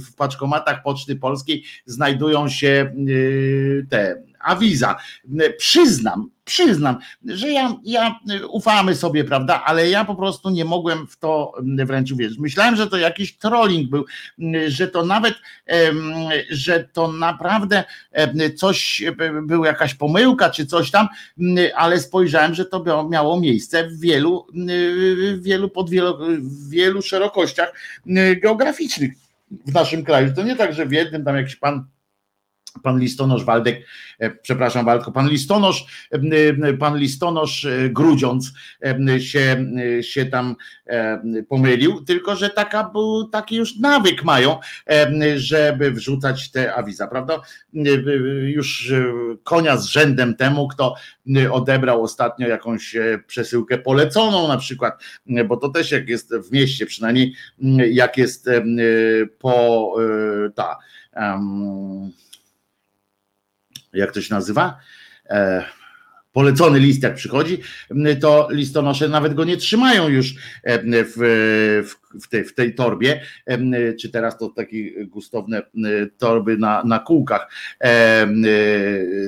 w 0.09 0.15
paczkomatach 0.17 0.83
Poczty 0.83 1.15
Polskiej 1.15 1.63
znajdują 1.85 2.49
się 2.49 2.93
y, 3.09 3.87
te 3.89 4.28
awiza. 4.39 4.95
Przyznam, 5.57 6.29
przyznam, 6.45 6.97
że 7.25 7.49
ja, 7.49 7.75
ja 7.83 8.19
ufamy 8.49 8.95
sobie, 8.95 9.23
prawda, 9.23 9.63
ale 9.65 9.89
ja 9.89 10.05
po 10.05 10.15
prostu 10.15 10.49
nie 10.49 10.65
mogłem 10.65 11.07
w 11.07 11.17
to 11.17 11.53
wręcz 11.85 12.11
uwierzyć. 12.11 12.39
Myślałem, 12.39 12.75
że 12.75 12.87
to 12.87 12.97
jakiś 12.97 13.37
trolling 13.37 13.89
był, 13.89 14.05
że 14.67 14.87
to 14.87 15.05
nawet, 15.05 15.33
że 16.49 16.83
to 16.93 17.11
naprawdę 17.11 17.83
coś, 18.55 19.03
była 19.43 19.67
jakaś 19.67 19.95
pomyłka 19.95 20.49
czy 20.49 20.65
coś 20.65 20.91
tam, 20.91 21.07
ale 21.75 21.99
spojrzałem, 21.99 22.55
że 22.55 22.65
to 22.65 23.07
miało 23.09 23.39
miejsce 23.39 23.87
w 23.87 23.99
wielu, 23.99 24.47
wielu, 25.37 25.69
pod 25.69 25.89
wielu, 25.89 26.17
w 26.39 26.69
wielu 26.69 27.01
szerokościach 27.01 27.73
geograficznych 28.41 29.11
w 29.67 29.73
naszym 29.73 30.03
kraju. 30.03 30.33
To 30.35 30.43
nie 30.43 30.55
tak, 30.55 30.73
że 30.73 30.85
w 30.85 30.91
jednym 30.91 31.23
tam 31.23 31.35
jakiś 31.35 31.55
pan 31.55 31.85
pan 32.83 32.99
listonosz 32.99 33.43
Waldek, 33.43 33.85
e, 34.19 34.29
przepraszam 34.29 34.85
Waldko, 34.85 35.11
pan 35.11 35.29
listonosz, 35.29 36.07
e, 36.11 36.19
e, 36.67 36.73
pan 36.73 36.97
listonosz 36.97 37.67
Grudziąc 37.89 38.53
się, 39.19 39.65
się 40.01 40.25
tam 40.25 40.55
pomylił, 41.49 42.01
tylko 42.01 42.35
że 42.35 42.49
taka 42.49 42.83
był, 42.83 43.29
taki 43.29 43.55
już 43.55 43.79
nawyk 43.79 44.23
mają, 44.23 44.59
żeby 45.35 45.91
wrzucać 45.91 46.51
te 46.51 46.75
awiza, 46.75 47.07
prawda? 47.07 47.41
Już 48.41 48.93
konia 49.43 49.77
z 49.77 49.85
rzędem 49.85 50.35
temu, 50.35 50.67
kto 50.67 50.95
odebrał 51.51 52.03
ostatnio 52.03 52.47
jakąś 52.47 52.95
przesyłkę 53.27 53.77
poleconą 53.77 54.47
na 54.47 54.57
przykład, 54.57 55.03
bo 55.47 55.57
to 55.57 55.69
też 55.69 55.91
jak 55.91 56.09
jest 56.09 56.35
w 56.35 56.51
mieście, 56.51 56.85
przynajmniej 56.85 57.35
jak 57.91 58.17
jest 58.17 58.49
po 59.39 59.95
ta 60.55 60.77
um, 61.15 62.11
jak 63.93 64.11
to 64.11 64.21
się 64.21 64.33
nazywa? 64.33 64.77
E, 65.29 65.65
polecony 66.33 66.79
list 66.79 67.03
jak 67.03 67.15
przychodzi, 67.15 67.61
to 68.21 68.47
listonosze 68.51 69.09
nawet 69.09 69.33
go 69.33 69.43
nie 69.43 69.57
trzymają 69.57 70.07
już 70.07 70.35
e, 70.63 70.79
w, 71.05 71.95
w, 72.23 72.27
tej, 72.27 72.43
w 72.45 72.55
tej 72.55 72.75
torbie, 72.75 73.21
e, 73.45 73.93
czy 73.93 74.09
teraz 74.09 74.37
to 74.37 74.49
takie 74.49 75.05
gustowne 75.05 75.57
e, 75.57 75.63
torby 76.17 76.57
na, 76.57 76.83
na 76.83 76.99
kółkach 76.99 77.51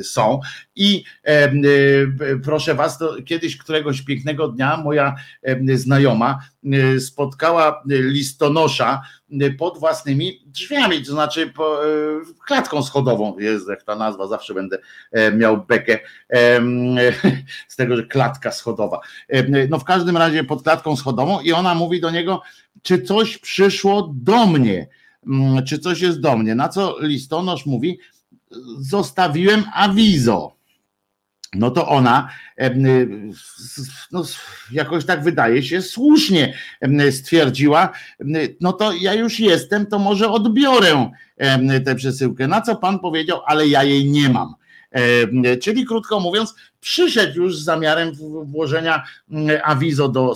są. 0.03 0.39
I 0.75 1.03
proszę 2.43 2.75
was, 2.75 2.99
kiedyś 3.25 3.57
któregoś 3.57 4.01
pięknego 4.01 4.47
dnia 4.47 4.77
moja 4.77 5.15
znajoma 5.73 6.39
spotkała 6.99 7.83
listonosza 7.87 9.01
pod 9.57 9.79
własnymi 9.79 10.43
drzwiami, 10.45 11.05
to 11.05 11.11
znaczy 11.11 11.53
klatką 12.47 12.83
schodową, 12.83 13.39
jest 13.39 13.69
jak 13.69 13.83
ta 13.83 13.95
nazwa, 13.95 14.27
zawsze 14.27 14.53
będę 14.53 14.77
miał 15.35 15.65
bekę 15.65 15.99
z 17.67 17.75
tego, 17.75 17.97
że 17.97 18.03
klatka 18.03 18.51
schodowa. 18.51 18.99
No 19.69 19.79
w 19.79 19.83
każdym 19.83 20.17
razie 20.17 20.43
pod 20.43 20.63
klatką 20.63 20.95
schodową 20.95 21.41
i 21.41 21.51
ona 21.51 21.75
mówi 21.75 22.01
do 22.01 22.11
niego, 22.11 22.41
czy 22.81 23.01
coś 23.01 23.37
przyszło 23.37 24.13
do 24.15 24.45
mnie, 24.45 24.87
czy 25.67 25.79
coś 25.79 26.01
jest 26.01 26.19
do 26.19 26.37
mnie, 26.37 26.55
na 26.55 26.69
co 26.69 26.95
listonosz 26.99 27.65
mówi, 27.65 27.99
zostawiłem 28.79 29.63
awizo 29.73 30.61
no 31.53 31.71
to 31.71 31.87
ona 31.87 32.29
no, 34.11 34.23
jakoś 34.71 35.05
tak 35.05 35.23
wydaje 35.23 35.63
się 35.63 35.81
słusznie 35.81 36.53
stwierdziła, 37.11 37.89
no 38.61 38.73
to 38.73 38.93
ja 38.93 39.13
już 39.13 39.39
jestem, 39.39 39.85
to 39.85 39.99
może 39.99 40.29
odbiorę 40.29 41.11
tę 41.85 41.95
przesyłkę. 41.95 42.47
Na 42.47 42.61
co 42.61 42.75
pan 42.75 42.99
powiedział, 42.99 43.41
ale 43.45 43.67
ja 43.67 43.83
jej 43.83 44.11
nie 44.11 44.29
mam. 44.29 44.55
Czyli 45.61 45.85
krótko 45.85 46.19
mówiąc, 46.19 46.55
przyszedł 46.81 47.41
już 47.41 47.57
z 47.57 47.63
zamiarem 47.63 48.11
włożenia 48.45 49.03
awizo 49.63 50.09
do 50.09 50.35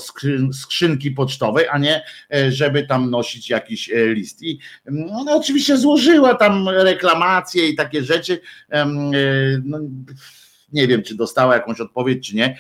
skrzynki 0.54 1.12
pocztowej, 1.12 1.66
a 1.72 1.78
nie 1.78 2.04
e, 2.34 2.52
żeby 2.52 2.84
tam 2.84 3.10
nosić 3.10 3.50
jakiś 3.50 3.90
e, 3.90 4.14
list. 4.14 4.44
I 4.44 4.60
ona 5.12 5.36
oczywiście 5.36 5.78
złożyła 5.78 6.36
tam 6.36 6.70
reklamacje 6.70 7.70
i 7.70 7.76
takie 7.76 8.04
rzeczy. 8.04 8.42
E, 8.72 8.86
no, 9.64 9.80
nie 10.74 10.88
wiem, 10.88 11.04
czy 11.04 11.16
dostała 11.16 11.54
jakąś 11.54 11.80
odpowiedź, 11.80 12.28
czy 12.28 12.36
nie, 12.36 12.58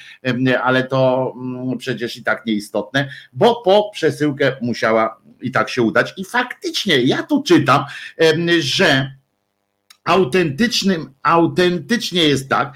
ale 0.62 0.84
to 0.84 1.34
mm, 1.36 1.78
przecież 1.78 2.18
i 2.18 2.24
tak 2.24 2.46
nieistotne, 2.46 3.10
bo 3.34 3.62
po 3.62 3.90
przesyłkę 3.94 4.56
musiała 4.62 5.22
i 5.42 5.52
tak 5.52 5.70
się 5.70 5.82
udać. 5.82 6.14
I 6.18 6.26
faktycznie 6.26 7.02
ja 7.02 7.24
tu 7.24 7.44
czytam, 7.44 7.86
że 8.60 9.12
autentycznym, 10.06 11.14
autentycznie 11.24 12.24
jest 12.24 12.50
tak, 12.50 12.74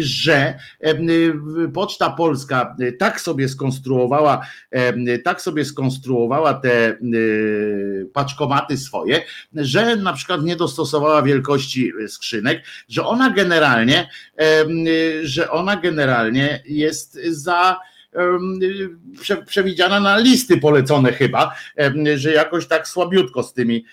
że 0.00 0.58
Poczta 1.74 2.10
Polska 2.10 2.76
tak 2.98 3.20
sobie 3.20 3.48
skonstruowała, 3.48 4.46
tak 5.24 5.42
sobie 5.42 5.64
skonstruowała 5.64 6.54
te 6.54 6.98
paczkomaty 8.12 8.76
swoje, 8.76 9.22
że 9.54 9.96
na 9.96 10.12
przykład 10.12 10.42
nie 10.42 10.56
dostosowała 10.56 11.22
wielkości 11.22 11.92
skrzynek, 12.08 12.64
że 12.88 13.06
ona 13.06 13.30
generalnie, 13.30 14.08
że 15.22 15.50
ona 15.50 15.76
generalnie 15.76 16.62
jest 16.66 17.18
za 17.28 17.80
przewidziana 19.46 20.00
na 20.00 20.18
listy 20.18 20.56
polecone 20.56 21.12
chyba, 21.12 21.54
że 22.16 22.32
jakoś 22.32 22.66
tak 22.66 22.88
słabiutko 22.88 23.42
z 23.42 23.52
tymi 23.52 23.84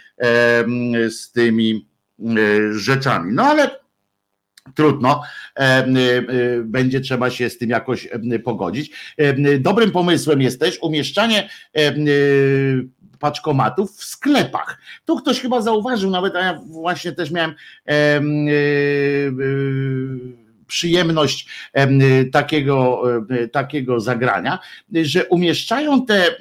z 1.10 1.32
tymi 1.32 1.86
E, 1.86 1.89
rzeczami. 2.72 3.34
No 3.34 3.44
ale 3.44 3.80
trudno, 4.76 5.22
e, 5.56 5.62
e, 5.62 5.86
będzie 6.64 7.02
trzeba 7.02 7.30
się 7.30 7.50
z 7.50 7.58
tym 7.58 7.70
jakoś 7.70 8.08
pogodzić. 8.44 8.92
Dobrym 9.60 9.92
pomysłem 9.92 10.42
jest 10.42 10.60
też 10.60 10.80
umieszczanie 10.82 11.50
paczkomatów 13.20 13.92
w 13.92 14.04
sklepach. 14.04 14.82
Tu 15.06 15.16
ktoś 15.16 15.40
chyba 15.42 15.62
zauważył, 15.62 16.12
nawet 16.12 16.36
a 16.36 16.40
ja 16.40 16.62
właśnie 16.68 17.12
też 17.12 17.32
miałem 17.32 17.56
przyjemność 20.70 21.48
takiego, 22.32 23.04
takiego 23.52 24.00
zagrania, 24.00 24.60
że 25.04 25.26
umieszczają 25.26 26.06
te 26.06 26.36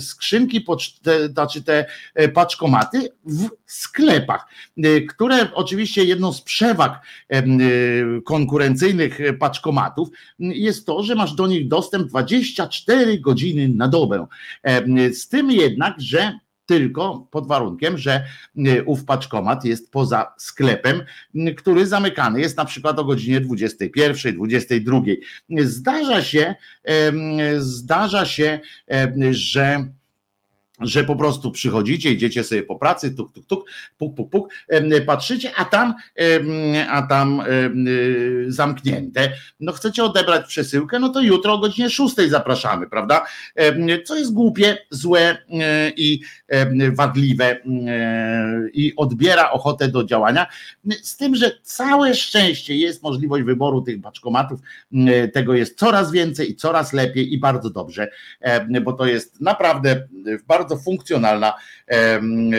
skrzynki, 0.00 0.64
te, 1.02 1.28
znaczy 1.28 1.62
te 1.62 1.86
e, 2.14 2.28
paczkomaty 2.28 3.08
w 3.24 3.48
sklepach, 3.66 4.46
e, 4.78 5.00
które 5.00 5.54
oczywiście 5.54 6.04
jedną 6.04 6.32
z 6.32 6.42
przewag 6.42 7.00
e, 7.28 7.42
konkurencyjnych 8.24 9.18
paczkomatów 9.38 10.08
jest 10.38 10.86
to, 10.86 11.02
że 11.02 11.14
masz 11.14 11.34
do 11.34 11.46
nich 11.46 11.68
dostęp 11.68 12.08
24 12.08 13.20
godziny 13.20 13.68
na 13.68 13.88
dobę. 13.88 14.26
Z 15.12 15.28
tym 15.28 15.50
jednak, 15.50 16.00
że 16.00 16.38
tylko 16.66 17.28
pod 17.30 17.48
warunkiem, 17.48 17.98
że 17.98 18.24
y, 18.56 18.84
ów 18.84 19.04
paczkomat 19.04 19.64
jest 19.64 19.92
poza 19.92 20.34
sklepem, 20.38 21.02
y, 21.34 21.54
który 21.54 21.86
zamykany 21.86 22.40
jest 22.40 22.56
na 22.56 22.64
przykład 22.64 22.98
o 22.98 23.04
godzinie 23.04 23.40
21, 23.40 24.34
22. 24.34 25.02
Zdarza 25.58 26.22
się, 26.22 26.54
zdarza 27.58 28.26
się, 28.26 28.60
że 29.30 29.86
że 30.82 31.04
po 31.04 31.16
prostu 31.16 31.50
przychodzicie, 31.50 32.10
idziecie 32.10 32.44
sobie 32.44 32.62
po 32.62 32.76
pracy, 32.76 33.14
tuk, 33.14 33.32
tuk, 33.32 33.46
tuk, 33.46 33.70
puk, 33.98 34.16
puk, 34.16 34.30
puk, 34.30 34.54
patrzycie, 35.06 35.50
a 35.56 35.64
tam, 35.64 35.94
a 36.88 37.02
tam 37.02 37.40
y, 37.40 38.44
zamknięte. 38.48 39.32
No 39.60 39.72
chcecie 39.72 40.04
odebrać 40.04 40.46
przesyłkę, 40.46 40.98
no 40.98 41.08
to 41.08 41.20
jutro 41.20 41.52
o 41.52 41.58
godzinie 41.58 41.90
6 41.90 42.14
zapraszamy, 42.28 42.86
prawda? 42.86 43.24
Co 44.04 44.16
jest 44.16 44.32
głupie, 44.32 44.78
złe 44.90 45.38
e, 45.50 45.90
i 45.96 46.22
wadliwe 46.92 47.44
e, 47.44 47.60
i 48.72 48.96
odbiera 48.96 49.50
ochotę 49.50 49.88
do 49.88 50.04
działania. 50.04 50.46
Z 51.02 51.16
tym, 51.16 51.36
że 51.36 51.50
całe 51.62 52.14
szczęście 52.14 52.76
jest 52.76 53.02
możliwość 53.02 53.44
wyboru 53.44 53.82
tych 53.82 54.00
paczkomatów, 54.00 54.60
e, 54.94 55.28
tego 55.28 55.54
jest 55.54 55.78
coraz 55.78 56.12
więcej 56.12 56.50
i 56.50 56.56
coraz 56.56 56.92
lepiej 56.92 57.32
i 57.34 57.38
bardzo 57.38 57.70
dobrze, 57.70 58.08
bo 58.82 58.92
to 58.92 59.06
jest 59.06 59.40
naprawdę 59.40 60.08
bardzo 60.46 60.71
funkcjonalna 60.76 61.52
em, 61.86 62.50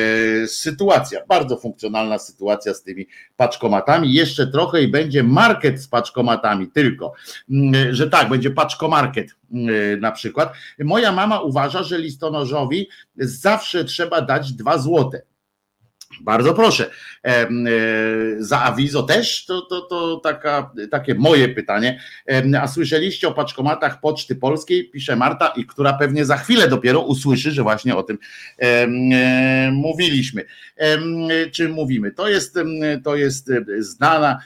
e, 0.43 0.47
sytuacja, 0.47 1.19
bardzo 1.29 1.57
funkcjonalna 1.57 2.19
sytuacja 2.19 2.73
z 2.73 2.83
tymi 2.83 3.07
paczkomatami. 3.37 4.13
Jeszcze 4.13 4.47
trochę 4.47 4.81
i 4.81 4.87
będzie 4.87 5.23
market 5.23 5.81
z 5.81 5.87
paczkomatami 5.87 6.71
tylko, 6.71 7.13
Mm, 7.49 7.95
że 7.95 8.09
tak, 8.09 8.29
będzie 8.29 8.51
paczkomarket 8.51 9.35
mm, 9.53 9.99
na 9.99 10.11
przykład. 10.11 10.53
Moja 10.79 11.11
mama 11.11 11.41
uważa, 11.41 11.83
że 11.83 11.99
listonoszowi 11.99 12.89
zawsze 13.17 13.85
trzeba 13.85 14.21
dać 14.21 14.53
dwa 14.53 14.77
złote. 14.77 15.21
Bardzo 16.21 16.53
proszę. 16.53 16.89
E, 17.25 17.47
Za 18.39 18.61
awizo 18.61 19.03
też? 19.03 19.45
To, 19.45 19.61
to, 19.61 19.81
to 19.81 20.17
taka, 20.17 20.71
takie 20.91 21.15
moje 21.15 21.49
pytanie. 21.49 21.99
A 22.61 22.67
słyszeliście 22.67 23.27
o 23.27 23.31
paczkomatach 23.31 23.99
Poczty 23.99 24.35
Polskiej? 24.35 24.89
Pisze 24.89 25.15
Marta, 25.15 25.47
i 25.47 25.65
która 25.65 25.93
pewnie 25.93 26.25
za 26.25 26.37
chwilę 26.37 26.67
dopiero 26.67 27.01
usłyszy, 27.01 27.51
że 27.51 27.63
właśnie 27.63 27.95
o 27.95 28.03
tym 28.03 28.17
e, 28.57 28.87
mówiliśmy. 29.71 30.43
Em, 30.77 31.03
Czy 31.51 31.69
mówimy? 31.69 32.11
To 32.11 32.29
jest, 32.29 32.59
to 33.03 33.15
jest 33.15 33.49
e, 33.49 33.63
znana 33.79 34.39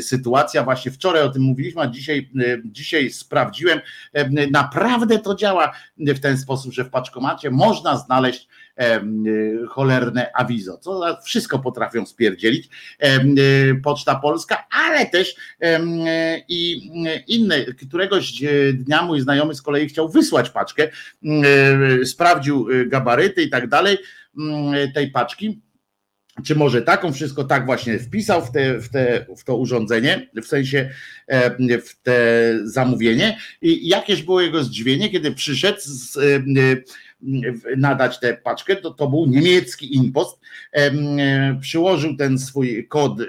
sytuacja. 0.00 0.62
Właśnie 0.62 0.92
wczoraj 0.92 1.22
o 1.22 1.28
tym 1.28 1.42
mówiliśmy, 1.42 1.82
a 1.82 1.86
dzisiaj, 1.86 2.30
e, 2.40 2.58
dzisiaj 2.64 3.10
sprawdziłem. 3.10 3.80
Em, 4.12 4.34
Naprawdę 4.50 5.18
to 5.18 5.34
działa 5.34 5.72
w 5.98 6.20
ten 6.20 6.38
sposób, 6.38 6.72
że 6.72 6.84
w 6.84 6.90
paczkomacie 6.90 7.50
można 7.50 7.96
znaleźć 7.96 8.48
cholerne 9.68 10.30
awizo, 10.34 10.78
co 10.78 11.18
wszystko 11.24 11.58
potrafią 11.58 12.06
spierdzielić 12.06 12.68
y, 13.04 13.80
Poczta 13.82 14.14
Polska, 14.14 14.66
ale 14.70 15.06
też 15.06 15.28
y, 15.30 15.34
i 16.48 16.90
y, 17.06 17.24
inne. 17.26 17.64
Któregoś 17.64 18.42
y, 18.42 18.72
dnia 18.72 19.02
mój 19.02 19.20
znajomy 19.20 19.54
z 19.54 19.62
kolei 19.62 19.88
chciał 19.88 20.08
wysłać 20.08 20.50
paczkę, 20.50 20.88
y, 22.02 22.06
sprawdził 22.06 22.70
y, 22.70 22.86
gabaryty 22.86 23.42
i 23.42 23.50
tak 23.50 23.68
dalej 23.68 23.98
y, 23.98 24.92
tej 24.94 25.10
paczki. 25.10 25.60
Czy 26.44 26.54
może 26.54 26.82
taką, 26.82 27.12
wszystko 27.12 27.44
tak 27.44 27.66
właśnie 27.66 27.98
wpisał 27.98 28.44
w, 28.44 28.50
te, 28.50 28.78
w, 28.78 28.88
te, 28.88 29.26
w 29.38 29.44
to 29.44 29.56
urządzenie, 29.56 30.30
w 30.42 30.46
sensie 30.46 30.90
w 31.84 32.02
te 32.02 32.18
zamówienie. 32.64 33.38
I 33.62 33.88
jakież 33.88 34.22
było 34.22 34.40
jego 34.40 34.64
zdziwienie, 34.64 35.10
kiedy 35.10 35.32
przyszedł 35.32 35.78
z, 35.80 36.18
nadać 37.76 38.20
tę 38.20 38.34
paczkę, 38.34 38.76
to, 38.76 38.90
to 38.90 39.08
był 39.08 39.26
niemiecki 39.26 39.96
impost, 39.96 40.40
e, 40.72 40.90
przyłożył 41.60 42.16
ten 42.16 42.38
swój 42.38 42.88
kod, 42.88 43.20
e, 43.20 43.24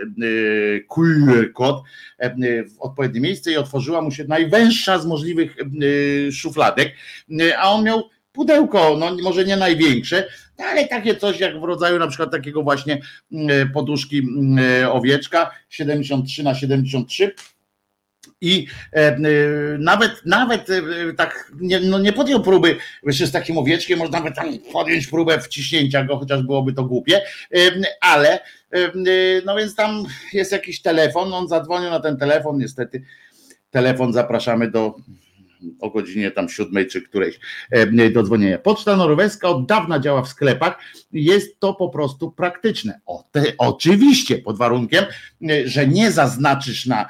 QR 0.80 1.54
kod 1.54 1.84
e, 2.18 2.64
w 2.64 2.80
odpowiednie 2.80 3.22
miejsce 3.22 3.52
i 3.52 3.58
otworzyła 3.58 4.02
mu 4.02 4.12
się 4.12 4.24
najwęższa 4.24 5.00
z 5.00 5.06
możliwych 5.06 5.56
szufladek, 6.32 6.96
a 7.58 7.72
on 7.72 7.84
miał 7.84 8.04
pudełko, 8.32 8.98
no 9.00 9.18
może 9.24 9.46
nie 9.46 9.58
największe, 9.58 10.28
no, 10.60 10.66
ale 10.66 10.88
takie 10.88 11.16
coś 11.16 11.40
jak 11.40 11.60
w 11.60 11.64
rodzaju 11.64 12.00
na 12.00 12.08
przykład 12.08 12.32
takiego 12.32 12.64
właśnie 12.64 13.02
poduszki 13.74 14.28
owieczka 14.92 15.52
73 15.70 16.44
na 16.44 16.56
73 16.56 17.32
i 18.42 18.68
e, 18.94 18.98
e, 18.98 19.18
nawet, 19.80 20.12
nawet 20.26 20.70
e, 20.70 20.84
tak 21.18 21.52
nie, 21.60 21.80
no 21.80 22.00
nie 22.00 22.14
podjął 22.14 22.42
próby, 22.42 22.76
jeszcze 23.04 23.28
z 23.28 23.32
takim 23.32 23.58
owieczkiem 23.58 24.00
można 24.00 24.22
by 24.22 24.32
tam 24.32 24.48
podjąć 24.74 25.08
próbę 25.08 25.40
wciśnięcia 25.40 26.04
go, 26.04 26.18
chociaż 26.18 26.44
byłoby 26.44 26.74
to 26.74 26.84
głupie, 26.84 27.22
ale 28.02 28.40
no 29.46 29.56
więc 29.56 29.76
tam 29.76 30.04
jest 30.34 30.52
jakiś 30.52 30.82
telefon, 30.82 31.34
on 31.34 31.48
zadzwonił 31.48 31.90
na 31.90 32.00
ten 32.00 32.18
telefon, 32.18 32.58
niestety 32.58 33.04
telefon 33.72 34.14
zapraszamy 34.14 34.72
do 34.72 34.96
o 35.82 35.90
godzinie 35.90 36.32
tam 36.32 36.50
siódmej 36.50 36.88
czy 36.88 37.02
którejś 37.02 37.40
do 38.14 38.24
dzwonienia. 38.24 38.58
Poczta 38.58 38.96
norweska 38.96 39.50
od 39.50 39.66
dawna 39.66 40.00
działa 40.00 40.22
w 40.22 40.28
sklepach, 40.28 40.80
jest 41.12 41.60
to 41.60 41.74
po 41.74 41.90
prostu 41.90 42.32
praktyczne. 42.32 43.00
O, 43.06 43.24
te, 43.32 43.44
oczywiście 43.58 44.38
pod 44.38 44.58
warunkiem, 44.58 45.06
że 45.66 45.88
nie 45.88 46.12
zaznaczysz 46.12 46.86
na, 46.86 47.06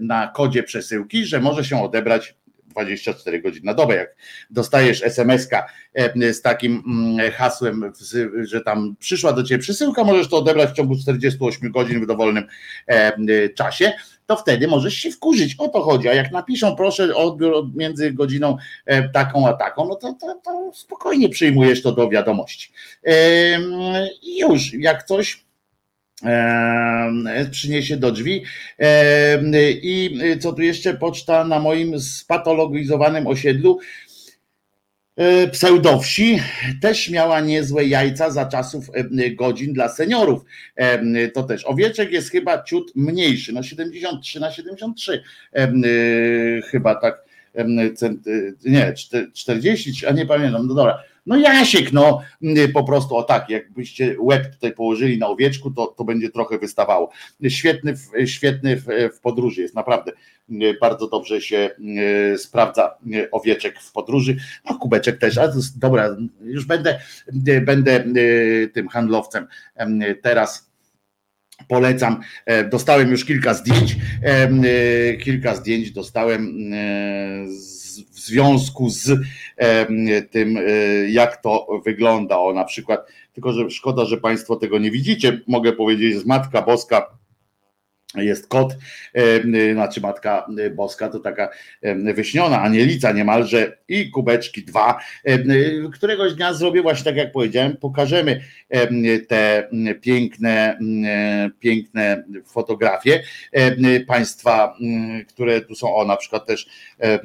na 0.00 0.28
kodzie 0.28 0.62
przesyłki, 0.62 1.24
że 1.24 1.40
może 1.40 1.64
się 1.64 1.82
odebrać 1.82 2.34
24 2.70 3.42
godziny 3.42 3.66
na 3.66 3.74
dobę. 3.74 3.96
Jak 3.96 4.16
dostajesz 4.50 5.02
SMS-ka 5.02 5.66
e, 5.94 6.32
z 6.32 6.42
takim 6.42 6.82
mm, 6.86 7.32
hasłem, 7.32 7.92
że 8.42 8.60
tam 8.60 8.96
przyszła 8.98 9.32
do 9.32 9.42
ciebie 9.42 9.58
przesyłka, 9.62 10.04
możesz 10.04 10.28
to 10.28 10.36
odebrać 10.36 10.70
w 10.70 10.72
ciągu 10.72 10.96
48 10.96 11.72
godzin 11.72 12.00
w 12.00 12.06
dowolnym 12.06 12.46
e, 12.86 13.48
czasie, 13.48 13.92
to 14.26 14.36
wtedy 14.36 14.68
możesz 14.68 14.94
się 14.94 15.10
wkurzyć. 15.10 15.54
O 15.58 15.68
to 15.68 15.80
chodzi. 15.80 16.08
A 16.08 16.14
jak 16.14 16.32
napiszą, 16.32 16.76
proszę 16.76 17.14
odbiór 17.14 17.54
od- 17.54 17.76
między 17.76 18.12
godziną 18.12 18.56
e, 18.86 19.08
taką 19.08 19.48
a 19.48 19.52
taką, 19.52 19.88
no 19.88 19.94
to, 19.94 20.14
to, 20.20 20.40
to 20.44 20.72
spokojnie 20.74 21.28
przyjmujesz 21.28 21.82
to 21.82 21.92
do 21.92 22.08
wiadomości. 22.08 22.72
Em, 23.02 23.72
I 24.22 24.38
już, 24.38 24.74
jak 24.74 25.02
coś 25.02 25.44
przyniesie 27.50 27.96
do 27.96 28.12
drzwi. 28.12 28.42
I 29.82 30.18
co 30.40 30.52
tu 30.52 30.62
jeszcze? 30.62 30.94
Poczta 30.94 31.44
na 31.44 31.60
moim 31.60 32.00
spatologizowanym 32.00 33.26
osiedlu 33.26 33.78
e, 35.16 35.48
pseudowsi 35.48 36.40
też 36.82 37.10
miała 37.10 37.40
niezłe 37.40 37.84
jajca 37.84 38.30
za 38.30 38.46
czasów 38.46 38.90
godzin 39.36 39.72
dla 39.72 39.88
seniorów. 39.88 40.44
To 41.34 41.42
też. 41.42 41.64
Owieczek 41.64 42.12
jest 42.12 42.30
chyba 42.30 42.62
ciut 42.62 42.92
mniejszy, 42.96 43.52
no 43.52 43.62
73 43.62 44.40
na 44.40 44.52
73 44.52 45.22
e, 45.54 45.72
chyba 46.70 46.94
tak. 46.94 47.22
e, 47.54 47.64
Nie, 48.64 48.92
czte- 48.92 49.32
40, 49.32 50.06
a 50.06 50.12
nie 50.12 50.26
pamiętam, 50.26 50.66
no 50.66 50.74
dobra. 50.74 51.02
No 51.30 51.36
Jasiek, 51.36 51.92
no 51.92 52.20
po 52.74 52.84
prostu 52.84 53.16
o 53.16 53.22
tak, 53.22 53.50
jakbyście 53.50 54.16
łeb 54.18 54.54
tutaj 54.54 54.72
położyli 54.72 55.18
na 55.18 55.28
owieczku, 55.28 55.70
to, 55.70 55.86
to 55.86 56.04
będzie 56.04 56.30
trochę 56.30 56.58
wystawało. 56.58 57.10
Świetny, 57.48 57.94
świetny 58.26 58.76
w, 58.76 58.86
w 59.16 59.20
podróży 59.20 59.62
jest, 59.62 59.74
naprawdę 59.74 60.12
bardzo 60.80 61.08
dobrze 61.08 61.40
się 61.40 61.70
e, 62.32 62.38
sprawdza 62.38 62.94
owieczek 63.32 63.80
w 63.80 63.92
podróży. 63.92 64.36
No 64.70 64.78
kubeczek 64.78 65.18
też, 65.18 65.38
dobra, 65.76 66.16
już 66.42 66.64
będę, 66.64 67.00
będę 67.62 68.04
tym 68.72 68.88
handlowcem 68.88 69.46
em, 69.74 70.00
teraz 70.22 70.70
polecam. 71.68 72.20
E, 72.46 72.64
Dostałem 72.68 73.10
już 73.10 73.24
kilka 73.24 73.54
zdjęć. 73.54 73.96
e, 74.22 75.16
Kilka 75.16 75.54
zdjęć 75.54 75.90
dostałem 75.90 76.70
w 78.12 78.20
związku 78.20 78.90
z 78.90 79.10
tym, 80.30 80.56
e, 80.56 80.60
jak 81.10 81.42
to 81.42 81.66
wygląda. 81.84 82.38
O 82.38 82.52
na 82.52 82.64
przykład, 82.64 83.06
tylko 83.32 83.52
że 83.52 83.70
szkoda, 83.70 84.04
że 84.04 84.16
Państwo 84.16 84.56
tego 84.56 84.78
nie 84.78 84.90
widzicie. 84.90 85.40
Mogę 85.46 85.72
powiedzieć, 85.72 86.16
z 86.16 86.26
Matka 86.26 86.62
Boska 86.62 87.19
jest 88.14 88.48
kot, 88.48 88.76
e, 89.14 89.72
znaczy 89.72 90.00
Matka 90.00 90.46
Boska 90.74 91.08
to 91.08 91.18
taka 91.18 91.48
e, 91.82 92.14
wyśniona 92.14 92.62
anielica 92.62 93.12
niemalże 93.12 93.76
i 93.88 94.10
kubeczki 94.10 94.64
dwa. 94.64 94.98
E, 95.24 95.38
Któregoś 95.92 96.34
dnia 96.34 96.54
zrobię 96.54 96.82
właśnie 96.82 97.04
tak 97.04 97.16
jak 97.16 97.32
powiedziałem, 97.32 97.76
pokażemy 97.76 98.40
e, 98.68 99.18
te 99.18 99.68
piękne, 100.00 100.78
e, 101.06 101.50
piękne 101.60 102.24
fotografie 102.46 103.22
e, 103.52 104.00
państwa, 104.00 104.76
które 105.28 105.60
tu 105.60 105.74
są, 105.74 105.94
o 105.94 106.04
na 106.04 106.16
przykład 106.16 106.46
też 106.46 106.66
e, 106.98 107.20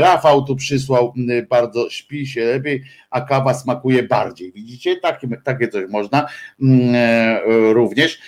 Rafał 0.00 0.44
tu 0.44 0.56
przysłał, 0.56 1.14
bardzo 1.48 1.90
śpi 1.90 2.26
się 2.26 2.44
lepiej, 2.44 2.82
a 3.10 3.20
kawa 3.20 3.54
smakuje 3.54 4.02
bardziej. 4.02 4.52
Widzicie, 4.52 4.96
takie, 4.96 5.28
takie 5.44 5.68
coś 5.68 5.90
można 5.90 6.26
e, 6.94 7.40
również. 7.72 8.18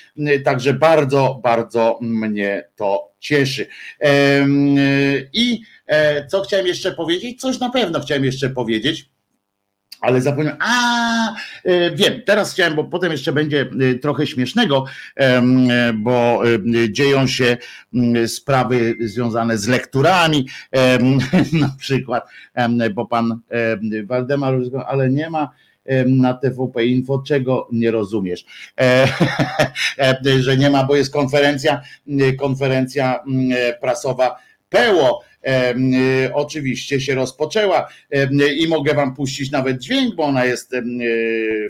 Także 0.44 0.74
bardzo, 0.74 1.40
bardzo 1.42 1.95
mnie 2.00 2.64
to 2.76 3.12
cieszy. 3.20 3.66
I 5.32 5.60
e, 5.86 6.26
co 6.26 6.42
chciałem 6.42 6.66
jeszcze 6.66 6.92
powiedzieć? 6.92 7.40
Coś 7.40 7.58
na 7.58 7.70
pewno 7.70 8.00
chciałem 8.00 8.24
jeszcze 8.24 8.50
powiedzieć. 8.50 9.10
Ale 10.00 10.20
zapomniałem. 10.20 10.58
A 10.60 11.34
e, 11.64 11.90
wiem, 11.90 12.22
teraz 12.26 12.52
chciałem, 12.52 12.74
bo 12.74 12.84
potem 12.84 13.12
jeszcze 13.12 13.32
będzie 13.32 13.60
e, 13.60 13.94
trochę 13.94 14.26
śmiesznego, 14.26 14.84
bo 15.94 16.42
dzieją 16.90 17.26
się 17.26 17.56
sprawy 18.26 18.94
związane 19.00 19.58
z 19.58 19.68
lekturami, 19.68 20.46
na 21.52 21.74
przykład, 21.78 22.28
bo 22.94 23.06
pan 23.06 23.40
em, 23.48 24.06
Waldemar, 24.06 24.54
ale 24.86 25.10
nie 25.10 25.30
ma 25.30 25.50
na 26.06 26.34
TVP 26.34 26.86
Info, 26.86 27.22
czego 27.26 27.68
nie 27.72 27.90
rozumiesz, 27.90 28.44
e, 28.80 29.08
e, 29.98 30.42
że 30.42 30.56
nie 30.56 30.70
ma, 30.70 30.84
bo 30.84 30.96
jest 30.96 31.12
konferencja, 31.12 31.82
m, 32.08 32.36
konferencja 32.36 33.20
m, 33.26 33.50
prasowa 33.80 34.36
PEło, 34.68 35.24
oczywiście 36.34 37.00
się 37.00 37.14
rozpoczęła 37.14 37.88
i 38.56 38.68
mogę 38.68 38.94
wam 38.94 39.14
puścić 39.14 39.50
nawet 39.50 39.78
dźwięk, 39.78 40.14
bo 40.14 40.22
ona 40.22 40.44
jest 40.44 40.74
em, 40.74 40.98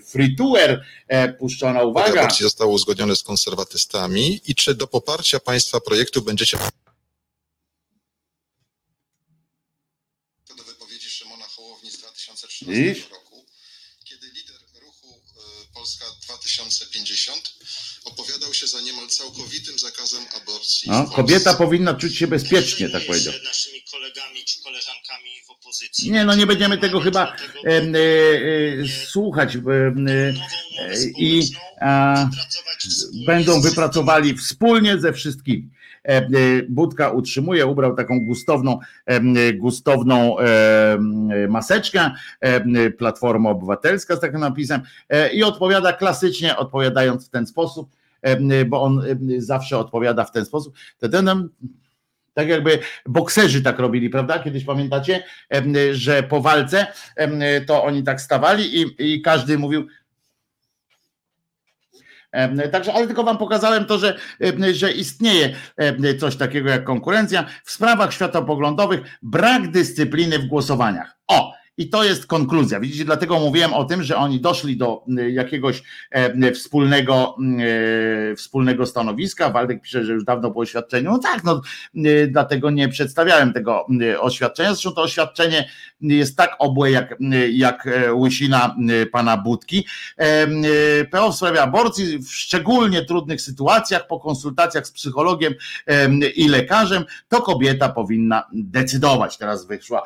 free 0.07 0.37
tour 0.37 0.81
e, 1.09 1.33
puszczona, 1.33 1.83
uwaga. 1.83 2.21
aborcji 2.21 2.43
zostało 2.43 2.73
uzgodnione 2.73 3.17
z 3.17 3.23
konserwatystami 3.23 4.41
i 4.47 4.55
czy 4.55 4.75
do 4.75 4.87
poparcia 4.87 5.41
państwa 5.41 5.81
projektu 5.81 6.23
będziecie 6.23 6.59
do 10.57 10.65
wypowiedzi 10.65 11.11
Szymona 11.11 11.45
Hołowni 11.45 11.91
z 11.91 11.99
2013 11.99 12.83
Widzisz? 12.83 13.11
roku, 13.11 13.47
kiedy 14.05 14.27
lider 14.27 14.57
ruchu 14.83 15.09
y, 15.17 15.75
Polska 15.75 16.05
2050 16.71 17.46
opowiadał 18.27 18.55
się 18.55 18.67
za 18.67 18.81
niemal 18.81 19.07
całkowitym 19.09 19.79
zakazem 19.79 20.23
aborcji. 20.43 20.91
No, 20.91 21.05
kobieta 21.05 21.55
powinna 21.55 21.95
czuć 21.95 22.17
się 22.17 22.27
bezpiecznie, 22.27 22.89
tak 22.89 23.07
powiedział. 23.07 23.33
naszymi 23.45 23.79
kolegami 23.93 24.45
czy 24.45 24.63
koleżankami 24.63 25.31
w 25.47 25.51
opozycji. 25.51 26.11
Nie, 26.11 26.25
no 26.25 26.35
nie 26.35 26.47
będziemy 26.47 26.79
tego 26.79 27.01
chyba 27.01 27.37
em, 27.65 27.95
e, 27.95 27.99
e, 27.99 28.89
słuchać 29.07 29.57
e, 29.57 29.61
e, 29.61 30.33
i 31.19 31.43
będą 33.27 33.61
wypracowali 33.61 34.37
wspólnie 34.37 34.99
ze 34.99 35.13
wszystkimi. 35.13 35.69
E, 36.09 36.17
e, 36.17 36.29
Budka 36.69 37.11
utrzymuje, 37.11 37.67
ubrał 37.67 37.97
taką 37.97 38.27
gustowną, 38.27 38.79
gustowną 39.55 40.37
maseczkę, 41.49 42.11
Platforma 42.99 43.51
Obywatelska 43.51 44.17
z 44.17 44.21
takim 44.21 44.41
napisem 44.41 44.81
e, 45.09 45.33
i 45.33 45.43
odpowiada 45.43 45.93
klasycznie, 45.93 46.57
odpowiadając 46.57 47.27
w 47.27 47.31
ten 47.31 47.47
sposób, 47.47 47.96
bo 48.67 48.83
on 48.83 49.03
em, 49.11 49.41
zawsze 49.41 49.79
odpowiada 49.79 50.25
w 50.25 50.33
ten 50.33 50.45
sposób. 50.45 50.75
Tak 52.35 52.49
jakby 52.49 52.79
bokserzy 53.07 53.63
tak 53.63 53.79
robili, 53.79 54.11
prawda? 54.11 54.39
Kiedyś 54.39 54.65
pamiętacie, 54.65 55.25
em, 55.49 55.75
że 55.93 56.23
po 56.23 56.41
walce 56.41 56.87
to 57.67 57.85
oni 57.85 58.03
tak 58.03 58.21
stawali 58.21 58.81
i, 58.81 59.15
i 59.15 59.23
każdy 59.23 59.59
mówił. 59.59 59.87
Także, 62.73 62.93
ale 62.93 63.07
tylko 63.07 63.25
wam 63.25 63.39
pokazałem 63.39 63.85
to, 63.85 63.99
że, 63.99 64.19
że 64.73 64.93
istnieje 64.93 65.57
coś 66.19 66.37
takiego 66.37 66.71
jak 66.71 66.85
konkurencja. 66.85 67.47
W 67.65 67.71
sprawach 67.71 68.13
światopoglądowych 68.13 69.01
brak 69.23 69.71
dyscypliny 69.71 70.39
w 70.39 70.47
głosowaniach. 70.47 71.17
O! 71.27 71.53
I 71.79 71.89
to 71.89 72.05
jest 72.05 72.27
konkluzja. 72.27 72.81
Widzicie, 72.81 73.05
dlatego 73.05 73.39
mówiłem 73.41 73.75
o 73.75 73.85
tym, 73.85 74.03
że 74.03 74.17
oni 74.17 74.41
doszli 74.41 74.77
do 74.77 75.05
m, 75.09 75.31
jakiegoś 75.31 75.83
e, 76.11 76.53
wspólnego, 76.53 77.37
m, 77.39 77.59
e, 77.61 78.37
wspólnego 78.37 78.87
stanowiska. 78.87 79.51
Waldek 79.51 79.83
pisze, 79.83 80.05
że 80.05 80.13
już 80.13 80.25
dawno 80.25 80.51
po 80.51 80.61
oświadczeniu. 80.61 81.11
No 81.11 81.19
tak, 81.19 81.45
no, 81.45 81.61
dlatego 82.29 82.71
nie 82.71 82.89
przedstawiałem 82.89 83.53
tego 83.53 83.87
oświadczenia. 84.21 84.69
Zresztą 84.69 84.93
to 84.93 85.03
oświadczenie 85.03 85.69
jest 86.01 86.37
tak 86.37 86.57
obłe 86.59 86.91
jak, 86.91 87.15
jak 87.51 87.87
e, 87.87 88.15
łysina 88.15 88.77
pana 89.13 89.37
Budki. 89.37 89.87
E, 90.19 90.47
PO 91.05 91.33
w 91.33 91.37
sprawie 91.37 91.63
aborcji 91.63 92.19
w 92.19 92.29
szczególnie 92.33 93.05
trudnych 93.05 93.41
sytuacjach 93.41 94.07
po 94.07 94.21
konsultacjach 94.21 94.87
z 94.87 94.93
psychologiem 94.93 95.55
em, 95.87 96.21
i 96.37 96.49
lekarzem, 96.49 97.05
to 97.29 97.43
kobieta 97.43 97.89
powinna 97.89 98.45
decydować. 98.53 99.39
Teraz 99.39 99.67
wyszła 99.67 100.03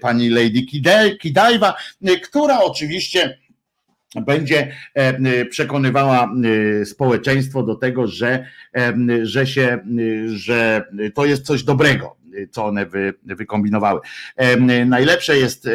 pani 0.00 0.28
Lady 0.28 0.66
Kide- 0.72 0.91
Kidajwa, 1.20 1.74
e, 2.04 2.16
która 2.16 2.60
oczywiście 2.60 3.38
będzie 4.14 4.76
przekonywała 5.50 6.32
e, 6.80 6.84
społeczeństwo 6.84 7.62
do 7.62 7.74
tego, 7.74 8.06
że, 8.06 8.46
że 9.22 9.46
się, 9.46 9.62
e, 9.62 9.78
że 10.28 10.84
to 11.14 11.24
jest 11.24 11.46
coś 11.46 11.62
dobrego 11.62 12.21
co 12.50 12.64
one 12.64 12.86
wy, 12.86 13.14
wykombinowały. 13.24 14.00
Najlepsze 14.86 15.38
jest, 15.38 15.68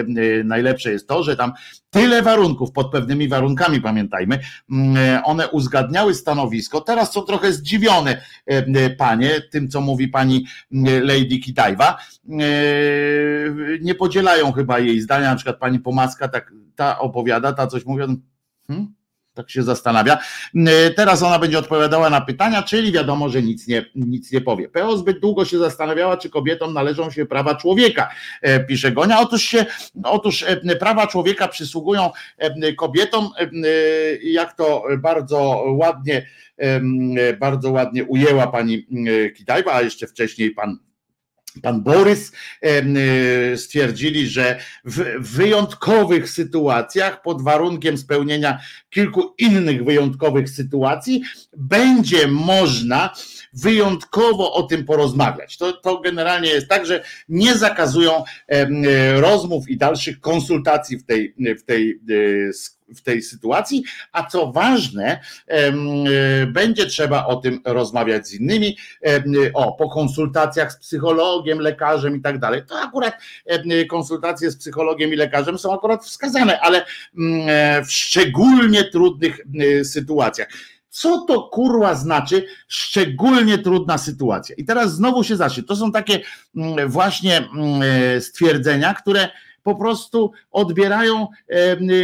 najlepsze 0.43 0.91
jest 0.91 1.07
to, 1.07 1.23
że 1.23 1.38
tam 1.38 1.53
tyle 1.89 2.21
warunków, 2.21 2.71
pod 2.71 2.91
pewnymi 2.91 3.27
warunkami 3.27 3.81
pamiętajmy, 3.81 4.39
mm, 4.71 5.21
one 5.23 5.47
uzgadniały 5.49 6.13
stanowisko. 6.13 6.81
Teraz 6.81 7.13
są 7.13 7.21
trochę 7.21 7.53
zdziwione 7.53 8.21
panie 8.97 9.41
tym, 9.51 9.67
co 9.67 9.81
mówi 9.81 10.07
pani 10.07 10.45
mm, 10.71 11.03
Lady 11.03 11.39
Kitajwa. 11.39 11.97
Nie 13.81 13.95
podzielają 13.95 14.51
chyba 14.51 14.79
jej 14.79 15.01
zdania, 15.01 15.29
na 15.29 15.35
przykład 15.35 15.57
pani 15.57 15.79
Pomaska 15.79 16.27
tak, 16.27 16.53
ta 16.75 16.99
opowiada, 16.99 17.53
ta 17.53 17.67
coś 17.67 17.85
mówi, 17.85 18.03
hmm? 18.67 18.97
Tak 19.38 19.49
się 19.49 19.64
zastanawia. 19.64 20.18
E, 20.55 20.89
Teraz 20.91 21.23
ona 21.23 21.39
będzie 21.39 21.59
odpowiadała 21.59 22.09
na 22.09 22.22
pytania, 22.22 22.64
czyli 22.64 22.91
wiadomo, 22.91 23.30
że 23.30 23.41
nic 23.41 23.68
nie, 23.68 23.85
nic 23.95 24.31
nie 24.31 24.41
powie. 24.41 24.69
PO 24.69 24.97
zbyt 24.97 25.19
długo 25.19 25.45
się 25.45 25.57
zastanawiała, 25.57 26.18
czy 26.18 26.30
kobietom 26.30 26.73
należą 26.73 27.11
się 27.11 27.26
prawa 27.26 27.55
człowieka, 27.55 28.09
e, 28.41 28.59
pisze 28.59 28.91
Gonia. 28.91 29.19
Otóż 29.19 29.43
się, 29.43 29.65
otóż 30.03 30.43
e, 30.43 30.76
prawa 30.76 31.07
człowieka 31.07 31.47
przysługują 31.47 32.11
kobietom, 32.77 33.30
jak 34.23 34.53
to 34.53 34.84
bardzo 34.97 35.64
ładnie, 35.68 36.27
bardzo 37.39 37.72
ładnie 37.72 38.03
ujęła 38.03 38.47
pani 38.47 38.88
Kitajba, 39.38 39.73
a 39.73 39.81
jeszcze 39.81 40.07
wcześniej 40.07 40.51
pan 40.51 40.77
pan 41.57 41.84
Borys 41.84 42.31
y, 43.53 43.57
stwierdzili, 43.57 44.27
że 44.27 44.59
w 44.85 45.03
wyjątkowych 45.19 46.29
sytuacjach, 46.29 47.21
pod 47.21 47.41
warunkiem 47.41 47.97
spełnienia 47.97 48.59
kilku 48.89 49.34
innych 49.38 49.84
wyjątkowych 49.84 50.49
sytuacji, 50.49 51.21
będzie 51.57 52.27
można 52.27 53.13
wyjątkowo 53.53 54.53
o 54.53 54.63
tym 54.63 54.85
porozmawiać. 54.85 55.57
To, 55.57 55.73
to 55.73 55.99
generalnie 55.99 56.49
jest 56.49 56.67
tak, 56.67 56.85
że 56.85 57.03
nie 57.29 57.55
zakazują 57.55 58.23
y, 58.23 59.21
rozmów 59.21 59.69
i 59.69 59.77
dalszych 59.77 60.19
konsultacji 60.19 60.97
w 60.97 61.05
tej, 61.05 61.35
w 61.59 61.63
tej, 61.63 61.99
y, 62.09 62.51
w 62.95 63.01
tej 63.01 63.22
sytuacji, 63.22 63.84
a 64.11 64.23
co 64.23 64.51
ważne, 64.51 65.19
y, 66.43 66.47
będzie 66.47 66.85
trzeba 66.85 67.26
o 67.26 67.35
tym 67.35 67.61
rozmawiać 67.65 68.27
z 68.27 68.34
innymi, 68.34 68.77
o, 69.53 69.72
po 69.72 69.89
konsultacjach 69.89 70.73
z 70.73 70.77
psychologiem, 70.77 71.59
lekarzem 71.59 72.15
i 72.15 72.22
tak 72.22 72.39
dalej. 72.39 72.61
To 72.68 72.80
akurat 72.80 73.14
konsultacje 73.89 74.51
z 74.51 74.57
psychologiem 74.57 75.14
i 75.14 75.15
lekarzem 75.15 75.57
są 75.57 75.73
akurat 75.73 76.05
wskazane, 76.05 76.59
ale 76.59 76.85
mm, 77.18 77.47
e, 77.49 77.85
w 77.85 77.91
szczególnie 77.91 78.84
trudnych 78.84 79.39
y, 79.61 79.85
sytuacjach. 79.85 80.47
Co 80.89 81.26
to 81.27 81.41
kurwa 81.41 81.95
znaczy 81.95 82.45
szczególnie 82.68 83.57
trudna 83.57 83.97
sytuacja? 83.97 84.55
I 84.55 84.65
teraz 84.65 84.95
znowu 84.95 85.23
się 85.23 85.35
zacznie. 85.35 85.64
To 85.64 85.76
są 85.76 85.91
takie 85.91 86.19
właśnie 86.88 87.49
e, 87.81 88.22
stwierdzenia, 88.22 88.93
które 88.93 89.30
po 89.68 89.76
prostu 89.76 90.31
odbierają, 90.52 91.27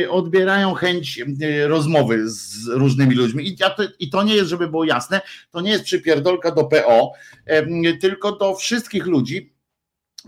odbierają 0.10 0.74
chęć 0.74 1.22
rozmowy 1.68 2.30
z 2.30 2.68
różnymi 2.68 3.16
ludźmi. 3.16 3.58
I, 4.00 4.10
to, 4.10 4.24
nie 4.24 4.36
jest, 4.36 4.50
żeby 4.50 4.68
było 4.68 4.84
jasne, 4.84 5.22
to 5.52 5.62
nie 5.62 5.72
jest 5.72 5.84
przypierdolka 5.84 6.52
do 6.52 6.64
PO, 6.64 7.12
tylko 8.02 8.36
do 8.36 8.56
wszystkich 8.56 9.06
ludzi, 9.06 9.54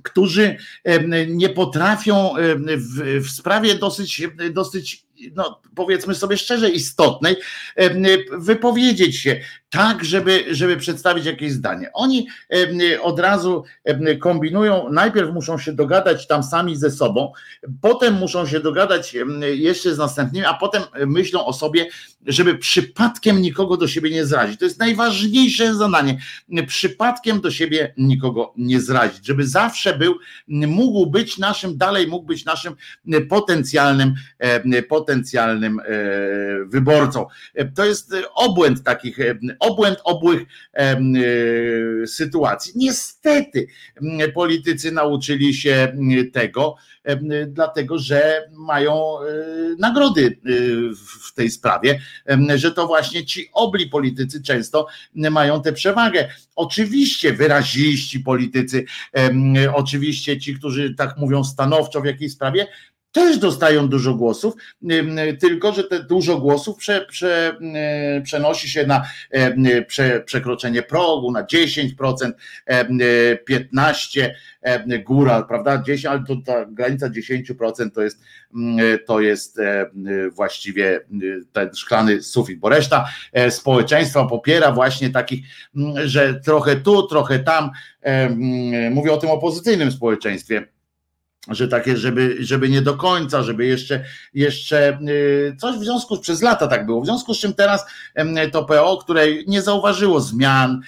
którzy 0.03 0.57
nie 1.27 1.49
potrafią 1.49 2.33
w, 2.77 3.21
w 3.25 3.29
sprawie 3.29 3.75
dosyć, 3.75 4.21
dosyć, 4.51 5.05
no 5.33 5.61
powiedzmy 5.75 6.15
sobie 6.15 6.37
szczerze, 6.37 6.69
istotnej, 6.69 7.35
wypowiedzieć 8.37 9.17
się 9.17 9.41
tak, 9.75 10.05
żeby, 10.05 10.45
żeby 10.51 10.77
przedstawić 10.77 11.25
jakieś 11.25 11.51
zdanie. 11.51 11.89
Oni 11.93 12.27
od 13.01 13.19
razu 13.19 13.63
kombinują, 14.19 14.89
najpierw 14.91 15.33
muszą 15.33 15.57
się 15.57 15.73
dogadać 15.73 16.27
tam 16.27 16.43
sami 16.43 16.75
ze 16.75 16.91
sobą, 16.91 17.31
potem 17.81 18.13
muszą 18.13 18.47
się 18.47 18.59
dogadać 18.59 19.15
jeszcze 19.41 19.95
z 19.95 19.97
następnymi, 19.97 20.45
a 20.45 20.53
potem 20.53 20.83
myślą 21.07 21.45
o 21.45 21.53
sobie, 21.53 21.87
żeby 22.25 22.57
przypadkiem 22.57 23.41
nikogo 23.41 23.77
do 23.77 23.87
siebie 23.87 24.11
nie 24.11 24.25
zrazić. 24.25 24.59
To 24.59 24.65
jest 24.65 24.79
najważniejsze 24.79 25.75
zadanie. 25.75 26.17
Przypadkiem 26.67 27.41
do 27.41 27.51
siebie 27.51 27.93
nikogo 27.97 28.53
nie 28.57 28.81
zrazić, 28.81 29.25
żeby 29.25 29.47
zawsze 29.47 29.97
był, 29.97 30.15
mógł 30.47 31.05
być 31.07 31.37
naszym, 31.37 31.77
dalej 31.77 32.07
mógł 32.07 32.25
być 32.25 32.45
naszym 32.45 32.75
potencjalnym, 33.29 34.13
e, 34.39 34.83
potencjalnym 34.83 35.79
e, 35.79 35.83
wyborcą. 36.65 37.25
E, 37.55 37.65
To 37.65 37.85
jest 37.85 38.15
obłęd 38.35 38.83
takich, 38.83 39.19
e, 39.19 39.35
obłęd 39.65 39.97
obłych 40.03 40.41
e, 40.73 40.97
sytuacji. 42.07 42.73
Niestety 42.75 43.67
politycy 44.33 44.91
nauczyli 44.91 45.53
się 45.53 45.93
tego, 46.33 46.75
dlatego 47.47 47.99
że 47.99 48.49
mają 48.51 49.19
e, 49.21 49.25
nagrody 49.79 50.25
e, 50.25 50.49
w- 50.95 51.33
tej 51.35 51.49
sprawie, 51.49 51.99
że 52.55 52.71
to 52.71 52.87
właśnie 52.87 53.25
ci 53.25 53.49
obli 53.53 53.87
politycy 53.87 54.43
często 54.43 54.87
mają 55.15 55.61
tę 55.61 55.73
przewagę. 55.73 56.29
Oczywiście 56.55 57.33
wyraziści 57.33 58.19
politycy, 58.19 58.85
oczywiście 59.73 60.39
ci, 60.39 60.55
którzy 60.55 60.95
tak 60.95 61.17
mówią 61.17 61.43
stanowczo 61.43 62.01
w 62.01 62.05
jakiejś 62.05 62.31
sprawie, 62.31 62.67
też 63.15 63.37
dostają 63.37 63.87
dużo 63.87 64.13
głosów, 64.13 64.53
tylko 65.39 65.73
że 65.73 65.83
te 65.83 66.03
dużo 66.03 66.37
głosów 66.37 66.77
prze, 66.77 67.05
prze, 67.05 67.57
e, 67.75 68.21
przenosi 68.21 68.69
się 68.69 68.87
na 68.87 69.05
em, 69.31 69.65
prze, 69.87 70.21
przekroczenie 70.21 70.81
progu, 70.81 71.31
na 71.31 71.43
10%, 71.43 72.35
em, 72.65 72.97
e, 73.01 73.35
15%, 73.35 74.33
em, 74.61 75.03
góra, 75.03 75.43
prawda? 75.43 75.83
10, 75.83 76.05
ale 76.05 76.23
to 76.27 76.35
ta 76.45 76.65
granica 76.65 77.09
10% 77.09 77.93
to 77.93 78.01
jest, 78.01 78.21
to 79.05 79.19
jest 79.19 79.59
właściwie 80.31 80.99
ten 81.53 81.75
szklany 81.75 82.23
sufit, 82.23 82.59
bo 82.59 82.69
reszta 82.69 83.07
e, 83.33 83.51
społeczeństwa 83.51 84.25
popiera 84.25 84.71
właśnie 84.71 85.09
takich, 85.09 85.45
że 86.05 86.33
trochę 86.33 86.75
tu, 86.75 87.07
trochę 87.07 87.39
tam. 87.39 87.71
Mówię 88.91 89.13
o 89.13 89.17
tym 89.17 89.29
opozycyjnym 89.29 89.91
społeczeństwie 89.91 90.74
że 91.47 91.67
takie, 91.67 91.97
żeby, 91.97 92.35
żeby 92.39 92.69
nie 92.69 92.81
do 92.81 92.93
końca, 92.93 93.43
żeby 93.43 93.65
jeszcze, 93.65 94.03
jeszcze 94.33 94.99
y, 95.09 95.55
coś 95.59 95.75
w 95.75 95.83
związku 95.83 96.15
z 96.15 96.19
przez 96.19 96.41
lata 96.41 96.67
tak 96.67 96.85
było. 96.85 97.01
W 97.01 97.05
związku 97.05 97.33
z 97.33 97.39
czym 97.39 97.53
teraz 97.53 97.85
to 98.51 98.65
PO, 98.65 98.97
które 98.97 99.25
nie 99.47 99.61
zauważyło 99.61 100.21
zmian, 100.21 100.81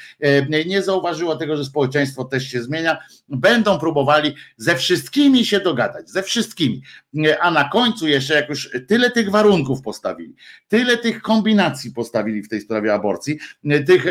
nie 0.66 0.82
zauważyło 0.82 1.36
tego, 1.36 1.58
że 1.58 1.66
społeczeństwo 1.66 2.26
też 2.26 2.48
się 2.48 2.64
zmienia, 2.64 2.98
będą 3.30 3.80
próbowali 3.80 4.36
ze 4.58 4.76
wszystkimi 4.76 5.46
się 5.46 5.60
dogadać, 5.60 6.10
ze 6.10 6.24
wszystkimi. 6.24 6.82
Y, 7.18 7.40
A 7.40 7.52
na 7.52 7.70
końcu 7.70 8.08
jeszcze, 8.08 8.34
jak 8.34 8.50
już 8.50 8.70
tyle 8.88 9.12
tych 9.12 9.32
warunków 9.32 9.82
postawili, 9.82 10.36
tyle 10.68 10.98
tych 10.98 11.22
kombinacji 11.22 11.92
postawili 11.92 12.44
w 12.44 12.50
tej 12.50 12.62
sprawie 12.62 12.94
aborcji, 12.94 13.40
y, 13.66 13.84
tych 13.84 14.06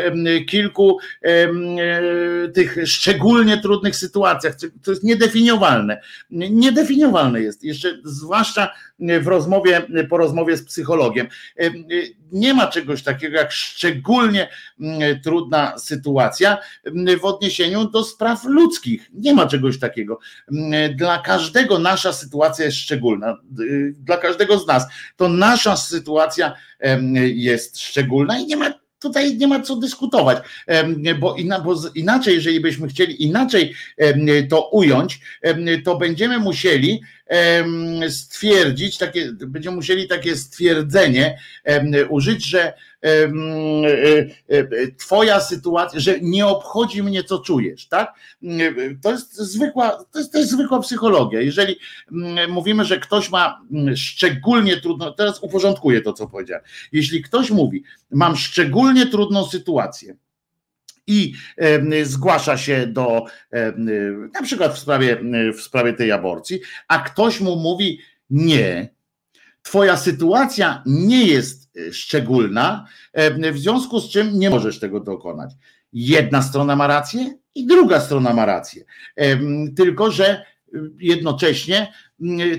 kilku 0.47 0.97
e, 1.21 1.47
tych 2.53 2.77
szczególnie 2.85 3.61
trudnych 3.61 3.95
sytuacjach, 3.95 4.55
to 4.83 4.91
jest 4.91 5.03
niedefiniowalne 5.03 6.01
niedefiniowalne 6.37 7.41
jest, 7.41 7.63
jeszcze 7.63 7.97
zwłaszcza 8.03 8.73
w 8.99 9.27
rozmowie, 9.27 9.81
po 10.09 10.17
rozmowie 10.17 10.57
z 10.57 10.63
psychologiem. 10.63 11.27
Nie 12.31 12.53
ma 12.53 12.67
czegoś 12.67 13.03
takiego 13.03 13.37
jak 13.37 13.51
szczególnie 13.51 14.49
mm, 14.79 15.21
trudna 15.21 15.77
sytuacja 15.77 16.57
mm, 16.85 17.19
w 17.19 17.25
odniesieniu 17.25 17.89
do 17.89 18.03
spraw 18.03 18.45
ludzkich. 18.45 19.09
Nie 19.13 19.33
ma 19.33 19.47
czegoś 19.47 19.79
takiego. 19.79 20.19
Mm, 20.51 20.95
Dla 20.95 21.17
każdego 21.19 21.79
nasza 21.79 22.13
sytuacja 22.13 22.65
jest 22.65 22.77
szczególna. 22.77 23.37
Y, 23.59 23.95
Dla 23.99 24.17
każdego 24.17 24.59
z 24.59 24.67
nas. 24.67 24.87
To 25.15 25.29
nasza 25.29 25.77
sytuacja 25.77 26.53
jest 27.33 27.79
szczególna 27.79 28.39
i 28.39 28.45
nie 28.45 28.57
ma 28.57 28.86
tutaj 28.99 29.37
nie 29.37 29.47
ma 29.47 29.59
co 29.59 29.75
dyskutować, 29.75 30.37
bo, 31.19 31.35
inaczej, 31.95 32.35
jeżeli 32.35 32.59
byśmy 32.59 32.87
chcieli 32.87 33.23
inaczej 33.23 33.73
to 34.49 34.69
ująć, 34.69 35.19
to 35.85 35.97
będziemy 35.97 36.39
musieli 36.39 37.01
stwierdzić, 38.09 38.97
takie, 38.97 39.31
będziemy 39.31 39.75
musieli 39.75 40.07
takie 40.07 40.35
stwierdzenie 40.35 41.39
użyć, 42.09 42.45
że 42.45 42.73
twoja 44.97 45.39
sytuacja, 45.39 45.99
że 45.99 46.19
nie 46.21 46.47
obchodzi 46.47 47.03
mnie, 47.03 47.23
co 47.23 47.39
czujesz, 47.39 47.87
tak? 47.87 48.13
To 49.01 49.11
jest 49.11 49.35
zwykła, 49.35 50.05
to 50.11 50.19
jest, 50.19 50.31
to 50.31 50.37
jest 50.37 50.51
zwykła 50.51 50.79
psychologia. 50.79 51.41
Jeżeli 51.41 51.75
mm, 52.11 52.51
mówimy, 52.51 52.85
że 52.85 52.99
ktoś 52.99 53.29
ma 53.31 53.61
mm, 53.71 53.97
szczególnie 53.97 54.77
trudno, 54.77 55.11
teraz 55.11 55.43
uporządkuję 55.43 56.01
to, 56.01 56.13
co 56.13 56.27
powiedziałem. 56.27 56.63
Jeśli 56.91 57.23
ktoś 57.23 57.51
mówi, 57.51 57.83
mam 58.11 58.35
szczególnie 58.35 59.05
trudną 59.05 59.45
sytuację, 59.45 60.15
i 61.07 61.33
zgłasza 62.03 62.57
się 62.57 62.87
do 62.87 63.25
na 64.33 64.41
przykład 64.43 64.73
w 64.73 64.79
sprawie, 64.79 65.17
w 65.57 65.61
sprawie 65.61 65.93
tej 65.93 66.11
aborcji, 66.11 66.59
a 66.87 66.99
ktoś 66.99 67.39
mu 67.39 67.55
mówi 67.55 67.99
nie, 68.29 68.89
twoja 69.67 69.97
sytuacja 69.97 70.83
nie 70.85 71.25
jest 71.25 71.77
e, 71.77 71.93
szczególna, 71.93 72.85
em, 73.13 73.53
w 73.53 73.57
związku 73.59 73.99
z 73.99 74.09
czym 74.09 74.39
nie 74.39 74.49
możesz 74.49 74.79
tego 74.79 74.99
dokonać. 74.99 75.51
Jedna 75.93 76.41
strona 76.41 76.75
ma 76.75 76.87
rację 76.87 77.37
i 77.55 77.65
druga 77.65 77.99
strona 77.99 78.33
ma 78.33 78.45
rację. 78.45 78.83
Em, 79.15 79.73
Tylko, 79.75 80.11
że 80.11 80.43
jednocześnie 80.99 81.93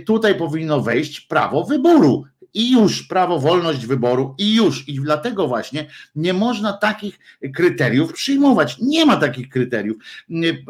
tutaj 0.06 0.34
powinno 0.34 0.80
wejść 0.80 1.20
prawo 1.20 1.64
wyboru. 1.64 2.24
I 2.54 2.72
już 2.72 3.02
prawo, 3.02 3.38
wolność 3.38 3.86
wyboru, 3.86 4.34
i 4.38 4.54
już. 4.54 4.88
I 4.88 4.94
dlatego 4.94 5.48
właśnie 5.48 5.86
nie 6.16 6.32
można 6.32 6.72
takich 6.72 7.18
kryteriów 7.54 8.12
przyjmować. 8.12 8.78
Nie 8.78 9.06
ma 9.06 9.16
takich 9.16 9.48
kryteriów. 9.48 9.96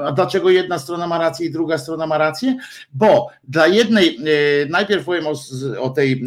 A 0.04 0.12
dlaczego 0.12 0.50
jedna 0.50 0.78
strona 0.78 1.06
ma 1.06 1.18
rację 1.18 1.46
i 1.46 1.50
druga 1.50 1.78
strona 1.78 2.06
ma 2.06 2.18
rację? 2.18 2.56
Bo 2.92 3.28
dla 3.44 3.66
jednej, 3.66 4.16
e, 4.16 4.20
najpierw 4.68 5.04
powiem 5.04 5.26
o, 5.26 5.34
o 5.80 5.90
tej 5.90 6.24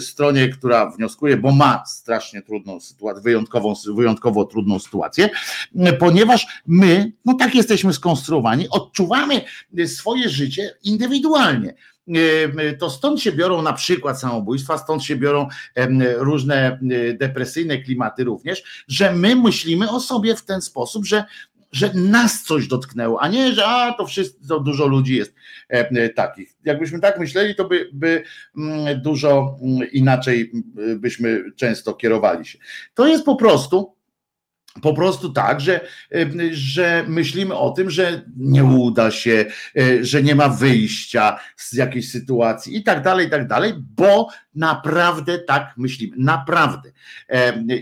stronie, 0.00 0.48
która 0.48 0.90
wnioskuje, 0.90 1.36
bo 1.36 1.52
ma 1.52 1.84
strasznie 1.86 2.42
trudną 2.42 2.80
sytuację, 2.80 3.22
wyjątkową, 3.22 3.74
wyjątkowo 3.94 4.44
trudną 4.44 4.78
sytuację, 4.78 5.30
ponieważ 5.98 6.46
my, 6.66 7.12
no 7.24 7.34
tak 7.34 7.54
jesteśmy 7.54 7.92
skonstruowani, 7.92 8.68
odczuwamy 8.68 9.40
swoje 9.86 10.28
życie 10.28 10.74
indywidualnie. 10.84 11.74
E, 12.08 12.72
To 12.76 12.90
stąd 12.90 13.20
się 13.20 13.32
biorą 13.32 13.62
na 13.62 13.72
przykład 13.72 14.20
samobójstwa, 14.20 14.78
stąd 14.78 15.04
się 15.04 15.16
biorą 15.16 15.48
różne 16.16 16.56
e, 16.56 16.78
depresyjne 17.14 17.78
klimaty 17.78 18.24
również, 18.24 18.84
że 18.88 19.12
my 19.12 19.36
myślimy 19.36 19.90
o 19.90 20.00
sobie 20.00 20.36
w 20.36 20.44
ten 20.44 20.62
sposób, 20.62 21.06
że 21.06 21.24
że 21.72 21.90
nas 21.94 22.42
coś 22.42 22.68
dotknęło, 22.68 23.20
a 23.20 23.28
nie, 23.28 23.52
że 23.52 23.66
a 23.66 23.92
to 23.92 24.06
wszyscy, 24.06 24.48
to 24.48 24.60
dużo 24.60 24.86
ludzi 24.86 25.16
jest 25.16 25.34
takich. 26.14 26.54
Jakbyśmy 26.64 27.00
tak 27.00 27.18
myśleli, 27.18 27.54
to 27.54 27.64
by, 27.64 27.90
by 27.92 28.22
mm, 28.56 29.02
dużo 29.02 29.56
mm, 29.62 29.90
inaczej 29.92 30.50
mm, 30.54 31.00
byśmy 31.00 31.44
często 31.56 31.94
kierowali 31.94 32.46
się. 32.46 32.58
To 32.94 33.06
jest 33.06 33.24
po 33.24 33.36
prostu 33.36 33.94
po 34.80 34.94
prostu 34.94 35.32
tak, 35.32 35.60
że, 35.60 35.80
że 36.52 37.04
myślimy 37.08 37.54
o 37.54 37.70
tym, 37.70 37.90
że 37.90 38.22
nie 38.36 38.64
uda 38.64 39.10
się, 39.10 39.44
e, 39.78 40.04
że 40.04 40.22
nie 40.22 40.34
ma 40.34 40.48
wyjścia 40.48 41.38
z 41.56 41.72
jakiejś 41.72 42.10
sytuacji 42.10 42.76
i 42.76 42.82
tak 42.82 43.02
dalej, 43.02 43.26
i 43.26 43.30
tak 43.30 43.48
dalej, 43.48 43.72
bo 43.96 44.28
naprawdę 44.54 45.38
tak 45.38 45.74
myślimy. 45.76 46.16
Naprawdę. 46.18 46.92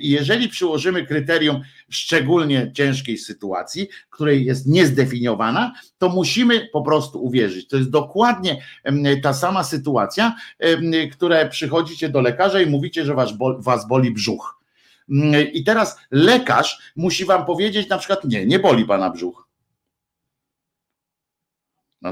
I 0.01 0.11
jeżeli 0.11 0.49
przyłożymy 0.49 1.07
kryterium 1.07 1.61
szczególnie 1.89 2.73
ciężkiej 2.73 3.19
sytuacji, 3.19 3.89
której 4.11 4.45
jest 4.45 4.67
niezdefiniowana, 4.67 5.73
to 5.99 6.09
musimy 6.09 6.69
po 6.73 6.83
prostu 6.83 7.25
uwierzyć. 7.25 7.69
To 7.69 7.77
jest 7.77 7.91
dokładnie 7.91 8.63
ta 9.23 9.35
sama 9.35 9.65
sytuacja, 9.65 10.35
która 11.13 11.49
przychodzicie 11.49 12.09
do 12.09 12.21
lekarza 12.21 12.61
i 12.61 12.67
mówicie, 12.67 13.05
że 13.05 13.15
was 13.59 13.89
boli 13.89 14.11
brzuch. 14.11 14.60
I 15.53 15.65
teraz 15.65 15.99
lekarz 16.11 16.93
musi 16.97 17.25
wam 17.25 17.47
powiedzieć 17.47 17.89
na 17.89 17.99
przykład, 17.99 18.25
nie, 18.25 18.47
nie 18.47 18.59
boli 18.59 18.85
pana 18.85 19.11
brzuch. 19.11 19.49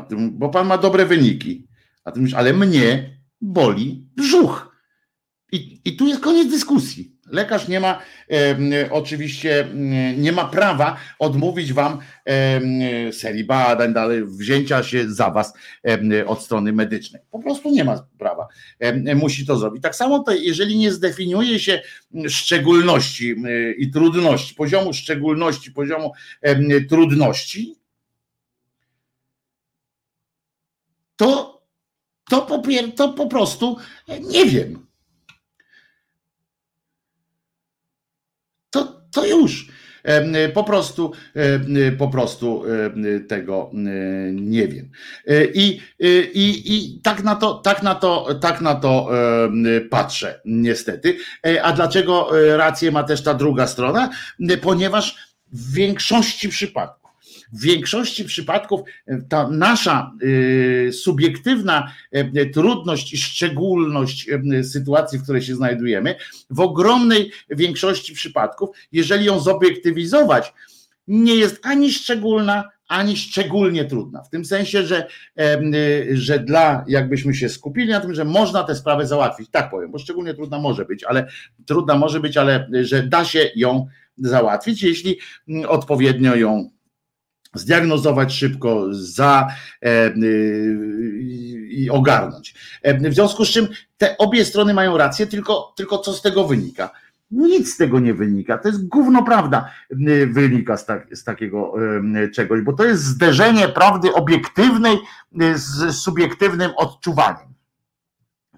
Tym, 0.08 0.38
bo 0.38 0.48
pan 0.48 0.66
ma 0.66 0.78
dobre 0.78 1.06
wyniki. 1.06 1.68
A 2.04 2.12
ty 2.12 2.20
mówisz, 2.20 2.34
ale 2.34 2.52
mnie 2.52 3.18
boli 3.40 4.08
brzuch. 4.16 4.76
I, 5.52 5.80
I 5.84 5.96
tu 5.96 6.06
jest 6.06 6.20
koniec 6.20 6.50
dyskusji. 6.50 7.17
Lekarz 7.30 7.68
nie 7.68 7.80
ma 7.80 8.02
em, 8.28 8.70
oczywiście 8.90 9.60
em, 9.60 10.22
nie 10.22 10.32
ma 10.32 10.44
prawa 10.44 10.96
odmówić 11.18 11.72
wam 11.72 11.98
em, 12.24 12.62
serii 13.12 13.44
badań, 13.44 13.92
dalej, 13.94 14.24
wzięcia 14.24 14.82
się 14.82 15.10
za 15.14 15.30
was 15.30 15.54
em, 15.82 16.10
od 16.26 16.42
strony 16.42 16.72
medycznej. 16.72 17.22
Po 17.30 17.38
prostu 17.38 17.70
nie 17.70 17.84
ma 17.84 18.06
prawa. 18.18 18.48
Musi 19.14 19.46
to 19.46 19.56
zrobić. 19.56 19.82
Tak 19.82 19.96
samo 19.96 20.18
to, 20.18 20.32
jeżeli 20.32 20.78
nie 20.78 20.92
zdefiniuje 20.92 21.58
się 21.58 21.82
szczególności 22.28 23.30
em, 23.30 23.46
i 23.78 23.90
trudności, 23.90 24.54
poziomu 24.54 24.92
szczególności, 24.92 25.72
poziomu 25.72 26.12
trudności, 26.88 27.78
to, 31.18 31.60
to, 32.30 32.62
to 32.96 33.08
po 33.08 33.26
prostu 33.26 33.76
e, 34.08 34.20
nie 34.20 34.46
wiem. 34.46 34.87
To, 39.18 39.26
już. 39.26 39.68
Em, 40.04 40.32
Po 40.54 40.64
prostu, 40.64 41.12
em, 41.34 41.96
po 41.98 42.08
prostu 42.08 42.64
em, 42.64 43.26
tego 43.26 43.70
nie 44.32 44.68
wiem. 44.68 44.90
E, 45.26 45.44
I, 45.44 45.80
i, 46.34 46.74
i 46.74 47.00
tak 47.02 47.24
na 47.24 47.34
to, 47.34 47.54
tak 47.54 47.82
na 47.82 47.94
to, 47.94 48.34
tak 48.40 48.60
na 48.60 48.74
to 48.74 49.10
patrzę, 49.90 50.40
niestety. 50.44 51.16
E, 51.46 51.62
A 51.62 51.72
dlaczego 51.72 52.38
e, 52.38 52.56
rację 52.56 52.90
ma 52.92 53.02
też 53.04 53.22
ta 53.22 53.34
druga 53.34 53.66
strona? 53.66 54.10
Ponieważ 54.62 55.16
w 55.52 55.72
większości 55.74 56.48
przypadków, 56.48 57.07
w 57.52 57.62
większości 57.62 58.24
przypadków 58.24 58.80
e, 59.06 59.22
ta 59.28 59.48
nasza 59.48 60.12
e, 60.88 60.92
subiektywna 60.92 61.92
e, 62.12 62.46
trudność 62.46 63.12
i 63.12 63.18
szczególność 63.18 64.30
sytuacji, 64.62 65.18
w 65.18 65.22
której 65.22 65.42
się 65.42 65.54
znajdujemy, 65.54 66.14
w 66.50 66.60
ogromnej 66.60 67.30
większości 67.50 68.14
przypadków, 68.14 68.70
jeżeli 68.92 69.24
ją 69.24 69.40
zobiektywizować, 69.40 70.52
nie 71.08 71.34
jest 71.34 71.66
ani 71.66 71.92
szczególna, 71.92 72.68
ani 72.88 73.16
szczególnie 73.16 73.84
trudna. 73.84 74.22
W 74.22 74.30
tym 74.30 74.44
sensie, 74.44 74.82
że, 74.82 75.06
że 76.12 76.38
dla, 76.38 76.84
jakbyśmy 76.88 77.34
się 77.34 77.48
skupili 77.48 77.90
na 77.90 78.00
tym, 78.00 78.14
że 78.14 78.24
można 78.24 78.64
tę 78.64 78.74
sprawę 78.74 79.06
załatwić, 79.06 79.48
tak 79.50 79.70
powiem, 79.70 79.90
bo 79.90 79.98
szczególnie 79.98 80.34
trudna 80.34 80.58
może 80.58 80.84
być, 80.84 81.04
ale 81.04 81.28
trudna 81.66 81.96
może 81.96 82.20
być, 82.20 82.36
ale 82.36 82.68
że 82.82 83.02
da 83.02 83.24
się 83.24 83.50
ją 83.56 83.86
załatwić, 84.16 84.82
jeśli 84.82 85.18
odpowiednio 85.68 86.34
ją 86.34 86.70
zdiagnozować 87.54 88.32
szybko, 88.32 88.86
za 88.90 89.48
e, 89.82 90.06
y, 90.06 91.18
i 91.70 91.90
ogarnąć. 91.90 92.54
E, 92.82 93.10
W 93.10 93.14
związku 93.14 93.44
z 93.44 93.50
czym 93.50 93.68
te 93.98 94.18
obie 94.18 94.44
strony 94.44 94.74
mają 94.74 94.96
rację, 94.96 95.26
tylko, 95.26 95.72
tylko 95.76 95.98
co 95.98 96.12
z 96.12 96.22
tego 96.22 96.44
wynika? 96.46 96.90
Nic 97.30 97.74
z 97.74 97.76
tego 97.76 98.00
nie 98.00 98.14
wynika. 98.14 98.58
To 98.58 98.68
jest 98.68 98.88
gówno 98.88 99.24
prawda 99.24 99.70
wynika 100.26 100.76
z, 100.76 100.86
tak, 100.86 101.16
z 101.16 101.24
takiego 101.24 101.74
y, 102.24 102.30
czegoś, 102.30 102.60
bo 102.62 102.72
to 102.72 102.84
jest 102.84 103.04
zderzenie 103.04 103.68
prawdy 103.68 104.14
obiektywnej 104.14 104.96
z 105.54 105.96
subiektywnym 105.96 106.70
odczuwaniem. 106.76 107.48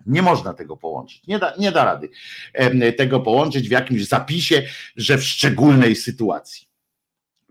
Nie 0.06 0.22
można 0.22 0.54
tego 0.54 0.76
połączyć. 0.76 1.26
Nie 1.26 1.38
da, 1.38 1.54
nie 1.58 1.72
da 1.72 1.84
rady 1.84 2.08
tego 2.96 3.20
połączyć 3.20 3.68
w 3.68 3.72
jakimś 3.72 4.08
zapisie, 4.08 4.62
że 4.96 5.18
w 5.18 5.24
szczególnej 5.24 5.96
sytuacji 5.96 6.69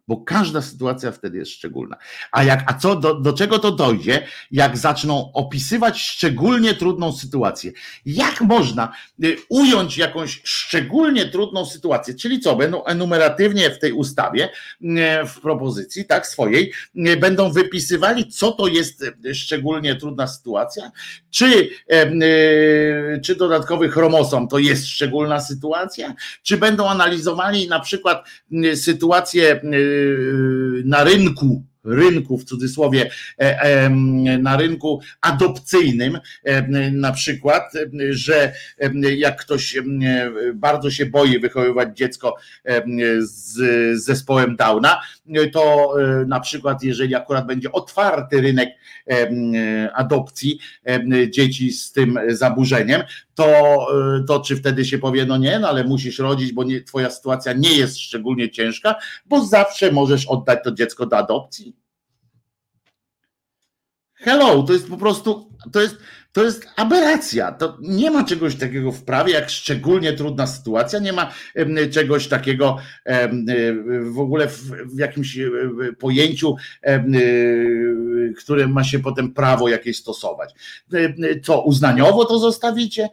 bo 0.10 0.18
każda 0.18 0.62
sytuacja 0.62 1.12
wtedy 1.12 1.38
jest 1.38 1.52
szczególna. 1.52 1.98
A 2.32 2.44
jak, 2.44 2.64
a 2.66 2.74
co, 2.74 2.96
do, 2.96 3.14
do 3.14 3.34
czego 3.34 3.60
to 3.60 3.72
dojdzie, 3.72 4.28
jak 4.52 4.78
zaczną 4.78 5.32
opisywać 5.34 6.02
szczególnie 6.02 6.74
trudną 6.74 7.12
sytuację? 7.12 7.72
Jak 8.06 8.42
można 8.42 8.94
y, 9.24 9.38
ująć 9.50 9.98
jakąś 9.98 10.42
szczególnie 10.44 11.26
trudną 11.26 11.66
sytuację? 11.66 12.14
Czyli 12.14 12.40
co, 12.40 12.56
będą 12.56 12.86
enumeratywnie 12.86 13.70
w 13.70 13.80
tej 13.80 13.92
ustawie, 13.92 14.50
y, 14.82 14.88
w 15.28 15.42
propozycji, 15.42 16.06
tak, 16.06 16.28
swojej, 16.28 16.74
y, 16.96 17.18
będą 17.18 17.52
wypisywali, 17.52 18.28
co 18.28 18.52
to 18.52 18.68
jest 18.68 19.06
szczególnie 19.34 19.96
trudna 19.96 20.28
sytuacja? 20.28 20.92
Czy, 21.30 21.70
czy 23.24 23.36
dodatkowy 23.36 23.90
chromosom 23.90 24.48
to 24.48 24.58
jest 24.60 24.88
szczególna 24.88 25.42
sytuacja? 25.42 26.14
Czy 26.44 26.58
będą 26.58 26.90
analizowali 26.90 27.68
na 27.68 27.80
przykład 27.80 28.26
sytuację 28.76 29.62
na 30.86 31.04
rynku, 31.04 31.64
rynku 31.84 32.38
w 32.38 32.44
cudzysłowie, 32.44 33.10
e, 33.38 33.90
na 34.40 34.58
rynku 34.58 35.02
adopcyjnym, 35.22 36.20
em, 36.44 37.00
na 37.00 37.12
przykład, 37.12 37.74
że 38.10 38.54
jak 39.18 39.42
ktoś 39.42 39.78
bardzo 40.54 40.92
się 40.92 41.06
boi 41.06 41.40
wychowywać 41.40 41.98
dziecko 41.98 42.36
z 43.20 43.58
zespołem 44.04 44.56
Downa, 44.56 45.02
to 45.54 45.94
e, 46.02 46.26
na 46.26 46.40
przykład, 46.40 46.84
jeżeli 46.84 47.16
akurat 47.16 47.48
będzie 47.48 47.72
otwarty 47.72 48.42
rynek 48.42 48.70
adopcji 49.94 50.60
dzieci 51.30 51.72
z 51.72 51.92
tym 51.92 52.20
zaburzeniem, 52.28 53.02
to, 53.40 53.88
e, 54.18 54.24
to 54.24 54.40
czy 54.40 54.56
wtedy 54.56 54.86
się 54.86 54.98
powie, 54.98 55.26
no 55.26 55.38
nie, 55.38 55.60
no 55.60 55.70
ale 55.70 55.84
musisz 55.84 56.20
rodzić, 56.20 56.54
bo 56.54 56.64
nie, 56.64 56.82
twoja 56.82 57.10
sytuacja 57.10 57.54
nie 57.54 57.74
jest 57.74 58.00
szczególnie 58.00 58.50
ciężka, 58.50 58.96
bo 59.26 59.46
zawsze 59.46 59.92
możesz 59.92 60.26
oddać 60.26 60.60
to 60.64 60.72
dziecko 60.72 61.06
do 61.06 61.18
adopcji. 61.18 61.69
Hello, 64.22 64.64
to 64.64 64.74
jest 64.74 64.90
po 64.90 64.98
prostu, 64.98 65.50
to 65.72 65.82
jest, 65.82 65.98
to 66.32 66.44
jest 66.44 66.68
aberracja. 66.76 67.52
To 67.52 67.78
nie 67.82 68.12
ma 68.12 68.24
czegoś 68.24 68.56
takiego 68.56 68.92
w 68.92 69.04
prawie, 69.04 69.34
jak 69.34 69.50
szczególnie 69.50 70.14
trudna 70.14 70.48
sytuacja, 70.48 71.00
nie 71.00 71.14
ma 71.14 71.32
czegoś 71.92 72.28
takiego 72.28 72.78
y, 73.08 73.14
w 74.12 74.20
ogóle 74.20 74.48
w, 74.48 75.00
jakimś 75.00 75.38
y, 75.38 75.52
pojęciu, 76.00 76.56
y, 76.88 78.34
które 78.38 78.68
ma 78.68 78.84
się 78.84 79.00
potem 79.00 79.34
prawo 79.34 79.70
jakieś 79.70 79.98
stosować. 79.98 80.54
Co, 81.44 81.62
uznaniowo 81.62 82.26
to 82.26 82.40
zostawicie? 82.40 83.10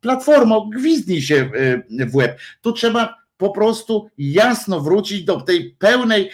Platformo, 0.00 0.66
gwizdnij 0.66 1.22
się 1.22 1.50
w 1.90 2.16
łeb. 2.16 2.38
Tu 2.60 2.72
trzeba 2.72 3.14
po 3.38 3.50
prostu 3.50 4.10
jasno 4.18 4.80
wrócić 4.80 5.24
do 5.24 5.40
tej 5.40 5.70
pełnej, 5.70 6.30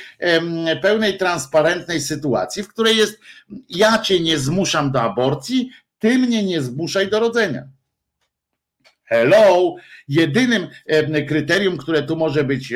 pełnej 0.82 1.18
transparentnej 1.18 2.00
sytuacji, 2.00 2.62
w 2.62 2.68
której 2.68 2.96
jest 2.96 3.20
ja 3.68 3.98
cię 3.98 4.20
nie 4.20 4.38
zmuszam 4.38 4.92
do 4.92 5.02
aborcji, 5.02 5.70
ty 5.98 6.18
mnie 6.18 6.44
nie 6.44 6.62
zmuszaj 6.62 7.10
do 7.10 7.20
rodzenia. 7.20 7.68
Hello, 9.04 9.74
jedynym 10.08 10.68
kryterium, 11.28 11.76
które 11.76 12.02
tu 12.02 12.16
może 12.16 12.44
być 12.44 12.74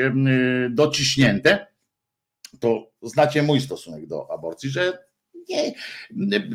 dociśnięte, 0.69 1.67
to 2.59 2.91
znacie 3.01 3.43
mój 3.43 3.61
stosunek 3.61 4.07
do 4.07 4.31
aborcji, 4.31 4.69
że 4.69 5.08
nie, 6.15 6.47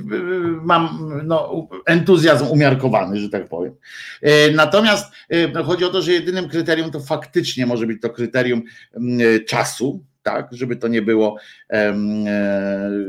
mam 0.63 1.13
no, 1.25 1.69
entuzjazm 1.87 2.47
umiarkowany, 2.47 3.21
że 3.21 3.29
tak 3.29 3.49
powiem. 3.49 3.75
E, 4.23 4.51
Natomiast 4.51 5.13
e, 5.31 5.63
chodzi 5.63 5.85
o 5.85 5.89
to, 5.89 6.03
że 6.03 6.13
jedynym 6.13 6.49
kryterium 6.49 6.91
to 6.91 7.01
faktycznie 7.01 7.67
może 7.67 7.87
być 7.87 8.03
to 8.03 8.11
kryterium 8.11 8.63
mm, 8.95 9.45
czasu, 9.45 10.05
tak, 10.23 10.49
żeby 10.53 10.77
to 10.77 10.89
nie 10.89 11.03
było 11.03 11.37
e, 11.71 11.95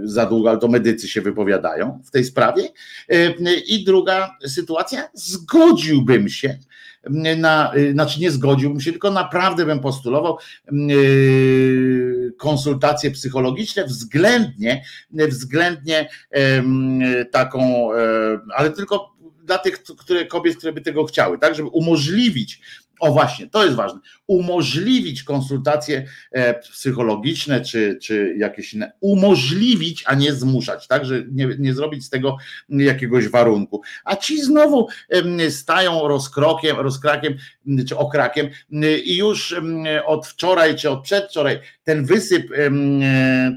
za 0.04 0.26
długo, 0.26 0.50
ale 0.50 0.60
to 0.60 0.68
medycy 0.68 1.08
się 1.08 1.22
wypowiadają 1.22 2.02
w 2.06 2.12
tej 2.12 2.24
sprawie. 2.24 2.64
E, 3.10 3.34
I 3.68 3.84
druga 3.84 4.38
sytuacja, 4.48 5.10
zgodziłbym 5.14 6.30
się 6.30 6.58
na, 7.38 7.74
e, 7.74 7.92
znaczy 7.92 8.20
nie 8.20 8.32
zgodziłbym 8.32 8.82
się, 8.82 8.92
tylko 8.92 9.12
naprawdę 9.12 9.66
bym 9.66 9.80
postulował 9.80 10.38
m, 10.68 10.88
e, 10.90 10.94
konsultacje 12.38 13.12
psychologiczne 13.12 13.86
względnie, 13.86 14.84
względnie 15.12 16.10
taką, 17.32 17.90
ale 18.56 18.72
tylko 18.72 19.16
dla 19.44 19.58
tych 19.58 19.84
które, 19.84 20.26
kobiet, 20.26 20.58
które 20.58 20.74
by 20.74 20.82
tego 20.82 21.04
chciały, 21.06 21.38
tak, 21.38 21.56
żeby 21.56 21.70
umożliwić 21.70 22.62
o 23.00 23.12
właśnie, 23.12 23.48
to 23.48 23.64
jest 23.64 23.76
ważne. 23.76 24.00
Umożliwić 24.28 25.24
konsultacje 25.24 26.06
e, 26.32 26.54
psychologiczne 26.54 27.62
czy, 27.62 27.98
czy 28.02 28.36
jakieś 28.38 28.74
inne. 28.74 28.92
Umożliwić, 29.00 30.04
a 30.08 30.16
nie 30.16 30.34
zmuszać, 30.34 30.88
tak? 30.88 31.06
Że 31.06 31.24
nie, 31.32 31.48
nie 31.60 31.74
zrobić 31.74 32.06
z 32.06 32.10
tego 32.10 32.38
jakiegoś 32.70 33.28
warunku. 33.28 33.82
A 34.06 34.16
ci 34.16 34.42
znowu 34.42 34.88
stają 35.50 36.08
rozkrokiem, 36.08 36.78
rozkrakiem 36.78 37.38
czy 37.88 37.98
okrakiem 37.98 38.46
m, 38.46 38.84
i 39.04 39.18
już 39.18 39.56
od 40.06 40.28
wczoraj 40.28 40.76
czy 40.76 40.90
od 40.90 41.04
przedwczoraj 41.04 41.60
ten 41.86 42.06
wysyp 42.06 42.52
e, 42.52 42.72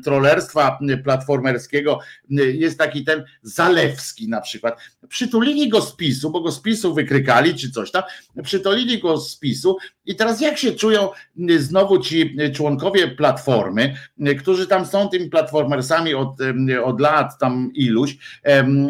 trollerstwa 0.05 0.79
platformerskiego 1.05 2.01
jest 2.31 2.79
taki 2.79 3.05
ten 3.05 3.25
zalewski 3.43 4.29
na 4.29 4.41
przykład. 4.41 4.79
Przytulili 5.09 5.69
go 5.69 5.81
z 5.81 5.97
PiSu, 5.97 6.31
bo 6.31 6.41
go 6.41 6.53
z 6.53 6.61
PiSu 6.61 6.95
wykrykali 6.95 7.55
czy 7.55 7.71
coś 7.71 7.91
tam, 7.91 8.03
przytulili 8.43 8.99
go 8.99 9.19
z 9.19 9.37
PiSu 9.37 9.77
i 10.05 10.17
teraz 10.17 10.41
jak 10.41 10.59
się 10.59 10.73
czują 10.73 11.09
znowu 11.59 11.99
ci 11.99 12.37
członkowie 12.55 13.09
Platformy, 13.09 13.95
którzy 14.39 14.67
tam 14.67 14.87
są 14.87 15.09
tymi 15.09 15.31
platformersami 15.31 16.15
od, 16.15 16.37
od 16.85 17.01
lat 17.01 17.39
tam 17.39 17.71
iluś 17.75 18.17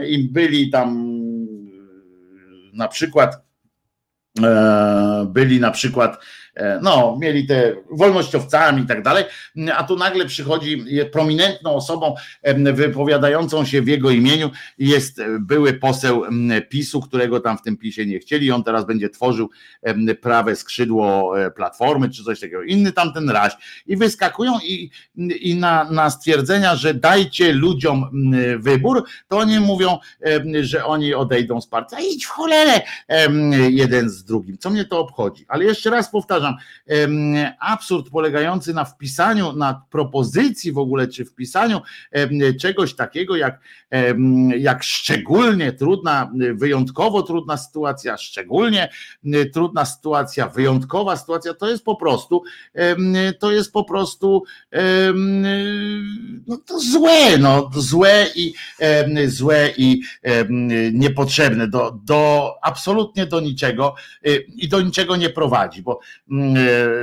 i 0.09 0.19
byli 0.19 0.71
tam 0.71 1.19
na 2.73 2.89
przykład 2.89 3.43
e, 4.43 5.27
byli 5.31 5.61
na 5.61 5.71
przykład 5.71 6.25
no, 6.83 7.19
mieli 7.21 7.47
te 7.47 7.77
wolnościowcami 7.91 8.83
i 8.83 8.87
tak 8.87 9.03
dalej, 9.03 9.25
a 9.77 9.85
tu 9.85 9.97
nagle 9.97 10.27
przychodzi 10.27 10.85
prominentną 11.13 11.75
osobą 11.75 12.15
wypowiadającą 12.75 13.65
się 13.65 13.83
w 13.83 13.89
jego 13.89 14.11
imieniu. 14.11 14.51
Jest 14.79 15.21
były 15.41 15.73
poseł 15.73 16.23
PiSu, 16.69 17.01
którego 17.01 17.41
tam 17.41 17.59
w 17.59 17.63
tym 17.63 17.77
PiSie 17.77 18.07
nie 18.07 18.19
chcieli. 18.19 18.53
On 18.53 18.65
teraz 18.65 18.87
będzie 18.87 19.11
tworzył 19.11 19.51
prawe 20.21 20.57
skrzydło 20.57 21.39
e, 21.41 21.51
Platformy 21.51 22.11
czy 22.11 22.25
coś 22.25 22.41
takiego, 22.41 22.63
inny 22.63 22.93
tamten 22.93 23.31
raś. 23.31 23.53
I 23.87 23.97
wyskakują 23.97 24.53
i, 24.65 24.91
i 25.41 25.55
na, 25.55 25.91
na 25.91 26.11
stwierdzenia, 26.11 26.77
że 26.77 26.95
dajcie 26.95 27.53
ludziom 27.53 28.11
wybór, 28.59 29.05
to 29.29 29.39
oni 29.39 29.61
mówią, 29.61 29.99
że 30.61 30.85
oni 30.85 31.15
odejdą 31.15 31.61
z 31.61 31.67
partii, 31.67 31.97
a 31.97 32.01
idź 32.01 32.25
w 32.25 32.29
cholerę 32.29 32.81
jeden 33.71 34.11
z 34.11 34.25
drugim, 34.25 34.59
co 34.59 34.71
mnie 34.71 34.85
to 34.85 35.01
obchodzi. 35.01 35.45
Ale 35.49 35.65
jeszcze 35.65 35.91
raz 35.91 36.11
powtarzam, 36.11 36.48
absurd 37.61 38.11
polegający 38.11 38.75
na 38.75 38.85
wpisaniu, 38.85 39.53
na 39.53 39.83
propozycji 39.91 40.73
w 40.73 40.79
ogóle, 40.79 41.09
czy 41.09 41.25
wpisaniu 41.25 41.81
czegoś 42.61 42.95
takiego 42.95 43.37
jak, 43.37 43.61
jak 44.59 44.83
szczególnie 44.83 45.73
trudna, 45.73 46.33
wyjątkowo 46.55 47.23
trudna 47.23 47.57
sytuacja, 47.57 48.17
szczególnie 48.17 48.89
trudna 49.53 49.85
sytuacja, 49.85 50.49
wyjątkowa 50.49 51.17
sytuacja, 51.17 51.55
to 51.55 51.71
jest 51.71 51.85
po 51.85 51.97
prostu, 51.97 52.43
to 53.39 53.53
jest 53.53 53.73
po 53.73 53.85
prostu 53.85 54.43
no 56.47 56.57
to 56.57 56.81
złe, 56.81 57.39
no 57.39 57.71
złe 57.75 58.27
i 58.35 58.55
złe 59.27 59.71
i 59.77 60.03
niepotrzebne 60.93 61.69
do, 61.69 61.99
do 62.05 62.53
absolutnie 62.63 63.27
do 63.27 63.41
niczego 63.41 63.95
y, 64.27 64.47
i 64.57 64.69
do 64.69 64.81
niczego 64.81 65.17
nie 65.17 65.31
prowadzi, 65.31 65.83
bo 65.83 66.01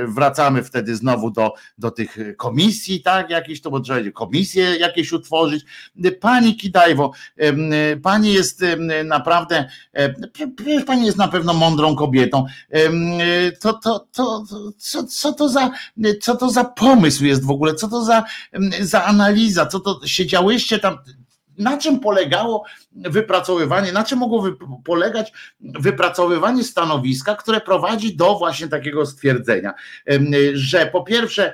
wracamy 0.08 0.62
wtedy 0.62 0.96
znowu 0.96 1.30
do, 1.30 1.52
do 1.78 1.90
tych 1.90 2.16
komisji, 2.36 3.02
tak, 3.02 3.30
jakieś 3.30 3.60
to, 3.60 3.70
bo 3.70 3.80
trzeba 3.80 4.10
komisje 4.10 4.76
jakieś 4.76 5.12
utworzyć. 5.12 5.64
Pani 6.20 6.56
Kidajwo, 6.56 7.12
pani 8.02 8.32
jest 8.32 8.64
naprawdę, 9.04 9.68
pani 10.86 11.06
jest 11.06 11.18
na 11.18 11.28
pewno 11.28 11.54
mądrą 11.54 11.96
kobietą. 11.96 12.44
To, 13.60 13.72
to, 13.72 14.06
to, 14.12 14.44
co, 14.78 15.04
co, 15.04 15.32
to 15.32 15.48
za, 15.48 15.70
co 16.20 16.36
to 16.36 16.50
za 16.50 16.64
pomysł 16.64 17.24
jest 17.24 17.44
w 17.44 17.50
ogóle, 17.50 17.74
co 17.74 17.88
to 17.88 18.04
za, 18.04 18.24
za 18.80 19.04
analiza, 19.04 19.66
co 19.66 19.80
to 19.80 20.00
siedziałyście 20.06 20.78
tam, 20.78 20.98
na 21.58 21.78
czym 21.78 22.00
polegało 22.00 22.64
wypracowywanie, 22.92 23.92
na 23.92 24.04
czym 24.04 24.18
mogło 24.18 24.56
polegać 24.84 25.32
wypracowywanie 25.60 26.64
stanowiska, 26.64 27.34
które 27.34 27.60
prowadzi 27.60 28.16
do 28.16 28.38
właśnie 28.38 28.68
takiego 28.68 29.06
stwierdzenia, 29.06 29.74
że 30.52 30.86
po 30.86 31.02
pierwsze 31.02 31.52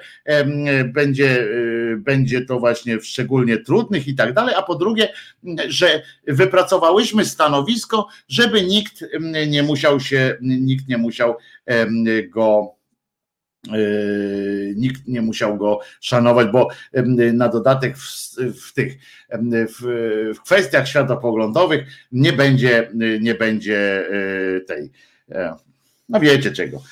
będzie, 0.85 1.41
y, 1.41 1.97
będzie 1.99 2.45
to 2.45 2.59
właśnie 2.59 2.99
w 2.99 3.07
szczególnie 3.07 3.59
trudnych 3.59 4.09
i 4.09 4.15
tak 4.15 4.33
dalej, 4.33 4.55
a 4.55 4.63
po 4.63 4.75
drugie, 4.75 5.09
że 5.69 6.03
wypracowałyśmy 6.27 7.25
stanowisko, 7.25 8.09
żeby 8.29 8.63
nikt 8.63 9.05
nie 9.49 9.63
musiał 9.63 10.01
się, 10.01 10.37
nikt 10.41 10.89
nie 10.89 10.99
musiał 10.99 11.37
go 12.29 12.75
nikt 14.77 15.09
nie 15.09 15.23
musiał 15.23 15.57
go 15.57 15.81
szanować, 16.01 16.49
bo 16.53 16.69
na 17.33 17.49
dodatek 17.49 17.97
w, 17.97 18.37
w 18.67 18.73
tych 18.73 18.99
w, 19.53 19.83
w, 20.37 20.41
kwestiach 20.41 20.89
światopoglądowych 20.89 21.87
nie 22.13 22.33
będzie, 22.33 22.91
nie 23.21 23.35
będzie 23.35 24.07
e, 24.57 24.61
tej, 24.61 24.91
e, 25.31 25.55
no 26.09 26.21
wiecie 26.21 26.53
czego, 26.53 26.83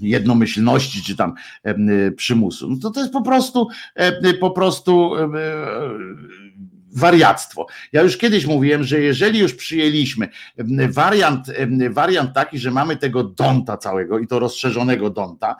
jednomyślności 0.00 1.02
czy 1.02 1.16
tam 1.16 1.34
przymusu. 2.16 2.70
No 2.70 2.76
to, 2.82 2.90
to 2.90 3.00
jest 3.00 3.12
po 3.12 3.22
prostu 3.22 3.68
po 4.40 4.50
prostu 4.50 5.12
wariactwo. 6.96 7.66
Ja 7.92 8.02
już 8.02 8.16
kiedyś 8.16 8.46
mówiłem, 8.46 8.84
że 8.84 9.00
jeżeli 9.00 9.38
już 9.38 9.54
przyjęliśmy 9.54 10.28
wariant, 10.88 11.46
wariant 11.90 12.34
taki, 12.34 12.58
że 12.58 12.70
mamy 12.70 12.96
tego 12.96 13.24
donta 13.24 13.76
całego 13.76 14.18
i 14.18 14.26
to 14.26 14.38
rozszerzonego 14.38 15.10
donta, 15.10 15.56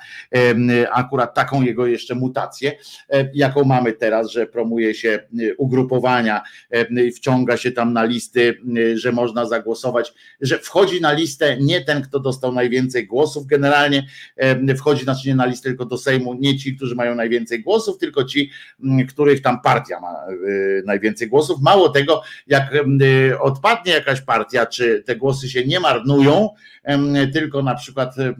akurat 0.92 1.34
taką 1.34 1.62
jego 1.62 1.86
jeszcze 1.86 2.14
mutację, 2.14 2.72
jaką 3.34 3.64
mamy 3.64 3.92
teraz, 3.92 4.30
że 4.30 4.46
promuje 4.46 4.94
się 4.94 5.18
ugrupowania 5.58 6.42
i 7.06 7.12
wciąga 7.12 7.56
się 7.56 7.72
tam 7.72 7.92
na 7.92 8.04
listy, 8.04 8.58
że 8.94 9.12
można 9.12 9.46
zagłosować, 9.46 10.14
że 10.40 10.58
wchodzi 10.58 11.00
na 11.00 11.12
listę 11.12 11.56
nie 11.60 11.84
ten, 11.84 12.02
kto 12.02 12.20
dostał 12.20 12.52
najwięcej 12.52 13.06
głosów 13.06 13.46
generalnie, 13.46 14.06
wchodzi 14.78 15.04
znaczy 15.04 15.28
nie 15.28 15.34
na 15.34 15.46
listę 15.46 15.68
tylko 15.68 15.84
do 15.84 15.98
Sejmu, 15.98 16.34
nie 16.34 16.58
ci, 16.58 16.76
którzy 16.76 16.94
mają 16.94 17.14
najwięcej 17.14 17.62
głosów, 17.62 17.98
tylko 17.98 18.24
ci, 18.24 18.50
których 19.08 19.42
tam 19.42 19.60
partia 19.60 20.00
ma 20.00 20.08
e, 20.08 20.32
najwięcej 20.84 21.25
więcej 21.26 21.30
głosów. 21.30 21.62
Mało 21.62 21.88
tego, 21.88 22.22
jak 22.46 22.74
y, 22.74 23.40
odpadnie 23.40 23.92
jakaś 23.92 24.20
partia, 24.20 24.66
czy 24.66 25.02
te 25.02 25.16
głosy 25.16 25.48
się 25.48 25.66
nie 25.66 25.80
marnują, 25.80 26.50
tylko 27.32 27.62
na 27.62 27.74
przykład 27.74 28.18
y, 28.18 28.34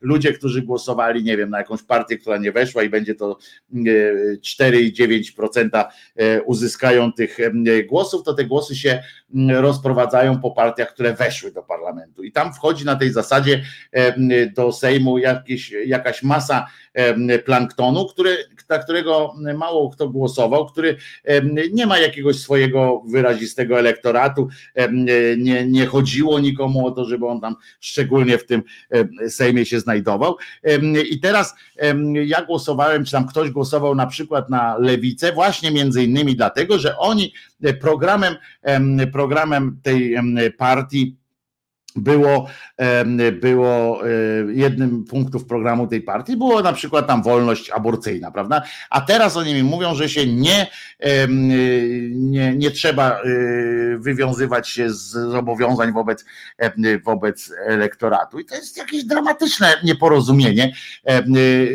ludzie, 0.00 0.32
którzy 0.32 0.62
głosowali, 0.62 1.24
nie 1.24 1.36
wiem, 1.36 1.50
na 1.50 1.58
jakąś 1.58 1.82
partię, 1.82 2.18
która 2.18 2.36
nie 2.36 2.52
weszła 2.52 2.82
i 2.82 2.88
będzie 2.88 3.14
to 3.14 3.38
4,9% 3.74 5.84
y, 6.20 6.42
uzyskają 6.42 7.12
tych 7.12 7.38
głosów, 7.88 8.22
to 8.22 8.34
te 8.34 8.44
głosy 8.44 8.76
się 8.76 9.02
rozprowadzają 9.48 10.40
po 10.40 10.50
partiach, 10.50 10.94
które 10.94 11.14
weszły 11.14 11.52
do 11.52 11.62
parlamentu. 11.62 12.22
I 12.22 12.32
tam 12.32 12.52
wchodzi 12.52 12.84
na 12.84 12.96
tej 12.96 13.10
zasadzie 13.10 13.62
do 14.56 14.72
Sejmu 14.72 15.18
jakieś, 15.18 15.72
jakaś 15.86 16.22
masa 16.22 16.66
planktonu, 17.44 18.06
który, 18.06 18.36
na 18.68 18.78
którego 18.78 19.34
mało 19.58 19.90
kto 19.90 20.08
głosował, 20.08 20.66
który 20.66 20.96
nie 21.72 21.86
ma 21.86 21.98
jakiegoś 21.98 22.36
swojego 22.36 23.02
wyrazistego 23.08 23.78
elektoratu, 23.78 24.48
nie, 25.36 25.66
nie 25.66 25.86
chodziło 25.86 26.40
nikomu 26.40 26.86
o 26.86 26.90
to, 26.90 27.04
żeby 27.04 27.26
on 27.26 27.40
tam 27.40 27.56
szczególnie 27.80 28.38
w 28.38 28.46
tym 28.46 28.62
Sejmie 29.28 29.66
się 29.66 29.80
znajdował. 29.80 30.36
I 31.10 31.20
teraz 31.20 31.54
ja 32.26 32.44
głosowałem, 32.44 33.04
czy 33.04 33.12
tam 33.12 33.26
ktoś 33.26 33.50
głosował 33.50 33.94
na 33.94 34.06
przykład 34.06 34.50
na 34.50 34.78
lewicę, 34.78 35.32
właśnie 35.32 35.70
między 35.70 36.04
innymi 36.04 36.36
dlatego, 36.36 36.78
że 36.78 36.98
oni 36.98 37.32
programem, 37.80 38.34
programem 39.12 39.80
tej 39.82 40.16
partii 40.58 41.16
było, 41.96 42.46
było 43.32 44.06
e, 44.06 44.08
jednym 44.52 45.04
punktów 45.04 45.44
programu 45.44 45.86
tej 45.86 46.00
partii, 46.00 46.36
było 46.36 46.62
na 46.62 46.72
przykład 46.72 47.06
tam 47.06 47.22
wolność 47.22 47.70
aborcyjna, 47.70 48.30
prawda? 48.30 48.62
A 48.90 49.00
teraz 49.00 49.36
oni 49.36 49.54
mi 49.54 49.62
mówią, 49.62 49.94
że 49.94 50.08
się 50.08 50.26
nie, 50.26 50.66
nie, 51.28 52.56
nie 52.56 52.70
trzeba 52.70 53.10
e, 53.10 53.22
wywiązywać 53.98 54.68
się 54.68 54.90
z 54.90 55.10
zobowiązań 55.10 55.92
wobec, 55.92 56.24
wobec 57.04 57.52
elektoratu. 57.66 58.38
I 58.38 58.44
to 58.44 58.54
jest 58.54 58.76
jakieś 58.76 59.04
dramatyczne 59.04 59.72
nieporozumienie. 59.84 60.72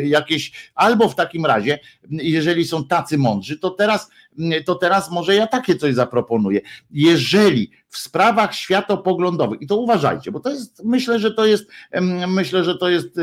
Jakieś, 0.04 0.70
albo 0.74 1.08
w 1.08 1.14
takim 1.14 1.46
razie, 1.46 1.78
jeżeli 2.10 2.64
są 2.64 2.84
tacy 2.84 3.18
mądrzy, 3.18 3.58
to 3.58 3.70
teraz 3.70 4.10
to 4.64 4.74
teraz 4.74 5.10
może 5.10 5.34
ja 5.34 5.46
takie 5.46 5.76
coś 5.76 5.94
zaproponuję. 5.94 6.60
Jeżeli 6.90 7.70
w 7.88 7.98
sprawach 7.98 8.54
światopoglądowych, 8.54 9.62
i 9.62 9.66
to 9.66 9.76
uważajcie, 9.76 10.32
bo 10.32 10.40
to 10.40 10.50
jest, 10.50 10.84
myślę, 10.84 11.18
że 11.18 11.34
to 11.34 11.46
jest, 11.46 11.70
myślę, 12.28 12.64
że 12.64 12.78
to 12.78 12.88
jest 12.88 13.16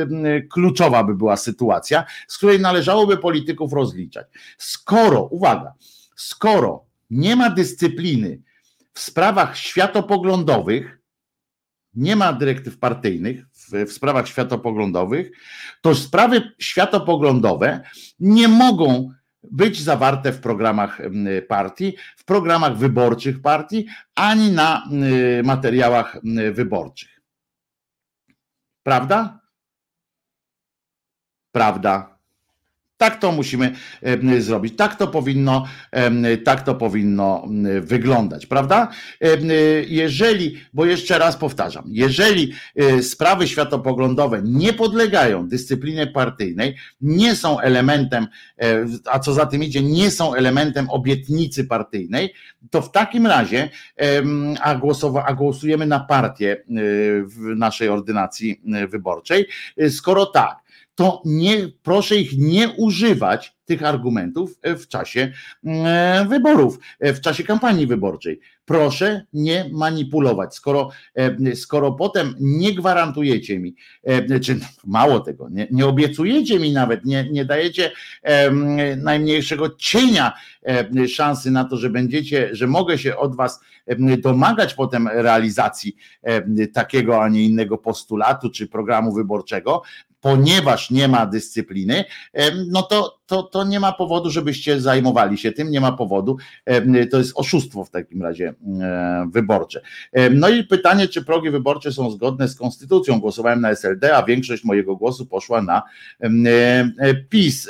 kluczowa 0.50 1.04
by 1.04 1.16
była 1.16 1.38
sytuacja, 1.38 2.06
z 2.28 2.38
której 2.38 2.60
należałoby 2.60 3.18
polityków 3.18 3.74
rozliczać. 3.74 4.28
Skoro, 4.58 5.24
uwaga, 5.24 5.74
skoro 6.16 6.86
nie 7.10 7.36
ma 7.36 7.50
dyscypliny 7.50 8.42
w 8.94 9.00
sprawach 9.00 9.58
światopoglądowych, 9.58 11.00
nie 11.94 12.16
ma 12.16 12.34
dyrektyw 12.34 12.78
partyjnych 12.78 13.46
w, 13.54 13.86
w, 13.86 13.92
sprawach 13.92 14.28
światopoglądowych, 14.28 15.32
to 15.82 15.96
sprawy 15.96 16.52
światopoglądowe 16.60 17.82
nie 18.20 18.48
mogą 18.48 19.12
być 19.44 19.82
zawarte 19.82 20.32
w 20.32 20.42
programach 20.42 21.02
partii, 21.48 21.98
w 22.18 22.24
programach 22.26 22.78
wyborczych 22.78 23.42
partii, 23.42 23.88
ani 24.16 24.52
na 24.52 24.90
materiałach 25.44 26.18
wyborczych. 26.52 27.22
Prawda? 28.84 29.40
Prawda. 31.52 32.19
Tak 33.00 33.20
to 33.20 33.32
musimy 33.32 33.76
zrobić. 34.40 34.76
Tak 34.78 34.96
to 34.96 35.08
powinno, 35.08 35.66
tak 36.46 36.62
to 36.62 36.76
powinno 36.76 37.48
wyglądać, 37.82 38.46
prawda? 38.46 38.88
Jeżeli, 39.88 40.58
bo 40.74 40.86
jeszcze 40.86 41.20
raz 41.20 41.38
powtarzam, 41.38 41.84
jeżeli 41.88 42.54
e, 42.76 43.04
sprawy 43.04 43.48
światopoglądowe 43.48 44.42
nie 44.44 44.74
podlegają 44.74 45.48
dyscyplinie 45.48 46.08
partyjnej, 46.08 46.76
nie 47.02 47.36
są 47.36 47.60
elementem, 47.60 48.28
e, 48.62 48.86
a 49.06 49.20
co 49.20 49.34
za 49.34 49.46
tym 49.46 49.64
idzie, 49.64 49.84
nie 49.84 50.12
są 50.12 50.34
elementem 50.34 50.90
obietnicy 50.90 51.66
partyjnej, 51.66 52.34
to 52.70 52.82
w 52.82 52.92
takim 52.92 53.28
razie, 53.28 53.70
a, 54.62 54.76
głosowa, 54.76 55.26
a 55.26 55.34
głosujemy 55.34 55.86
na 55.86 56.00
partię 56.00 56.52
e, 56.52 56.64
w 57.24 57.56
naszej 57.56 57.90
ordynacji 57.90 58.62
wyborczej, 58.88 59.46
skoro 59.90 60.26
tak, 60.26 60.69
to 61.00 61.22
nie, 61.26 61.68
proszę 61.84 62.16
ich 62.16 62.38
nie 62.38 62.70
używać 62.70 63.56
tych 63.66 63.84
argumentów 63.84 64.60
w 64.64 64.88
czasie 64.88 65.32
e, 65.66 66.26
wyborów, 66.30 66.80
e, 67.00 67.14
w 67.14 67.22
czasie 67.22 67.44
kampanii 67.44 67.88
wyborczej. 67.88 68.40
Proszę 68.66 69.26
nie 69.34 69.70
manipulować. 69.72 70.56
Skoro, 70.56 70.90
e, 71.16 71.56
skoro 71.56 71.92
potem 71.92 72.36
nie 72.40 72.74
gwarantujecie 72.74 73.60
mi, 73.60 73.76
czy 74.42 74.60
mało 74.88 75.20
tego, 75.20 75.50
nie, 75.50 75.68
nie 75.72 75.86
obiecujecie 75.86 76.60
mi 76.60 76.74
nawet, 76.74 77.06
nie, 77.06 77.30
nie 77.32 77.46
dajecie 77.46 77.92
najmniejszego 78.98 79.70
cienia 79.70 80.34
szansy 81.08 81.52
na 81.52 81.66
to, 81.66 81.78
że 81.78 81.90
będziecie, 81.90 82.56
że 82.56 82.68
mogę 82.68 82.98
się 82.98 83.18
od 83.18 83.36
was 83.36 83.60
domagać 84.18 84.74
potem 84.74 85.08
realizacji 85.08 85.96
takiego, 86.74 87.24
a 87.24 87.30
nie 87.30 87.44
innego 87.44 87.78
postulatu 87.78 88.50
czy 88.50 88.68
programu 88.68 89.14
wyborczego, 89.14 89.82
ponieważ 90.22 90.90
nie 90.90 91.08
ma 91.08 91.26
dyscypliny, 91.26 92.06
no 92.68 92.84
to, 92.84 93.19
to, 93.30 93.44
to 93.44 93.64
nie 93.64 93.80
ma 93.80 93.92
powodu, 93.92 94.30
żebyście 94.30 94.82
zajmowali 94.82 95.38
się 95.38 95.52
tym, 95.52 95.72
nie 95.72 95.82
ma 95.82 95.92
powodu. 95.92 96.38
To 97.12 97.18
jest 97.18 97.32
oszustwo 97.36 97.84
w 97.84 97.90
takim 97.90 98.24
razie 98.24 98.54
wyborcze. 99.32 99.82
No 100.32 100.50
i 100.50 100.64
pytanie, 100.64 101.08
czy 101.08 101.24
progi 101.24 101.50
wyborcze 101.50 101.92
są 101.92 102.12
zgodne 102.12 102.48
z 102.48 102.56
konstytucją? 102.56 103.20
Głosowałem 103.20 103.62
na 103.62 103.70
SLD, 103.70 104.16
a 104.16 104.24
większość 104.24 104.64
mojego 104.64 104.96
głosu 104.96 105.26
poszła 105.26 105.62
na 105.62 105.82
PiS. 107.30 107.70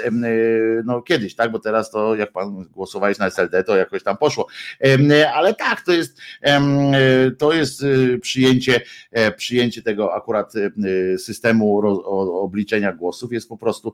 No 0.85 1.01
kiedyś, 1.01 1.35
tak, 1.35 1.51
bo 1.51 1.59
teraz 1.59 1.91
to 1.91 2.15
jak 2.15 2.31
pan 2.31 2.65
głosowałeś 2.71 3.17
na 3.17 3.25
SLD, 3.25 3.63
to 3.63 3.75
jakoś 3.75 4.03
tam 4.03 4.17
poszło. 4.17 4.47
Ale 5.33 5.53
tak, 5.53 5.81
to 5.81 5.91
jest 5.91 6.21
to 7.37 7.53
jest 7.53 7.85
przyjęcie, 8.21 8.81
e, 9.11 9.31
przyjęcie 9.31 9.81
tego 9.81 10.13
akurat 10.13 10.53
systemu 11.17 11.81
obliczenia 12.41 12.93
głosów 12.93 13.33
jest 13.33 13.49
po 13.49 13.57
prostu 13.57 13.93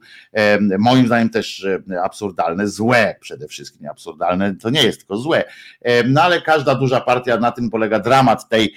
moim 0.80 1.06
zdaniem 1.06 1.30
też 1.30 1.55
absurdalne, 2.03 2.68
złe 2.68 3.15
przede 3.19 3.48
wszystkim, 3.48 3.88
absurdalne, 3.88 4.56
to 4.56 4.69
nie 4.69 4.84
jest 4.84 4.99
tylko 4.99 5.18
złe, 5.18 5.44
no 6.07 6.22
ale 6.22 6.41
każda 6.41 6.76
duża 6.76 7.02
partia, 7.02 7.38
na 7.38 7.52
tym 7.52 7.69
polega 7.69 7.99
dramat 7.99 8.49
tej 8.49 8.73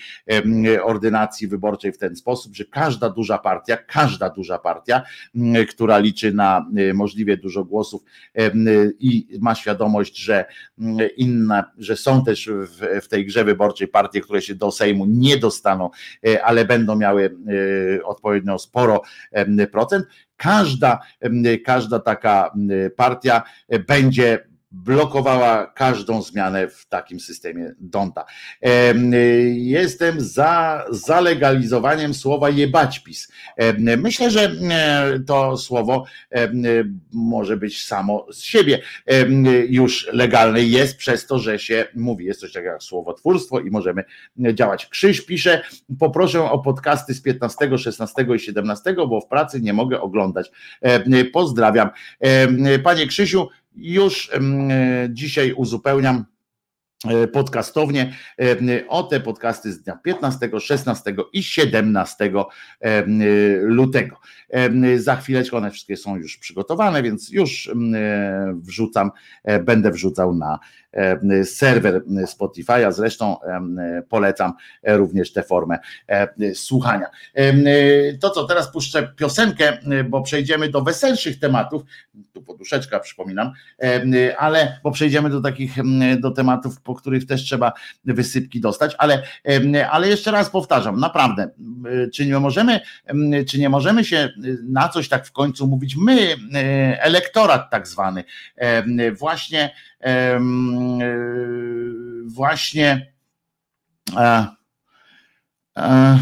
ordynacji 0.83 1.49
wyborczej 1.49 1.93
w 1.93 1.99
ten 1.99 2.17
sposób, 2.17 2.57
że 2.57 2.65
każda 2.65 3.11
duża 3.11 3.39
partia, 3.39 3.77
każda 3.77 4.31
duża 4.31 4.59
partia, 4.59 5.03
która 5.71 5.99
liczy 5.99 6.33
na 6.33 6.67
możliwie 6.95 7.37
dużo 7.37 7.65
głosów 7.65 8.03
i 8.99 9.39
ma 9.41 9.55
świadomość, 9.55 10.19
że 10.19 10.45
inne, 11.17 11.65
że 11.79 11.97
są 11.97 12.25
też 12.25 12.51
w, 12.51 13.05
w 13.05 13.09
tej 13.09 13.27
grze 13.27 13.45
wyborczej 13.45 13.89
partie, 13.89 14.21
które 14.21 14.43
się 14.43 14.55
do 14.55 14.71
Sejmu 14.71 15.07
nie 15.07 15.37
dostaną, 15.37 15.91
e, 16.27 16.45
ale 16.45 16.65
będą 16.65 16.97
miały 16.97 17.37
e, 17.99 18.05
odpowiednio 18.05 18.59
sporo 18.59 19.03
procent. 19.73 20.07
Każda, 20.39 20.99
każda 21.65 21.99
taka 21.99 22.51
partia 22.97 23.43
będzie 23.89 24.48
blokowała 24.71 25.67
każdą 25.67 26.23
zmianę 26.23 26.69
w 26.69 26.87
takim 26.87 27.21
systemie 27.21 27.75
Donta. 27.81 28.25
Jestem 29.53 30.21
za 30.21 30.85
zalegalizowaniem 30.91 32.15
słowa 32.15 32.51
jebaćpis. 32.51 33.29
Myślę, 33.99 34.31
że 34.31 34.53
to 35.27 35.57
słowo 35.57 36.05
może 37.13 37.57
być 37.57 37.85
samo 37.85 38.27
z 38.33 38.43
siebie 38.43 38.83
już 39.69 40.09
legalne. 40.13 40.63
Jest 40.63 40.97
przez 40.97 41.27
to, 41.27 41.39
że 41.39 41.59
się 41.59 41.87
mówi. 41.95 42.25
Jest 42.25 42.41
coś 42.41 42.53
takiego 42.53 42.73
jak 42.73 42.83
słowotwórstwo 42.83 43.61
i 43.61 43.71
możemy 43.71 44.05
działać. 44.55 44.87
Krzyś 44.87 45.21
pisze, 45.21 45.63
poproszę 45.99 46.51
o 46.51 46.59
podcasty 46.59 47.15
z 47.15 47.23
15, 47.23 47.79
16 47.79 48.27
i 48.37 48.39
17, 48.39 48.95
bo 49.09 49.21
w 49.21 49.27
pracy 49.27 49.61
nie 49.61 49.73
mogę 49.73 50.01
oglądać. 50.01 50.51
Pozdrawiam. 51.33 51.91
Panie 52.83 53.07
Krzysiu, 53.07 53.49
już 53.79 54.31
dzisiaj 55.09 55.53
uzupełniam 55.53 56.25
e, 57.07 57.29
podcastownie 57.29 58.15
e, 58.41 58.89
o 58.89 59.03
te 59.03 59.21
podcasty 59.21 59.73
z 59.73 59.83
dnia 59.83 59.97
15, 60.05 60.51
16 60.61 61.15
i 61.33 61.43
17 61.43 62.33
lutego. 63.61 64.17
Za 64.97 65.17
chwileczkę 65.17 65.57
one 65.57 65.71
wszystkie 65.71 65.97
są 65.97 66.17
już 66.17 66.39
przygotowane, 66.39 67.03
więc 67.03 67.31
już 67.31 67.71
wrzucam, 68.55 69.11
e, 69.45 69.59
będę 69.59 69.91
wrzucał 69.91 70.35
na 70.35 70.59
E, 70.88 70.88
serwer 71.45 72.03
Spotify'a. 72.27 72.93
Zresztą 72.93 73.41
e, 73.43 74.03
polecam 74.09 74.53
również 74.83 75.33
tę 75.33 75.43
formę 75.43 75.79
e, 76.07 76.55
słuchania. 76.55 77.07
To 78.21 78.31
co, 78.31 78.45
teraz 78.45 78.73
puszczę 78.73 79.13
piosenkę, 79.17 79.79
bo 80.09 80.23
przejdziemy 80.23 80.69
do 80.69 80.83
weselszych 80.83 81.39
tematów. 81.39 81.83
Tu 82.33 82.43
poduszeczka, 82.43 83.01
przypominam, 83.01 83.53
ale 84.39 84.81
bo 84.83 84.91
przejdziemy 84.91 85.31
do 85.31 85.41
takich 85.41 85.77
do 86.21 86.31
tematów, 86.31 86.81
po 86.81 86.95
których 86.95 87.27
też 87.27 87.43
trzeba 87.43 87.73
wysypki 88.05 88.61
dostać, 88.61 88.95
ale, 88.99 89.23
ale 89.91 90.09
jeszcze 90.09 90.31
raz 90.31 90.51
powtarzam, 90.51 91.01
naprawdę, 91.01 91.51
czy 92.15 92.27
nie 92.27 92.39
możemy, 92.39 92.81
czy 93.49 93.59
nie 93.59 93.69
możemy 93.69 94.05
się 94.05 94.29
na 94.69 94.89
coś 94.89 95.09
tak 95.09 95.27
w 95.27 95.33
końcu 95.33 95.67
mówić, 95.67 95.97
my, 95.97 96.37
elektorat 97.01 97.71
tak 97.71 97.89
zwany, 97.89 98.25
właśnie 99.19 99.71
E, 99.98 99.98
właśnie 102.27 103.13
e, 104.17 104.47
e, 105.77 106.19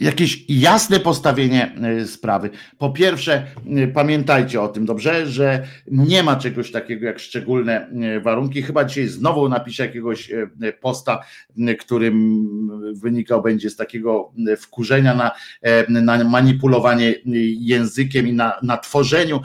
jakieś 0.00 0.44
jasne 0.48 1.00
postawienie 1.00 1.76
y, 2.00 2.06
sprawy. 2.06 2.50
Po 2.78 2.90
pierwsze, 2.90 3.46
y, 3.78 3.88
pamiętajcie 3.88 4.60
o 4.60 4.68
tym 4.68 4.86
dobrze, 4.86 5.26
że 5.26 5.66
nie 5.90 6.22
ma 6.22 6.36
czegoś 6.36 6.70
takiego 6.70 7.06
jak 7.06 7.18
szczególne 7.18 7.88
y, 8.16 8.20
warunki. 8.20 8.62
Chyba 8.62 8.84
dzisiaj 8.84 9.08
znowu 9.08 9.48
napiszę 9.48 9.86
jakiegoś 9.86 10.32
posta, 10.80 11.20
którym 11.80 12.46
wynikał 12.94 13.42
będzie 13.42 13.70
z 13.70 13.76
takiego 13.76 14.32
wkurzenia 14.58 15.14
na, 15.14 15.30
na 15.88 16.24
manipulowanie 16.24 17.14
językiem 17.58 18.28
i 18.28 18.32
na, 18.32 18.52
na 18.62 18.76
tworzeniu 18.76 19.40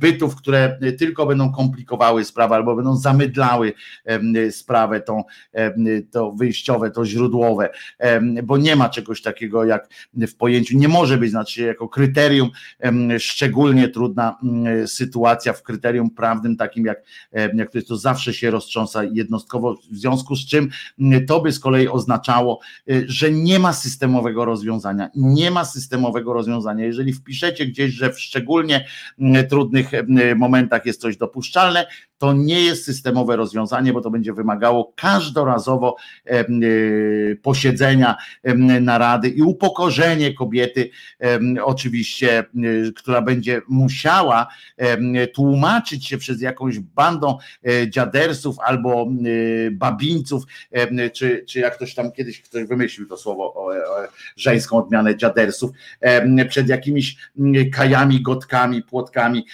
bytów, 0.00 0.36
które 0.36 0.78
tylko 0.98 1.26
będą 1.26 1.52
komplikowały 1.52 2.24
sprawę 2.24 2.54
albo 2.54 2.76
będą 2.76 2.96
zamydlały 2.96 3.72
sprawę, 4.50 5.00
tą, 5.00 5.24
to 6.10 6.32
wyjściowe, 6.32 6.90
to 6.90 7.06
źródłowe, 7.06 7.70
bo 8.42 8.56
nie 8.56 8.76
ma 8.76 8.88
czegoś 8.88 9.22
takiego 9.22 9.64
jak 9.64 9.85
w 10.14 10.34
pojęciu, 10.36 10.78
nie 10.78 10.88
może 10.88 11.18
być, 11.18 11.30
znaczy 11.30 11.62
jako 11.62 11.88
kryterium 11.88 12.50
szczególnie 13.18 13.88
trudna 13.88 14.38
sytuacja 14.86 15.52
w 15.52 15.62
kryterium 15.62 16.10
prawnym, 16.10 16.56
takim 16.56 16.84
jak, 16.84 16.98
jak 17.32 17.70
to 17.70 17.78
jest, 17.78 17.88
to 17.88 17.96
zawsze 17.96 18.34
się 18.34 18.50
roztrząsa 18.50 19.04
jednostkowo, 19.04 19.74
w 19.90 19.96
związku 19.96 20.36
z 20.36 20.46
czym 20.46 20.68
to 21.28 21.40
by 21.40 21.52
z 21.52 21.60
kolei 21.60 21.88
oznaczało, 21.88 22.60
e, 22.90 23.02
że 23.06 23.30
nie 23.30 23.58
ma 23.58 23.72
systemowego 23.72 24.44
rozwiązania. 24.44 25.10
Nie 25.14 25.50
ma 25.50 25.64
systemowego 25.64 26.32
rozwiązania. 26.32 26.84
Jeżeli 26.84 27.12
wpiszecie 27.12 27.66
gdzieś, 27.66 27.92
że 27.94 28.12
w 28.12 28.20
szczególnie 28.20 28.86
trudnych 29.50 29.90
momentach 30.36 30.86
jest 30.86 31.00
coś 31.00 31.16
dopuszczalne, 31.16 31.86
to 32.18 32.32
nie 32.32 32.60
jest 32.60 32.84
systemowe 32.84 33.36
rozwiązanie, 33.36 33.92
bo 33.92 34.00
to 34.00 34.10
będzie 34.10 34.32
wymagało 34.32 34.92
każdorazowo 34.96 35.96
e, 36.24 36.44
posiedzenia 37.42 38.16
narady 38.80 39.28
i 39.28 39.42
upokorzenie 39.42 40.34
kobiety, 40.34 40.90
oczywiście, 41.64 42.44
która 42.96 43.22
będzie 43.22 43.62
musiała 43.68 44.46
tłumaczyć 45.34 46.06
się 46.06 46.18
przez 46.18 46.40
jakąś 46.40 46.78
bandą 46.78 47.38
e, 47.66 47.90
dziadersów 47.90 48.56
albo 48.60 49.08
babińców, 49.72 50.44
czy, 51.12 51.44
czy 51.48 51.58
jak 51.58 51.76
ktoś 51.76 51.94
tam 51.94 52.12
kiedyś 52.12 52.42
ktoś 52.42 52.64
wymyślił 52.64 53.08
to 53.08 53.16
słowo 53.16 53.54
o, 53.54 53.66
o 53.66 53.72
żeńską 54.36 54.78
odmianę 54.78 55.16
dziadersów, 55.16 55.70
przed 56.48 56.68
jakimiś 56.68 57.16
kajami, 57.72 58.22
gotkami, 58.22 58.82
płotkami, 58.82 59.46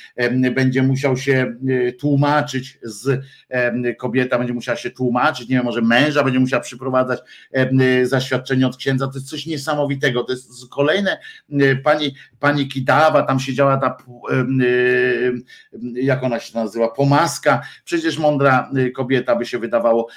będzie 0.54 0.82
musiał 0.82 1.16
się 1.16 1.54
e, 1.68 1.92
tłumaczyć 1.92 2.51
tłumaczyć 2.52 2.78
z 2.82 3.24
kobieta 3.98 4.38
będzie 4.38 4.54
musiała 4.54 4.76
się 4.76 4.90
tłumaczyć, 4.90 5.48
nie 5.48 5.56
wiem, 5.56 5.64
może 5.64 5.82
męża 5.82 6.24
będzie 6.24 6.40
musiała 6.40 6.62
przyprowadzać 6.62 7.20
zaświadczenie 8.02 8.66
od 8.66 8.76
księdza, 8.76 9.06
to 9.06 9.14
jest 9.14 9.30
coś 9.30 9.46
niesamowitego, 9.46 10.24
to 10.24 10.32
jest 10.32 10.68
kolejne, 10.70 11.18
pani, 11.84 12.14
pani 12.40 12.68
Kidawa, 12.68 13.22
tam 13.22 13.40
siedziała 13.40 13.76
ta, 13.76 13.96
jak 15.94 16.22
ona 16.22 16.40
się 16.40 16.58
nazywa, 16.58 16.88
pomaska, 16.88 17.62
przecież 17.84 18.18
mądra 18.18 18.70
kobieta 18.94 19.36
by 19.36 19.46
się 19.46 19.58
wydawało, 19.58 20.08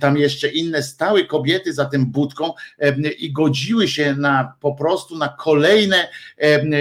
tam 0.00 0.16
jeszcze 0.16 0.48
inne 0.48 0.82
stały 0.82 1.26
kobiety 1.26 1.72
za 1.72 1.84
tym 1.84 2.06
budką 2.06 2.52
i 3.18 3.32
godziły 3.32 3.88
się 3.88 4.14
na 4.14 4.54
po 4.60 4.74
prostu 4.74 5.18
na 5.18 5.28
kolejne, 5.28 6.08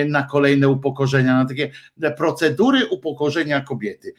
na 0.07 0.23
kolejne 0.23 0.67
upokorzenia, 0.67 1.35
na 1.35 1.45
takie 1.45 1.71
procedury 2.17 2.85
upokorzenia 2.87 3.61
kobiety 3.61 4.13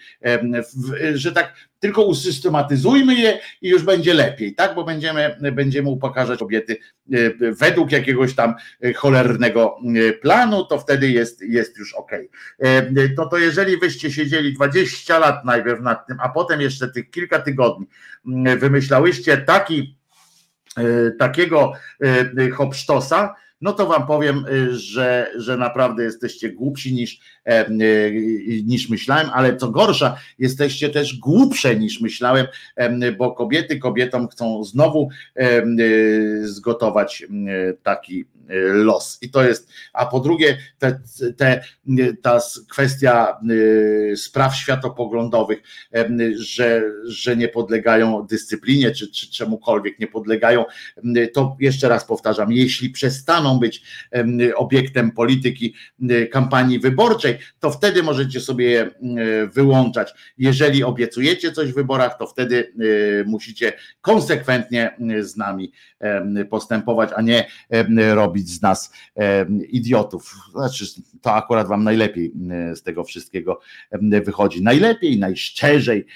że 1.15 1.33
tak 1.33 1.55
tylko 1.79 2.03
usystematyzujmy 2.03 3.15
je 3.15 3.39
i 3.63 3.69
już 3.69 3.83
będzie 3.83 4.15
lepiej, 4.15 4.55
tak? 4.55 4.75
Bo 4.75 4.85
będziemy, 4.85 5.37
będziemy 5.53 5.89
upokarzać 5.89 6.39
kobiety 6.39 6.77
e, 7.13 7.53
według 7.53 7.93
jakiegoś 7.93 8.35
tam 8.35 8.55
cholernego 8.97 9.79
planu, 10.23 10.65
to 10.65 10.79
wtedy 10.79 11.11
jest, 11.11 11.43
jest 11.43 11.79
już 11.79 11.95
ok. 11.95 12.11
No 13.17 13.27
to 13.27 13.39
jeżeli 13.39 13.77
wyście 13.77 14.11
siedzieli 14.11 14.55
20 14.55 15.19
lat 15.19 15.45
najpierw 15.45 15.81
nad 15.81 16.07
tym, 16.07 16.17
a 16.21 16.29
potem 16.29 16.61
jeszcze 16.61 16.89
tych 16.89 17.11
kilka 17.11 17.39
tygodni 17.39 17.87
wymyślałyście 18.59 19.37
taki 19.37 19.97
takiego 21.19 21.73
hopsztosa, 22.55 23.35
no 23.63 23.73
to 23.73 23.87
wam 23.87 24.07
powiem, 24.07 24.45
że, 24.71 25.31
że 25.37 25.57
naprawdę 25.57 26.05
jesteście 26.05 26.51
głupsi 26.51 26.95
niż, 26.95 27.21
niż 28.65 28.89
myślałem, 28.89 29.31
ale 29.33 29.57
co 29.57 29.69
gorsza, 29.69 30.17
jesteście 30.39 30.89
też 30.89 31.19
głupsze 31.19 31.77
niż 31.77 32.01
myślałem, 32.01 32.47
bo 33.19 33.33
kobiety 33.33 33.79
kobietom 33.79 34.29
chcą 34.29 34.65
znowu 34.65 35.09
zgotować 36.43 37.27
taki 37.83 38.25
los. 38.73 39.19
I 39.23 39.31
to 39.31 39.45
jest, 39.45 39.71
a 39.93 40.07
po 40.07 40.21
drugie, 40.21 40.59
te, 40.79 41.01
te, 41.37 41.65
ta 42.23 42.41
kwestia 42.71 43.37
spraw 44.17 44.57
światopoglądowych, 44.57 45.63
że, 46.37 46.83
że 47.05 47.37
nie 47.37 47.49
podlegają 47.49 48.27
dyscyplinie, 48.27 48.91
czy, 48.91 49.11
czy 49.11 49.31
czemukolwiek 49.31 49.99
nie 49.99 50.07
podlegają, 50.07 50.65
to 51.35 51.57
jeszcze 51.61 51.89
raz 51.89 52.05
powtarzam, 52.05 52.53
jeśli 52.53 52.91
przestaną 52.91 53.59
być 53.59 53.83
obiektem 54.57 55.11
polityki 55.11 55.75
kampanii 56.31 56.79
wyborczej, 56.79 57.39
to 57.61 57.71
wtedy 57.71 58.03
możecie 58.03 58.41
sobie 58.41 58.71
je 58.71 58.91
wyłączać. 59.53 60.15
Jeżeli 60.39 60.85
obiecujecie 60.85 61.53
coś 61.53 61.73
w 61.73 61.75
wyborach, 61.75 62.19
to 62.19 62.27
wtedy 62.27 62.73
musicie 63.27 63.73
konsekwentnie 64.01 64.97
z 65.21 65.37
nami 65.37 65.73
postępować, 66.51 67.11
a 67.17 67.23
nie 67.23 67.47
robić 68.15 68.32
z 68.41 68.63
nas 68.63 68.93
idiotów. 69.69 70.35
Znaczy, 70.53 70.85
to 71.21 71.35
akurat 71.35 71.69
wam 71.69 71.85
najlepiej 71.85 72.33
z 72.75 72.83
tego 72.83 73.05
wszystkiego 73.05 73.61
wychodzi. 74.25 74.63
Najlepiej, 74.63 75.19
najszczerzej 75.19 76.07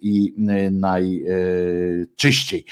i 0.00 0.34
najczyściej. 0.70 2.64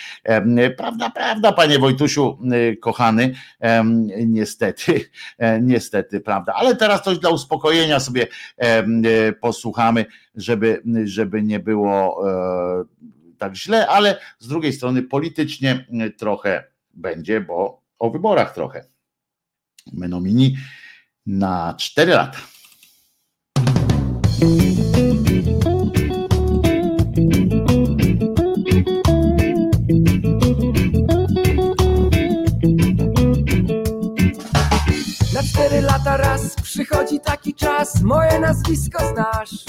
Prawda, 0.77 1.11
prawda, 1.11 1.53
panie 1.53 1.79
Wojtusiu, 1.79 2.39
kochany, 2.81 3.35
niestety, 4.27 5.01
niestety, 5.63 6.21
prawda. 6.21 6.53
Ale 6.57 6.77
teraz 6.77 7.03
coś 7.03 7.19
dla 7.19 7.31
uspokojenia 7.31 8.01
sobie 8.01 8.27
posłuchamy, 9.41 10.07
żeby, 10.35 10.83
żeby 11.05 11.43
nie 11.43 11.61
było 11.61 12.25
tak 13.39 13.57
źle, 13.57 13.89
ale 13.89 14.21
z 14.39 14.49
drugiej 14.49 14.73
strony 14.73 15.03
politycznie 15.03 15.87
trochę 16.19 16.65
będzie, 16.95 17.41
bo 17.41 17.86
o 17.99 18.11
wyborach 18.11 18.55
trochę. 18.55 18.85
Menomini 19.93 20.57
na 21.27 21.75
4 21.79 22.13
lata. 22.15 22.39
Na 35.35 35.43
cztery 35.43 35.81
lata 35.81 36.17
raz 36.17 36.55
przychodzi 36.63 37.21
taki 37.21 37.55
czas, 37.55 38.03
moje 38.03 38.41
nazwisko 38.41 39.09
znasz. 39.09 39.65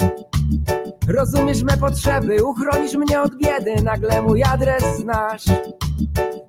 Rozumiesz 1.08 1.62
me 1.62 1.76
potrzeby, 1.76 2.44
uchronisz 2.44 2.94
mnie 2.94 3.20
od 3.20 3.36
biedy, 3.36 3.82
nagle 3.82 4.22
mój 4.22 4.42
adres 4.42 4.84
znasz. 4.98 5.44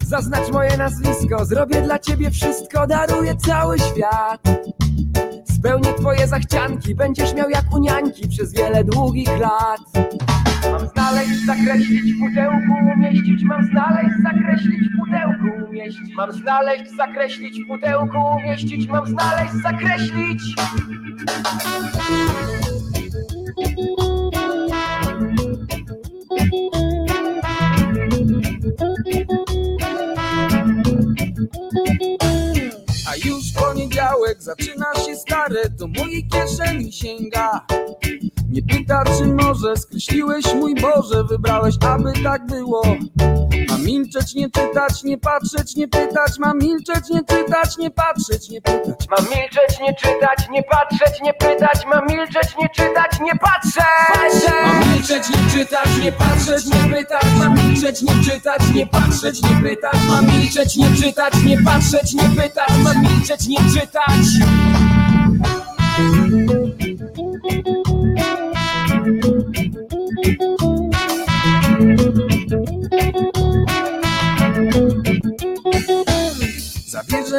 Zaznacz 0.02 0.52
moje 0.52 0.78
nazwisko, 0.78 1.46
zrobię 1.46 1.82
dla 1.82 2.00
ciebie 2.00 2.32
wszystko, 2.32 2.88
daruję 2.88 3.36
cały 3.36 3.80
świat. 3.80 4.42
Spełnię 5.58 5.94
twoje 5.94 6.28
zachcianki, 6.28 6.96
będziesz 6.96 7.34
miał 7.34 7.50
jak 7.50 7.74
u 7.74 7.78
niańki 7.78 8.28
przez 8.28 8.54
wiele 8.54 8.84
długich 8.84 9.40
lat. 9.40 9.80
Mam 10.72 10.88
znaleźć, 10.88 11.46
zakreślić 11.46 12.14
w 12.14 12.20
pudełku, 12.20 12.74
umieścić, 12.96 13.44
mam 13.44 13.66
znaleźć, 13.66 14.16
zakreślić 14.24 14.82
w 14.90 15.00
pudełku, 15.00 15.70
umieścić. 15.70 16.16
Mam 16.16 16.32
znaleźć, 16.32 16.96
zakreślić 16.98 17.64
w 17.64 17.68
pudełku, 17.68 18.18
umieścić, 18.38 18.88
mam 18.88 19.08
znaleźć, 19.08 19.54
zakreślić. 19.54 20.42
A 24.06 24.09
poniedziałek 33.90 34.44
zaczyna 34.44 34.86
się 35.06 35.16
stare, 35.16 35.70
do 35.70 35.88
mojej 35.88 36.28
kieszeni 36.28 36.92
sięga. 36.92 37.66
Nie 38.50 38.62
pyta, 38.62 39.04
czy 39.18 39.26
może 39.26 39.78
skreśliłeś 39.78 40.54
mój 40.54 40.76
Boże, 40.76 41.24
wybrałeś, 41.24 41.76
aby 41.82 42.14
tak 42.24 42.46
było. 42.46 42.84
Mam 43.70 43.86
milczeć, 43.86 44.36
nie 44.36 44.50
czytać, 44.50 45.04
nie 45.04 45.18
patrzeć, 45.18 45.76
nie 45.76 45.88
pytać, 45.88 46.40
mam 46.40 46.58
milczeć, 46.58 47.10
nie 47.10 47.20
czytać, 47.20 47.78
nie 47.78 47.92
patrzeć, 47.92 48.50
nie 48.50 48.62
pytać. 48.62 49.08
Mam 49.10 49.26
milczeć, 49.26 49.80
nie 49.82 49.96
czytać, 49.96 50.50
nie 50.52 50.64
patrzeć, 50.64 51.22
nie 51.24 51.34
pytać, 51.34 51.86
mam 51.92 52.08
milczeć, 52.08 52.56
nie 52.62 52.70
czytać, 52.70 53.20
nie 53.22 53.40
patrzeć. 53.40 53.84
Mam 54.64 54.90
milczeć, 54.90 55.30
nie 55.30 55.52
czytać, 55.52 55.98
nie 56.04 56.12
patrzeć, 56.12 56.66
nie 56.66 56.96
pytać, 56.96 57.26
mam 57.40 57.56
milczeć, 57.56 58.02
nie 58.02 58.24
czytać, 58.24 58.62
nie 58.76 58.88
patrzeć, 58.88 59.42
nie 59.42 59.70
pytać, 59.70 59.98
mam 60.10 60.26
milczeć, 60.26 60.76
nie 60.76 60.96
czytać, 60.96 61.34
nie 61.46 61.58
patrzeć, 61.64 62.14
nie 62.14 62.30
pytać, 62.42 62.70
mam 62.84 63.02
milczeć, 63.02 63.48
nie 63.48 63.58
czytać. 63.58 64.26
Zabierze 66.80 67.99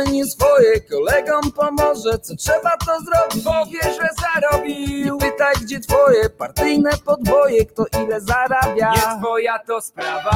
nie 0.05 0.25
swoje, 0.25 0.81
kolegom 0.81 1.53
pomoże 1.53 2.19
Co 2.19 2.37
trzeba 2.37 2.71
to 2.87 2.93
zrobić, 3.01 3.45
powie, 3.45 3.81
że 3.83 4.09
zarobił 4.23 5.15
Nie 5.15 5.21
pytaj 5.21 5.55
gdzie 5.63 5.81
twoje 5.81 6.31
partyjne 6.31 6.91
podboje 7.05 7.67
Kto 7.67 7.85
ile 8.05 8.21
zarabia 8.21 8.93
Nie 8.93 9.19
twoja 9.21 9.59
to 9.59 9.81
sprawa. 9.81 10.31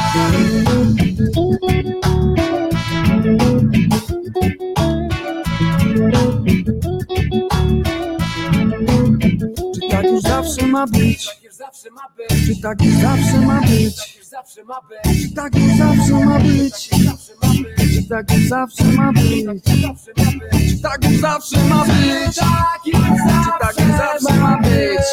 Czy 9.75 9.89
tak 9.91 10.05
już 10.05 10.23
zawsze 10.23 10.67
ma 10.67 10.87
być? 10.87 11.45
Zawsze 11.51 11.91
ma 11.91 12.03
być, 12.17 12.47
Czy 12.47 12.63
tak 12.63 12.83
już 12.83 12.95
zawsze 12.95 13.39
ma 13.47 13.61
być? 13.61 14.24
Zawsze 14.35 14.65
ma 14.65 14.81
być, 14.81 15.23
Czy 15.23 15.35
tak 15.35 15.53
zawsze 15.79 16.13
ma 16.25 16.39
być? 16.39 16.89
Czy 17.95 18.09
tak 18.09 18.27
zawsze 18.49 18.85
ma 18.85 19.13
być? 19.13 19.63
Czy 20.69 20.81
tak 20.83 21.05
zawsze 21.21 21.65
ma 21.65 21.85
być? 21.85 22.35
Czy 22.37 22.43
tak 23.61 23.75
zawsze 23.99 24.35
ma 24.41 24.57
być? 24.57 25.07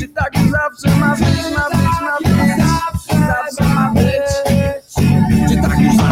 Czy 0.00 0.08
tak 0.08 0.32
zawsze 0.50 0.96
ma 1.00 1.14
być? 1.16 1.26
Ma 1.56 1.68
być, 1.70 2.00
ma 2.00 2.16
być 2.24 2.56
Zawsze 3.08 3.64
ma 3.74 3.90
być 3.94 4.28
Czy 5.48 5.56
tak 5.56 5.70
zawsze 5.70 6.02
ma 6.02 6.07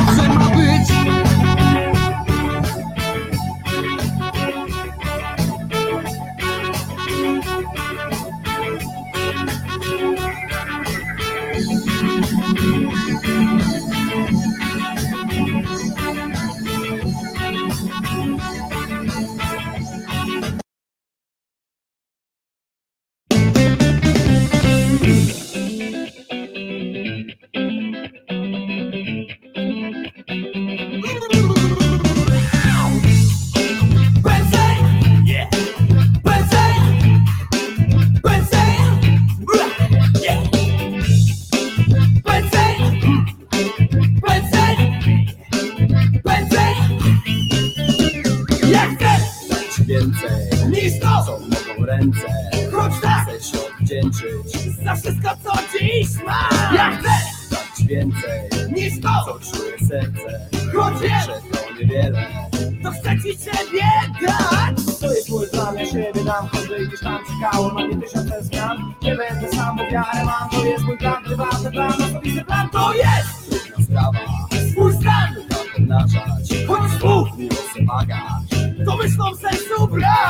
ręce. 51.87 52.27
Chodź 52.73 52.93
tak! 53.03 53.29
Chcę 53.29 53.45
się 53.45 53.59
wdzięczyć 53.81 54.53
Za 54.85 54.95
wszystko 54.95 55.29
co 55.45 55.53
dziś 55.79 56.09
mam 56.27 56.75
Ja 56.75 56.97
chcę 56.97 57.09
dać 57.51 57.87
więcej 57.89 58.41
Niż 58.73 59.01
to! 59.01 59.09
co 59.27 59.39
czuje 59.57 59.89
serce. 59.89 60.49
Choć 60.77 61.01
wiem, 61.01 61.21
że 61.27 61.59
to 61.59 61.73
niewiele. 61.81 62.27
To 62.83 62.91
chcę 62.91 63.17
ci 63.23 63.39
siebie 63.45 63.87
dać! 64.27 64.99
To 65.01 65.15
jest 65.15 65.29
mój 65.31 65.47
plan, 65.51 65.77
ja 65.79 65.87
siebie 65.87 66.25
dam. 66.25 66.49
Choćby 66.49 66.87
gdzieś 66.87 67.01
tam 67.01 67.19
czekało 67.41 67.73
na 67.73 67.87
mnie 67.87 67.97
tysiące 68.07 68.43
zmian 68.43 68.95
Nie 69.03 69.17
będę 69.17 69.57
sam, 69.57 69.77
bo 69.77 69.83
wiarę 69.91 70.25
mam. 70.25 70.51
To 70.51 70.65
jest 70.65 70.85
mój 70.85 70.99
plan, 70.99 71.25
prywatny 71.25 71.71
plan 71.71 71.93
Osobisty 71.93 72.45
plan. 72.45 72.69
To 72.71 72.95
jest 72.95 73.65
Trudna 73.65 73.85
sprawa. 73.85 74.19
Swój 74.73 74.93
stan! 74.93 75.35
Choć 76.67 77.01
słów 77.01 77.29
miło 77.39 77.63
wymagać 77.77 78.19
To 78.87 78.97
myślą 78.97 79.25
sensu 79.37 79.89
brak 79.89 80.26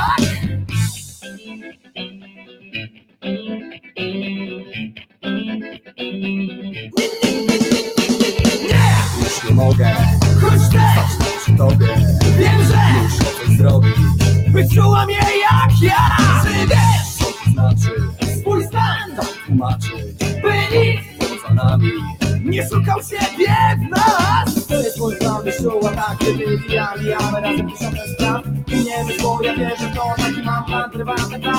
plan 31.07 31.53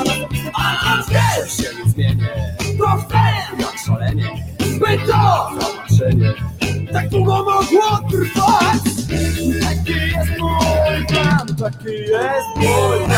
A 0.53 1.03
wiesz 1.09 1.57
się 1.57 1.75
nie 1.75 1.91
zmienię. 1.91 2.29
To 2.77 2.87
chcę 2.87 3.17
jak 3.59 3.77
szalenie. 3.85 4.29
By 4.79 4.97
to 4.97 5.49
zobaczenie 5.59 6.33
tak 6.93 7.09
długo 7.09 7.37
mogło 7.37 8.09
trwać. 8.11 8.81
Taki 9.61 9.91
jest 9.91 10.39
mój 10.39 11.05
plan, 11.07 11.47
taki 11.47 11.95
jest 11.95 12.55
mój 12.55 13.05
plan 13.05 13.16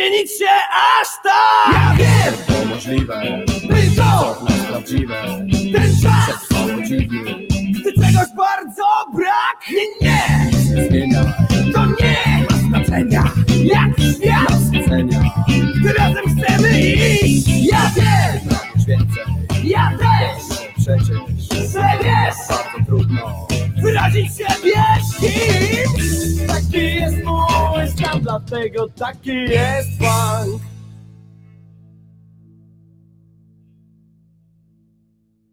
zmienić 0.00 0.38
się 0.38 0.50
aż 1.00 1.08
tak. 1.22 1.72
Ja 1.72 1.94
wiem, 1.98 2.34
to 2.46 2.64
możliwe, 2.64 3.22
dlatego 28.60 28.88
taki 28.88 29.30
jest 29.30 29.88
funk. 29.98 30.62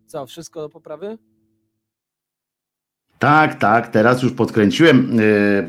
Co, 0.08 0.26
wszystko 0.26 0.62
do 0.62 0.70
poprawy? 0.70 1.18
Tak, 3.20 3.60
tak, 3.60 3.88
teraz 3.88 4.24
już 4.24 4.32
podkręciłem 4.32 5.20
e, 5.20 5.24
e, 5.24 5.66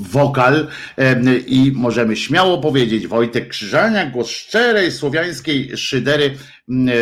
wokal 0.00 0.68
e, 0.98 1.36
i 1.38 1.72
możemy 1.72 2.16
śmiało 2.16 2.58
powiedzieć 2.58 3.06
Wojtek 3.06 3.48
Krzyżaniak, 3.48 4.12
głos 4.12 4.28
szczerej 4.28 4.92
słowiańskiej 4.92 5.76
szydery 5.76 6.36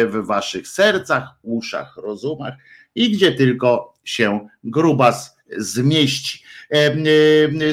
w 0.06 0.26
waszych 0.26 0.68
sercach, 0.68 1.28
uszach, 1.42 1.96
rozumach 1.96 2.54
i 2.94 3.10
gdzie 3.10 3.32
tylko 3.32 3.94
się 4.04 4.48
grubas 4.64 5.36
zmieści. 5.56 6.47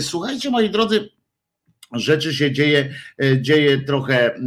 Słuchajcie 0.02 0.50
moi 0.50 0.70
drodzy, 0.70 1.10
rzeczy 2.00 2.34
się 2.34 2.52
dzieje, 2.52 2.90
e, 3.24 3.42
dzieje 3.42 3.78
trochę, 3.78 4.36
e, 4.36 4.42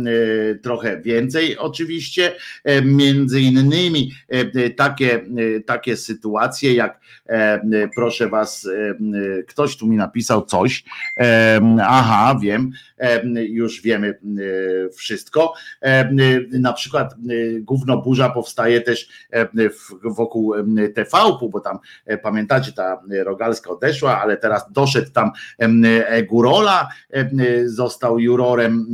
trochę 0.63 1.01
więcej 1.01 1.59
oczywiście, 1.59 2.33
e, 2.65 2.83
między 2.83 3.41
innymi 3.41 4.13
takie, 4.77 5.21
takie 5.67 5.97
sytuacje 5.97 6.75
jak 6.75 7.01
proszę 7.95 8.29
was, 8.29 8.69
ktoś 9.49 9.77
tu 9.77 9.87
mi 9.87 9.97
napisał 9.97 10.45
coś, 10.45 10.85
aha 11.83 12.39
wiem, 12.43 12.71
już 13.35 13.83
wiemy 13.83 14.19
wszystko, 14.97 15.55
na 16.53 16.73
przykład 16.73 17.15
gówno 17.61 18.03
burza 18.03 18.31
powstaje 18.31 18.81
też 18.81 19.09
wokół 20.05 20.55
TV-pu, 20.95 21.49
bo 21.51 21.61
tam 21.61 21.79
pamiętacie 22.23 22.73
ta 22.73 23.03
Rogalska 23.25 23.71
odeszła, 23.71 24.21
ale 24.21 24.37
teraz 24.37 24.73
doszedł 24.73 25.11
tam 25.11 25.31
em, 25.59 25.85
został 27.65 28.19
jurorem, 28.19 28.87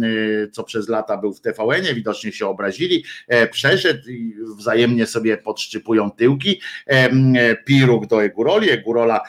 e, 0.44 0.48
co 0.50 0.64
przez 0.64 0.89
lata 0.89 1.16
był 1.16 1.34
w 1.34 1.40
TVN-ie, 1.40 1.94
widocznie 1.94 2.32
się 2.32 2.47
obrazili, 2.47 3.05
e, 3.28 3.48
przeszedł 3.48 4.10
i 4.10 4.34
wzajemnie 4.58 5.06
sobie 5.06 5.36
podszczypują 5.36 6.10
tyłki, 6.10 6.60
em, 6.86 7.34
Piruk 7.64 8.06
do 8.06 8.24
Eguroli, 8.24 8.70
Egurola 8.70 9.20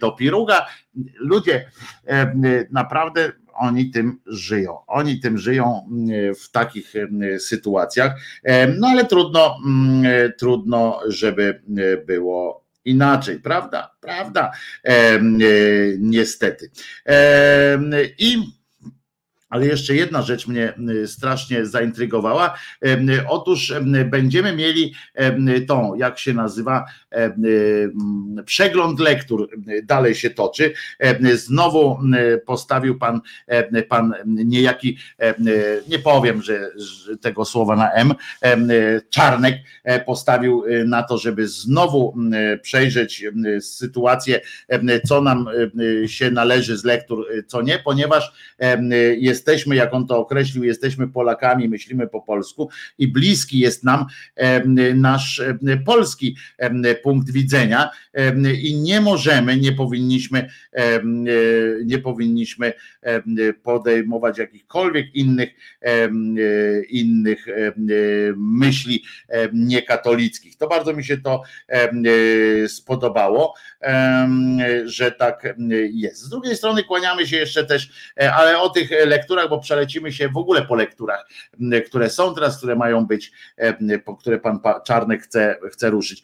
do 0.00 0.12
Piruga. 0.12 0.66
Ludzie, 1.18 1.70
naprawdę 2.70 3.32
oni 3.54 3.90
tym 3.90 4.20
żyją. 4.26 4.78
Oni 4.86 5.20
tym 5.20 5.38
żyją 5.38 5.88
w 6.40 6.50
takich 6.50 6.94
sytuacjach. 7.38 8.12
No 8.78 8.88
ale 8.88 9.04
trudno, 9.04 9.56
trudno, 10.38 11.00
żeby 11.08 11.62
e, 11.78 11.96
było 11.96 12.63
inaczej, 12.84 13.40
prawda? 13.40 13.90
Prawda? 14.00 14.50
Em, 14.82 15.38
e, 15.42 15.46
Niestety. 15.98 16.70
Em, 17.04 17.90
I 18.18 18.63
ale 19.54 19.66
jeszcze 19.66 19.94
jedna 19.94 20.22
rzecz 20.22 20.46
mnie 20.46 20.72
strasznie 21.06 21.66
zaintrygowała. 21.66 22.58
Otóż 23.28 23.70
em, 23.70 24.10
będziemy 24.10 24.56
mieli 24.56 24.94
tą, 25.68 25.94
jak 25.94 26.18
się 26.18 26.32
nazywa, 26.32 26.84
przegląd 28.44 29.00
lektur 29.00 29.48
dalej 29.82 30.14
się 30.14 30.30
toczy. 30.30 30.72
Znowu 31.34 31.98
postawił 32.46 32.98
pan, 32.98 33.20
pan 33.88 34.14
niejaki, 34.26 34.98
nie 35.88 35.98
powiem, 35.98 36.42
że, 36.42 36.70
tego 37.20 37.44
słowa 37.44 37.76
na 37.76 37.92
M, 37.92 38.14
Czarnek 39.10 39.54
e, 39.84 40.00
postawił 40.00 40.64
y, 40.64 40.84
na 40.84 41.02
to, 41.02 41.18
żeby 41.18 41.48
znowu 41.48 42.14
przejrzeć 42.62 43.24
sytuację, 43.60 44.40
co 45.06 45.20
nam 45.20 45.46
y, 45.80 46.08
się 46.08 46.30
należy 46.30 46.76
z 46.76 46.84
lektur, 46.84 47.26
co 47.46 47.62
nie, 47.62 47.78
ponieważ 47.78 48.32
y, 48.62 49.16
jesteśmy, 49.44 49.76
jak 49.76 49.94
on 49.94 50.06
to 50.06 50.18
określił, 50.18 50.64
jesteśmy 50.64 51.08
Polakami, 51.08 51.68
myślimy 51.68 52.06
po 52.06 52.22
polsku 52.22 52.68
i 52.98 53.08
bliski 53.08 53.58
jest 53.58 53.84
nam 53.84 54.06
nasz 54.94 55.42
polski 55.86 56.36
punkt 57.02 57.30
widzenia 57.30 57.90
i 58.62 58.76
nie 58.76 59.00
możemy, 59.00 59.56
nie 59.56 59.72
powinniśmy, 59.72 60.48
e, 60.72 61.00
nie 61.84 61.98
powinniśmy 61.98 62.72
podejmować 63.62 64.38
jakichkolwiek 64.38 65.14
innych, 65.14 65.50
e, 65.82 66.08
innych 66.88 67.48
e, 67.48 67.72
myśli 68.36 69.04
niekatolickich. 69.52 70.56
To 70.56 70.68
bardzo 70.68 70.92
mi 70.92 71.04
się 71.04 71.18
to 71.18 71.42
spodobało, 72.66 73.54
że 74.84 75.12
tak 75.12 75.54
jest. 75.92 76.20
Z 76.22 76.28
drugiej 76.28 76.56
strony 76.56 76.84
kłaniamy 76.84 77.26
się 77.26 77.36
jeszcze 77.36 77.64
też, 77.64 78.12
ale 78.34 78.58
o 78.58 78.70
tych 78.70 78.90
lekturach 78.90 79.23
lekturach, 79.24 79.48
bo 79.48 79.58
przelecimy 79.58 80.12
się 80.12 80.28
w 80.28 80.36
ogóle 80.36 80.62
po 80.62 80.74
lekturach, 80.74 81.28
które 81.86 82.10
są 82.10 82.34
teraz, 82.34 82.58
które 82.58 82.76
mają 82.76 83.06
być, 83.06 83.32
po 84.04 84.16
które 84.16 84.38
pan 84.38 84.60
Czarnek 84.84 85.22
chce, 85.22 85.56
chce 85.72 85.90
ruszyć. 85.90 86.22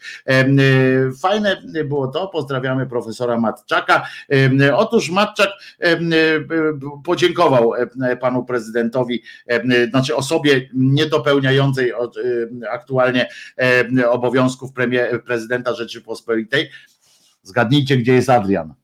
Fajne 1.22 1.62
było 1.84 2.08
to, 2.08 2.28
pozdrawiamy 2.28 2.86
profesora 2.86 3.40
Matczaka. 3.40 4.06
Otóż 4.74 5.10
Matczak 5.10 5.48
podziękował 7.04 7.72
panu 8.20 8.44
prezydentowi, 8.44 9.22
znaczy 9.90 10.16
osobie 10.16 10.68
niedopełniającej 10.74 11.92
aktualnie 12.70 13.28
obowiązków 14.08 14.72
premier, 14.72 15.24
prezydenta 15.24 15.74
Rzeczypospolitej. 15.74 16.70
Zgadnijcie, 17.42 17.96
gdzie 17.96 18.14
jest 18.14 18.30
Adrian. 18.30 18.74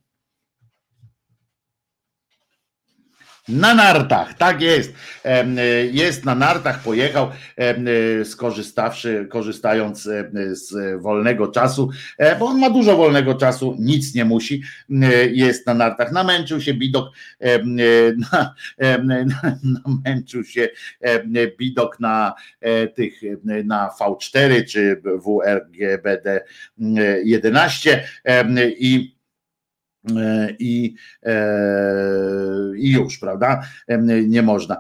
Na 3.49 3.75
nartach, 3.75 4.35
tak 4.35 4.63
jest. 4.63 4.93
Jest 5.93 6.25
na 6.25 6.35
nartach, 6.35 6.83
pojechał, 6.83 7.31
skorzystawszy, 8.25 9.27
korzystając 9.31 10.09
z 10.51 11.03
wolnego 11.03 11.49
czasu, 11.49 11.91
e, 12.19 12.37
bo 12.37 12.47
on 12.47 12.59
ma 12.59 12.71
dużo 12.71 12.97
wolnego 12.97 13.35
czasu, 13.35 13.77
nic 13.79 14.15
nie 14.15 14.25
musi. 14.25 14.63
Jest 15.33 15.67
na 15.67 15.75
nartach. 15.75 16.13
Namęczył 16.13 16.61
się 16.61 16.75
bidok, 16.75 17.11
namęczył 19.87 20.45
się 20.45 20.69
bidok 21.59 22.01
na 22.01 22.35
e, 22.61 22.87
tych, 22.87 23.21
na 23.65 23.91
V4 24.01 24.65
czy 24.69 25.03
WRGBD 25.05 26.45
11 27.25 28.05
i 28.79 29.16
E, 29.16 29.16
i, 30.59 30.95
e, 31.23 31.45
i 32.77 32.93
już, 32.93 33.19
prawda? 33.19 33.63
E, 33.89 33.99
nie 34.23 34.43
można. 34.43 34.77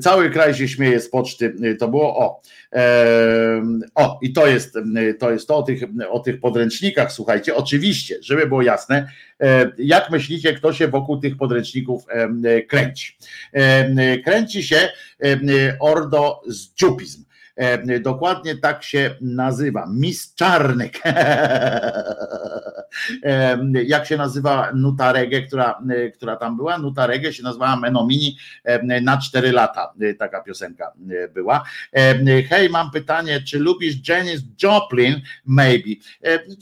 Cały 0.00 0.30
kraj 0.30 0.54
się 0.54 0.68
śmieje 0.68 1.00
z 1.00 1.10
poczty. 1.10 1.54
To 1.78 1.88
było 1.88 2.18
o. 2.18 2.42
O, 3.94 4.18
i 4.22 4.32
to 4.32 4.46
jest 4.46 4.78
to, 5.18 5.30
jest 5.30 5.48
to 5.48 5.56
o, 5.56 5.62
tych, 5.62 5.82
o 6.10 6.20
tych 6.20 6.40
podręcznikach. 6.40 7.12
Słuchajcie, 7.12 7.54
oczywiście, 7.54 8.16
żeby 8.20 8.46
było 8.46 8.62
jasne, 8.62 9.08
jak 9.78 10.10
myślicie, 10.10 10.54
kto 10.54 10.72
się 10.72 10.88
wokół 10.88 11.20
tych 11.20 11.36
podręczników 11.36 12.04
kręci? 12.68 13.16
Kręci 14.24 14.62
się 14.62 14.88
Ordo 15.80 16.40
z 16.46 16.74
dziupizm. 16.74 17.25
E, 17.56 18.00
dokładnie 18.00 18.56
tak 18.56 18.82
się 18.82 19.14
nazywa. 19.20 19.86
Miss 19.92 20.34
Czarnek. 20.34 21.00
E, 23.22 23.58
jak 23.86 24.06
się 24.06 24.16
nazywa 24.16 24.72
Nuta 24.74 25.12
Reggae, 25.12 25.42
która, 25.42 25.82
e, 25.90 26.10
która 26.10 26.36
tam 26.36 26.56
była? 26.56 26.78
Nuta 26.78 27.06
Reggae 27.06 27.32
się 27.32 27.42
nazywała 27.42 27.76
Menomini 27.76 28.38
na 29.02 29.18
4 29.18 29.52
lata. 29.52 29.92
Taka 30.18 30.40
piosenka 30.40 30.92
była. 31.34 31.64
Hej, 32.48 32.70
mam 32.70 32.90
pytanie, 32.90 33.40
czy 33.40 33.58
lubisz 33.58 34.08
Janis 34.08 34.40
Joplin? 34.62 35.20
Maybe. 35.46 35.90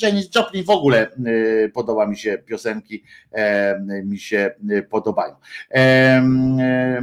Janis 0.02 0.34
Joplin 0.34 0.64
w 0.64 0.70
ogóle 0.70 1.10
podoba 1.74 2.06
mi 2.06 2.16
się 2.18 2.38
piosenki, 2.38 3.04
mi 4.04 4.18
się 4.18 4.54
podobają. 4.90 5.34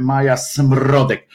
Maja 0.00 0.36
Smrodek. 0.36 1.28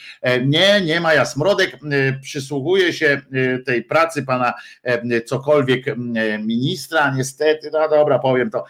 Nie, 0.46 0.80
nie 0.80 1.00
Maja 1.00 1.24
Smrodek. 1.24 1.78
Przysługuje 2.22 2.47
przysługuje 2.48 2.92
się 2.92 3.20
y, 3.34 3.62
tej 3.66 3.84
pracy 3.84 4.22
pana 4.22 4.54
e, 4.82 5.20
cokolwiek 5.20 5.88
e, 5.88 5.94
ministra, 6.38 7.14
niestety, 7.14 7.70
no 7.72 7.88
dobra, 7.88 8.18
powiem 8.18 8.50
to, 8.50 8.64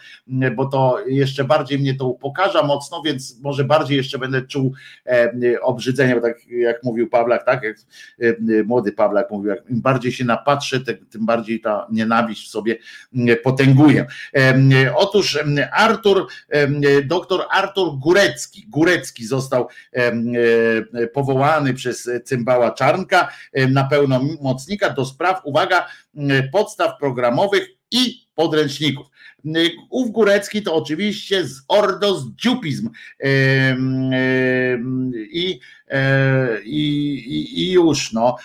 bo 0.55 0.65
to 0.65 0.99
jeszcze 1.07 1.43
bardziej 1.43 1.79
mnie 1.79 1.95
to 1.95 2.07
upokarza 2.07 2.63
mocno, 2.63 3.01
więc 3.01 3.39
może 3.41 3.63
bardziej 3.63 3.97
jeszcze 3.97 4.19
będę 4.19 4.41
czuł 4.41 4.73
e, 5.05 5.61
obrzydzenie, 5.61 6.15
bo 6.15 6.21
tak 6.21 6.37
jak 6.49 6.83
mówił 6.83 7.09
Pawlak, 7.09 7.45
tak, 7.45 7.63
jak 7.63 7.75
młody 8.65 8.91
Pawlak 8.91 9.31
mówił, 9.31 9.49
jak 9.49 9.69
im 9.69 9.81
bardziej 9.81 10.11
się 10.11 10.25
napatrzę, 10.25 10.79
tym 11.09 11.25
bardziej 11.25 11.61
ta 11.61 11.87
nienawiść 11.91 12.47
w 12.47 12.51
sobie 12.51 12.77
potęguje. 13.43 14.05
Otóż 14.95 15.39
Artur, 15.71 16.27
doktor 17.05 17.41
Artur 17.51 17.97
Górecki, 17.99 18.65
Górecki 18.69 19.25
został 19.25 19.67
powołany 21.13 21.73
przez 21.73 22.09
cymbała 22.25 22.71
Czarnka 22.71 23.29
na 23.69 23.83
pełnomocnika 23.83 24.89
do 24.89 25.05
spraw, 25.05 25.41
uwaga, 25.43 25.87
podstaw 26.51 26.99
programowych 26.99 27.67
i 27.91 28.27
podręczników. 28.35 29.07
Ów 29.89 30.11
Górecki 30.11 30.61
to 30.61 30.75
oczywiście 30.75 31.47
z 31.47 31.61
ordo 31.67 32.19
z 32.19 32.31
dziupizm 32.35 32.89
i, 35.31 35.59
i, 36.63 37.53
i 37.57 37.71
już 37.71 38.13
no 38.13 38.35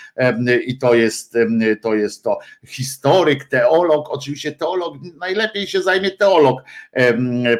i 0.66 0.78
to 0.78 0.94
jest 0.94 1.36
to 1.82 1.94
jest 1.94 2.24
to 2.24 2.38
historyk, 2.66 3.44
teolog, 3.44 4.10
oczywiście 4.10 4.52
teolog 4.52 4.96
najlepiej 5.20 5.66
się 5.66 5.82
zajmie 5.82 6.10
teolog, 6.10 6.62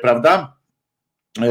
prawda? 0.02 0.56
E, 1.38 1.46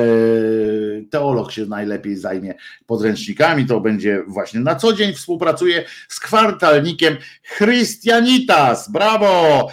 teolog 1.09 1.51
się 1.51 1.65
najlepiej 1.65 2.15
zajmie 2.15 2.55
podręcznikami, 2.85 3.65
to 3.65 3.79
będzie 3.79 4.23
właśnie 4.27 4.59
na 4.59 4.75
co 4.75 4.93
dzień 4.93 5.13
współpracuje 5.13 5.85
z 6.07 6.19
kwartalnikiem 6.19 7.17
Christianitas, 7.57 8.91
brawo! 8.91 9.67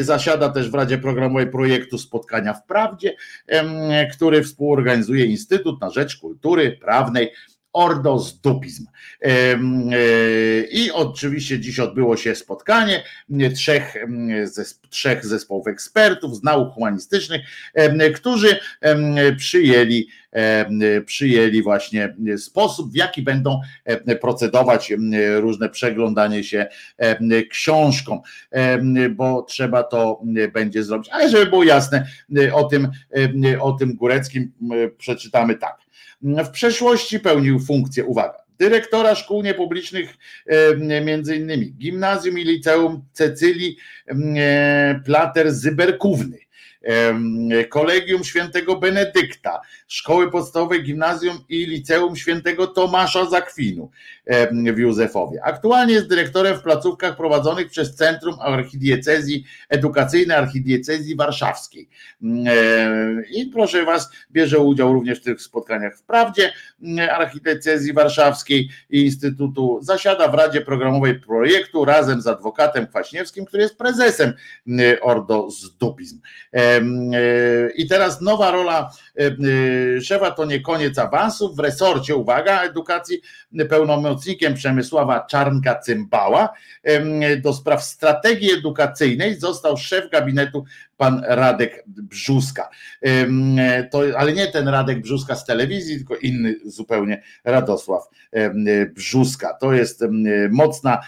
Zasiada 0.00 0.48
też 0.48 0.70
w 0.70 0.74
Radzie 0.74 0.98
Programowej 0.98 1.50
projektu 1.50 1.98
Spotkania 1.98 2.54
w 2.54 2.64
Prawdzie, 2.66 3.16
który 4.12 4.42
współorganizuje 4.42 5.24
Instytut 5.24 5.80
na 5.80 5.90
Rzecz 5.90 6.16
Kultury 6.16 6.78
Prawnej 6.80 7.32
ordozdupizm. 7.72 8.86
E, 9.22 9.58
I 10.70 10.90
oczywiście 10.90 11.60
dziś 11.60 11.78
odbyło 11.78 12.16
się 12.16 12.34
spotkanie 12.34 13.04
trzech, 13.54 13.94
trzech 14.90 15.26
zespołów 15.26 15.66
ekspertów 15.66 16.36
z 16.36 16.42
nauk 16.42 16.74
humanistycznych, 16.74 17.42
którzy 18.14 18.58
przyjęli, 19.36 20.08
przyjęli 21.06 21.62
właśnie 21.62 22.16
sposób, 22.36 22.92
w 22.92 22.96
jaki 22.96 23.22
będą 23.22 23.60
procedować 24.20 24.92
różne 25.36 25.68
przeglądanie 25.68 26.44
się 26.44 26.66
książką, 27.50 28.22
bo 29.10 29.42
trzeba 29.42 29.82
to 29.82 30.22
będzie 30.52 30.84
zrobić. 30.84 31.08
Ale 31.08 31.30
żeby 31.30 31.46
było 31.46 31.64
jasne, 31.64 32.06
o 32.52 32.64
tym, 32.64 32.88
o 33.60 33.72
tym 33.72 33.94
Góreckim 33.94 34.52
przeczytamy 34.98 35.54
tak. 35.54 35.87
W 36.22 36.50
przeszłości 36.50 37.20
pełnił 37.20 37.60
funkcję, 37.60 38.04
uwaga, 38.04 38.42
dyrektora 38.58 39.14
szkół 39.14 39.42
niepublicznych, 39.42 40.16
między 41.04 41.36
innymi 41.36 41.72
Gimnazjum 41.72 42.38
i 42.38 42.44
Liceum 42.44 43.04
Cecylii 43.12 43.76
e, 44.36 45.00
Plater 45.04 45.52
Zyberkówny 45.52 46.38
Kolegium 47.68 48.24
Świętego 48.24 48.76
Benedykta, 48.76 49.60
Szkoły 49.86 50.30
Podstawowej 50.30 50.82
Gimnazjum 50.82 51.38
i 51.48 51.66
Liceum 51.66 52.16
Świętego 52.16 52.66
Tomasza 52.66 53.26
Zakwinu 53.26 53.90
w 54.74 54.78
Józefowie. 54.78 55.40
Aktualnie 55.44 55.94
jest 55.94 56.08
dyrektorem 56.08 56.58
w 56.58 56.62
placówkach 56.62 57.16
prowadzonych 57.16 57.68
przez 57.68 57.94
Centrum 57.94 58.34
Archidiecezji 58.40 59.44
Edukacyjnej 59.68 60.36
Archidiecezji 60.36 61.16
Warszawskiej. 61.16 61.88
I 63.30 63.46
proszę 63.52 63.84
Was, 63.84 64.10
bierze 64.32 64.58
udział 64.58 64.92
również 64.92 65.20
w 65.20 65.24
tych 65.24 65.42
spotkaniach 65.42 65.96
w 65.96 66.02
Prawdzie 66.02 66.52
Archidiecezji 67.10 67.92
Warszawskiej 67.92 68.70
i 68.90 69.04
Instytutu. 69.04 69.78
Zasiada 69.82 70.28
w 70.28 70.34
Radzie 70.34 70.60
Programowej 70.60 71.20
Projektu 71.20 71.84
razem 71.84 72.22
z 72.22 72.26
adwokatem 72.26 72.86
Kwaśniewskim, 72.86 73.44
który 73.44 73.62
jest 73.62 73.78
prezesem 73.78 74.32
Ordo 75.00 75.50
Zdubizm. 75.50 76.20
E, 76.52 76.67
I 77.76 77.86
teraz 77.88 78.20
nowa 78.20 78.50
rola 78.50 78.90
e, 79.18 80.00
szefa 80.00 80.30
to 80.30 80.44
nie 80.44 80.60
koniec 80.60 80.98
awansów. 80.98 81.56
W 81.56 81.58
resorcie, 81.58 82.16
uwaga, 82.16 82.62
edukacji 82.62 83.20
pełnomocnikiem 83.68 84.54
Przemysława 84.54 85.26
Czarnka-Cymbała 85.30 86.48
do 87.42 87.52
spraw 87.52 87.84
strategii 87.84 88.52
edukacyjnej 88.52 89.34
został 89.34 89.76
szef 89.76 90.10
gabinetu 90.10 90.64
pan 90.96 91.22
Radek 91.26 91.84
Brzuska. 91.86 92.68
To, 93.90 94.02
ale 94.16 94.32
nie 94.32 94.46
ten 94.46 94.68
Radek 94.68 95.00
Brzuska 95.00 95.34
z 95.34 95.44
telewizji, 95.44 95.96
tylko 95.96 96.16
inny 96.16 96.54
zupełnie 96.64 97.22
Radosław 97.44 98.02
Brzuska. 98.94 99.54
To 99.54 99.72
jest 99.72 100.04
mocna, 100.50 100.98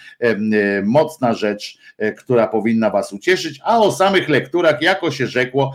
mocna 0.85 1.35
rzecz, 1.35 1.79
która 2.19 2.47
powinna 2.47 2.91
Was 2.91 3.13
ucieszyć, 3.13 3.61
a 3.65 3.79
o 3.79 3.93
samych 3.93 4.29
lekturach, 4.29 4.83
jako 4.83 5.11
się 5.11 5.27
rzekło, 5.27 5.75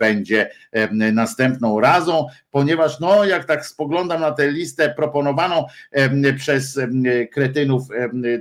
będzie 0.00 0.50
następną 1.12 1.80
razą, 1.80 2.26
ponieważ 2.50 3.00
no, 3.00 3.24
jak 3.24 3.44
tak 3.44 3.66
spoglądam 3.66 4.20
na 4.20 4.32
tę 4.32 4.50
listę 4.50 4.94
proponowaną 4.96 5.65
przez 6.36 6.80
kretynów, 7.32 7.82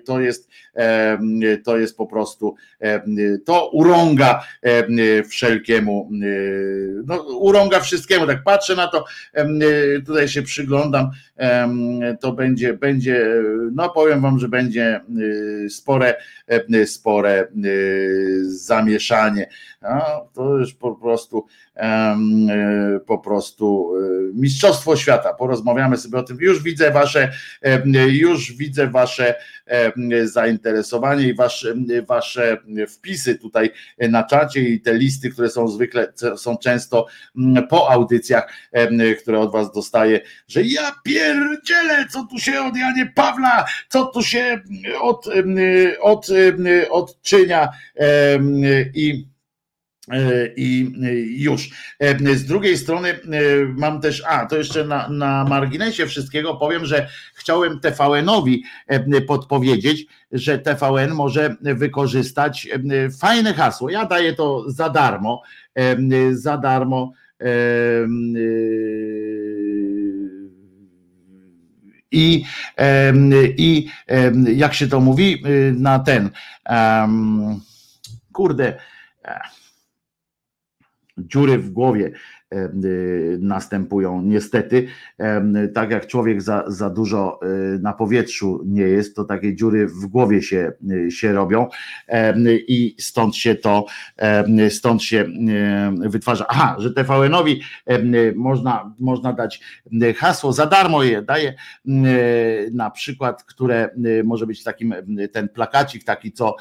to 0.05 0.21
jest, 0.21 0.49
to 1.63 1.77
jest 1.77 1.97
po 1.97 2.07
prostu, 2.07 2.55
to 3.45 3.69
urąga 3.69 4.43
wszelkiemu, 5.29 6.09
no, 7.05 7.21
urąga 7.21 7.79
wszystkiemu. 7.79 8.27
Tak 8.27 8.43
patrzę 8.43 8.75
na 8.75 8.87
to, 8.87 9.05
tutaj 10.05 10.27
się 10.27 10.41
przyglądam, 10.41 11.09
to 12.19 12.33
będzie, 12.33 12.73
będzie, 12.73 13.25
no 13.71 13.89
powiem 13.89 14.21
wam, 14.21 14.39
że 14.39 14.49
będzie 14.49 15.01
spore, 15.69 16.15
spore 16.85 17.47
zamieszanie. 18.41 19.49
To 20.33 20.57
już 20.57 20.73
po 20.73 20.95
prostu 20.95 21.45
po 23.07 23.17
prostu 23.19 23.93
mistrzostwo 24.33 24.95
świata. 24.95 25.33
Porozmawiamy 25.33 25.97
sobie 25.97 26.17
o 26.17 26.23
tym. 26.23 26.38
Już 26.39 26.64
widzę 26.64 26.91
wasze, 26.91 27.31
już 28.07 28.53
widzę 28.53 28.88
wasze 28.88 29.35
zainteresowanie 30.23 31.27
i 31.27 31.35
wasze, 31.35 31.73
wasze 32.07 32.57
wpisy 32.89 33.35
tutaj 33.35 33.72
na 34.09 34.23
czacie 34.23 34.59
i 34.61 34.81
te 34.81 34.93
listy, 34.93 35.30
które 35.30 35.49
są 35.49 35.67
zwykle, 35.67 36.14
są 36.38 36.57
często 36.57 37.07
po 37.69 37.91
audycjach, 37.91 38.53
które 39.22 39.39
od 39.39 39.51
was 39.51 39.72
dostaję, 39.72 40.22
że 40.47 40.64
ja 40.64 40.91
pierdzielę, 41.03 42.05
co 42.11 42.27
tu 42.31 42.39
się 42.39 42.61
od 42.61 42.77
Janie 42.77 43.11
Pawla, 43.15 43.65
co 43.89 44.05
tu 44.05 44.23
się 44.23 44.61
od, 45.01 45.30
od, 46.01 46.27
odczynia 46.89 47.69
i 48.93 49.34
i 50.56 50.93
już. 51.38 51.69
Z 52.35 52.45
drugiej 52.45 52.77
strony 52.77 53.19
mam 53.77 54.01
też, 54.01 54.24
a 54.27 54.45
to 54.45 54.58
jeszcze 54.58 54.85
na, 54.85 55.09
na 55.09 55.43
marginesie 55.43 56.08
wszystkiego 56.08 56.56
powiem, 56.56 56.85
że 56.85 57.08
chciałem 57.35 57.80
TVN-owi 57.80 58.64
podpowiedzieć, 59.27 60.06
że 60.32 60.59
TVN 60.59 61.11
może 61.11 61.56
wykorzystać 61.61 62.67
fajne 63.19 63.53
hasło. 63.53 63.90
Ja 63.90 64.06
daję 64.06 64.34
to 64.34 64.72
za 64.72 64.90
darmo, 64.90 65.42
za 66.32 66.58
darmo. 66.58 67.11
I, 72.11 72.43
i 73.58 73.90
jak 74.56 74.74
się 74.74 74.88
to 74.88 75.00
mówi, 75.00 75.43
na 75.74 76.00
ten 76.00 76.30
kurde 78.34 78.77
dziury 81.17 81.57
w 81.57 81.69
głowie 81.69 82.11
następują. 83.40 84.22
Niestety, 84.22 84.88
tak 85.74 85.91
jak 85.91 86.07
człowiek 86.07 86.41
za, 86.41 86.64
za 86.67 86.90
dużo 86.90 87.40
y, 87.75 87.80
na 87.80 87.93
powietrzu 87.93 88.61
nie 88.65 88.82
jest, 88.82 89.15
to 89.15 89.24
takie 89.24 89.56
dziury 89.56 89.88
w 89.88 90.06
głowie 90.06 90.41
się, 90.41 90.72
y, 90.91 91.11
się 91.11 91.33
robią 91.33 91.67
i 92.67 92.95
stąd 92.99 93.35
się 93.35 93.56
to, 93.56 93.85
stąd 94.69 95.03
się 95.03 95.25
wytwarza. 95.99 96.45
Aha, 96.48 96.75
że 96.80 96.93
TVN-owi 96.93 97.61
można, 98.35 98.93
można 98.99 99.33
dać 99.33 99.61
hasło, 100.17 100.53
za 100.53 100.65
darmo 100.65 101.03
je 101.03 101.22
daje, 101.22 101.53
na 102.72 102.91
przykład, 102.91 103.43
które 103.43 103.90
może 104.24 104.48
być 104.48 104.64
takim, 104.64 104.95
ten 105.32 105.49
plakacik 105.49 106.03
taki, 106.03 106.32
co, 106.32 106.56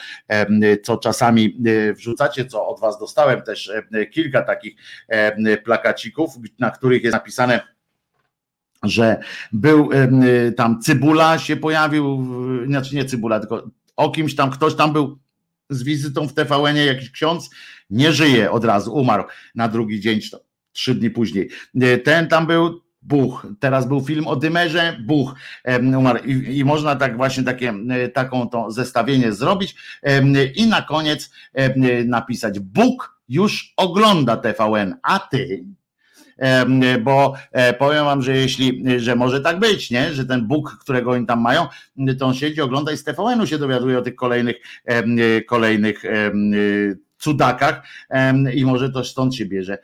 co 0.83 0.97
czasami 0.97 1.59
wrzucacie, 1.97 2.45
co 2.45 2.69
od 2.69 2.81
was 2.81 2.99
dostałem 2.99 3.43
też 3.43 3.73
kilka 4.11 4.43
takich 4.43 4.77
plakacik, 5.65 5.74
plakacików, 5.75 6.31
na 6.59 6.71
których 6.71 7.03
jest 7.03 7.15
napisane 7.15 7.61
że 8.83 9.21
był 9.53 9.91
tam 10.57 10.81
Cybula 10.81 11.39
się 11.39 11.57
pojawił, 11.57 12.27
znaczy 12.67 12.97
nie 12.97 13.05
Cybula, 13.05 13.41
tylko 13.41 13.71
o 13.97 14.11
kimś 14.11 14.35
tam, 14.35 14.51
ktoś 14.51 14.75
tam 14.75 14.93
był 14.93 15.19
z 15.71 15.83
wizytą 15.83 16.29
w 16.29 16.35
TVN-ie, 16.35 16.87
jakiś 16.87 17.11
ksiądz, 17.11 17.51
nie 17.91 18.13
żyje 18.13 18.51
od 18.51 18.65
razu, 18.65 18.95
umarł 18.95 19.25
na 19.55 19.69
drugi 19.69 20.01
dzień, 20.01 20.21
trzy 20.73 20.95
dni 20.95 21.11
później. 21.11 21.51
Ten 22.05 22.29
tam 22.29 22.47
był, 22.47 22.81
Buch. 23.03 23.47
Teraz 23.61 23.89
był 23.89 24.01
film 24.01 24.27
o 24.27 24.37
Dymerze, 24.37 24.97
Buch 25.01 25.35
umarł. 25.97 26.19
I, 26.25 26.59
I, 26.59 26.65
można 26.65 26.97
tak 26.97 27.17
właśnie 27.17 27.43
takie, 27.43 27.75
taką 28.15 28.49
to 28.49 28.71
zestawienie 28.71 29.33
zrobić 29.33 29.75
i 30.55 30.67
na 30.67 30.83
koniec 30.83 31.31
napisać 32.05 32.61
Bóg 32.61 33.14
już 33.29 33.75
ogląda 33.77 34.37
TVN, 34.37 34.97
a 35.03 35.19
ty 35.19 35.65
bo 37.01 37.35
e, 37.53 37.75
powiem 37.75 38.05
wam, 38.05 38.23
że 38.23 38.37
jeśli, 38.37 38.83
że 39.01 39.17
może 39.17 39.41
tak 39.41 39.59
być, 39.59 39.91
nie? 39.91 40.15
że 40.15 40.25
ten 40.25 40.47
Bóg, 40.47 40.79
którego 40.81 41.11
oni 41.11 41.27
tam 41.27 41.41
mają, 41.41 41.67
to 42.19 42.27
on 42.27 42.35
siedzi, 42.35 42.61
ogląda 42.61 42.93
i 42.93 42.97
z 42.97 43.05
TVN-u 43.05 43.47
się 43.47 43.59
dowiaduje 43.59 43.99
o 43.99 44.03
tych 44.03 44.15
kolejnych, 44.15 44.57
kolejnych 45.49 46.03
cudakach 47.19 47.83
i 48.55 48.65
może 48.65 48.91
to 48.91 49.05
stąd 49.05 49.35
się 49.35 49.47
bierze 49.47 49.79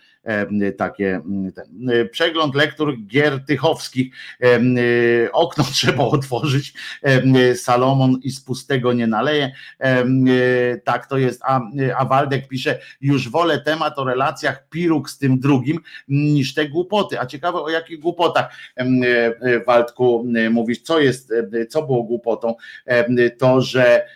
takie 0.78 1.20
ten, 1.54 1.90
przegląd 2.10 2.54
lektur 2.54 2.96
gier 3.06 3.44
tychowskich. 3.44 4.14
Okno 5.32 5.64
trzeba 5.74 6.04
otworzyć. 6.04 6.74
Salomon 7.54 8.20
i 8.22 8.30
z 8.30 8.40
pustego 8.40 8.92
nie 8.92 9.06
naleje. 9.06 9.52
Tak 10.84 11.06
to 11.06 11.18
jest. 11.18 11.42
A, 11.44 11.60
a 11.96 12.04
Waldek 12.04 12.48
pisze, 12.48 12.78
już 13.00 13.28
wolę 13.28 13.60
temat 13.60 13.98
o 13.98 14.04
relacjach 14.04 14.68
Piruk 14.68 15.10
z 15.10 15.18
tym 15.18 15.40
drugim 15.40 15.78
niż 16.08 16.54
te 16.54 16.68
głupoty. 16.68 17.20
A 17.20 17.26
ciekawe 17.26 17.60
o 17.60 17.70
jakich 17.70 18.00
głupotach 18.00 18.54
Waldku 19.66 20.26
mówisz, 20.50 20.82
co 20.82 21.00
jest, 21.00 21.32
co 21.68 21.82
było 21.82 22.02
głupotą? 22.02 22.54
To, 23.38 23.60
że 23.60 24.06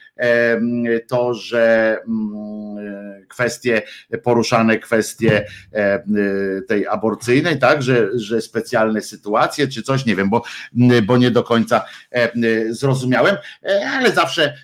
to, 1.09 1.35
że 1.35 1.97
mm, 2.09 3.25
kwestie 3.29 3.83
poruszane, 4.23 4.79
kwestie 4.79 5.47
tej 6.69 6.87
aborcyjnej, 6.87 7.59
tak, 7.59 7.83
że, 7.83 8.19
że 8.19 8.41
specjalne 8.41 9.01
sytuacje 9.01 9.69
czy 9.69 9.83
coś, 9.83 10.07
nie 10.07 10.17
wiem, 10.17 10.31
bo, 10.31 10.43
bo 11.07 11.17
nie 11.17 11.31
do 11.31 11.43
końca 11.43 11.85
zrozumiałem, 12.71 13.37
ale 13.93 14.13
zawsze, 14.13 14.55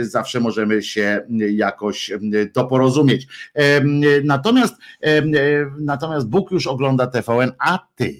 zawsze 0.00 0.40
możemy 0.40 0.82
się 0.82 1.20
jakoś 1.50 2.10
doporozumieć. 2.54 3.26
Natomiast, 4.24 4.74
natomiast 5.80 6.28
Bóg 6.28 6.50
już 6.50 6.66
ogląda 6.66 7.06
TVN, 7.06 7.52
a 7.58 7.78
ty? 7.94 8.14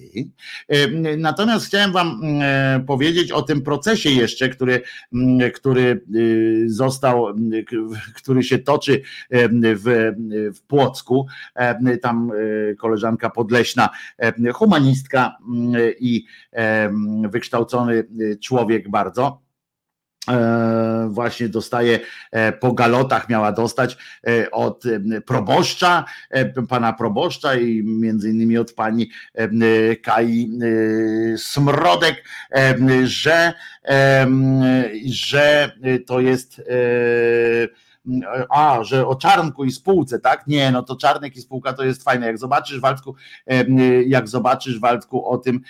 Natomiast 1.17 1.65
chciałem 1.65 1.91
wam 1.91 2.21
powiedzieć 2.87 3.31
o 3.31 3.41
tym 3.41 3.61
procesie 3.61 4.09
jeszcze, 4.09 4.49
który, 4.49 4.81
który 5.53 6.01
y, 6.15 6.72
został, 6.73 7.27
który 8.15 8.43
się 8.43 8.59
toczy 8.59 9.01
w, 9.29 10.13
w 10.55 10.61
Płocku. 10.61 11.27
Tam 12.01 12.31
e, 12.71 12.75
koleżanka 12.75 13.29
podleśna, 13.29 13.89
humanistka 14.53 15.37
i 15.99 16.25
wykształcony 17.29 18.07
człowiek 18.41 18.89
bardzo 18.89 19.39
e, 19.39 19.42
właśnie 21.09 21.49
dostaje 21.49 21.99
e, 22.31 22.51
po 22.51 22.73
galotach 22.73 23.29
miała 23.29 23.51
dostać 23.51 23.97
od 24.51 24.83
proboszcza, 25.25 26.05
pana 26.69 26.93
proboszcza 26.93 27.55
i 27.55 27.83
między 27.83 28.29
innymi 28.29 28.57
od 28.57 28.73
pani 28.73 29.09
Kai 30.03 30.49
Smrodek, 31.37 32.23
że 33.03 33.53
że 35.05 35.71
to 36.05 36.19
jest 36.19 36.59
e, 36.59 36.63
a, 38.49 38.79
że 38.83 39.07
o 39.07 39.15
czarnku 39.15 39.65
i 39.65 39.71
spółce, 39.71 40.19
tak? 40.19 40.47
Nie, 40.47 40.71
no 40.71 40.83
to 40.83 40.95
czarnek 40.95 41.35
i 41.35 41.41
spółka 41.41 41.73
to 41.73 41.83
jest 41.83 42.03
fajne. 42.03 42.27
Jak 42.27 42.37
zobaczysz 42.37 42.79
Waldku, 42.79 43.15
jak 44.05 44.27
zobaczysz 44.27 44.79
Waldku 44.79 45.29
o 45.29 45.37
tym 45.37 45.61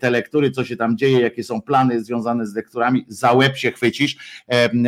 te 0.00 0.10
lektury, 0.10 0.50
co 0.50 0.64
się 0.64 0.76
tam 0.76 0.96
dzieje, 0.96 1.20
jakie 1.20 1.44
są 1.44 1.62
plany 1.62 2.04
związane 2.04 2.46
z 2.46 2.54
lekturami, 2.54 3.04
za 3.08 3.32
łeb 3.32 3.56
się 3.56 3.72
chwycisz, 3.72 4.42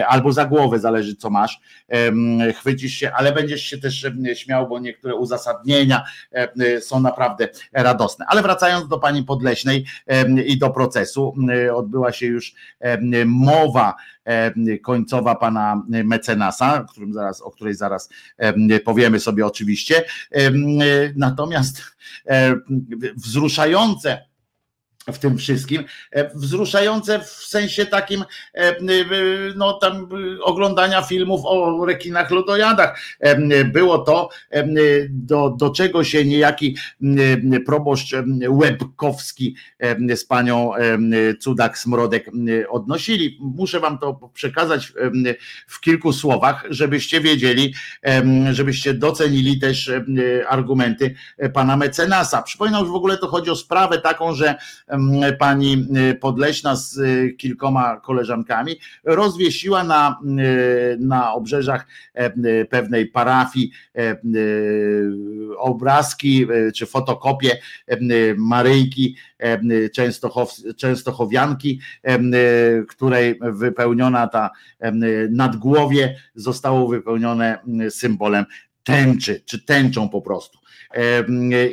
albo 0.08 0.32
za 0.32 0.44
głowę, 0.44 0.78
zależy 0.78 1.16
co 1.16 1.30
masz, 1.30 1.60
chwycisz 2.56 2.92
się, 2.92 3.12
ale 3.12 3.32
będziesz 3.32 3.62
się 3.62 3.78
też 3.78 4.06
śmiał, 4.34 4.68
bo 4.68 4.78
niektóre 4.78 5.14
uzasadnienia 5.14 6.04
są 6.80 7.00
naprawdę 7.00 7.48
radosne. 7.72 8.26
Ale 8.28 8.42
wracając 8.42 8.88
do 8.88 8.98
pani 8.98 9.22
Podleśnej 9.22 9.86
i 10.46 10.58
do 10.58 10.70
procesu, 10.70 11.34
odbyła 11.74 12.12
się 12.12 12.26
już 12.26 12.54
mowa 13.26 13.94
końcowa 14.82 15.34
pana 15.34 15.82
mecenasa, 15.88 16.79
którym 16.84 17.12
zaraz, 17.12 17.40
o 17.40 17.50
której 17.50 17.74
zaraz 17.74 18.08
powiemy 18.84 19.20
sobie 19.20 19.46
oczywiście. 19.46 20.04
Natomiast 21.16 21.82
wzruszające 23.16 24.29
w 25.06 25.18
tym 25.18 25.38
wszystkim. 25.38 25.84
E, 26.12 26.30
Wzruszające 26.34 27.18
w 27.18 27.28
sensie 27.28 27.86
takim 27.86 28.24
e, 28.54 28.74
no, 29.56 29.72
tam, 29.72 30.08
e, 30.38 30.42
oglądania 30.42 31.02
filmów 31.02 31.40
o 31.44 31.86
rekinach 31.86 32.30
lodojadach. 32.30 33.00
E, 33.20 33.64
Było 33.64 33.98
to, 33.98 34.28
e, 34.50 34.66
do, 35.10 35.50
do 35.50 35.70
czego 35.70 36.04
się 36.04 36.24
niejaki 36.24 36.76
e, 37.54 37.60
proboszcz 37.60 38.14
e, 38.14 38.24
Łebkowski 38.48 39.56
e, 39.78 40.16
z 40.16 40.24
panią 40.24 40.74
e, 40.74 40.98
Cudak-Smrodek 41.34 42.22
e, 42.62 42.68
odnosili. 42.68 43.38
Muszę 43.40 43.80
wam 43.80 43.98
to 43.98 44.30
przekazać 44.34 44.92
e, 45.26 45.34
w 45.66 45.80
kilku 45.80 46.12
słowach, 46.12 46.64
żebyście 46.70 47.20
wiedzieli, 47.20 47.74
e, 48.06 48.22
żebyście 48.54 48.94
docenili 48.94 49.58
też 49.60 49.88
e, 49.88 50.04
argumenty 50.48 51.14
pana 51.54 51.76
mecenasa. 51.76 52.42
Przypominam, 52.42 52.84
że 52.86 52.92
w 52.92 52.94
ogóle 52.94 53.18
to 53.18 53.28
chodzi 53.28 53.50
o 53.50 53.56
sprawę 53.56 53.98
taką, 53.98 54.34
że 54.34 54.54
pani 55.38 55.86
y, 56.10 56.14
Podleśna 56.14 56.76
z 56.76 56.98
y, 56.98 57.34
kilkoma 57.38 57.96
koleżankami 57.96 58.76
rozwiesiła 59.04 59.84
na, 59.84 60.20
y, 60.94 60.96
na 61.00 61.32
obrzeżach 61.32 61.86
e, 62.14 62.64
pewnej 62.64 63.06
parafii 63.06 63.70
e, 63.96 64.16
obrazki 65.58 66.46
y, 66.50 66.72
czy 66.72 66.86
fotokopie 66.86 67.58
e, 67.86 67.98
Maryjki 68.36 69.16
e, 69.38 69.90
Częstochow, 69.90 70.56
Częstochowianki, 70.76 71.80
e, 72.02 72.18
której 72.88 73.38
wypełniona 73.40 74.26
ta 74.26 74.50
e, 74.78 74.92
nadgłowie 75.30 76.16
zostało 76.34 76.88
wypełnione 76.88 77.58
symbolem 77.90 78.44
tęczy, 78.84 79.42
czy 79.44 79.64
tęczą 79.64 80.08
po 80.08 80.22
prostu. 80.22 80.59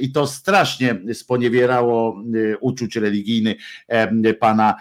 I 0.02 0.12
to 0.12 0.28
strasznie 0.28 0.96
sponiewierało 1.14 2.24
y, 2.36 2.58
uczuć 2.60 2.96
religijnych 2.96 3.58
em, 3.88 4.24
pana 4.40 4.76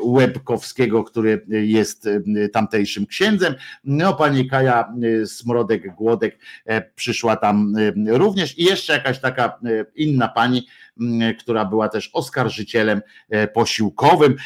Łebkowskiego, 0.00 1.04
który 1.04 1.46
jest 1.48 2.08
tamtejszym 2.52 3.06
księdzem. 3.06 3.54
No, 3.84 4.14
pani 4.14 4.48
Kaja 4.48 4.94
y, 5.02 5.26
Smrodek-Głodek 5.26 6.38
e, 6.66 6.82
przyszła 6.94 7.36
tam 7.36 7.74
również 8.06 8.58
i 8.58 8.64
jeszcze 8.64 8.92
jakaś 8.92 9.20
taka 9.20 9.44
e, 9.46 9.84
inna 9.94 10.28
pani, 10.28 10.66
która 11.38 11.64
była 11.64 11.88
też 11.88 12.10
oskarżycielem 12.12 13.02
e, 13.28 13.48
posiłkowym. 13.48 14.36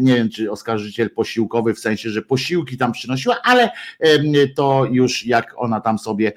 Nie 0.00 0.14
wiem, 0.14 0.28
czy 0.28 0.50
oskarżyciel 0.50 1.10
posiłkowy 1.10 1.74
w 1.74 1.78
sensie, 1.78 2.10
że 2.10 2.22
posiłki 2.22 2.76
tam 2.76 2.92
przynosiła, 2.92 3.36
ale 3.44 3.70
to 4.56 4.86
już 4.90 5.26
jak 5.26 5.54
ona 5.56 5.80
tam 5.80 5.98
sobie 5.98 6.32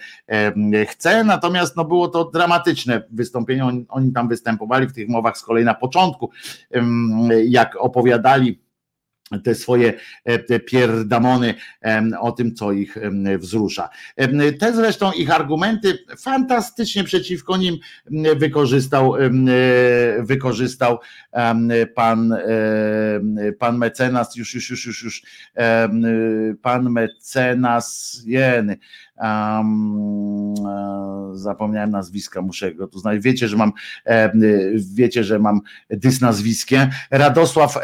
chce. 0.88 1.24
Natomiast 1.24 1.76
no, 1.76 1.86
było 1.86 2.08
to 2.08 2.26
dramatyczne 2.26 3.04
wystąpienie. 3.12 3.86
Oni, 3.90 4.14
tam 4.14 4.28
występowali 4.28 4.88
w 4.88 4.94
tych 4.94 5.10
mowach 5.10 5.38
z 5.38 5.44
kolei 5.44 5.66
na 5.66 5.74
początku, 5.74 6.32
jak 7.46 7.76
opowiadali 7.76 8.64
te 9.40 9.56
swoje 9.56 9.94
e, 10.26 10.60
pierdamony 10.60 11.56
o 12.20 12.32
tym, 12.32 12.56
co 12.56 12.72
ich 12.72 12.98
wzrusza. 13.38 13.90
Te 14.60 14.74
zresztą 14.76 15.12
ich 15.12 15.36
argumenty 15.36 15.98
fantastycznie 16.18 17.04
przeciwko 17.04 17.58
nim 17.58 17.78
wykorzystał, 18.36 19.16
e, 19.16 19.20
wykorzystał 20.20 21.00
pan, 21.96 22.36
pan 23.60 23.78
mecenas, 23.78 24.36
już, 24.36 24.56
już, 24.56 24.70
już, 24.70 24.86
już, 24.86 25.04
już 25.04 25.24
pan 26.62 26.90
mecenas, 26.90 28.22
jeny, 28.26 28.78
um, 29.18 30.54
zapomniałem 31.34 31.90
nazwiska, 31.90 32.42
muszę 32.42 32.76
go 32.76 32.88
tu 32.88 33.00
znaleźć. 33.00 33.24
Wiecie, 33.24 33.48
że 33.48 33.58
mam, 33.58 33.72
wiecie, 34.94 35.24
że 35.24 35.40
mam 35.40 35.62
dys 35.90 36.22
nazwiskiem. 36.22 36.90
Radosław, 37.12 37.78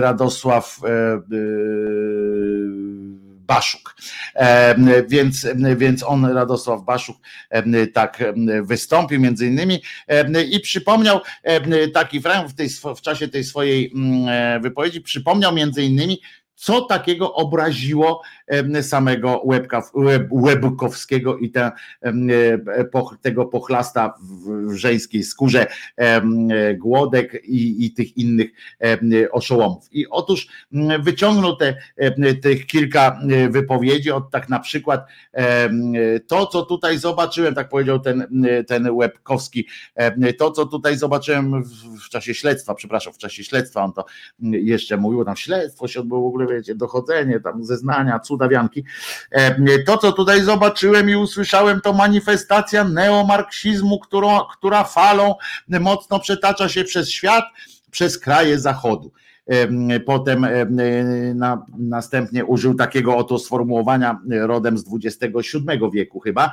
Radosław 0.00 0.80
e, 0.84 0.88
e, 0.88 1.20
Baszuk. 3.46 3.96
E, 4.34 4.74
Więc, 5.08 5.46
więc 5.76 6.02
on, 6.02 6.24
Radosław 6.24 6.84
Baszuk, 6.84 7.16
e, 7.50 7.86
tak 7.86 8.20
e, 8.20 8.34
wystąpił 8.62 9.20
między 9.20 9.46
innymi 9.46 9.82
i 10.50 10.60
przypomniał 10.60 11.20
taki 11.94 12.20
fragment 12.20 12.52
w, 12.52 12.94
w 12.98 13.00
czasie 13.00 13.28
tej 13.28 13.44
swojej 13.44 13.92
mm, 13.94 14.62
wypowiedzi, 14.62 15.00
przypomniał 15.00 15.54
między 15.54 15.82
innymi, 15.82 16.20
co 16.64 16.80
takiego 16.80 17.34
obraziło 17.34 18.22
samego 18.82 19.40
Łebka, 19.44 19.82
Łeb, 19.94 20.26
Łebkowskiego 20.30 21.38
i 21.38 21.50
te, 21.50 21.72
tego 23.22 23.46
pochlasta 23.46 24.14
w, 24.22 24.74
żeńskiej 24.76 25.22
skórze 25.22 25.66
e, 25.96 26.22
Głodek 26.74 27.44
i, 27.44 27.86
i 27.86 27.92
tych 27.92 28.16
innych 28.16 28.50
oszołomów. 29.32 29.88
I 29.92 30.06
otóż 30.08 30.48
m, 30.72 31.02
wyciągnął 31.02 31.56
te, 31.56 31.76
tych 32.42 32.66
kilka 32.66 33.20
e, 33.30 33.48
wypowiedzi, 33.48 34.10
od 34.10 34.30
tak 34.30 34.48
na 34.48 34.60
przykład 34.60 35.06
to, 36.26 36.46
co 36.46 36.62
tutaj 36.62 36.98
zobaczyłem, 36.98 37.54
tak 37.54 37.68
powiedział 37.68 38.00
ten, 38.00 38.26
ten 38.66 38.90
Łebkowski, 38.90 39.66
to, 40.38 40.50
co 40.50 40.66
tutaj 40.66 40.96
zobaczyłem 40.98 41.62
w, 41.62 42.06
w 42.06 42.08
czasie 42.08 42.34
śledztwa, 42.34 42.74
przepraszam, 42.74 43.12
w 43.12 43.18
czasie 43.18 43.44
śledztwa 43.44 43.84
on 43.84 43.92
to 43.92 44.04
jeszcze 44.42 44.96
mówił, 44.96 45.24
tam 45.24 45.36
śledztwo 45.36 45.88
się 45.88 46.00
odbyło 46.00 46.20
w 46.20 46.26
ogóle, 46.26 46.53
wiecie, 46.56 46.74
dochodzenie, 46.74 47.40
tam 47.40 47.64
zeznania, 47.64 48.18
cudawianki. 48.18 48.84
E, 49.30 49.56
To, 49.86 49.98
co 49.98 50.12
tutaj 50.12 50.42
zobaczyłem 50.42 51.10
i 51.10 51.16
usłyszałem, 51.16 51.80
to 51.80 51.92
manifestacja 51.92 52.84
neomarksizmu, 52.84 53.98
którą, 54.00 54.40
która 54.58 54.84
falą 54.84 55.34
mocno 55.68 56.20
przetacza 56.20 56.68
się 56.68 56.84
przez 56.84 57.10
świat, 57.10 57.44
przez 57.90 58.18
kraje 58.18 58.58
zachodu. 58.58 59.12
Em, 59.46 59.88
Potem 60.06 60.44
em, 60.44 60.76
na, 61.34 61.66
następnie 61.78 62.44
użył 62.44 62.74
takiego 62.74 63.16
oto 63.16 63.38
sformułowania 63.38 64.20
rodem 64.30 64.78
z 64.78 64.84
XXVII 65.04 65.90
wieku 65.92 66.20
chyba. 66.20 66.52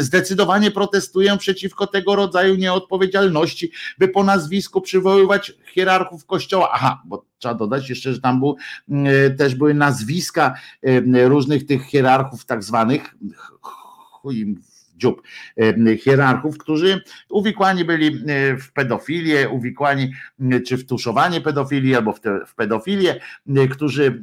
Zdecydowanie 0.00 0.70
protestuję 0.70 1.38
przeciwko 1.38 1.86
tego 1.86 2.16
rodzaju 2.16 2.54
nieodpowiedzialności, 2.54 3.70
by 3.98 4.08
po 4.08 4.24
nazwisku 4.24 4.80
przywoływać 4.80 5.52
hierarchów 5.74 6.26
kościoła. 6.26 6.68
Aha, 6.72 7.02
bo 7.04 7.24
trzeba 7.38 7.54
dodać 7.54 7.88
jeszcze, 7.88 8.14
że 8.14 8.20
tam 8.20 8.40
był, 8.40 8.56
też 9.38 9.54
były 9.54 9.74
nazwiska 9.74 10.54
różnych 11.24 11.66
tych 11.66 11.84
hierarchów 11.84 12.44
tak 12.44 12.64
zwanych, 12.64 13.14
chuj 14.10 14.38
im 14.38 14.60
dziób, 14.98 15.22
hierarchów, 16.00 16.58
którzy 16.58 17.00
uwikłani 17.30 17.84
byli 17.84 18.18
w 18.60 18.72
pedofilię, 18.72 19.48
uwikłani 19.48 20.12
czy 20.66 20.76
w 20.76 20.86
tuszowanie 20.86 21.40
pedofilii 21.40 21.94
albo 21.94 22.12
w, 22.12 22.20
te, 22.20 22.40
w 22.46 22.54
pedofilię, 22.54 23.20
którzy 23.70 24.22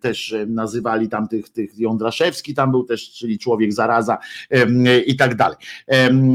też 0.00 0.34
nazywali 0.46 1.08
tam 1.08 1.28
tych, 1.28 1.48
tych 1.48 1.78
Jądraszewski 1.78 2.54
tam 2.54 2.70
był 2.70 2.84
też, 2.84 3.10
czyli 3.10 3.38
człowiek 3.38 3.72
zaraza 3.72 4.18
i 5.06 5.16
tak 5.16 5.34
dalej. 5.34 5.56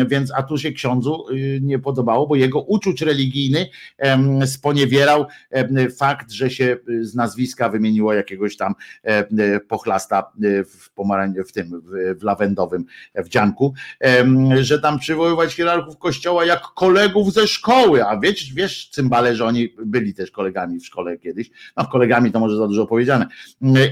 Więc 0.08 0.32
a 0.36 0.44
tu 0.44 0.58
się 0.58 0.72
ksiądzu 0.72 1.26
y, 1.32 1.60
nie 1.62 1.80
podobało, 1.80 2.28
bo 2.28 2.36
jego 2.36 2.62
uczuć 2.62 3.02
religijny 3.02 3.70
sponiewierał 4.46 5.26
fakt, 5.98 6.32
że 6.32 6.50
się 6.50 6.78
y, 6.90 7.06
z 7.06 7.16
nazwiska 7.16 7.70
wymieniło 7.70 8.14
jakiegoś 8.14 8.58
tam 8.58 8.74
pochlasta 9.68 10.32
y, 10.44 10.66
w 10.66 10.90
pomarań, 10.90 11.34
w 11.48 11.52
tym 11.52 11.82
w 12.20 12.24
lawendowym 12.24 12.86
wdzianku, 13.26 13.74
że 14.62 14.80
tam 14.80 15.00
przywoływać 15.00 15.54
hierarchów 15.54 15.98
kościoła 15.98 16.46
jak 16.46 16.62
kolegów 16.62 17.34
ze 17.34 17.48
szkoły, 17.48 18.06
a 18.06 18.20
wiesz, 18.20 18.54
wiesz 18.54 18.90
cymbale, 18.90 19.36
że 19.36 19.46
oni 19.46 19.76
byli 19.86 20.14
też 20.14 20.32
kolegami 20.32 20.80
w 20.80 20.86
szkole 20.86 21.18
kiedyś, 21.18 21.50
no 21.78 21.86
kolegami 21.86 22.32
to 22.32 22.40
może 22.40 22.58
za 22.58 22.68
dużo 22.68 22.86
powiedziane, 22.86 23.28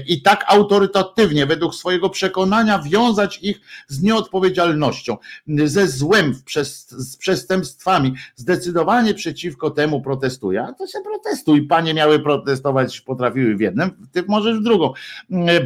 i 0.06 0.22
tak 0.22 0.44
autorytatywnie 0.48 1.46
według 1.46 1.74
swojego 1.74 2.10
przekonania 2.10 2.78
wiązać 2.78 3.38
ich 3.42 3.60
z 3.88 4.02
nieodpowiedzialnością, 4.02 5.16
ze 5.64 5.88
złem, 5.88 6.34
z 6.90 7.16
przestępstwami, 7.16 8.14
zdecydowanie 8.36 9.14
przeciwko 9.14 9.70
temu 9.70 10.02
protestuje, 10.02 10.62
a 10.62 10.72
to 10.72 10.86
się 10.86 10.98
protestuj, 11.04 11.62
panie 11.62 11.94
miały 11.94 12.20
protestować, 12.20 13.00
potrafiły 13.00 13.56
w 13.56 13.60
jednym, 13.60 13.90
ty 14.12 14.24
możesz 14.28 14.58
w 14.58 14.62
drugą. 14.62 14.92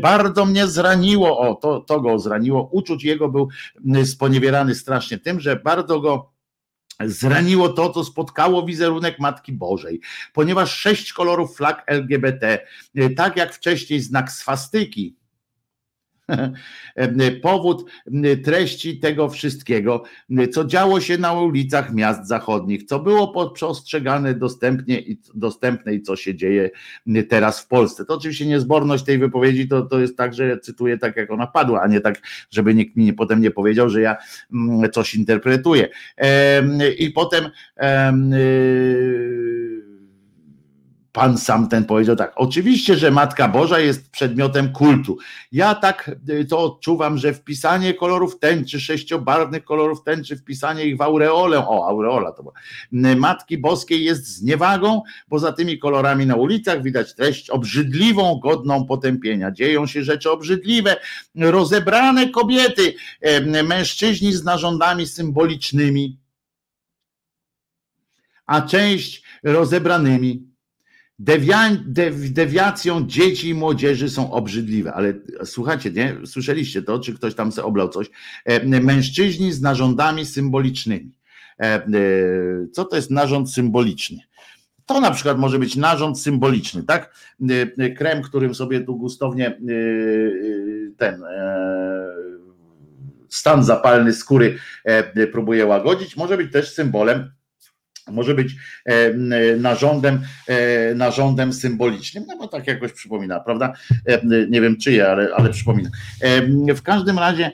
Bardzo 0.03 0.45
mnie 0.45 0.67
zraniło, 0.67 1.39
o 1.39 1.55
to, 1.55 1.81
to 1.81 2.01
go 2.01 2.19
zraniło, 2.19 2.69
uczuć 2.73 3.05
jego 3.05 3.29
był 3.29 3.49
sponiewierany 4.05 4.75
strasznie 4.75 5.19
tym, 5.19 5.41
że 5.41 5.57
bardzo 5.57 6.01
go 6.01 6.33
zraniło 7.05 7.69
to, 7.69 7.91
co 7.91 8.05
spotkało 8.05 8.67
wizerunek 8.67 9.19
Matki 9.19 9.53
Bożej, 9.53 10.01
ponieważ 10.33 10.78
sześć 10.78 11.12
kolorów 11.12 11.57
flag 11.57 11.85
LGBT, 11.87 12.59
tak 13.17 13.37
jak 13.37 13.55
wcześniej 13.55 14.01
znak 14.01 14.33
swastyki, 14.33 15.18
Powód 17.43 17.91
treści 18.45 18.99
tego 18.99 19.29
wszystkiego, 19.29 20.03
co 20.53 20.65
działo 20.65 21.01
się 21.01 21.19
na 21.19 21.33
ulicach 21.33 21.95
miast 21.95 22.29
zachodnich, 22.29 22.85
co 22.85 22.99
było 22.99 23.53
postrzegane 23.61 24.35
dostępnie 24.35 25.01
i 25.01 25.21
dostępne 25.35 25.95
i 25.95 26.03
co 26.03 26.17
się 26.17 26.35
dzieje 26.35 26.71
teraz 27.29 27.61
w 27.61 27.67
Polsce. 27.67 28.05
To 28.05 28.15
oczywiście 28.15 28.47
niezborność 28.47 29.05
tej 29.05 29.19
wypowiedzi 29.19 29.69
to, 29.69 29.83
to 29.83 30.01
jest 30.01 30.17
tak, 30.17 30.35
że 30.35 30.59
cytuję 30.59 30.99
tak, 30.99 31.17
jak 31.17 31.31
ona 31.31 31.47
padła, 31.47 31.83
a 31.83 31.87
nie 31.87 32.01
tak, 32.01 32.21
żeby 32.51 32.75
nikt 32.75 32.97
mi 32.97 33.13
potem 33.13 33.41
nie 33.41 33.51
powiedział, 33.51 33.91
że 33.91 34.01
ja 34.01 34.17
coś 34.93 35.15
interpretuję. 35.15 35.89
I 36.99 37.11
potem 37.11 37.45
y, 37.45 37.49
Pan 41.19 41.39
sam 41.39 41.69
ten 41.69 41.85
powiedział 41.85 42.17
tak. 42.17 42.33
Oczywiście, 42.37 42.97
że 42.97 43.11
Matka 43.11 43.49
Boża 43.49 43.79
jest 43.79 44.11
przedmiotem 44.11 44.73
kultu. 44.73 45.19
Ja 45.53 45.75
tak 45.75 46.11
y, 46.29 46.45
to 46.45 46.59
odczuwam, 46.59 47.19
że 47.19 47.35
wpisanie 47.35 47.95
kolorów 47.95 48.39
tęczy, 48.39 48.81
sześciobarwnych 48.81 49.65
kolorów 49.65 50.03
tęczy, 50.03 50.37
wpisanie 50.37 50.85
ich 50.85 50.97
w 50.97 51.03
aureolę, 51.03 51.59
o 51.59 51.89
aureola 51.89 52.33
to 52.33 52.43
była, 52.43 52.55
Matki 53.17 53.59
Boskiej 53.59 54.05
jest 54.05 54.27
zniewagą, 54.27 55.03
bo 55.29 55.39
za 55.39 55.53
tymi 55.53 55.79
kolorami 55.79 56.27
na 56.27 56.37
ulicach 56.37 56.83
widać 56.83 57.15
treść 57.15 57.51
obrzydliwą, 57.51 58.41
godną 58.43 58.87
potępienia. 58.87 59.51
Dzieją 59.51 59.87
się 59.87 60.03
rzeczy 60.03 60.31
obrzydliwe, 60.31 60.97
rozebrane 61.35 62.29
kobiety, 62.29 62.95
mężczyźni 63.65 64.33
z 64.33 64.45
narządami 64.45 65.07
symbolicznymi, 65.07 66.19
a 68.47 68.61
część 68.63 69.23
rozebranymi 69.43 70.48
Dewia, 71.19 71.71
dew, 71.87 72.33
dewiacją 72.33 73.07
dzieci 73.07 73.49
i 73.49 73.55
młodzieży 73.55 74.11
są 74.11 74.33
obrzydliwe, 74.33 74.93
ale 74.93 75.15
słuchajcie, 75.45 75.91
nie? 75.91 76.17
Słyszeliście 76.27 76.83
to, 76.83 76.99
czy 76.99 77.15
ktoś 77.15 77.35
tam 77.35 77.53
se 77.53 77.65
oblał 77.65 77.89
coś? 77.89 78.11
E, 78.45 78.81
mężczyźni 78.81 79.53
z 79.53 79.61
narządami 79.61 80.27
symbolicznymi. 80.27 81.13
E, 81.61 81.65
e, 81.65 81.83
co 82.73 82.85
to 82.85 82.97
jest 82.97 83.11
narząd 83.11 83.53
symboliczny? 83.53 84.19
To 84.87 85.01
na 85.01 85.11
przykład 85.11 85.39
może 85.39 85.59
być 85.59 85.77
narząd 85.77 86.21
symboliczny, 86.21 86.83
tak? 86.83 87.15
Krem, 87.97 88.23
którym 88.23 88.55
sobie 88.55 88.81
tu 88.81 88.97
gustownie 88.97 89.61
ten 90.97 91.23
stan 93.29 93.65
zapalny 93.65 94.13
skóry 94.13 94.59
próbuje 95.33 95.67
łagodzić, 95.67 96.17
może 96.17 96.37
być 96.37 96.53
też 96.53 96.75
symbolem 96.75 97.31
może 98.11 98.35
być 98.35 98.57
e, 98.85 99.15
narządem, 99.57 100.20
e, 100.47 100.95
narządem 100.95 101.53
symbolicznym, 101.53 102.25
no 102.28 102.37
bo 102.37 102.49
tak 102.49 102.67
jakoś 102.67 102.93
przypomina, 102.93 103.41
prawda? 103.41 103.73
E, 104.07 104.47
nie 104.49 104.61
wiem 104.61 104.77
czyje, 104.77 105.09
ale, 105.09 105.35
ale 105.37 105.51
przypomina. 105.51 105.91
W 106.77 106.83
każdym 106.83 107.19
razie, 107.19 107.53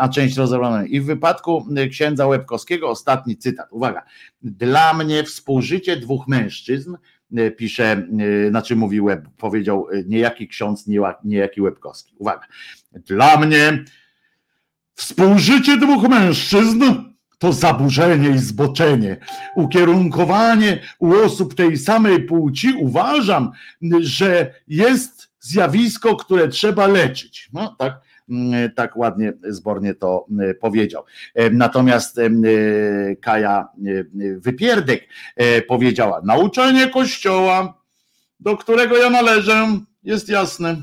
a 0.00 0.08
część 0.08 0.36
rozebrana. 0.36 0.84
I 0.86 1.00
w 1.00 1.06
wypadku 1.06 1.66
księdza 1.90 2.26
Łebkowskiego 2.26 2.90
ostatni 2.90 3.36
cytat. 3.36 3.66
Uwaga. 3.70 4.02
Dla 4.42 4.94
mnie 4.94 5.24
współżycie 5.24 5.96
dwóch 5.96 6.28
mężczyzn, 6.28 6.96
pisze, 7.56 8.06
znaczy 8.50 8.76
mówił, 8.76 9.08
powiedział 9.36 9.86
niejaki 10.06 10.48
ksiądz, 10.48 10.86
niejaki 11.24 11.60
Łebkowski. 11.60 12.14
Uwaga. 12.18 12.46
Dla 12.92 13.36
mnie 13.36 13.84
współżycie 14.94 15.76
dwóch 15.76 16.08
mężczyzn 16.08 16.84
to 17.38 17.52
zaburzenie 17.52 18.30
i 18.30 18.38
zboczenie, 18.38 19.16
ukierunkowanie 19.56 20.80
u 20.98 21.14
osób 21.14 21.54
tej 21.54 21.78
samej 21.78 22.22
płci, 22.22 22.72
uważam, 22.72 23.50
że 24.00 24.54
jest 24.68 25.28
zjawisko, 25.40 26.16
które 26.16 26.48
trzeba 26.48 26.86
leczyć. 26.86 27.48
No, 27.52 27.76
tak, 27.78 28.00
mm, 28.28 28.70
tak 28.74 28.96
ładnie, 28.96 29.32
zbornie 29.48 29.94
to 29.94 30.26
mm, 30.30 30.54
powiedział. 30.60 31.04
E, 31.34 31.50
natomiast 31.50 32.18
e, 32.18 32.30
Kaja 33.16 33.68
e, 33.86 34.04
Wypierdek 34.38 35.08
powiedziała: 35.68 36.20
Nauczenie 36.24 36.88
Kościoła, 36.88 37.82
do 38.40 38.56
którego 38.56 38.96
ja 38.96 39.10
należę, 39.10 39.80
jest 40.02 40.28
jasne, 40.28 40.76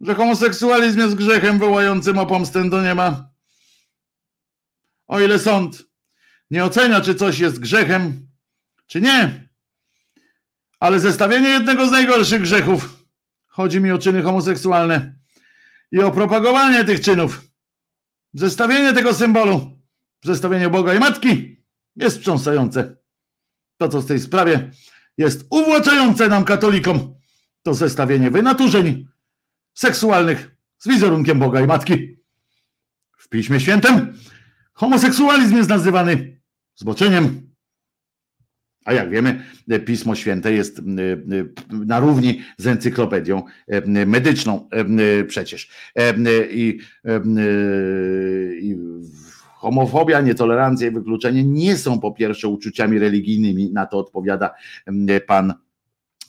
że 0.00 0.14
homoseksualizm 0.14 0.98
jest 0.98 1.14
grzechem 1.14 1.58
wołającym 1.58 2.18
o 2.18 2.26
pomstę 2.26 2.70
do 2.70 2.82
nieba 2.82 3.31
o 5.12 5.20
ile 5.20 5.38
sąd 5.38 5.84
nie 6.50 6.64
ocenia, 6.64 7.00
czy 7.00 7.14
coś 7.14 7.38
jest 7.38 7.58
grzechem, 7.58 8.28
czy 8.86 9.00
nie. 9.00 9.48
Ale 10.80 11.00
zestawienie 11.00 11.48
jednego 11.48 11.86
z 11.86 11.90
najgorszych 11.90 12.42
grzechów, 12.42 13.04
chodzi 13.46 13.80
mi 13.80 13.90
o 13.90 13.98
czyny 13.98 14.22
homoseksualne 14.22 15.14
i 15.92 15.98
o 15.98 16.10
propagowanie 16.10 16.84
tych 16.84 17.00
czynów, 17.00 17.42
zestawienie 18.34 18.92
tego 18.92 19.14
symbolu, 19.14 19.80
zestawienie 20.24 20.70
Boga 20.70 20.94
i 20.94 20.98
Matki 20.98 21.64
jest 21.96 22.16
wstrząsające. 22.16 22.96
To, 23.76 23.88
co 23.88 24.00
w 24.00 24.06
tej 24.06 24.20
sprawie 24.20 24.70
jest 25.18 25.46
uwłaczające 25.50 26.28
nam 26.28 26.44
katolikom, 26.44 27.14
to 27.62 27.74
zestawienie 27.74 28.30
wynaturzeń 28.30 29.08
seksualnych 29.74 30.56
z 30.78 30.88
wizerunkiem 30.88 31.38
Boga 31.38 31.60
i 31.60 31.66
Matki. 31.66 32.16
W 33.18 33.28
Piśmie 33.28 33.60
Świętym 33.60 34.18
Homoseksualizm 34.72 35.56
jest 35.56 35.68
nazywany 35.68 36.40
zboczeniem. 36.76 37.52
A 38.84 38.92
jak 38.92 39.10
wiemy, 39.10 39.44
Pismo 39.86 40.14
Święte 40.14 40.52
jest 40.52 40.78
e, 40.78 40.82
e, 40.82 41.86
na 41.86 42.00
równi 42.00 42.40
z 42.58 42.66
encyklopedią 42.66 43.42
e, 43.68 44.06
medyczną 44.06 44.68
przecież. 45.28 45.70
I, 46.50 46.78
i 48.60 48.76
homofobia, 49.54 50.20
nietolerancja 50.20 50.88
i 50.88 50.90
wykluczenie 50.90 51.44
nie 51.44 51.76
są 51.76 52.00
po 52.00 52.12
pierwsze 52.12 52.48
uczuciami 52.48 52.98
religijnymi, 52.98 53.72
na 53.72 53.86
to 53.86 53.98
odpowiada 53.98 54.50
pan 55.26 55.54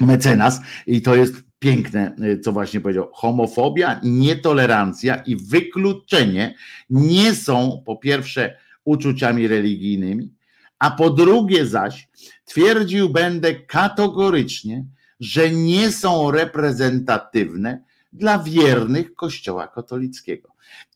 mecenas 0.04 0.62
i 0.88 1.02
to 1.02 1.16
jest 1.16 1.34
piękne, 1.60 2.16
co 2.44 2.52
właśnie 2.52 2.82
powiedział. 2.82 3.10
Homofobia, 3.14 4.00
nietolerancja 4.04 5.16
i 5.16 5.36
wykluczenie 5.36 6.56
nie 6.90 7.36
są 7.36 7.84
po 7.86 7.98
pierwsze 7.98 8.58
uczuciami 8.86 9.48
religijnymi, 9.48 10.34
a 10.80 10.92
po 10.92 11.10
drugie 11.10 11.66
zaś 11.66 12.10
twierdził 12.46 13.10
będę 13.10 13.56
kategorycznie, 13.56 14.86
że 15.20 15.52
nie 15.52 15.92
są 15.92 16.32
reprezentatywne 16.32 17.84
dla 18.14 18.40
wiernych 18.40 19.16
Kościoła 19.16 19.68
katolickiego. 19.68 20.53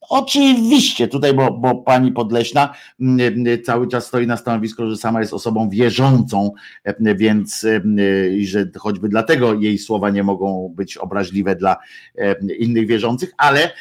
Oczywiście 0.09 1.07
tutaj, 1.07 1.33
bo, 1.33 1.51
bo 1.51 1.75
pani 1.75 2.11
Podleśna 2.11 2.73
mm, 3.01 3.19
mm, 3.19 3.64
cały 3.64 3.88
czas 3.88 4.07
stoi 4.07 4.27
na 4.27 4.38
stanowisku, 4.38 4.89
że 4.89 4.97
sama 4.97 5.19
jest 5.19 5.33
osobą 5.33 5.69
wierzącą, 5.69 6.51
e, 6.83 7.15
więc 7.15 7.65
że 8.41 8.67
choćby 8.77 9.09
dlatego 9.09 9.53
jej 9.53 9.77
słowa 9.77 10.09
nie 10.09 10.23
mogą 10.23 10.73
być 10.75 10.97
obraźliwe 10.97 11.56
dla 11.56 11.77
innych 12.59 12.88
wierzących, 12.88 13.31
ale 13.38 13.72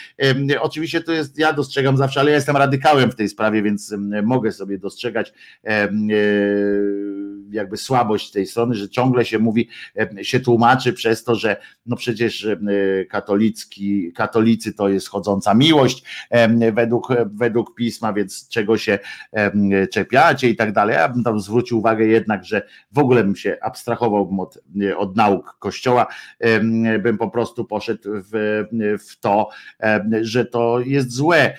oczywiście 0.60 1.00
to 1.00 1.12
jest, 1.12 1.38
ja 1.38 1.52
dostrzegam 1.52 1.96
zawsze, 1.96 2.20
ale 2.20 2.30
ja 2.30 2.36
jestem 2.36 2.56
radykałem 2.56 3.10
w 3.10 3.14
tej 3.14 3.28
sprawie, 3.28 3.62
więc 3.62 3.94
mogę 4.22 4.52
sobie 4.52 4.78
dostrzegać 4.78 5.32
jakby 7.50 7.76
słabość 7.76 8.30
tej 8.30 8.46
strony, 8.46 8.74
że 8.74 8.88
ciągle 8.88 9.24
się 9.24 9.38
mówi, 9.38 9.68
się 10.22 10.40
tłumaczy 10.40 10.92
przez 10.92 11.24
to, 11.24 11.34
że 11.34 11.56
no 11.86 11.96
przecież 11.96 12.46
katolicki, 13.10 14.12
katolicy 14.12 14.72
to 14.72 14.88
jest 14.88 15.08
chodząca 15.08 15.54
miłość, 15.54 16.04
według, 16.72 17.08
według 17.34 17.74
pisma, 17.74 18.12
więc 18.12 18.48
czego 18.48 18.78
się 18.78 18.98
czepiacie 19.92 20.48
i 20.48 20.56
tak 20.56 20.72
dalej. 20.72 20.94
Ja 20.94 21.08
bym 21.08 21.24
tam 21.24 21.40
zwrócił 21.40 21.78
uwagę 21.78 22.06
jednak, 22.06 22.44
że 22.44 22.62
w 22.92 22.98
ogóle 22.98 23.24
bym 23.24 23.36
się 23.36 23.56
abstrahował 23.62 24.36
od, 24.40 24.58
od 24.96 25.16
nauk 25.16 25.56
Kościoła, 25.58 26.06
bym 27.02 27.18
po 27.18 27.30
prostu 27.30 27.64
poszedł 27.64 28.02
w, 28.04 28.64
w 29.08 29.20
to, 29.20 29.48
że 30.22 30.44
to 30.44 30.80
jest 30.80 31.12
złe. 31.12 31.56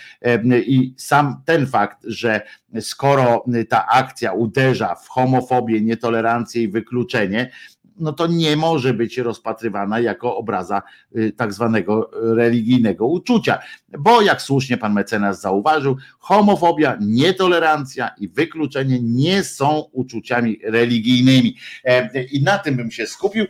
I 0.66 0.94
sam 0.98 1.42
ten 1.46 1.68
fakt, 1.68 1.98
że 2.04 2.42
skoro 2.82 3.46
ta 3.70 3.88
akcja 3.88 4.34
uderza 4.34 4.96
w 4.96 5.08
homofobię, 5.08 5.82
nietolerancję 5.82 6.64
i 6.64 6.68
wykluczenie, 6.68 7.52
no 8.00 8.14
to 8.14 8.28
nie 8.28 8.56
może 8.56 8.94
być 8.94 9.18
rozpatrywana 9.18 10.00
jako 10.00 10.38
obraza 10.38 10.82
y, 11.18 11.32
tak 11.32 11.54
zwanego 11.54 12.10
religijnego 12.14 13.08
uczucia. 13.08 13.60
Bo 14.00 14.22
jak 14.22 14.42
słusznie 14.42 14.78
pan 14.78 14.94
mecenas 14.94 15.42
zauważył, 15.42 15.98
homofobia, 16.20 16.98
nietolerancja 17.02 18.12
i 18.20 18.28
wykluczenie 18.28 19.00
nie 19.02 19.44
są 19.44 19.84
uczuciami 19.92 20.60
religijnymi. 20.64 21.56
E, 21.86 22.24
I 22.24 22.44
na 22.44 22.58
tym 22.58 22.76
bym 22.76 22.92
się 22.92 23.08
skupił 23.08 23.46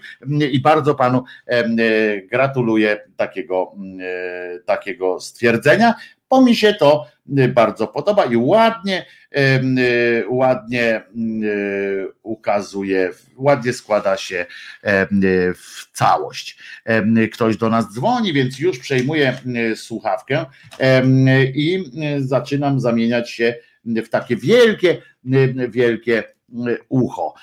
i 0.52 0.60
bardzo 0.60 0.96
panu 0.96 1.24
e, 1.46 2.22
gratuluję 2.22 3.00
takiego, 3.18 3.76
e, 4.02 4.60
takiego 4.60 5.20
stwierdzenia. 5.20 5.94
Bo 6.30 6.42
mi 6.42 6.56
się 6.56 6.74
to 6.74 7.06
y, 7.40 7.48
bardzo 7.48 7.88
podoba 7.88 8.26
i 8.26 8.36
ładnie, 8.36 9.06
em, 9.32 9.78
y, 9.78 10.26
ładnie 10.30 11.02
y, 11.44 12.08
ukazuje, 12.24 13.12
ładnie 13.38 13.74
składa 13.74 14.18
się 14.18 14.46
y, 14.84 15.54
w 15.54 15.92
całość. 15.94 16.58
Em, 16.86 17.16
Ktoś 17.34 17.58
do 17.58 17.70
nas 17.70 17.94
dzwoni, 17.94 18.34
więc 18.34 18.60
już 18.60 18.80
przejmuję 18.80 19.38
y, 19.72 19.76
słuchawkę 19.76 20.46
em, 20.78 21.26
i 21.56 21.84
y, 22.18 22.28
zaczynam 22.28 22.80
zamieniać 22.80 23.32
się 23.32 23.56
w 23.86 24.10
takie 24.10 24.36
wielkie, 24.36 25.02
y, 25.34 25.70
wielkie 25.70 26.24
y, 26.68 26.78
ucho. 26.90 27.34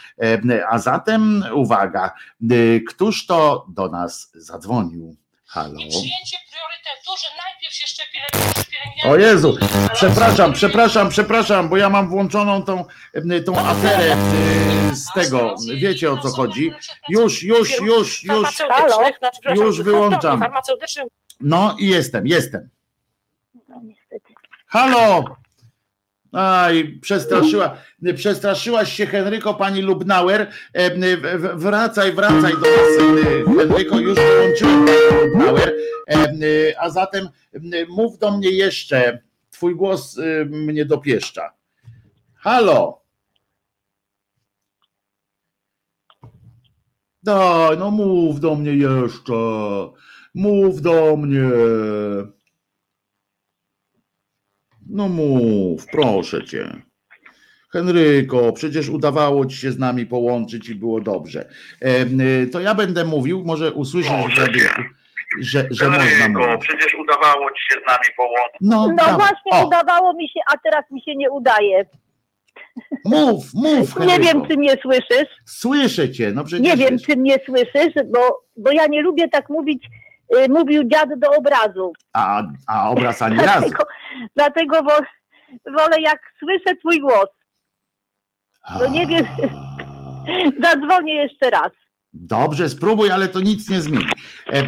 A 0.69 0.79
zatem 0.79 1.45
uwaga, 1.55 2.13
y, 2.53 2.81
któż 2.89 3.27
to 3.27 3.67
do 3.75 3.89
nas 3.89 4.33
zadzwonił? 4.35 5.17
Halo. 5.55 5.79
przyjęcie 5.79 6.37
priorytetu, 6.51 7.11
że 7.23 7.29
najpierw 7.45 7.75
się 7.75 7.87
szczepi 7.87 8.19
lekarz, 8.19 8.67
pielęgniarka. 8.67 9.11
O 9.11 9.17
Jezu, 9.17 9.57
przepraszam, 9.93 10.53
przepraszam, 10.53 11.09
przepraszam, 11.09 11.69
bo 11.69 11.77
ja 11.77 11.91
mam 11.91 12.09
włączoną 12.09 12.63
tą, 12.63 12.85
tą 13.47 13.59
aferę 13.59 14.17
y, 14.93 14.97
z 14.97 15.13
tego, 15.13 15.55
wiecie 15.75 16.13
o 16.13 16.19
co 16.19 16.29
chodzi. 16.29 16.73
Już, 17.09 17.43
już, 17.43 17.81
już, 17.81 18.23
już, 18.23 18.65
już 19.55 19.83
wyłączam. 19.83 20.45
No 21.41 21.77
i 21.79 21.89
jestem, 21.89 22.27
jestem. 22.27 22.69
Halo! 24.67 25.25
Aj, 26.35 26.99
przestraszyła, 27.01 27.77
przestraszyłaś 28.15 28.93
się 28.93 29.07
Henryko, 29.07 29.55
pani 29.55 29.83
Lubnauer. 29.83 30.51
E, 30.73 30.91
Wracaj, 31.57 32.13
wracaj 32.13 32.53
do 32.53 32.59
nas, 32.61 32.99
e, 32.99 33.57
Henryko, 33.59 33.99
już 34.01 34.15
dołączyłem 34.15 34.87
panią 34.87 35.25
Lubnauer. 35.27 35.75
E, 36.09 36.81
A 36.81 36.91
zatem 36.91 37.29
mów 37.89 38.19
do 38.19 38.37
mnie 38.37 38.51
jeszcze. 38.51 39.23
Twój 39.51 39.77
głos 39.77 40.21
mnie 40.47 40.85
dopieszcza. 40.85 41.53
Halo! 42.35 43.03
Daj, 47.23 47.79
no 47.79 47.91
mów 47.91 48.41
do 48.41 48.55
mnie 48.55 48.73
jeszcze. 48.73 49.33
Mów 50.35 50.81
do 50.83 51.17
mnie. 51.17 51.51
No 54.91 55.09
mów, 55.09 55.87
proszę 55.87 56.45
cię. 56.45 56.83
Henryko, 57.73 58.53
przecież 58.53 58.89
udawało 58.89 59.47
ci 59.47 59.57
się 59.57 59.73
z 59.73 59.79
nami 59.79 60.07
połączyć 60.07 60.69
i 60.69 60.75
było 60.75 61.01
dobrze. 61.01 61.49
Y, 62.43 62.47
To 62.53 62.61
ja 62.61 62.75
będę 62.75 63.05
mówił, 63.05 63.43
może 63.47 63.73
usłyszysz 63.73 64.39
radiu, 64.39 64.61
że, 65.41 65.67
że 65.71 65.89
można 65.91 66.29
mówić. 66.29 66.61
przecież 66.69 66.95
udawało 66.95 67.51
ci 67.51 67.75
się 67.75 67.81
z 67.81 67.87
nami 67.87 68.05
połączyć. 68.17 68.59
No, 68.61 68.87
No 68.89 68.95
dawaj. 68.97 69.15
właśnie 69.17 69.53
O. 69.53 69.67
udawało 69.67 70.13
mi 70.15 70.29
się, 70.29 70.41
a 70.55 70.59
teraz 70.59 70.85
mi 70.91 71.03
się 71.03 71.17
nie 71.17 71.31
udaje. 71.31 71.87
Mów, 73.05 73.55
mów, 73.55 73.99
Nie 74.01 74.07
Henryko. 74.07 74.23
wiem, 74.23 74.49
czy 74.49 74.57
mnie 74.57 74.77
słyszysz. 74.83 75.29
Słyszę 75.47 76.11
cię, 76.11 76.33
no 76.35 76.45
przecież. 76.45 76.67
Nie 76.67 76.77
wiem, 76.77 76.99
czy 76.99 77.17
mnie 77.17 77.37
słyszysz, 77.47 77.95
bo, 78.13 78.41
bo 78.57 78.71
ja 78.73 78.87
nie 78.87 79.03
lubię 79.03 79.29
tak 79.29 79.49
mówić, 79.51 79.87
mówił 80.49 80.85
dziad 80.85 81.09
do 81.17 81.31
obrazu. 81.31 81.93
A, 82.13 82.43
a 82.67 82.91
obraz 82.91 83.23
ani 83.23 83.37
razu. 83.37 83.61
Dlatego, 83.61 83.85
dlatego 84.37 84.83
wo, 84.83 84.97
wolę 85.73 86.01
jak 86.01 86.21
słyszę 86.39 86.77
twój 86.77 87.01
głos. 87.01 87.29
No 88.81 88.87
nie 88.87 89.07
wiem, 89.07 89.27
zadzwonię 90.63 91.15
jeszcze 91.15 91.51
raz. 91.51 91.71
Dobrze, 92.17 92.69
spróbuj, 92.69 93.11
ale 93.11 93.29
to 93.29 93.41
nic 93.41 93.71
nie 93.71 93.81
zmieni. 93.83 94.05
Em, 94.47 94.67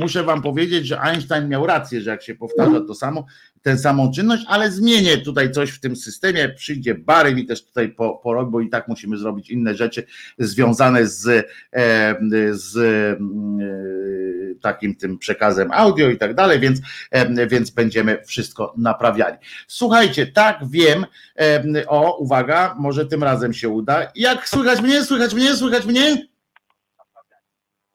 Muszę 0.00 0.22
wam 0.24 0.42
powiedzieć, 0.42 0.86
że 0.86 1.00
Einstein 1.00 1.48
miał 1.48 1.66
rację, 1.66 2.00
że 2.00 2.10
jak 2.10 2.22
się 2.22 2.34
powtarza 2.34 2.80
to 2.80 2.94
samo, 2.94 3.26
tę 3.62 3.78
samą 3.78 4.12
czynność, 4.12 4.44
ale 4.48 4.70
zmienię 4.70 5.18
tutaj 5.18 5.50
coś 5.52 5.70
w 5.70 5.80
tym 5.80 5.96
systemie. 5.96 6.48
Przyjdzie 6.48 6.94
Bary 6.94 7.34
mi 7.34 7.46
też 7.46 7.64
tutaj 7.64 7.88
po- 7.88 8.16
porobi, 8.16 8.52
bo 8.52 8.60
i 8.60 8.68
tak 8.68 8.88
musimy 8.88 9.16
zrobić 9.18 9.50
inne 9.50 9.74
rzeczy 9.74 10.04
związane 10.38 11.06
z, 11.06 11.46
em, 11.72 12.30
z 12.52 12.76
e, 12.76 13.16
takim 14.60 14.94
tym 14.96 15.18
przekazem 15.18 15.70
audio 15.72 16.08
i 16.10 16.16
tak 16.18 16.34
dalej, 16.34 16.60
więc, 16.60 16.80
więc 17.50 17.70
będziemy 17.70 18.18
wszystko 18.26 18.74
naprawiali. 18.78 19.36
Słuchajcie, 19.66 20.26
tak 20.26 20.58
wiem, 20.70 21.06
em, 21.34 21.72
o 21.86 22.16
uwaga, 22.18 22.74
może 22.78 23.06
tym 23.06 23.22
razem 23.22 23.52
się 23.52 23.68
uda. 23.68 24.12
Jak 24.14 24.48
słychać 24.48 24.80
mnie? 24.82 25.04
Słychać 25.04 25.34
mnie? 25.34 25.56
Słychać 25.56 25.86
mnie? 25.86 26.31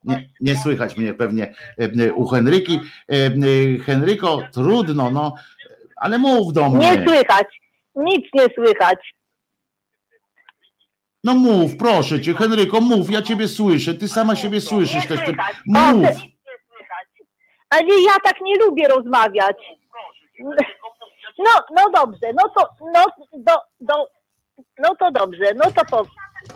Nie, 0.08 0.30
nie 0.42 0.58
słychać 0.58 0.98
mnie 0.98 1.14
pewnie 1.14 1.54
e, 1.78 2.14
u 2.14 2.28
Henryki. 2.28 2.80
E, 3.12 3.16
Henryko, 3.86 4.40
trudno, 4.54 5.12
no, 5.12 5.34
ale 5.96 6.18
mów 6.18 6.54
do 6.54 6.70
mnie. 6.70 6.92
Nie 6.92 7.06
słychać, 7.06 7.62
nic 7.96 8.26
nie 8.34 8.46
słychać. 8.56 9.14
No 11.24 11.34
mów, 11.34 11.78
proszę 11.78 12.22
cię, 12.22 12.34
Henryko, 12.34 12.82
mów, 12.82 13.10
ja 13.10 13.22
ciebie 13.22 13.48
słyszę, 13.48 13.94
ty 13.94 14.08
sama 14.08 14.36
siebie 14.36 14.62
słyszysz 14.62 15.08
też. 15.08 15.20
Ty, 15.26 15.36
mów. 15.66 16.10
Ale 17.70 18.02
ja 18.06 18.14
tak 18.24 18.42
nie 18.42 18.58
lubię 18.58 18.88
rozmawiać. 18.88 19.58
No, 21.40 21.52
no 21.76 21.90
dobrze, 21.96 22.34
no 22.34 22.50
to, 22.50 22.70
no, 22.94 23.06
do, 23.34 23.54
do, 23.82 24.08
no 24.80 24.96
to 24.96 25.12
dobrze, 25.12 25.46
no 25.56 25.72
to 25.72 25.86
po, 25.86 26.06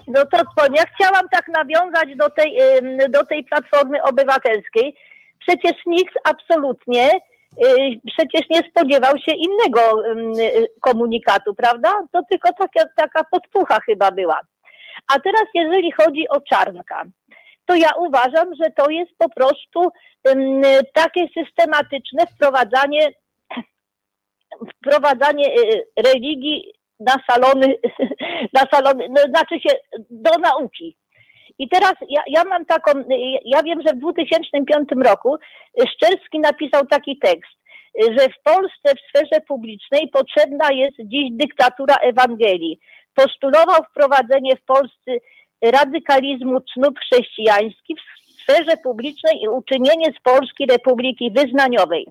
no 0.07 0.25
to 0.25 0.37
powiem, 0.55 0.75
ja 0.75 0.83
chciałam 0.95 1.29
tak 1.29 1.47
nawiązać 1.47 2.15
do 2.15 2.29
tej, 2.29 2.57
do 3.09 3.25
tej 3.25 3.43
Platformy 3.43 4.03
Obywatelskiej. 4.03 4.95
Przecież 5.39 5.73
nikt 5.85 6.13
absolutnie 6.23 7.09
y, 7.65 7.99
przecież 8.07 8.49
nie 8.49 8.69
spodziewał 8.69 9.17
się 9.17 9.31
innego 9.35 10.09
y, 10.39 10.67
komunikatu, 10.81 11.55
prawda? 11.55 11.89
To 12.11 12.21
tylko 12.29 12.49
taka, 12.53 12.89
taka 12.95 13.23
podpucha 13.23 13.79
chyba 13.85 14.11
była. 14.11 14.39
A 15.07 15.19
teraz 15.19 15.45
jeżeli 15.53 15.91
chodzi 15.91 16.29
o 16.29 16.41
Czarnka, 16.41 17.03
to 17.65 17.75
ja 17.75 17.89
uważam, 17.97 18.55
że 18.55 18.71
to 18.71 18.89
jest 18.89 19.11
po 19.17 19.29
prostu 19.29 19.91
takie 20.93 21.27
systematyczne 21.37 22.27
wprowadzanie 22.27 23.11
wprowadzanie 24.77 25.47
y, 25.47 25.85
religii 25.97 26.73
na 27.05 27.15
salony, 27.29 27.75
na 28.57 28.61
salony, 28.73 29.07
no, 29.09 29.21
znaczy 29.21 29.59
się 29.59 29.75
do 30.09 30.31
nauki. 30.31 30.97
I 31.59 31.69
teraz 31.69 31.93
ja, 32.09 32.21
ja 32.27 32.43
mam 32.43 32.65
taką, 32.65 32.91
ja 33.45 33.63
wiem, 33.63 33.81
że 33.87 33.93
w 33.93 33.99
2005 33.99 34.89
roku 35.05 35.37
Szczerski 35.89 36.39
napisał 36.39 36.85
taki 36.85 37.19
tekst, 37.19 37.51
że 37.99 38.29
w 38.29 38.43
Polsce 38.43 38.95
w 38.95 39.09
sferze 39.09 39.41
publicznej 39.47 40.07
potrzebna 40.07 40.71
jest 40.71 40.97
dziś 40.99 41.29
dyktatura 41.31 41.95
Ewangelii. 41.95 42.79
Postulował 43.15 43.83
wprowadzenie 43.83 44.55
w 44.55 44.65
Polsce 44.65 45.11
radykalizmu 45.61 46.61
cnót 46.73 46.99
chrześcijańskich 46.99 47.97
w 47.99 48.41
sferze 48.41 48.77
publicznej 48.83 49.41
i 49.41 49.47
uczynienie 49.47 50.13
z 50.19 50.21
Polski 50.23 50.65
Republiki 50.65 51.31
Wyznaniowej. 51.31 52.07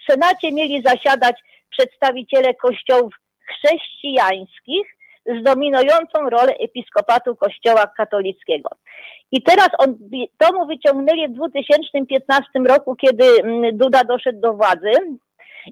W 0.00 0.12
Senacie 0.12 0.52
mieli 0.52 0.82
zasiadać 0.82 1.36
przedstawiciele 1.70 2.54
kościołów 2.54 3.14
chrześcijańskich 3.50 4.86
z 5.26 5.42
dominującą 5.42 6.30
rolę 6.30 6.54
episkopatu 6.58 7.36
Kościoła 7.36 7.86
katolickiego. 7.96 8.70
I 9.32 9.42
teraz 9.42 9.68
on, 9.78 9.98
to 10.38 10.52
mu 10.52 10.66
wyciągnęli 10.66 11.28
w 11.28 11.32
2015 11.32 12.50
roku, 12.68 12.96
kiedy 12.96 13.24
mm, 13.24 13.76
Duda 13.78 14.04
doszedł 14.04 14.40
do 14.40 14.52
władzy 14.52 14.92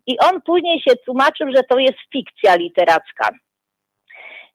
i 0.07 0.19
on 0.19 0.43
później 0.43 0.81
się 0.81 0.97
tłumaczył, 0.97 1.47
że 1.57 1.63
to 1.63 1.79
jest 1.79 1.99
fikcja 2.13 2.57
literacka. 2.57 3.29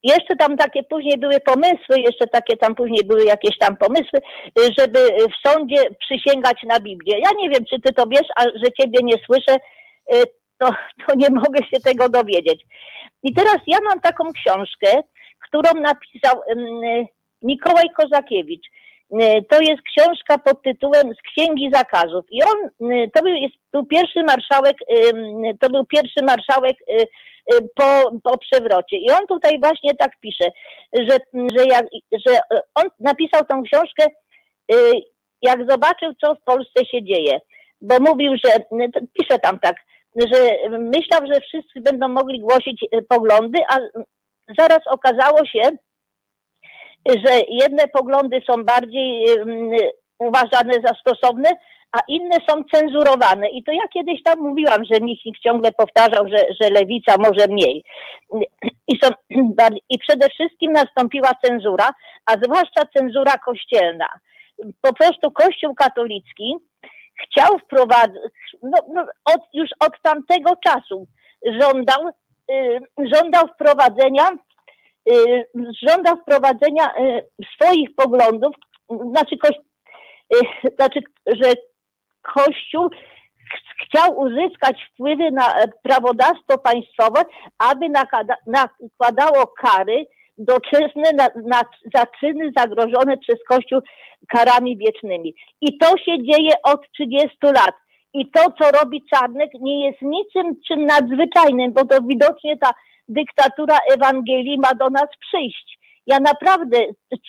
Jeszcze 0.03 0.35
tam 0.35 0.57
takie 0.57 0.83
później 0.83 1.17
były 1.17 1.39
pomysły, 1.39 1.99
jeszcze 1.99 2.27
takie 2.27 2.57
tam 2.57 2.75
później 2.75 3.03
były 3.05 3.25
jakieś 3.25 3.57
tam 3.57 3.77
pomysły, 3.77 4.19
żeby 4.79 4.99
w 5.09 5.47
sądzie 5.47 5.77
przysięgać 5.99 6.63
na 6.63 6.79
Biblię. 6.79 7.19
Ja 7.19 7.29
nie 7.37 7.49
wiem, 7.49 7.65
czy 7.69 7.81
ty 7.81 7.93
to 7.93 8.03
wiesz, 8.07 8.27
a 8.35 8.43
że 8.43 8.71
ciebie 8.79 8.99
nie 9.03 9.15
słyszę, 9.25 9.55
y, 10.13 10.42
to, 10.57 10.69
to 11.07 11.15
nie 11.15 11.29
mogę 11.29 11.59
się 11.73 11.79
tego 11.83 12.09
dowiedzieć. 12.09 12.65
I 13.23 13.33
teraz 13.33 13.57
ja 13.67 13.77
mam 13.83 13.99
taką 13.99 14.23
książkę, 14.33 15.03
którą 15.39 15.81
napisał 15.81 16.41
Mikołaj 17.41 17.89
Kozakiewicz. 17.97 18.67
Y, 19.21 19.45
To 19.49 19.61
jest 19.61 19.81
książka 19.81 20.37
pod 20.37 20.61
tytułem 20.61 21.13
Z 21.13 21.21
Księgi 21.21 21.69
Zakazów. 21.73 22.25
I 22.31 22.43
on, 22.43 22.89
y, 22.91 23.11
to 23.13 23.23
był, 23.23 23.33
jest, 23.33 23.55
był 23.71 23.85
pierwszy 23.85 24.23
marszałek, 24.23 24.77
to 25.59 25.69
był 25.69 25.85
pierwszy 25.85 26.21
marszałek 26.23 26.77
y, 26.89 27.07
po, 27.75 28.11
po 28.23 28.37
przewrocie. 28.37 28.97
I 28.97 29.11
on 29.11 29.27
tutaj 29.27 29.59
właśnie 29.59 29.95
tak 29.95 30.11
pisze, 30.19 30.45
że, 30.93 31.17
że, 31.57 31.65
jak, 31.65 31.85
że 32.27 32.39
on 32.75 32.85
napisał 32.99 33.45
tą 33.45 33.63
książkę, 33.63 34.05
jak 35.41 35.71
zobaczył, 35.71 36.13
co 36.21 36.35
w 36.35 36.43
Polsce 36.43 36.85
się 36.85 37.03
dzieje. 37.03 37.39
Bo 37.81 37.99
mówił, 37.99 38.33
że, 38.45 38.51
to 38.93 38.99
pisze 39.19 39.39
tam 39.39 39.59
tak, 39.59 39.75
że 40.15 40.69
myślał, 40.79 41.21
że 41.33 41.41
wszyscy 41.41 41.81
będą 41.81 42.07
mogli 42.07 42.39
głosić 42.39 42.83
y, 42.83 43.01
poglądy, 43.09 43.59
a 43.69 43.77
zaraz 44.59 44.79
okazało 44.87 45.45
się, 45.45 45.61
że 47.05 47.41
jedne 47.49 47.87
poglądy 47.87 48.41
są 48.47 48.63
bardziej 48.63 49.25
uważane 50.19 50.73
za 50.73 50.93
stosowne, 51.01 51.49
a 51.91 51.99
inne 52.07 52.37
są 52.49 52.63
cenzurowane. 52.73 53.49
I 53.49 53.63
to 53.63 53.71
ja 53.71 53.87
kiedyś 53.93 54.23
tam 54.23 54.39
mówiłam, 54.39 54.85
że 54.91 54.99
Michnik 54.99 55.39
ciągle 55.39 55.71
powtarzał, 55.71 56.27
że, 56.27 56.45
że 56.61 56.69
lewica 56.69 57.15
może 57.17 57.47
mniej. 57.47 57.83
I, 58.87 58.99
są, 59.03 59.09
I 59.89 59.99
przede 59.99 60.29
wszystkim 60.29 60.71
nastąpiła 60.71 61.31
cenzura, 61.45 61.89
a 62.25 62.33
zwłaszcza 62.33 62.85
cenzura 62.97 63.37
kościelna. 63.37 64.07
Po 64.81 64.93
prostu 64.93 65.31
Kościół 65.31 65.75
katolicki 65.75 66.55
chciał 67.21 67.59
wprowadzić, 67.59 68.17
no, 68.63 68.77
no, 68.93 69.05
od, 69.25 69.41
już 69.53 69.69
od 69.79 70.01
tamtego 70.01 70.55
czasu 70.55 71.07
żądał, 71.61 72.09
y, 72.51 72.79
żądał 73.13 73.47
wprowadzenia 73.47 74.31
y, 75.11 75.45
żądał 75.87 76.17
wprowadzenia 76.17 76.91
y, 76.99 77.27
swoich 77.55 77.95
poglądów, 77.95 78.55
znaczy, 78.89 79.35
y, 80.35 80.69
znaczy 80.75 80.99
że 81.27 81.53
Kościół 82.21 82.89
ch- 82.89 83.85
chciał 83.85 84.19
uzyskać 84.19 84.89
wpływy 84.93 85.31
na 85.31 85.55
prawodawstwo 85.83 86.57
państwowe, 86.57 87.23
aby 87.57 87.89
nakłada, 87.89 88.35
nakładało 88.47 89.47
kary 89.47 90.05
doczesne 90.37 91.11
na, 91.13 91.27
na, 91.45 91.61
za 91.95 92.05
czyny 92.19 92.51
zagrożone 92.57 93.17
przez 93.17 93.35
Kościół 93.49 93.79
karami 94.29 94.77
wiecznymi. 94.77 95.35
I 95.61 95.77
to 95.77 95.97
się 95.97 96.23
dzieje 96.23 96.51
od 96.63 96.81
30 96.91 97.37
lat. 97.43 97.75
I 98.13 98.31
to, 98.31 98.41
co 98.61 98.71
robi 98.71 99.03
Czarnek, 99.13 99.49
nie 99.59 99.85
jest 99.85 100.01
niczym 100.01 100.55
czym 100.67 100.85
nadzwyczajnym, 100.85 101.73
bo 101.73 101.85
to 101.85 102.01
widocznie 102.01 102.57
ta 102.57 102.71
dyktatura 103.07 103.77
Ewangelii 103.93 104.59
ma 104.59 104.73
do 104.75 104.89
nas 104.89 105.07
przyjść. 105.19 105.79
Ja 106.07 106.19
naprawdę 106.19 106.77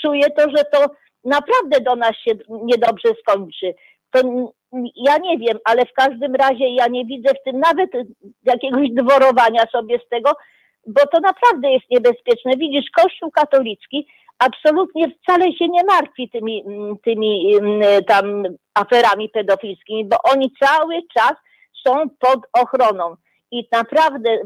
czuję 0.02 0.30
to, 0.30 0.50
że 0.56 0.64
to 0.72 0.86
naprawdę 1.24 1.80
do 1.80 1.96
nas 1.96 2.12
się 2.16 2.32
niedobrze 2.48 3.08
skończy. 3.20 3.74
To 4.10 4.20
ja 4.96 5.18
nie 5.18 5.38
wiem, 5.38 5.58
ale 5.64 5.86
w 5.86 5.92
każdym 5.92 6.34
razie 6.34 6.68
ja 6.68 6.86
nie 6.86 7.04
widzę 7.04 7.30
w 7.34 7.44
tym 7.44 7.60
nawet 7.60 7.90
jakiegoś 8.44 8.88
dworowania 8.90 9.66
sobie 9.72 9.98
z 10.06 10.08
tego, 10.08 10.30
bo 10.86 11.06
to 11.12 11.20
naprawdę 11.20 11.70
jest 11.70 11.84
niebezpieczne. 11.90 12.52
Widzisz, 12.56 12.90
Kościół 12.96 13.30
katolicki 13.30 14.06
absolutnie 14.38 15.10
wcale 15.10 15.52
się 15.52 15.68
nie 15.68 15.84
martwi 15.84 16.30
tymi, 16.30 16.64
mm, 16.66 16.98
tymi 17.04 17.56
mm, 17.56 18.04
tam 18.04 18.42
aferami 18.74 19.28
pedofilskimi, 19.28 20.04
bo 20.04 20.16
oni 20.32 20.52
cały 20.62 20.94
czas 21.18 21.32
są 21.86 22.08
pod 22.18 22.40
ochroną 22.52 23.16
i 23.50 23.68
naprawdę 23.72 24.38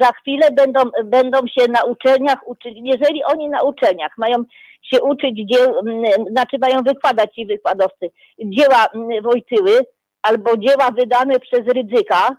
za 0.00 0.12
chwilę 0.12 0.50
będą, 0.50 0.80
będą 1.04 1.38
się 1.46 1.68
na 1.68 1.84
uczelniach 1.84 2.48
uczyć, 2.48 2.74
jeżeli 2.82 3.24
oni 3.24 3.48
na 3.48 3.62
uczelniach 3.62 4.12
mają 4.18 4.44
się 4.82 5.02
uczyć 5.02 5.36
dzieł, 5.48 5.78
mm, 5.78 6.04
znaczy 6.30 6.58
mają 6.60 6.82
wykładać 6.82 7.34
ci 7.34 7.46
wykładowcy 7.46 8.10
dzieła 8.38 8.86
Wojtyły 9.22 9.80
albo 10.22 10.56
dzieła 10.56 10.90
wydane 10.90 11.40
przez 11.40 11.60
Rydzyka, 11.66 12.36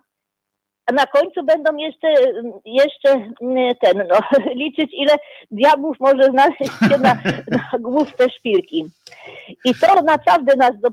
na 0.91 1.05
końcu 1.05 1.43
będą 1.43 1.75
jeszcze, 1.75 2.13
jeszcze 2.65 3.11
mm, 3.41 3.75
ten, 3.81 4.07
no, 4.09 4.19
liczyć 4.61 4.91
ile 4.93 5.15
diabłów 5.51 5.97
może 5.99 6.23
znaleźć 6.23 6.79
się 6.89 6.97
na, 6.97 7.13
na 7.57 7.79
głów 7.79 8.15
te 8.15 8.29
szpilki. 8.29 8.85
I 9.65 9.75
to 9.75 10.01
naprawdę 10.01 10.55
nas, 10.55 10.71
do, 10.79 10.89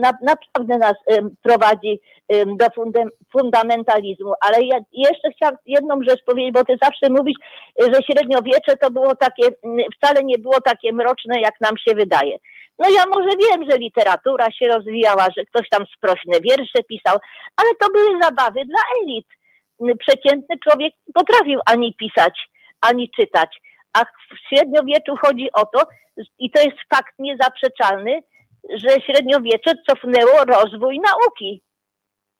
na, 0.00 0.12
naprawdę 0.22 0.78
nas 0.78 0.94
em, 1.06 1.36
prowadzi 1.42 2.00
em, 2.28 2.56
do 2.56 2.66
fundam, 2.74 3.08
fundamentalizmu. 3.32 4.32
Ale 4.40 4.62
ja 4.62 4.78
jeszcze 4.92 5.30
chciałam 5.36 5.56
jedną 5.66 6.02
rzecz 6.08 6.24
powiedzieć, 6.24 6.52
bo 6.52 6.64
ty 6.64 6.76
zawsze 6.82 7.10
mówisz, 7.10 7.36
że 7.78 8.02
średniowiecze 8.02 8.76
to 8.76 8.90
było 8.90 9.16
takie, 9.16 9.48
mm, 9.64 9.78
wcale 9.96 10.24
nie 10.24 10.38
było 10.38 10.60
takie 10.60 10.92
mroczne, 10.92 11.40
jak 11.40 11.60
nam 11.60 11.78
się 11.78 11.94
wydaje. 11.94 12.38
No 12.78 12.90
ja 12.90 13.06
może 13.06 13.28
wiem, 13.36 13.70
że 13.70 13.78
literatura 13.78 14.50
się 14.50 14.68
rozwijała, 14.68 15.26
że 15.36 15.44
ktoś 15.44 15.68
tam 15.68 15.84
sprośne 15.96 16.40
wiersze 16.40 16.82
pisał, 16.88 17.18
ale 17.56 17.68
to 17.80 17.86
były 17.92 18.22
zabawy 18.22 18.60
dla 18.64 18.80
elit. 19.02 19.26
Przeciętny 19.98 20.56
człowiek 20.58 20.94
nie 21.06 21.12
potrafił 21.14 21.60
ani 21.66 21.94
pisać, 21.94 22.48
ani 22.80 23.10
czytać. 23.10 23.60
A 23.92 24.04
w 24.04 24.48
średniowieczu 24.48 25.16
chodzi 25.16 25.52
o 25.52 25.66
to, 25.66 25.86
i 26.38 26.50
to 26.50 26.62
jest 26.62 26.76
fakt 26.94 27.14
niezaprzeczalny, 27.18 28.20
że 28.74 28.88
średniowiecze 29.00 29.72
cofnęło 29.88 30.44
rozwój 30.44 31.00
nauki. 31.00 31.62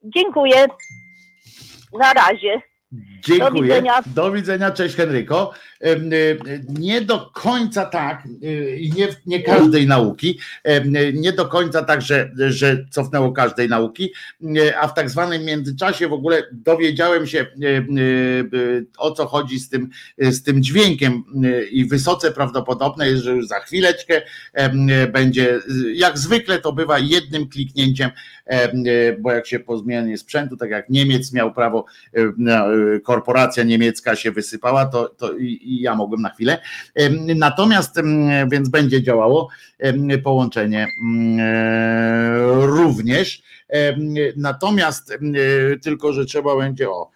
Dziękuję. 0.03 0.67
Na 1.93 2.12
razie. 2.12 2.62
Dziękuję. 3.23 3.51
Do 3.51 3.62
widzenia. 3.62 4.03
Do 4.07 4.33
widzenia, 4.33 4.71
cześć 4.71 4.97
Henryko. 4.97 5.53
Nie 6.69 7.01
do 7.01 7.31
końca 7.35 7.87
tak, 7.87 8.27
y, 8.43 8.81
nie, 8.97 9.09
nie 9.27 9.43
każdej 9.43 9.87
nauki, 9.87 10.39
nie 11.15 11.33
do 11.33 11.49
końca 11.49 11.83
tak, 11.83 12.03
że, 12.03 12.31
że 12.37 12.85
cofnęło 12.91 13.33
każdej 13.33 13.69
nauki, 13.69 14.12
y, 14.43 14.79
a 14.79 14.89
w 14.89 14.95
tak 14.95 15.11
zwanym 15.11 15.45
międzyczasie 15.45 16.09
w 16.09 16.12
ogóle 16.12 16.43
dowiedziałem 16.53 17.27
się, 17.27 17.47
y, 17.62 18.87
o 18.99 19.11
co 19.11 19.27
chodzi 19.27 19.59
z 19.59 19.69
tym, 19.69 19.91
z 20.19 20.43
tym 20.43 20.62
dźwiękiem 20.62 21.25
i 21.71 21.85
wysoce 21.85 22.33
prawdopodobne 22.33 23.09
jest, 23.09 23.23
że 23.23 23.31
już 23.33 23.47
za 23.47 23.61
chwileczkę 23.61 24.23
będzie, 25.12 25.61
jak 25.95 26.19
zwykle 26.19 26.59
to 26.59 26.73
bywa 26.73 26.99
jednym 26.99 27.49
kliknięciem, 27.49 28.11
em, 28.11 28.42
bo 29.21 29.33
jak 29.33 29.47
się 29.47 29.61
po 29.61 29.79
zmianie 29.79 30.19
sprzętu, 30.19 30.57
tak 30.57 30.71
jak 30.71 30.91
Niemiec 30.91 31.33
miał 31.33 31.53
prawo, 31.53 31.85
y, 32.17 33.01
korporacja 33.01 33.65
niemiecka 33.65 34.17
się 34.17 34.31
wysypała, 34.31 34.87
to, 34.87 35.09
to 35.09 35.33
i, 35.39 35.79
ja 35.81 35.95
mogłem 35.95 36.23
na 36.23 36.31
chwilę. 36.31 36.59
Natomiast, 37.37 38.01
więc 38.51 38.69
będzie 38.69 39.03
działało 39.03 39.49
połączenie 40.25 40.89
e, 41.39 42.67
również. 42.67 43.43
Natomiast 44.37 45.11
e, 45.11 45.19
tylko, 45.79 46.12
że 46.12 46.25
trzeba 46.25 46.57
będzie 46.57 46.91
o 46.91 47.11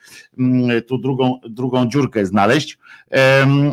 tu 0.89 0.99
drugą, 0.99 1.41
drugą 1.49 1.89
dziurkę 1.89 2.27
znaleźć. 2.27 2.79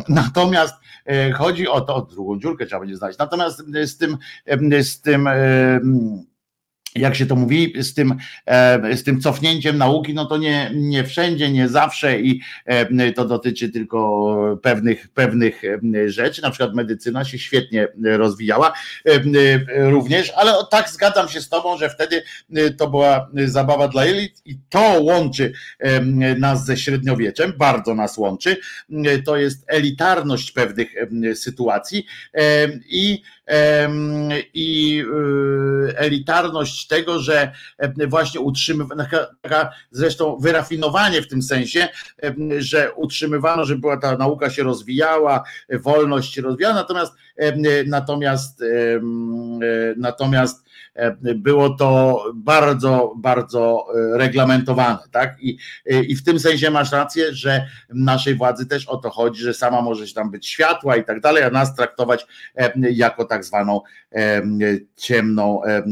Natomiast 0.08 0.74
e, 1.06 1.32
chodzi 1.32 1.68
o 1.68 1.80
to, 1.80 2.02
drugą 2.02 2.38
dziurkę 2.38 2.66
trzeba 2.66 2.80
będzie 2.80 2.96
znaleźć. 2.96 3.18
Natomiast 3.18 3.62
e, 3.74 3.86
z 3.86 3.96
tym, 3.96 4.18
z 4.82 5.00
tym 5.00 5.28
jak 6.94 7.14
się 7.14 7.26
to 7.26 7.36
mówi, 7.36 7.72
z 7.82 7.94
tym, 7.94 8.14
e, 8.46 8.96
z 8.96 9.04
tym 9.04 9.20
cofnięciem 9.20 9.78
nauki, 9.78 10.14
no 10.14 10.26
to 10.26 10.36
nie, 10.36 10.70
nie 10.74 11.04
wszędzie, 11.04 11.50
nie 11.50 11.68
zawsze 11.68 12.20
i 12.20 12.40
e, 12.66 13.12
to 13.12 13.24
dotyczy 13.24 13.68
tylko 13.68 14.58
pewnych, 14.62 15.08
pewnych 15.08 15.62
e, 15.64 16.08
rzeczy, 16.10 16.42
na 16.42 16.50
przykład 16.50 16.74
medycyna 16.74 17.24
się 17.24 17.38
świetnie 17.38 17.88
rozwijała 18.04 18.72
również, 19.68 20.32
ale 20.36 20.52
tak 20.70 20.90
zgadzam 20.90 21.28
się 21.28 21.40
z 21.40 21.48
tobą, 21.48 21.78
że 21.78 21.90
wtedy 21.90 22.22
to 22.78 22.90
była 22.90 23.30
zabawa 23.44 23.88
dla 23.88 24.04
elit 24.04 24.42
i 24.44 24.58
to 24.68 25.00
łączy 25.00 25.52
nas 26.38 26.64
ze 26.64 26.76
średniowieczem, 26.76 27.52
bardzo 27.58 27.94
nas 27.94 28.18
łączy, 28.18 28.56
to 29.24 29.36
jest 29.36 29.64
elitarność 29.66 30.52
pewnych 30.52 30.94
sytuacji 31.34 32.06
i 32.86 33.22
i 34.54 35.02
y, 35.88 35.98
elitarność 35.98 36.86
tego, 36.86 37.18
że 37.18 37.52
e, 37.78 38.06
właśnie 38.06 38.40
utrzymywano, 38.40 39.04
taka 39.42 39.70
zresztą 39.90 40.38
wyrafinowanie 40.38 41.22
w 41.22 41.28
tym 41.28 41.42
sensie, 41.42 41.88
że 42.58 42.92
utrzymywano, 42.92 43.64
że 43.64 43.76
była 43.76 43.96
ta 43.96 44.16
nauka 44.16 44.50
się 44.50 44.62
rozwijała, 44.62 45.44
wolność 45.68 46.34
się 46.34 46.42
rozwijała, 46.42 46.74
natomiast 46.74 47.12
natomiast 47.86 48.62
e, 48.62 48.66
natomiast 49.96 50.63
było 51.34 51.70
to 51.70 52.24
bardzo, 52.34 53.14
bardzo 53.16 53.86
e, 54.14 54.18
reglamentowane, 54.18 54.98
tak? 55.12 55.36
I, 55.40 55.58
I 56.08 56.16
w 56.16 56.24
tym 56.24 56.40
sensie 56.40 56.70
masz 56.70 56.92
rację, 56.92 57.34
że 57.34 57.66
naszej 57.88 58.34
władzy 58.34 58.66
też 58.66 58.86
o 58.86 58.96
to 58.96 59.10
chodzi, 59.10 59.42
że 59.42 59.54
sama 59.54 59.82
może 59.82 60.08
się 60.08 60.14
tam 60.14 60.30
być 60.30 60.48
światła 60.48 60.96
i 60.96 61.04
tak 61.04 61.20
dalej, 61.20 61.42
a 61.42 61.50
nas 61.50 61.74
traktować 61.74 62.26
e, 62.56 62.72
jako 62.90 63.24
tak 63.24 63.44
zwaną 63.44 63.80
e, 64.12 64.42
ciemną 64.96 65.64
e, 65.64 65.68
e, 65.68 65.84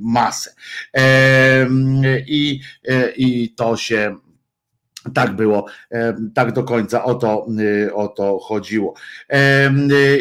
masę. 0.00 0.50
E, 0.94 1.66
I, 2.26 2.60
e, 2.88 3.10
I 3.10 3.54
to 3.54 3.76
się 3.76 4.16
tak 5.14 5.36
było, 5.36 5.66
e, 5.90 6.14
tak 6.34 6.52
do 6.52 6.64
końca 6.64 7.04
o 7.04 7.14
to, 7.14 7.46
e, 7.86 7.94
o 7.94 8.08
to 8.08 8.38
chodziło. 8.38 8.94
E, 9.30 9.70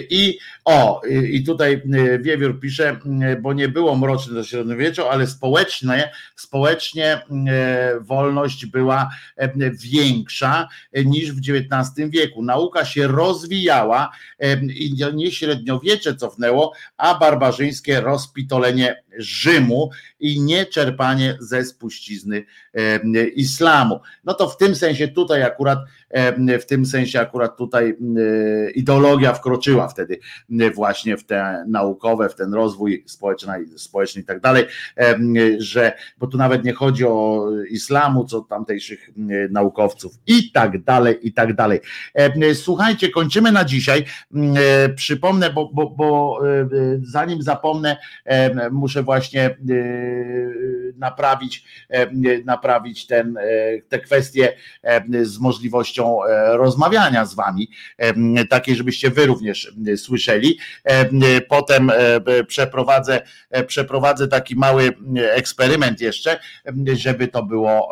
I 0.09 0.39
o, 0.67 1.01
i 1.29 1.43
tutaj 1.43 1.73
e, 1.73 2.19
Wiewiór 2.19 2.59
pisze, 2.59 2.99
e, 3.21 3.35
bo 3.35 3.53
nie 3.53 3.69
było 3.69 3.95
mroczne 3.95 4.33
do 4.33 4.43
średniowiecza, 4.43 5.09
ale 5.09 5.27
społecznie, 5.27 6.11
społecznie 6.35 7.05
e, 7.13 7.99
wolność 8.01 8.65
była 8.65 9.09
większa 9.91 10.67
niż 11.05 11.31
w 11.31 11.39
XIX 11.39 12.09
wieku. 12.09 12.43
Nauka 12.43 12.85
się 12.85 13.07
rozwijała 13.07 14.11
i 14.75 14.93
nie 15.13 15.31
średniowiecze 15.31 16.15
cofnęło, 16.15 16.73
a 16.97 17.19
barbarzyńskie 17.19 18.01
rozpitolenie 18.01 19.03
Rzymu 19.17 19.89
i 20.19 20.41
nie 20.41 20.65
czerpanie 20.65 21.37
ze 21.39 21.65
spuścizny 21.65 22.45
islamu. 23.35 23.99
No 24.23 24.33
to 24.33 24.49
w 24.49 24.57
tym 24.57 24.75
sensie 24.75 25.07
tutaj 25.07 25.43
akurat, 25.43 25.79
w 26.59 26.65
tym 26.65 26.85
sensie 26.85 27.19
akurat 27.19 27.57
tutaj 27.57 27.97
ideologia 28.75 29.33
wkroczyła 29.33 29.87
wtedy 29.87 30.19
właśnie 30.75 31.17
w 31.17 31.25
te 31.25 31.63
naukowe, 31.67 32.29
w 32.29 32.35
ten 32.35 32.53
rozwój 32.53 33.03
społeczny, 33.07 33.53
społeczny 33.77 34.21
i 34.21 34.25
tak 34.25 34.39
dalej, 34.39 34.65
że, 35.59 35.93
bo 36.17 36.27
tu 36.27 36.37
nawet 36.37 36.63
nie 36.63 36.73
chodzi 36.73 37.05
o 37.05 37.47
islamu, 37.69 38.25
co 38.25 38.41
tamtejszych 38.41 39.09
naukowców 39.49 40.13
i 40.27 40.51
tak 40.51 40.83
dalej, 40.83 41.27
i 41.27 41.33
tak 41.33 41.55
dalej. 41.55 41.79
Słuchajcie, 42.53 43.09
kończymy 43.09 43.51
na 43.51 43.65
dzisiaj. 43.65 44.05
Przypomnę, 44.95 45.49
bo, 45.49 45.69
bo, 45.73 45.89
bo 45.89 46.39
zanim 47.01 47.41
zapomnę, 47.41 47.97
muszę 48.71 49.03
właśnie 49.03 49.57
naprawić, 50.97 51.65
naprawić 52.45 53.07
ten, 53.07 53.37
te 53.89 53.99
kwestie 53.99 54.53
z 55.21 55.39
możliwością 55.39 55.96
rozmawiania 56.51 57.25
z 57.25 57.35
wami, 57.35 57.69
takiej, 58.49 58.75
żebyście 58.75 59.09
wy 59.09 59.25
również 59.25 59.73
słyszeli. 59.97 60.59
Potem 61.49 61.91
przeprowadzę, 62.47 63.21
przeprowadzę 63.67 64.27
taki 64.27 64.55
mały 64.55 64.93
eksperyment 65.15 66.01
jeszcze, 66.01 66.39
żeby 66.93 67.27
to 67.27 67.43
było 67.43 67.89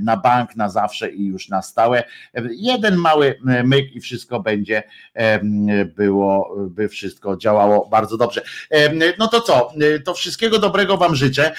na 0.00 0.16
bank 0.16 0.56
na 0.56 0.68
zawsze 0.68 1.10
i 1.10 1.26
już 1.26 1.48
na 1.48 1.62
stałe. 1.62 2.04
Jeden 2.50 2.96
mały 2.96 3.38
myk 3.64 3.92
i 3.94 4.00
wszystko 4.00 4.40
będzie 4.40 4.82
było, 5.96 6.56
by 6.70 6.88
wszystko 6.88 7.36
działało 7.36 7.88
bardzo 7.88 8.16
dobrze. 8.16 8.42
No 9.18 9.28
to 9.28 9.40
co, 9.40 9.72
to 10.04 10.14
wszystkiego 10.14 10.58
dobrego 10.58 10.96
Wam 10.96 11.14
życzę 11.14 11.52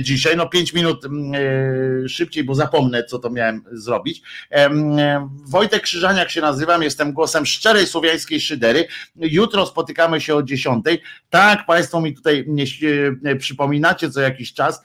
dzisiaj. 0.00 0.36
No 0.36 0.48
pięć 0.48 0.74
minut 0.74 1.06
szybciej, 2.08 2.44
bo 2.44 2.54
zapomnę, 2.54 3.04
co 3.04 3.18
to 3.18 3.30
miałem 3.30 3.64
zrobić. 3.72 4.22
Wojtek 5.46 5.82
Krzyżaniak 5.82 6.30
się 6.30 6.40
nazywam, 6.40 6.82
jestem 6.82 7.12
głosem 7.12 7.46
szczerej 7.46 7.86
słowiańskiej 7.86 8.40
szydery. 8.40 8.88
Jutro 9.16 9.66
spotykamy 9.66 10.20
się 10.20 10.34
o 10.34 10.42
dziesiątej. 10.42 11.02
Tak, 11.30 11.66
Państwo 11.66 12.00
mi 12.00 12.14
tutaj 12.14 12.46
przypominacie 13.38 14.10
co 14.10 14.20
jakiś 14.20 14.52
czas, 14.52 14.82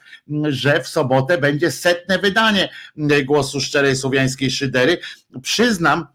że 0.48 0.82
w 0.82 0.88
sobotę 0.88 1.38
będzie 1.38 1.70
setne 1.70 2.18
wydanie 2.18 2.68
głosu 3.24 3.60
szczerej 3.60 3.96
słowiańskiej 3.96 4.50
szydery. 4.50 4.98
Przyznam, 5.42 6.06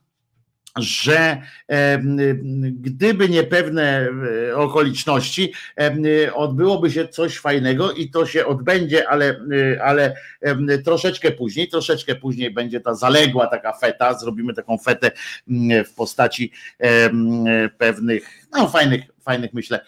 że 0.79 1.41
gdyby 2.71 3.29
nie 3.29 3.43
pewne 3.43 4.09
e, 4.49 4.55
okoliczności, 4.55 5.53
odbyłoby 6.33 6.91
się 6.91 7.07
coś 7.07 7.37
fajnego 7.37 7.91
i 7.91 8.09
to 8.09 8.25
się 8.25 8.45
odbędzie, 8.45 9.09
ale, 9.09 9.39
e, 9.75 9.83
ale 9.83 10.15
troszeczkę 10.85 11.31
później, 11.31 11.67
troszeczkę 11.67 12.15
później 12.15 12.53
będzie 12.53 12.81
ta 12.81 12.95
zaległa 12.95 13.47
taka 13.47 13.73
feta, 13.73 14.19
zrobimy 14.19 14.53
taką 14.53 14.77
fetę 14.77 15.11
w 15.85 15.93
postaci 15.95 16.51
pewnych 17.77 18.47
no, 18.51 18.67
fajnych, 18.67 19.01
fajnych 19.27 19.53
myślę, 19.53 19.79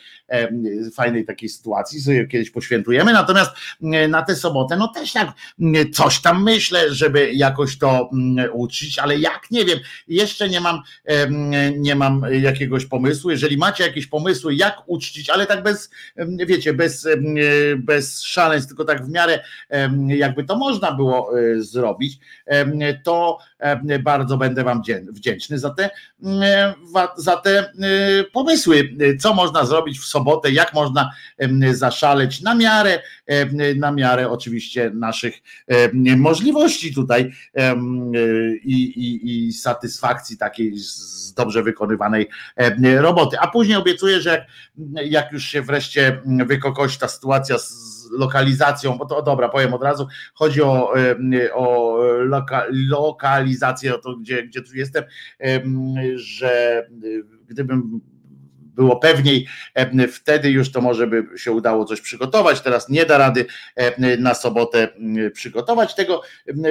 fajnej 0.93 1.25
takiej 1.25 1.49
sytuacji, 1.49 2.01
sobie 2.01 2.27
kiedyś 2.27 2.49
poświętujemy. 2.51 3.13
Natomiast 3.13 3.51
na 4.09 4.21
tę 4.21 4.35
sobotę, 4.35 4.77
no 4.77 4.87
też 4.87 5.13
tak 5.13 5.29
coś 5.93 6.21
tam 6.21 6.43
myślę, 6.43 6.93
żeby 6.93 7.33
jakoś 7.33 7.77
to 7.77 8.09
uczcić, 8.53 8.99
ale 8.99 9.19
jak 9.19 9.51
nie 9.51 9.65
wiem, 9.65 9.79
jeszcze 10.07 10.49
nie 10.49 10.61
mam, 10.61 10.81
nie 11.77 11.95
mam 11.95 12.25
jakiegoś 12.31 12.85
pomysłu. 12.85 13.31
Jeżeli 13.31 13.57
macie 13.57 13.83
jakieś 13.83 14.07
pomysły, 14.07 14.55
jak 14.55 14.81
uczcić, 14.85 15.29
ale 15.29 15.45
tak 15.45 15.63
bez, 15.63 15.89
wiecie, 16.45 16.73
bez, 16.73 17.07
bez 17.77 18.21
szaleństw, 18.21 18.67
tylko 18.67 18.85
tak 18.85 19.05
w 19.05 19.09
miarę 19.09 19.39
jakby 20.07 20.43
to 20.43 20.57
można 20.57 20.91
było 20.91 21.39
e, 21.39 21.61
zrobić, 21.61 22.19
to 23.03 23.37
bardzo 24.03 24.37
będę 24.37 24.63
Wam 24.63 24.81
wdzięczny 25.11 25.59
za 25.59 25.69
te, 25.69 25.89
za 27.17 27.37
te 27.37 27.73
pomysły, 28.33 28.97
co 29.19 29.33
można 29.33 29.65
zrobić 29.65 29.99
w 29.99 30.05
sobotę, 30.05 30.51
jak 30.51 30.73
można 30.73 31.11
zaszaleć 31.71 32.41
na 32.41 32.55
miarę, 32.55 32.99
na 33.75 33.91
miarę 33.91 34.29
oczywiście 34.29 34.91
naszych 34.93 35.33
możliwości 36.17 36.93
tutaj 36.93 37.31
i, 38.63 38.83
i, 38.83 39.47
i 39.47 39.53
satysfakcji 39.53 40.37
takiej 40.37 40.77
z 40.77 41.33
dobrze 41.33 41.63
wykonywanej 41.63 42.29
roboty. 42.97 43.39
A 43.39 43.47
później 43.47 43.77
obiecuję, 43.77 44.21
że 44.21 44.45
jak, 45.01 45.29
jak 45.29 45.31
już 45.31 45.45
się 45.45 45.61
wreszcie 45.61 46.21
wykokości 46.45 46.99
ta 46.99 47.07
sytuacja 47.07 47.57
z 47.57 47.98
lokalizacją, 48.11 48.97
bo 48.97 49.05
to 49.05 49.21
dobra, 49.21 49.49
powiem 49.49 49.73
od 49.73 49.83
razu, 49.83 50.07
chodzi 50.33 50.61
o, 50.61 50.93
o 51.53 51.97
loka, 52.19 52.65
lokalizację, 52.69 53.95
o 53.95 53.97
to, 53.97 54.15
gdzie, 54.15 54.43
gdzie 54.43 54.61
tu 54.61 54.75
jestem, 54.75 55.03
że 56.15 56.83
gdybym 57.47 58.01
było 58.75 58.95
pewniej, 58.95 59.47
wtedy 60.11 60.49
już 60.51 60.71
to 60.71 60.81
może 60.81 61.07
by 61.07 61.27
się 61.35 61.51
udało 61.51 61.85
coś 61.85 62.01
przygotować. 62.01 62.61
Teraz 62.61 62.89
nie 62.89 63.05
da 63.05 63.17
rady 63.17 63.45
na 64.19 64.33
sobotę 64.33 64.87
przygotować 65.33 65.95
tego, 65.95 66.21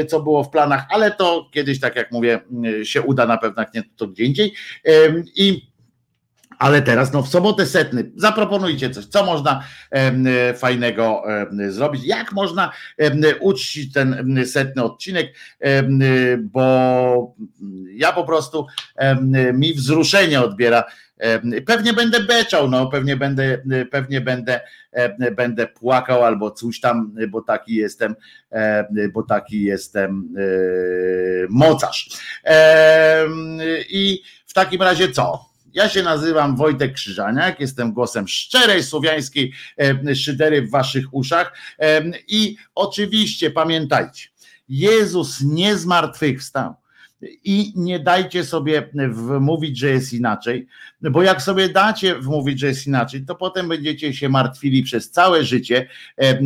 co 0.08 0.22
było 0.22 0.44
w 0.44 0.50
planach, 0.50 0.86
ale 0.90 1.10
to 1.10 1.48
kiedyś, 1.52 1.80
tak 1.80 1.96
jak 1.96 2.12
mówię, 2.12 2.40
się 2.82 3.02
uda 3.02 3.26
na 3.26 3.38
pewno, 3.38 3.62
jak 3.62 3.74
nie 3.74 3.82
to 3.96 4.06
gdzie 4.06 4.24
indziej. 4.24 4.54
I 5.36 5.67
ale 6.58 6.82
teraz, 6.82 7.12
no 7.12 7.22
w 7.22 7.28
sobotę 7.28 7.66
setny, 7.66 8.10
zaproponujcie 8.16 8.90
coś, 8.90 9.06
co 9.06 9.26
można 9.26 9.64
e, 9.90 10.54
fajnego 10.54 11.22
e, 11.60 11.70
zrobić, 11.70 12.04
jak 12.04 12.32
można 12.32 12.72
e, 12.98 13.36
uczcić 13.36 13.92
ten 13.92 14.40
setny 14.46 14.82
odcinek, 14.82 15.34
bo 16.40 17.34
ja 17.90 18.12
po 18.12 18.24
prostu 18.24 18.66
mi 19.52 19.74
wzruszenie 19.74 20.40
odbiera. 20.40 20.84
Pewnie 21.66 21.92
będę 21.92 22.20
beczał, 22.20 22.70
no 22.70 22.86
pewnie 22.86 23.16
będę, 23.16 23.58
pewnie 23.90 24.20
będę, 24.20 24.60
będę 25.36 25.66
płakał 25.66 26.24
albo 26.24 26.50
coś 26.50 26.80
tam, 26.80 27.14
bo 27.28 27.42
taki 27.42 27.74
jestem, 27.74 28.14
bo 29.12 29.22
taki 29.22 29.62
jestem 29.62 30.34
mocarz. 31.48 32.08
I 33.90 34.22
w 34.46 34.54
takim 34.54 34.82
razie 34.82 35.12
co? 35.12 35.47
Ja 35.78 35.88
się 35.88 36.02
nazywam 36.02 36.56
Wojtek 36.56 36.92
Krzyżaniak, 36.92 37.60
jestem 37.60 37.92
głosem 37.92 38.28
szczerej 38.28 38.82
słowiańskiej 38.82 39.52
e, 39.80 40.14
szydery 40.14 40.62
w 40.62 40.70
waszych 40.70 41.14
uszach. 41.14 41.52
E, 41.78 42.02
i 42.28 42.56
oczywiście 42.74 43.50
pamiętajcie, 43.50 44.28
Jezus 44.68 45.40
nie 45.40 45.76
zmartwychwstał. 45.76 46.74
I 47.44 47.72
nie 47.76 48.00
dajcie 48.00 48.44
sobie 48.44 48.90
wmówić, 49.10 49.78
że 49.78 49.88
jest 49.88 50.12
inaczej, 50.12 50.66
bo 51.00 51.22
jak 51.22 51.42
sobie 51.42 51.68
dacie 51.68 52.14
wmówić, 52.14 52.60
że 52.60 52.66
jest 52.66 52.86
inaczej, 52.86 53.24
to 53.24 53.34
potem 53.34 53.68
będziecie 53.68 54.14
się 54.14 54.28
martwili 54.28 54.82
przez 54.82 55.10
całe 55.10 55.44
życie, 55.44 55.88
e, 56.16 56.40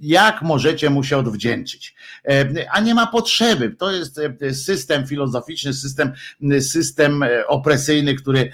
jak 0.00 0.42
możecie 0.42 0.90
mu 0.90 1.04
się 1.04 1.18
odwdzięczyć. 1.18 1.94
E, 2.28 2.46
a 2.72 2.80
nie 2.80 2.94
ma 2.94 3.06
potrzeby. 3.06 3.70
To 3.70 3.90
jest 3.90 4.20
e, 4.40 4.54
system 4.54 5.06
filozoficzny, 5.06 5.72
system, 5.72 6.12
system 6.60 7.22
e, 7.22 7.46
opresyjny, 7.46 8.14
który 8.14 8.52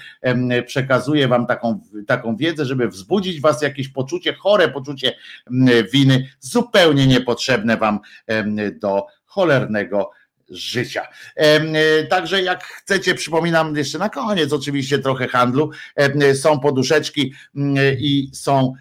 przekazuje 0.67 1.27
wam 1.27 1.47
taką, 1.47 1.79
taką 2.07 2.35
wiedzę, 2.35 2.65
żeby 2.65 2.87
wzbudzić 2.87 3.41
was 3.41 3.61
jakieś 3.61 3.87
poczucie, 3.87 4.33
chore 4.33 4.69
poczucie 4.69 5.15
winy, 5.93 6.29
zupełnie 6.39 7.07
niepotrzebne 7.07 7.77
wam 7.77 7.99
do 8.81 9.05
cholernego 9.25 10.11
życia. 10.49 11.07
E, 11.35 12.03
także 12.03 12.41
jak 12.41 12.63
chcecie, 12.63 13.15
przypominam 13.15 13.75
jeszcze 13.75 13.97
na 13.97 14.09
koniec 14.09 14.53
oczywiście 14.53 14.99
trochę 14.99 15.27
handlu. 15.27 15.71
Są 16.33 16.59
poduszeczki 16.59 17.33
i 17.99 18.29
są 18.33 18.73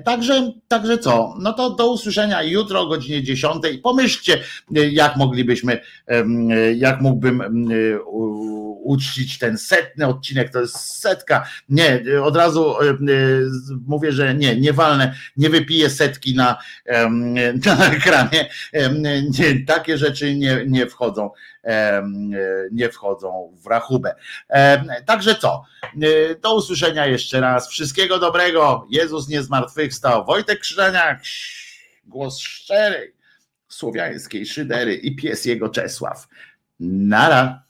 Także, 0.06 0.52
także 0.68 0.98
co? 0.98 1.36
No 1.40 1.54
to 1.54 1.70
do 1.70 1.92
usłyszenia 1.92 2.44
jutro 2.44 2.82
o 2.82 2.88
godzinie 2.88 3.24
10. 3.24 3.64
Pomyślcie, 3.84 4.40
jak 4.72 5.16
moglibyśmy, 5.16 5.82
jak 6.76 7.02
mógłbym 7.02 7.68
uczcić 8.84 9.38
ten 9.38 9.58
setny 9.58 10.08
odcinek, 10.08 10.52
to 10.52 10.60
jest 10.60 11.00
setka. 11.00 11.48
Nie, 11.70 12.04
od 12.24 12.36
razu 12.36 12.76
mówię, 13.88 14.12
że 14.12 14.36
nie, 14.36 14.56
nie 14.56 14.74
walnę, 14.74 15.16
nie 15.38 15.50
wypiję 15.50 15.90
setki 15.90 16.36
na, 16.36 16.58
na 17.66 17.86
ekranie. 17.92 18.50
Nie, 19.40 19.66
takie 19.68 19.98
rzeczy 19.98 20.36
nie, 20.36 20.64
nie 20.68 20.88
wchodzą, 20.88 21.30
nie 22.72 22.90
wchodzą 22.90 23.54
w 23.64 23.68
rachubę. 23.68 24.16
Także 25.06 25.36
co? 25.36 25.64
Do 26.42 26.56
usłyszenia 26.56 27.06
jeszcze 27.06 27.40
raz. 27.40 27.70
Wszystkiego 27.70 28.20
dobrego. 28.26 28.88
Jezus 28.90 29.28
nie 29.28 29.44
zmartwychwstał. 29.44 30.26
Wojtek 30.26 30.60
Krzyżaniak, 30.60 31.22
głos 32.06 32.40
szczerej, 32.40 33.16
słowiańskiej 33.68 34.46
szydery 34.46 34.96
i 34.96 35.16
pies 35.16 35.46
jego 35.46 35.70
Czesław. 35.70 36.28
Nara. 36.80 37.64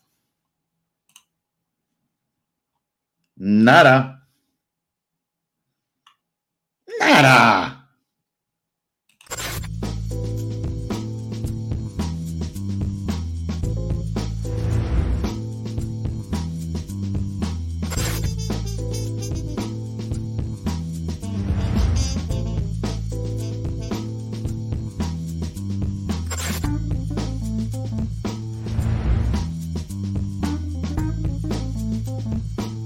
Nara. 3.38 4.22
Nara. 7.00 7.85